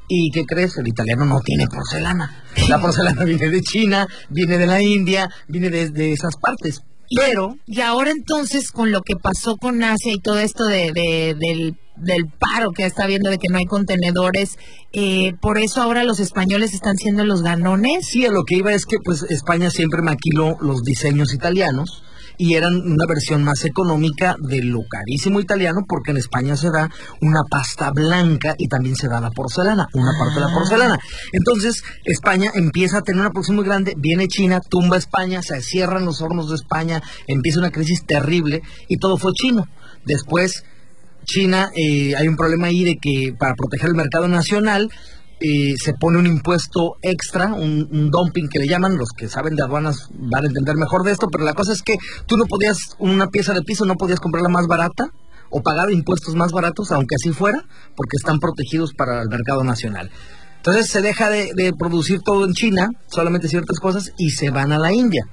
¿Y 0.09 0.31
qué 0.31 0.47
crees? 0.47 0.79
El 0.79 0.89
italiano 0.89 1.27
no 1.27 1.39
tiene 1.41 1.67
porcelana. 1.67 2.45
La 2.67 2.81
porcelana 2.81 3.25
viene 3.27 3.51
de 3.51 3.61
China, 3.61 4.09
viene 4.31 4.57
de 4.57 4.67
la 4.67 4.81
India, 4.81 5.29
viene 5.49 5.69
de, 5.69 6.13
esas 6.15 6.37
partes. 6.39 6.81
Pero... 7.15 7.57
Y 7.67 7.81
ahora 7.81 8.11
entonces, 8.11 8.71
con 8.71 8.91
lo 8.93 9.03
que 9.03 9.17
pasó 9.17 9.57
con 9.57 9.83
Asia 9.83 10.13
y 10.13 10.21
todo 10.21 10.39
esto 10.39 10.65
de, 10.65 10.93
de 10.93 11.37
del 11.39 11.77
del 12.01 12.27
paro 12.29 12.71
que 12.73 12.87
está 12.87 13.07
viendo 13.07 13.31
de 13.31 13.39
que 13.39 13.49
no 13.49 13.59
hay 13.59 13.67
contenedores, 13.67 14.59
eh, 14.93 15.35
por 15.41 15.59
eso 15.59 15.83
ahora 15.83 16.03
los 16.05 16.19
españoles 16.19 16.73
están 16.73 16.97
siendo 16.97 17.25
los 17.25 17.43
ganones. 17.43 18.07
Sí, 18.07 18.25
a 18.25 18.31
lo 18.31 18.45
que 18.45 18.57
iba 18.57 18.73
es 18.73 18.87
que 18.87 18.97
pues 19.05 19.23
España 19.25 19.71
siempre 19.71 20.03
maquiló 20.03 20.57
los 20.61 20.83
diseños 20.83 21.35
italianos 21.35 22.03
y 22.41 22.55
eran 22.55 22.75
una 22.75 23.05
versión 23.07 23.45
más 23.45 23.67
económica 23.67 24.35
de 24.41 24.63
lo 24.63 24.81
carísimo 24.89 25.41
italiano 25.41 25.81
porque 25.87 26.13
en 26.13 26.17
España 26.17 26.57
se 26.57 26.71
da 26.71 26.89
una 27.21 27.43
pasta 27.51 27.91
blanca 27.91 28.55
y 28.57 28.67
también 28.67 28.97
se 28.97 29.09
da 29.09 29.21
la 29.21 29.31
porcelana, 29.31 29.87
una 29.93 30.13
parte 30.19 30.41
de 30.41 30.47
la 30.47 30.55
porcelana. 30.55 30.99
Entonces 31.33 31.83
España 32.03 32.51
empieza 32.55 32.97
a 32.97 33.03
tener 33.03 33.21
una 33.21 33.29
producción 33.29 33.57
muy 33.57 33.67
grande, 33.67 33.93
viene 33.95 34.27
China, 34.27 34.63
tumba 34.67 34.97
España, 34.97 35.43
se 35.43 35.61
cierran 35.61 36.07
los 36.07 36.23
hornos 36.23 36.49
de 36.49 36.55
España, 36.55 37.03
empieza 37.27 37.59
una 37.59 37.71
crisis 37.71 38.07
terrible 38.07 38.63
y 38.89 38.97
todo 38.97 39.19
fue 39.19 39.33
chino. 39.35 39.69
Después 40.07 40.65
China 41.25 41.71
eh, 41.77 42.15
hay 42.17 42.27
un 42.27 42.37
problema 42.37 42.69
ahí 42.69 42.85
de 42.85 42.97
que 42.97 43.35
para 43.39 43.55
proteger 43.55 43.91
el 43.91 43.97
mercado 43.97 44.29
nacional 44.29 44.91
eh, 45.41 45.75
se 45.83 45.95
pone 45.95 46.19
un 46.19 46.27
impuesto 46.27 46.97
extra, 47.03 47.55
un, 47.55 48.11
dumping 48.11 48.49
que 48.49 48.59
le 48.59 48.69
llaman, 48.69 48.97
los 48.97 49.11
que 49.17 49.29
saben 49.29 49.57
de 49.57 49.63
aduanas 49.63 50.09
van 50.13 50.45
a 50.45 50.49
entender 50.49 50.77
mejor 50.77 51.03
de 51.03 51.13
esto, 51.13 51.29
pero 51.31 51.45
la 51.45 51.55
cosa 51.55 51.73
es 51.73 51.83
que 51.83 51.97
tú 52.27 52.37
no 52.37 52.45
podías, 52.45 52.97
una 52.99 53.29
pieza 53.29 53.55
de 53.55 53.63
piso 53.63 53.85
no 53.85 53.95
podías 53.95 54.21
comprarla 54.21 54.49
más 54.49 54.67
barata 54.67 55.13
o 55.51 55.63
pagar 55.63 55.91
impuestos 55.91 56.35
más 56.35 56.53
baratos, 56.53 56.93
aunque 56.93 57.17
así 57.17 57.33
fuera, 57.33 57.65
porque 57.97 58.17
están 58.17 58.39
protegidos 58.39 58.93
para 58.95 59.23
el 59.23 59.29
mercado 59.29 59.65
nacional. 59.65 60.11
Entonces 60.57 60.89
se 60.89 61.01
deja 61.01 61.31
de 61.31 61.73
producir 61.79 62.21
todo 62.23 62.45
en 62.45 62.53
China, 62.53 62.91
solamente 63.07 63.49
ciertas 63.49 63.81
cosas, 63.81 64.13
y 64.19 64.31
se 64.31 64.51
van 64.51 64.73
a 64.73 64.79
la 64.79 64.93
India. 64.93 65.25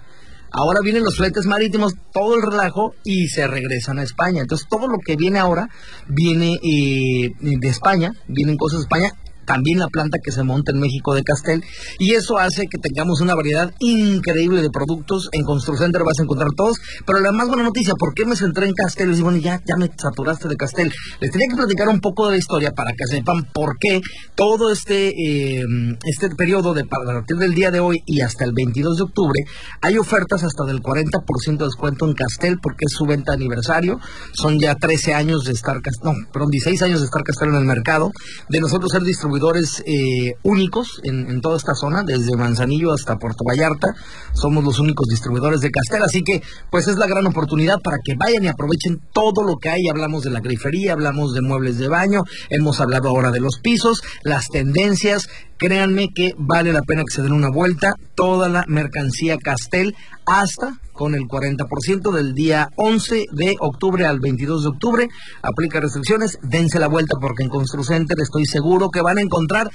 Ahora 0.52 0.80
vienen 0.82 1.04
los 1.04 1.18
fletes 1.18 1.46
marítimos, 1.46 1.94
todo 2.14 2.36
el 2.36 2.42
relajo 2.42 2.94
y 3.04 3.28
se 3.28 3.48
regresan 3.48 4.00
a 4.00 4.04
España. 4.04 4.42
Entonces 4.42 4.68
todo 4.70 4.88
lo 4.88 4.98
que 5.06 5.16
viene 5.16 5.40
ahora 5.40 5.70
viene 6.08 6.54
eh, 6.54 7.32
de 7.40 7.68
España, 7.68 8.14
vienen 8.28 8.56
cosas 8.56 8.80
de 8.80 8.84
España 8.84 9.12
también 9.48 9.80
la 9.80 9.88
planta 9.88 10.20
que 10.22 10.32
se 10.32 10.44
monta 10.44 10.72
en 10.72 10.80
México 10.80 11.16
de 11.16 11.24
Castel, 11.24 11.64
y 11.98 12.14
eso 12.14 12.38
hace 12.38 12.68
que 12.70 12.78
tengamos 12.78 13.22
una 13.22 13.34
variedad 13.34 13.74
increíble 13.80 14.62
de 14.62 14.70
productos. 14.70 15.30
En 15.32 15.44
Construcenter 15.44 16.04
vas 16.04 16.20
a 16.20 16.24
encontrar 16.24 16.50
todos, 16.56 16.78
pero 17.06 17.20
la 17.22 17.32
más 17.32 17.48
buena 17.48 17.64
noticia, 17.64 17.94
¿por 17.98 18.14
qué 18.14 18.26
me 18.26 18.36
centré 18.36 18.68
en 18.68 18.74
Castel? 18.74 19.14
Digo, 19.14 19.26
bueno, 19.26 19.40
ya, 19.40 19.62
ya 19.66 19.78
me 19.78 19.90
saturaste 19.96 20.50
de 20.50 20.56
Castel. 20.58 20.92
Les 21.22 21.32
tenía 21.32 21.48
que 21.50 21.56
platicar 21.56 21.88
un 21.88 22.02
poco 22.02 22.26
de 22.26 22.34
la 22.34 22.38
historia 22.38 22.72
para 22.72 22.92
que 22.92 23.08
sepan 23.08 23.50
por 23.54 23.78
qué 23.80 24.02
todo 24.36 24.72
este, 24.72 25.10
eh, 25.10 25.64
este 26.06 26.30
periodo 26.36 26.74
de 26.74 26.82
a 26.82 26.86
partir 26.88 27.38
del 27.38 27.54
día 27.54 27.72
de 27.72 27.80
hoy 27.80 28.04
y 28.06 28.22
hasta 28.22 28.44
el 28.44 28.52
22 28.54 28.98
de 28.98 29.04
octubre 29.04 29.40
hay 29.82 29.98
ofertas 29.98 30.44
hasta 30.44 30.66
del 30.66 30.82
40% 30.82 31.58
de 31.58 31.66
descuento 31.66 32.06
en 32.06 32.14
Castel 32.14 32.60
porque 32.62 32.86
es 32.86 32.92
su 32.92 33.06
venta 33.06 33.34
aniversario. 33.34 34.00
Son 34.34 34.60
ya 34.60 34.76
13 34.76 35.14
años 35.14 35.46
de 35.46 35.54
estar, 35.54 35.80
no, 36.04 36.14
perdón, 36.34 36.50
16 36.50 36.82
años 36.84 37.00
de 37.00 37.06
estar 37.06 37.24
Castel 37.24 37.50
en 37.50 37.56
el 37.56 37.66
mercado, 37.66 38.12
de 38.50 38.60
nosotros 38.60 38.92
ser 38.92 39.04
distribuidores 39.04 39.37
eh, 39.86 40.34
únicos 40.44 41.00
en, 41.04 41.42
toda 41.42 41.58
esta 41.58 41.74
zona, 41.76 42.04
desde 42.04 42.36
Manzanillo 42.36 42.94
hasta 42.94 43.18
Puerto 43.18 43.44
Vallarta. 43.44 43.96
Somos 44.34 44.64
los 44.64 44.80
únicos 44.80 45.08
distribuidores 45.08 45.62
de 45.62 45.72
Castel, 45.72 46.04
así 46.04 46.22
que 46.24 46.42
pues 46.70 46.88
es 46.88 46.98
la 46.98 47.08
gran 47.08 47.26
oportunidad 47.28 47.80
para 47.82 47.98
que 48.04 48.16
vayan 48.16 48.44
y 48.44 48.48
aprovechen 48.48 49.02
todo 49.14 49.44
lo 49.44 49.58
que 49.58 49.70
hay. 49.70 49.88
Hablamos 49.90 50.24
de 50.24 50.32
la 50.32 50.40
grifería, 50.40 50.94
hablamos 50.94 51.34
de 51.34 51.42
muebles 51.42 51.78
de 51.78 51.88
baño, 51.88 52.24
hemos 52.50 52.80
hablado 52.82 53.10
ahora 53.10 53.32
de 53.32 53.40
los 53.40 53.60
pisos, 53.60 54.04
las 54.24 54.48
tendencias. 54.50 55.30
Créanme 55.58 56.10
que 56.14 56.34
vale 56.38 56.72
la 56.72 56.82
pena 56.82 57.04
que 57.04 57.14
se 57.14 57.22
den 57.22 57.34
una 57.34 57.50
vuelta. 57.50 57.94
Toda 58.16 58.50
la 58.50 58.64
mercancía 58.68 59.38
Castel 59.38 59.96
hasta 60.26 60.80
con 60.94 61.16
el 61.16 61.24
40% 61.24 62.12
del 62.12 62.34
día 62.34 62.70
11 62.76 63.26
de 63.32 63.56
octubre 63.60 64.06
al 64.06 64.20
22 64.20 64.64
de 64.64 64.70
octubre. 64.70 65.08
Aplica 65.42 65.80
restricciones, 65.80 66.40
dense 66.42 66.80
la 66.80 66.88
vuelta 66.88 67.18
porque 67.22 67.44
en 67.44 67.50
Construcenter 67.50 68.18
estoy 68.20 68.46
seguro 68.46 68.90
que 68.90 69.02
van 69.02 69.18
a 69.18 69.22
encontrar 69.22 69.70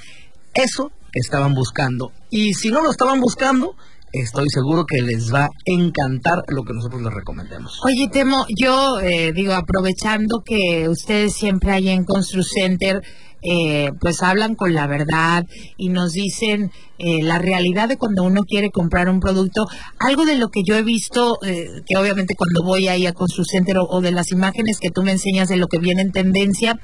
eso 0.54 0.90
que 1.12 1.20
estaban 1.20 1.54
buscando. 1.54 2.12
Y 2.30 2.54
si 2.54 2.70
no 2.70 2.82
lo 2.82 2.90
estaban 2.90 3.20
buscando, 3.20 3.74
estoy 4.12 4.48
seguro 4.50 4.84
que 4.84 5.00
les 5.02 5.32
va 5.32 5.44
a 5.44 5.50
encantar 5.64 6.42
lo 6.48 6.64
que 6.64 6.74
nosotros 6.74 7.02
les 7.02 7.12
recomendemos. 7.12 7.80
Oye, 7.84 8.08
Temo, 8.12 8.44
yo 8.58 9.00
eh, 9.00 9.32
digo, 9.32 9.54
aprovechando 9.54 10.42
que 10.44 10.88
ustedes 10.88 11.34
siempre 11.34 11.72
hay 11.72 11.88
en 11.88 12.04
Construcenter 12.04 13.02
eh, 13.42 13.90
pues 14.00 14.22
hablan 14.22 14.54
con 14.54 14.74
la 14.74 14.86
verdad 14.86 15.44
y 15.76 15.88
nos 15.88 16.12
dicen 16.12 16.70
eh, 16.98 17.22
la 17.22 17.38
realidad 17.38 17.88
de 17.88 17.96
cuando 17.96 18.22
uno 18.22 18.42
quiere 18.42 18.70
comprar 18.70 19.08
un 19.08 19.18
producto. 19.18 19.66
Algo 19.98 20.24
de 20.24 20.36
lo 20.36 20.48
que 20.48 20.62
yo 20.64 20.76
he 20.76 20.82
visto, 20.82 21.38
eh, 21.42 21.66
que 21.86 21.96
obviamente 21.96 22.36
cuando 22.36 22.62
voy 22.62 22.86
ahí 22.86 23.06
a 23.06 23.12
Construcenter 23.12 23.78
o, 23.78 23.86
o 23.88 24.00
de 24.00 24.12
las 24.12 24.30
imágenes 24.30 24.78
que 24.78 24.90
tú 24.90 25.02
me 25.02 25.10
enseñas 25.10 25.48
de 25.48 25.56
lo 25.56 25.66
que 25.66 25.78
viene 25.78 26.02
en 26.02 26.12
tendencia, 26.12 26.78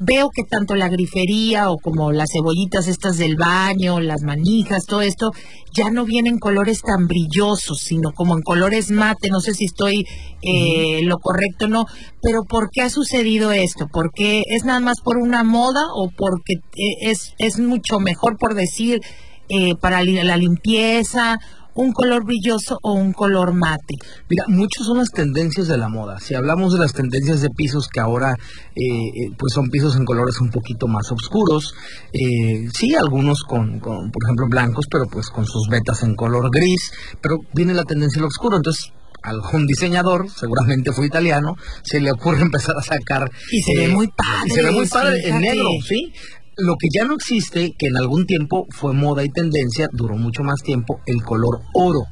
veo 0.00 0.30
que 0.30 0.42
tanto 0.42 0.74
la 0.74 0.88
grifería 0.88 1.70
o 1.70 1.76
como 1.76 2.10
las 2.10 2.30
cebollitas 2.32 2.88
estas 2.88 3.18
del 3.18 3.36
baño, 3.36 4.00
las 4.00 4.22
manijas, 4.22 4.86
todo 4.86 5.02
esto, 5.02 5.30
ya 5.72 5.90
no 5.90 6.04
vienen 6.04 6.38
colores 6.38 6.82
tan 6.82 7.06
brillosos, 7.06 7.78
sino 7.78 8.12
como 8.12 8.34
en 8.34 8.42
colores 8.42 8.90
mate. 8.90 9.28
No 9.30 9.40
sé 9.40 9.54
si 9.54 9.66
estoy 9.66 10.04
eh, 10.42 11.02
lo 11.04 11.18
correcto 11.18 11.66
o 11.66 11.68
no, 11.68 11.84
pero 12.22 12.42
¿por 12.44 12.70
qué 12.70 12.82
ha 12.82 12.90
sucedido 12.90 13.52
esto? 13.52 13.86
¿Porque 13.92 14.42
es 14.46 14.64
nada 14.64 14.80
más 14.80 15.00
por 15.00 15.18
una 15.18 15.44
moda 15.44 15.82
o 16.00 16.10
porque 16.16 16.54
eh, 16.54 17.10
es, 17.10 17.34
es 17.38 17.58
mucho 17.58 17.98
mejor 18.00 18.36
por 18.38 18.54
decir 18.54 19.00
eh, 19.48 19.74
para 19.80 20.02
la 20.02 20.36
limpieza 20.36 21.38
un 21.74 21.92
color 21.92 22.24
brilloso 22.24 22.78
o 22.82 22.92
un 22.92 23.12
color 23.12 23.54
mate? 23.54 23.94
Mira, 24.28 24.44
muchas 24.48 24.86
son 24.86 24.98
las 24.98 25.10
tendencias 25.10 25.68
de 25.68 25.78
la 25.78 25.88
moda. 25.88 26.18
Si 26.18 26.34
hablamos 26.34 26.72
de 26.72 26.80
las 26.80 26.92
tendencias 26.92 27.40
de 27.40 27.48
pisos 27.50 27.88
que 27.88 28.00
ahora 28.00 28.34
eh, 28.74 29.30
pues 29.38 29.52
son 29.52 29.68
pisos 29.68 29.96
en 29.96 30.04
colores 30.04 30.40
un 30.40 30.50
poquito 30.50 30.88
más 30.88 31.10
oscuros, 31.12 31.74
sí, 32.12 32.94
algunos 32.94 33.44
con, 33.44 33.78
con, 33.78 34.10
por 34.10 34.24
ejemplo, 34.24 34.46
blancos, 34.48 34.86
pero 34.90 35.04
pues 35.10 35.28
con 35.30 35.46
sus 35.46 35.68
vetas 35.68 36.02
en 36.02 36.16
color 36.16 36.50
gris, 36.50 36.92
pero 37.22 37.38
viene 37.54 37.72
la 37.72 37.84
tendencia 37.84 38.20
al 38.20 38.26
oscuro, 38.26 38.56
entonces 38.56 38.92
algún 39.22 39.66
diseñador, 39.66 40.28
seguramente 40.30 40.92
fue 40.92 41.06
italiano, 41.06 41.56
se 41.82 42.00
le 42.00 42.12
ocurre 42.12 42.40
empezar 42.42 42.76
a 42.78 42.82
sacar... 42.82 43.30
Y 43.50 43.62
se 43.62 43.76
ve 43.76 43.88
muy 43.88 44.08
padre. 44.08 44.46
Y 44.46 44.50
se 44.50 44.62
ve 44.62 44.70
muy 44.70 44.86
padre 44.86 45.28
en 45.28 45.40
negro, 45.40 45.68
¿sí? 45.86 46.12
Lo 46.56 46.76
que 46.76 46.88
ya 46.92 47.04
no 47.04 47.14
existe, 47.14 47.74
que 47.78 47.86
en 47.86 47.96
algún 47.96 48.26
tiempo 48.26 48.66
fue 48.70 48.92
moda 48.92 49.24
y 49.24 49.30
tendencia, 49.30 49.88
duró 49.92 50.16
mucho 50.16 50.42
más 50.42 50.62
tiempo, 50.62 51.00
el 51.06 51.22
color 51.22 51.60
oro. 51.72 52.02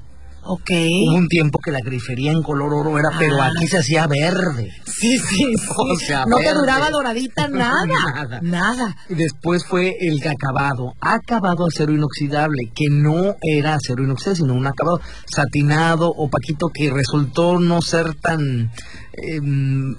Ok. 0.50 0.70
Hubo 0.70 1.16
un 1.16 1.28
tiempo 1.28 1.58
que 1.62 1.70
la 1.70 1.80
grifería 1.84 2.32
en 2.32 2.42
color 2.42 2.72
oro 2.72 2.98
era, 2.98 3.10
pero 3.18 3.42
Ah. 3.42 3.50
aquí 3.54 3.66
se 3.66 3.78
hacía 3.78 4.06
verde. 4.06 4.70
Sí, 4.86 5.18
sí, 5.18 5.36
sí. 5.36 5.56
O 5.76 5.96
sea, 5.98 6.24
no 6.26 6.38
te 6.38 6.54
duraba 6.54 6.88
doradita 6.90 7.48
nada. 7.48 7.84
Nada. 8.14 8.40
nada. 8.42 8.96
Y 9.10 9.14
Después 9.14 9.64
fue 9.66 9.94
el 10.00 10.18
acabado, 10.26 10.94
acabado 11.00 11.66
acero 11.66 11.92
inoxidable, 11.92 12.70
que 12.74 12.86
no 12.90 13.34
era 13.42 13.74
acero 13.74 14.02
inoxidable, 14.02 14.36
sino 14.40 14.54
un 14.54 14.66
acabado 14.66 15.00
satinado, 15.26 16.08
opaquito, 16.16 16.68
que 16.72 16.90
resultó 16.90 17.58
no 17.58 17.82
ser 17.82 18.14
tan, 18.14 18.70
eh, 19.12 19.40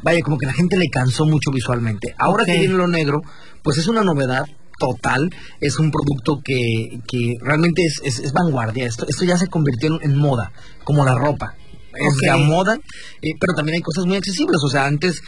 vaya, 0.02 0.20
como 0.24 0.38
que 0.38 0.48
la 0.48 0.54
gente 0.54 0.78
le 0.78 0.88
cansó 0.92 1.26
mucho 1.26 1.52
visualmente. 1.52 2.14
Ahora 2.18 2.44
que 2.46 2.54
viene 2.60 2.74
lo 2.74 2.88
negro, 2.88 3.22
pues 3.62 3.78
es 3.78 3.88
una 3.88 4.04
novedad 4.04 4.46
total, 4.80 5.30
es 5.62 5.78
un 5.78 5.92
producto 5.92 6.40
que, 6.44 7.00
que 7.08 7.36
realmente 7.42 7.84
es, 7.84 8.02
es- 8.04 8.20
es 8.20 8.34
vanguardia, 8.34 8.88
esto, 8.88 9.06
esto 9.08 9.26
ya 9.26 9.38
se 9.38 9.48
convirtió 9.48 9.94
en, 9.94 10.12
en 10.12 10.18
moda, 10.18 10.52
como 10.84 11.06
la 11.06 11.14
ropa. 11.16 11.54
Es 11.94 12.14
Ok. 12.16 12.22
la 12.26 12.38
moda, 12.38 12.76
eh, 13.22 13.32
pero 13.40 13.54
también 13.54 13.76
hay 13.76 13.82
cosas 13.82 14.06
muy 14.06 14.16
accesibles, 14.16 14.58
o 14.64 14.70
sea, 14.70 14.86
antes 14.86 15.22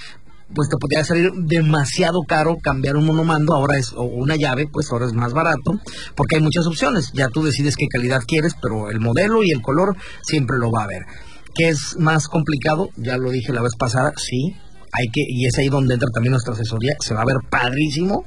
pues 0.53 0.67
te 0.67 0.75
podría 0.77 1.03
salir 1.05 1.31
demasiado 1.33 2.23
caro 2.27 2.57
cambiar 2.61 2.97
un 2.97 3.05
monomando, 3.05 3.53
ahora 3.55 3.77
es, 3.77 3.93
o 3.93 4.01
una 4.03 4.35
llave, 4.35 4.67
pues 4.67 4.91
ahora 4.91 5.05
es 5.05 5.13
más 5.13 5.31
barato, 5.31 5.79
porque 6.15 6.35
hay 6.35 6.41
muchas 6.41 6.67
opciones, 6.67 7.11
ya 7.13 7.29
tú 7.29 7.41
decides 7.43 7.77
qué 7.77 7.87
calidad 7.87 8.19
quieres, 8.27 8.53
pero 8.61 8.89
el 8.89 8.99
modelo 8.99 9.43
y 9.43 9.51
el 9.51 9.61
color 9.61 9.95
siempre 10.23 10.57
lo 10.57 10.69
va 10.69 10.81
a 10.81 10.83
haber. 10.85 11.03
¿Qué 11.55 11.69
es 11.69 11.95
más 11.99 12.27
complicado? 12.27 12.89
Ya 12.97 13.17
lo 13.17 13.31
dije 13.31 13.53
la 13.53 13.61
vez 13.61 13.75
pasada, 13.77 14.11
sí, 14.17 14.53
hay 14.91 15.07
que, 15.07 15.21
y 15.25 15.45
es 15.45 15.57
ahí 15.57 15.69
donde 15.69 15.93
entra 15.93 16.09
también 16.13 16.31
nuestra 16.31 16.53
asesoría, 16.53 16.95
se 16.99 17.13
va 17.13 17.21
a 17.21 17.25
ver 17.25 17.37
padrísimo, 17.49 18.25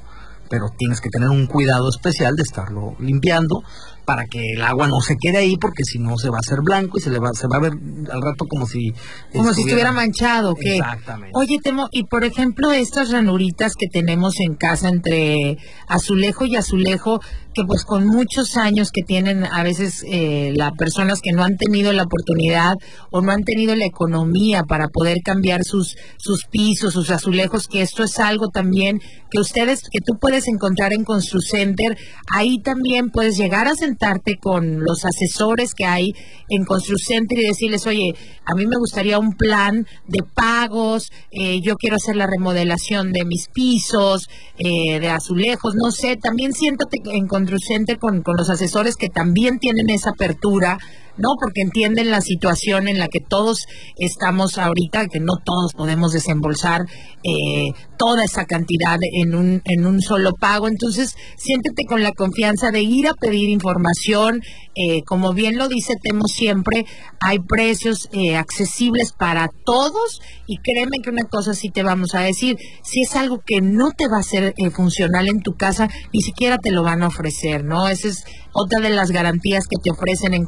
pero 0.49 0.67
tienes 0.77 1.01
que 1.01 1.09
tener 1.09 1.29
un 1.29 1.47
cuidado 1.47 1.89
especial 1.89 2.35
de 2.35 2.43
estarlo 2.43 2.95
limpiando 2.99 3.63
para 4.05 4.25
que 4.25 4.53
el 4.53 4.61
agua 4.61 4.87
no 4.87 5.01
se 5.01 5.17
quede 5.17 5.37
ahí 5.37 5.57
porque 5.57 5.83
si 5.83 5.99
no 5.99 6.17
se 6.17 6.29
va 6.29 6.37
a 6.37 6.39
hacer 6.39 6.61
blanco 6.61 6.97
y 6.97 7.01
se 7.01 7.09
le 7.09 7.19
va 7.19 7.33
se 7.33 7.47
va 7.47 7.57
a 7.57 7.59
ver 7.59 7.73
al 7.73 8.21
rato 8.21 8.45
como 8.47 8.65
si 8.65 8.93
Como 9.33 9.53
si 9.53 9.61
estuviera 9.61 9.91
manchado, 9.91 10.51
¿o 10.51 10.55
¿qué? 10.55 10.77
Exactamente. 10.77 11.31
Oye, 11.33 11.57
Temo, 11.63 11.87
y 11.91 12.03
por 12.05 12.23
ejemplo, 12.23 12.71
estas 12.71 13.11
ranuritas 13.11 13.73
que 13.75 13.87
tenemos 13.87 14.39
en 14.39 14.55
casa 14.55 14.89
entre 14.89 15.57
azulejo 15.87 16.45
y 16.45 16.55
azulejo, 16.55 17.19
que 17.53 17.63
pues 17.65 17.85
con 17.85 18.05
muchos 18.05 18.57
años 18.57 18.91
que 18.91 19.01
tienen 19.01 19.45
a 19.45 19.63
veces 19.63 20.03
eh, 20.07 20.53
las 20.55 20.73
personas 20.73 21.21
que 21.21 21.31
no 21.31 21.43
han 21.43 21.55
tenido 21.55 21.93
la 21.93 22.03
oportunidad 22.03 22.73
o 23.11 23.21
no 23.21 23.31
han 23.31 23.43
tenido 23.43 23.75
la 23.75 23.85
economía 23.85 24.63
para 24.63 24.89
poder 24.89 25.19
cambiar 25.23 25.63
sus, 25.63 25.95
sus 26.17 26.45
pisos, 26.45 26.93
sus 26.93 27.09
azulejos, 27.11 27.67
que 27.67 27.81
esto 27.81 28.03
es 28.03 28.19
algo 28.19 28.49
también 28.49 28.99
que 29.31 29.39
ustedes, 29.39 29.81
que 29.89 30.01
tú 30.01 30.17
puedes 30.19 30.47
encontrar 30.47 30.93
en 30.93 31.05
ConstruCenter, 31.05 31.97
ahí 32.31 32.59
también 32.59 33.09
puedes 33.09 33.37
llegar 33.37 33.67
a 33.67 33.75
sentarte 33.95 34.37
con 34.37 34.79
los 34.79 35.05
asesores 35.05 35.73
que 35.73 35.85
hay 35.85 36.13
en 36.49 36.65
ConstruCenter 36.65 37.39
y 37.39 37.47
decirles, 37.47 37.87
oye, 37.87 38.13
a 38.45 38.55
mí 38.55 38.65
me 38.65 38.77
gustaría 38.77 39.19
un 39.19 39.33
plan 39.33 39.87
de 40.07 40.23
pagos, 40.23 41.11
eh, 41.31 41.61
yo 41.61 41.75
quiero 41.75 41.95
hacer 41.95 42.15
la 42.15 42.27
remodelación 42.27 43.11
de 43.11 43.25
mis 43.25 43.47
pisos, 43.49 44.27
eh, 44.57 44.99
de 44.99 45.09
azulejos, 45.09 45.75
no 45.75 45.91
sé, 45.91 46.17
también 46.17 46.53
siéntate 46.53 47.01
en 47.05 47.27
ConstruCenter 47.27 47.97
con, 47.97 48.21
con 48.21 48.35
los 48.37 48.49
asesores 48.49 48.95
que 48.95 49.09
también 49.09 49.59
tienen 49.59 49.89
esa 49.89 50.11
apertura, 50.11 50.77
¿no? 51.17 51.29
Porque 51.39 51.61
entienden 51.61 52.11
la 52.11 52.21
situación 52.21 52.87
en 52.87 52.99
la 52.99 53.07
que 53.07 53.19
todos 53.19 53.65
estamos 53.97 54.57
ahorita, 54.57 55.07
que 55.07 55.19
no 55.19 55.33
todos 55.43 55.73
podemos 55.73 56.11
desembolsar 56.11 56.81
eh, 57.23 57.71
toda 57.97 58.23
esa 58.23 58.45
cantidad 58.45 58.97
en 59.01 59.35
un, 59.35 59.61
en 59.65 59.85
un 59.85 60.01
solo 60.01 60.33
pago. 60.33 60.67
Entonces, 60.67 61.15
siéntete 61.37 61.85
con 61.85 62.03
la 62.03 62.11
confianza 62.11 62.71
de 62.71 62.81
ir 62.81 63.07
a 63.07 63.13
pedir 63.13 63.49
información. 63.49 64.41
eh, 64.75 65.03
como 65.05 65.33
bien 65.33 65.57
lo 65.57 65.69
dice 65.69 65.93
Temo 66.01 66.27
siempre, 66.27 66.85
hay 67.21 67.39
precios 67.39 68.09
eh, 68.11 68.35
accesibles 68.35 69.13
para 69.13 69.49
todos 69.65 70.21
y 70.47 70.57
créeme 70.57 70.99
que 71.01 71.09
una 71.09 71.23
cosa 71.23 71.53
sí 71.53 71.69
te 71.69 71.81
vamos 71.81 72.13
a 72.13 72.21
decir, 72.21 72.57
si 72.83 73.01
es 73.01 73.15
algo 73.15 73.41
que 73.45 73.61
no 73.61 73.91
te 73.91 74.07
va 74.07 74.19
a 74.19 74.23
ser 74.23 74.53
funcional 74.73 75.29
en 75.29 75.41
tu 75.41 75.53
casa, 75.53 75.89
ni 76.13 76.21
siquiera 76.21 76.57
te 76.57 76.71
lo 76.71 76.83
van 76.83 77.03
a 77.03 77.07
ofrecer, 77.07 77.63
¿no? 77.63 77.87
Esa 77.87 78.09
es 78.09 78.25
otra 78.53 78.79
de 78.79 78.89
las 78.89 79.11
garantías 79.11 79.65
que 79.67 79.81
te 79.81 79.91
ofrecen 79.91 80.33
en 80.33 80.45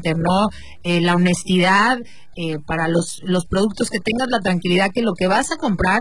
¿no? 0.00 0.48
Eh, 0.82 1.00
la 1.00 1.14
honestidad 1.14 1.98
eh, 2.36 2.58
para 2.66 2.88
los, 2.88 3.20
los 3.24 3.46
productos 3.46 3.90
que 3.90 4.00
tengas 4.00 4.28
la 4.28 4.40
tranquilidad 4.40 4.90
que 4.92 5.02
lo 5.02 5.12
que 5.14 5.26
vas 5.26 5.52
a 5.52 5.56
comprar 5.56 6.00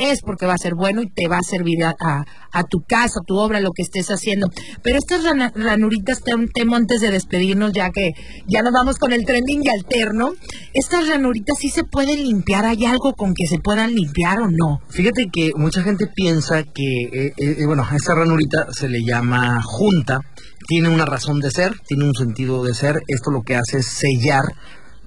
es 0.00 0.22
porque 0.22 0.46
va 0.46 0.54
a 0.54 0.58
ser 0.58 0.74
bueno 0.74 1.02
y 1.02 1.10
te 1.10 1.28
va 1.28 1.38
a 1.38 1.42
servir 1.42 1.84
a, 1.84 1.94
tu 2.64 2.82
casa, 2.82 3.20
a 3.20 3.24
tu 3.26 3.36
obra, 3.36 3.60
lo 3.60 3.72
que 3.72 3.82
estés 3.82 4.08
haciendo. 4.10 4.48
Pero 4.82 4.98
estas 4.98 5.22
ranuritas, 5.54 6.22
te- 6.22 6.32
Temo, 6.54 6.76
antes 6.76 7.00
de 7.00 7.10
despedirnos, 7.10 7.72
ya 7.72 7.90
que 7.90 8.12
ya 8.46 8.62
nos 8.62 8.72
vamos 8.72 8.96
con 8.98 9.12
el 9.12 9.24
trending 9.24 9.62
y 9.64 9.68
alterno, 9.68 10.32
estas 10.72 11.08
ranuritas 11.08 11.58
sí 11.58 11.68
se 11.68 11.84
pueden 11.84 12.22
limpiar, 12.22 12.64
¿hay 12.64 12.84
algo 12.86 13.12
con 13.14 13.34
que 13.34 13.46
se 13.46 13.58
puedan 13.58 13.94
limpiar 13.94 14.40
o 14.40 14.50
no? 14.50 14.80
Fíjate 14.88 15.28
que 15.32 15.50
mucha 15.56 15.82
gente 15.82 16.06
piensa 16.06 16.62
que, 16.62 17.02
eh, 17.12 17.32
eh, 17.36 17.66
bueno, 17.66 17.86
a 17.88 17.96
esa 17.96 18.14
ranurita 18.14 18.72
se 18.72 18.88
le 18.88 19.04
llama 19.04 19.60
junta, 19.62 20.20
tiene 20.66 20.88
una 20.88 21.04
razón 21.04 21.40
de 21.40 21.50
ser, 21.50 21.74
tiene 21.86 22.04
un 22.04 22.14
sentido 22.14 22.64
de 22.64 22.74
ser, 22.74 23.02
esto 23.08 23.30
lo 23.30 23.42
que 23.42 23.56
hace 23.56 23.78
es 23.78 23.86
sellar 23.86 24.44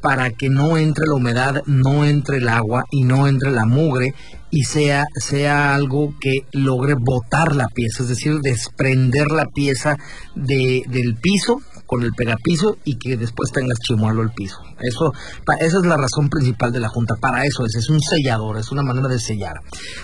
para 0.04 0.32
que 0.32 0.50
no 0.50 0.78
entre 0.78 1.08
la 1.08 1.16
humedad, 1.16 1.64
no 1.66 2.04
entre 2.04 2.38
el 2.38 2.50
agua 2.50 2.84
y 2.92 3.06
no 3.06 3.26
entre 3.26 3.52
la 3.52 3.66
mugre 3.66 4.14
y 4.52 4.66
sea, 4.66 5.06
sea 5.16 5.74
algo 5.74 6.14
que 6.20 6.46
logre 6.52 6.94
botar 7.00 7.56
la 7.56 7.70
pieza, 7.70 8.04
es 8.04 8.10
decir, 8.10 8.40
desprender 8.42 9.32
la 9.32 9.46
pieza 9.46 9.96
de, 10.36 10.84
del 10.90 11.16
piso 11.16 11.60
con 11.88 12.04
el 12.04 12.12
pegapiso 12.12 12.78
y 12.84 12.98
que 12.98 13.16
después 13.18 13.52
tengas 13.52 13.80
chimuelo 13.80 14.22
el 14.22 14.32
piso. 14.32 14.58
Eso, 14.80 15.14
esa 15.60 15.78
es 15.78 15.86
la 15.86 15.98
razón 15.98 16.30
principal 16.30 16.72
de 16.72 16.82
la 16.82 16.90
junta. 16.90 17.16
Para 17.16 17.46
eso 17.46 17.66
es, 17.66 17.76
es 17.76 17.90
un 17.90 18.00
sellador, 18.02 18.58
es 18.58 18.72
una 18.72 18.84
manera 18.84 19.08
de 19.08 19.20
sellar. 19.20 19.56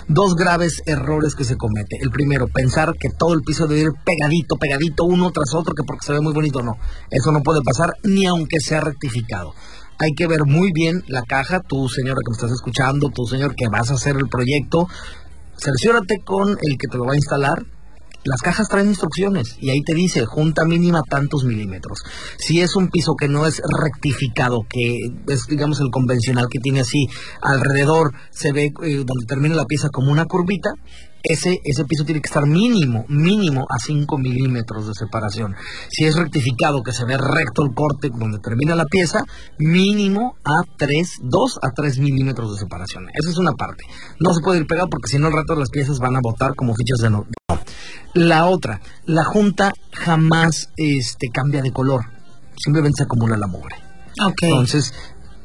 Dos 0.08 0.34
graves 0.34 0.82
errores 0.86 1.34
que 1.34 1.44
se 1.44 1.56
comete. 1.56 1.98
El 2.00 2.10
primero, 2.10 2.48
pensar 2.48 2.94
que 2.98 3.10
todo 3.10 3.34
el 3.34 3.42
piso 3.42 3.66
debe 3.66 3.82
ir 3.82 3.90
pegadito, 4.04 4.56
pegadito, 4.56 5.04
uno 5.04 5.30
tras 5.30 5.54
otro, 5.54 5.74
que 5.74 5.84
porque 5.84 6.06
se 6.06 6.12
ve 6.12 6.20
muy 6.20 6.32
bonito, 6.32 6.62
no. 6.62 6.72
Eso 7.10 7.30
no 7.32 7.42
puede 7.42 7.60
pasar 7.62 7.94
ni 8.02 8.26
aunque 8.26 8.60
sea 8.60 8.80
rectificado. 8.80 9.54
Hay 10.02 10.12
que 10.16 10.26
ver 10.26 10.46
muy 10.46 10.72
bien 10.72 11.04
la 11.08 11.22
caja, 11.22 11.60
tú 11.60 11.86
señora 11.90 12.20
que 12.24 12.30
me 12.30 12.34
estás 12.34 12.52
escuchando, 12.52 13.10
tú 13.10 13.26
señor 13.26 13.54
que 13.54 13.68
vas 13.68 13.90
a 13.90 13.94
hacer 13.94 14.16
el 14.16 14.28
proyecto, 14.28 14.88
cerciórate 15.58 16.16
con 16.24 16.48
el 16.48 16.78
que 16.78 16.88
te 16.90 16.96
lo 16.96 17.04
va 17.04 17.12
a 17.12 17.16
instalar. 17.16 17.66
Las 18.24 18.40
cajas 18.40 18.68
traen 18.68 18.88
instrucciones 18.88 19.56
y 19.60 19.68
ahí 19.68 19.82
te 19.82 19.94
dice 19.94 20.24
junta 20.24 20.64
mínima 20.64 21.02
tantos 21.08 21.44
milímetros. 21.44 21.98
Si 22.38 22.62
es 22.62 22.76
un 22.76 22.88
piso 22.88 23.12
que 23.14 23.28
no 23.28 23.44
es 23.44 23.60
rectificado, 23.78 24.60
que 24.70 25.00
es 25.28 25.46
digamos 25.46 25.80
el 25.80 25.90
convencional 25.90 26.46
que 26.50 26.60
tiene 26.60 26.80
así 26.80 27.06
alrededor, 27.42 28.12
se 28.30 28.52
ve 28.52 28.72
eh, 28.82 29.04
donde 29.04 29.26
termina 29.26 29.54
la 29.54 29.66
pieza 29.66 29.90
como 29.90 30.10
una 30.12 30.24
curvita, 30.24 30.70
ese, 31.22 31.60
ese 31.64 31.84
piso 31.84 32.04
tiene 32.04 32.20
que 32.20 32.28
estar 32.28 32.46
mínimo, 32.46 33.04
mínimo 33.08 33.66
a 33.68 33.78
5 33.78 34.18
milímetros 34.18 34.88
de 34.88 34.94
separación. 34.94 35.54
Si 35.90 36.04
es 36.04 36.16
rectificado, 36.16 36.82
que 36.82 36.92
se 36.92 37.04
ve 37.04 37.16
recto 37.16 37.62
el 37.62 37.74
corte 37.74 38.10
donde 38.12 38.38
termina 38.38 38.74
la 38.74 38.86
pieza, 38.86 39.24
mínimo 39.58 40.36
a 40.44 40.62
3, 40.76 41.18
2 41.22 41.58
a 41.62 41.70
3 41.72 41.98
milímetros 41.98 42.52
de 42.52 42.58
separación. 42.58 43.08
Esa 43.14 43.30
es 43.30 43.38
una 43.38 43.52
parte. 43.52 43.84
No 44.18 44.32
se 44.32 44.40
puede 44.40 44.60
ir 44.60 44.66
pegado 44.66 44.88
porque 44.88 45.08
si 45.08 45.18
no 45.18 45.26
al 45.26 45.32
rato 45.32 45.54
las 45.54 45.70
piezas 45.70 45.98
van 45.98 46.16
a 46.16 46.20
botar 46.22 46.54
como 46.54 46.74
fichas 46.74 46.98
de 46.98 47.10
no. 47.10 47.26
La 48.14 48.46
otra, 48.46 48.80
la 49.04 49.24
junta 49.24 49.72
jamás 49.92 50.70
este, 50.76 51.28
cambia 51.32 51.62
de 51.62 51.72
color, 51.72 52.06
simplemente 52.56 52.98
se 52.98 53.02
acumula 53.04 53.36
la 53.36 53.46
mugre. 53.46 53.76
Entonces, 54.42 54.92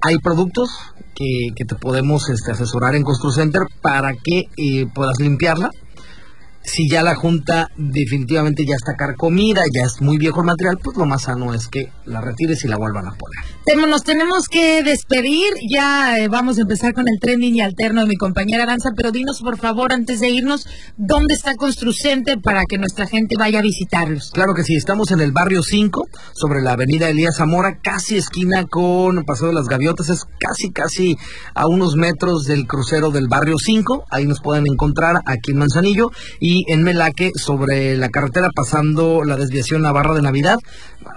hay 0.02 0.18
productos 0.18 0.69
que, 1.15 1.53
que 1.55 1.65
te 1.65 1.75
podemos 1.75 2.29
este, 2.29 2.51
asesorar 2.51 2.95
en 2.95 3.03
ConstruCenter 3.03 3.63
para 3.81 4.13
que 4.13 4.49
eh, 4.57 4.85
puedas 4.93 5.19
limpiarla 5.19 5.71
si 6.65 6.89
ya 6.89 7.03
la 7.03 7.15
junta 7.15 7.69
definitivamente 7.77 8.65
ya 8.65 8.75
está 8.75 8.95
carcomida, 8.95 9.61
ya 9.73 9.83
es 9.83 10.01
muy 10.01 10.17
viejo 10.17 10.41
el 10.41 10.47
material, 10.47 10.77
pues 10.83 10.97
lo 10.97 11.05
más 11.05 11.23
sano 11.23 11.53
es 11.53 11.67
que 11.67 11.91
la 12.05 12.21
retires 12.21 12.63
y 12.65 12.67
la 12.67 12.77
vuelvan 12.77 13.07
a 13.07 13.15
poner. 13.15 13.89
Nos 13.89 14.03
tenemos 14.03 14.47
que 14.49 14.83
despedir, 14.83 15.53
ya 15.71 16.17
eh, 16.17 16.27
vamos 16.27 16.57
a 16.57 16.61
empezar 16.61 16.93
con 16.93 17.07
el 17.07 17.19
trending 17.19 17.55
y 17.55 17.61
alterno 17.61 18.01
de 18.01 18.07
mi 18.07 18.15
compañera 18.15 18.63
Aranza, 18.63 18.89
pero 18.95 19.11
dinos 19.11 19.41
por 19.41 19.57
favor 19.57 19.93
antes 19.93 20.19
de 20.19 20.29
irnos, 20.29 20.67
¿dónde 20.97 21.33
está 21.33 21.55
Construcente 21.55 22.37
para 22.37 22.63
que 22.67 22.77
nuestra 22.77 23.05
gente 23.05 23.35
vaya 23.37 23.59
a 23.59 23.61
visitarlos? 23.61 24.31
Claro 24.31 24.53
que 24.53 24.63
sí, 24.63 24.75
estamos 24.75 25.11
en 25.11 25.21
el 25.21 25.31
barrio 25.31 25.61
5, 25.61 26.07
sobre 26.33 26.61
la 26.61 26.73
avenida 26.73 27.09
Elías 27.09 27.37
Zamora, 27.37 27.79
casi 27.81 28.17
esquina 28.17 28.65
con 28.65 29.23
Paseo 29.23 29.47
de 29.49 29.53
las 29.53 29.67
Gaviotas, 29.67 30.09
es 30.09 30.25
casi, 30.39 30.71
casi 30.71 31.17
a 31.53 31.67
unos 31.67 31.95
metros 31.95 32.45
del 32.45 32.67
crucero 32.67 33.11
del 33.11 33.27
barrio 33.27 33.55
5, 33.57 34.05
ahí 34.09 34.25
nos 34.25 34.41
pueden 34.41 34.67
encontrar 34.67 35.21
aquí 35.25 35.51
en 35.51 35.59
Manzanillo 35.59 36.11
y 36.39 36.55
en 36.68 36.84
Melaque, 36.84 37.32
sobre 37.36 37.98
la 37.98 38.10
carretera 38.10 38.49
pasando 38.56 39.23
la 39.23 39.38
desviación 39.38 39.86
a 39.86 39.91
Barra 39.91 40.14
de 40.14 40.22
Navidad, 40.22 40.57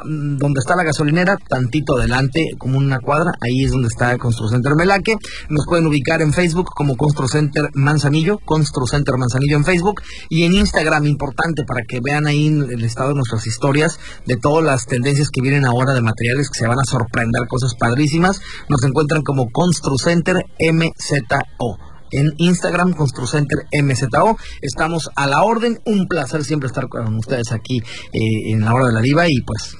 mm, 0.04 0.36
donde 0.38 0.60
está 0.60 0.76
la 0.76 0.84
gasolinera, 0.84 1.36
tantito 1.48 1.96
adelante, 1.96 2.44
como 2.58 2.78
una 2.78 3.00
cuadra, 3.00 3.32
ahí 3.40 3.64
es 3.64 3.70
donde 3.70 3.88
está 3.88 4.16
Construcenter 4.18 4.74
Melaque. 4.74 5.16
Nos 5.48 5.66
pueden 5.66 5.86
ubicar 5.86 6.22
en 6.22 6.32
Facebook 6.32 6.70
como 6.74 6.96
Construcenter 6.96 7.70
Manzanillo, 7.74 8.38
Construcenter 8.44 9.16
Manzanillo 9.16 9.56
en 9.56 9.64
Facebook, 9.64 10.02
y 10.28 10.44
en 10.44 10.54
Instagram, 10.54 11.06
importante 11.06 11.64
para 11.64 11.82
que 11.82 12.00
vean 12.02 12.26
ahí 12.26 12.46
el 12.48 12.84
estado 12.84 13.10
de 13.10 13.16
nuestras 13.16 13.46
historias, 13.46 13.98
de 14.26 14.36
todas 14.36 14.64
las 14.64 14.86
tendencias 14.86 15.30
que 15.30 15.40
vienen 15.40 15.64
ahora 15.64 15.94
de 15.94 16.00
materiales 16.00 16.48
que 16.50 16.58
se 16.58 16.66
van 16.66 16.78
a 16.78 16.84
sorprender, 16.84 17.46
cosas 17.48 17.74
padrísimas. 17.74 18.40
Nos 18.68 18.82
encuentran 18.84 19.22
como 19.22 19.50
Construcenter 19.50 20.36
MZO 20.58 21.87
en 22.10 22.26
Instagram, 22.36 22.92
Construcenter 22.94 23.58
MZO. 23.72 24.36
Estamos 24.60 25.10
a 25.14 25.26
la 25.26 25.42
orden. 25.42 25.80
Un 25.84 26.06
placer 26.06 26.44
siempre 26.44 26.68
estar 26.68 26.88
con 26.88 27.16
ustedes 27.16 27.52
aquí 27.52 27.78
eh, 28.12 28.52
en 28.52 28.64
la 28.64 28.74
hora 28.74 28.88
de 28.88 28.92
la 28.92 29.00
diva 29.00 29.26
y 29.28 29.40
pues 29.42 29.76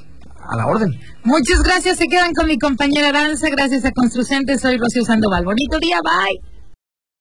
a 0.49 0.57
la 0.57 0.67
orden. 0.67 0.99
Muchas 1.25 1.63
gracias. 1.63 1.99
Se 1.99 2.07
quedan 2.07 2.33
con 2.33 2.47
mi 2.47 2.59
compañera 2.59 3.09
Aranza. 3.09 3.49
Gracias 3.51 3.85
a 3.85 3.93
Construcenter. 3.93 4.59
Soy 4.59 4.79
Rocío 4.79 5.05
Sandoval. 5.05 5.45
Bonito 5.45 5.79
día. 5.79 6.01
Bye. 6.03 6.58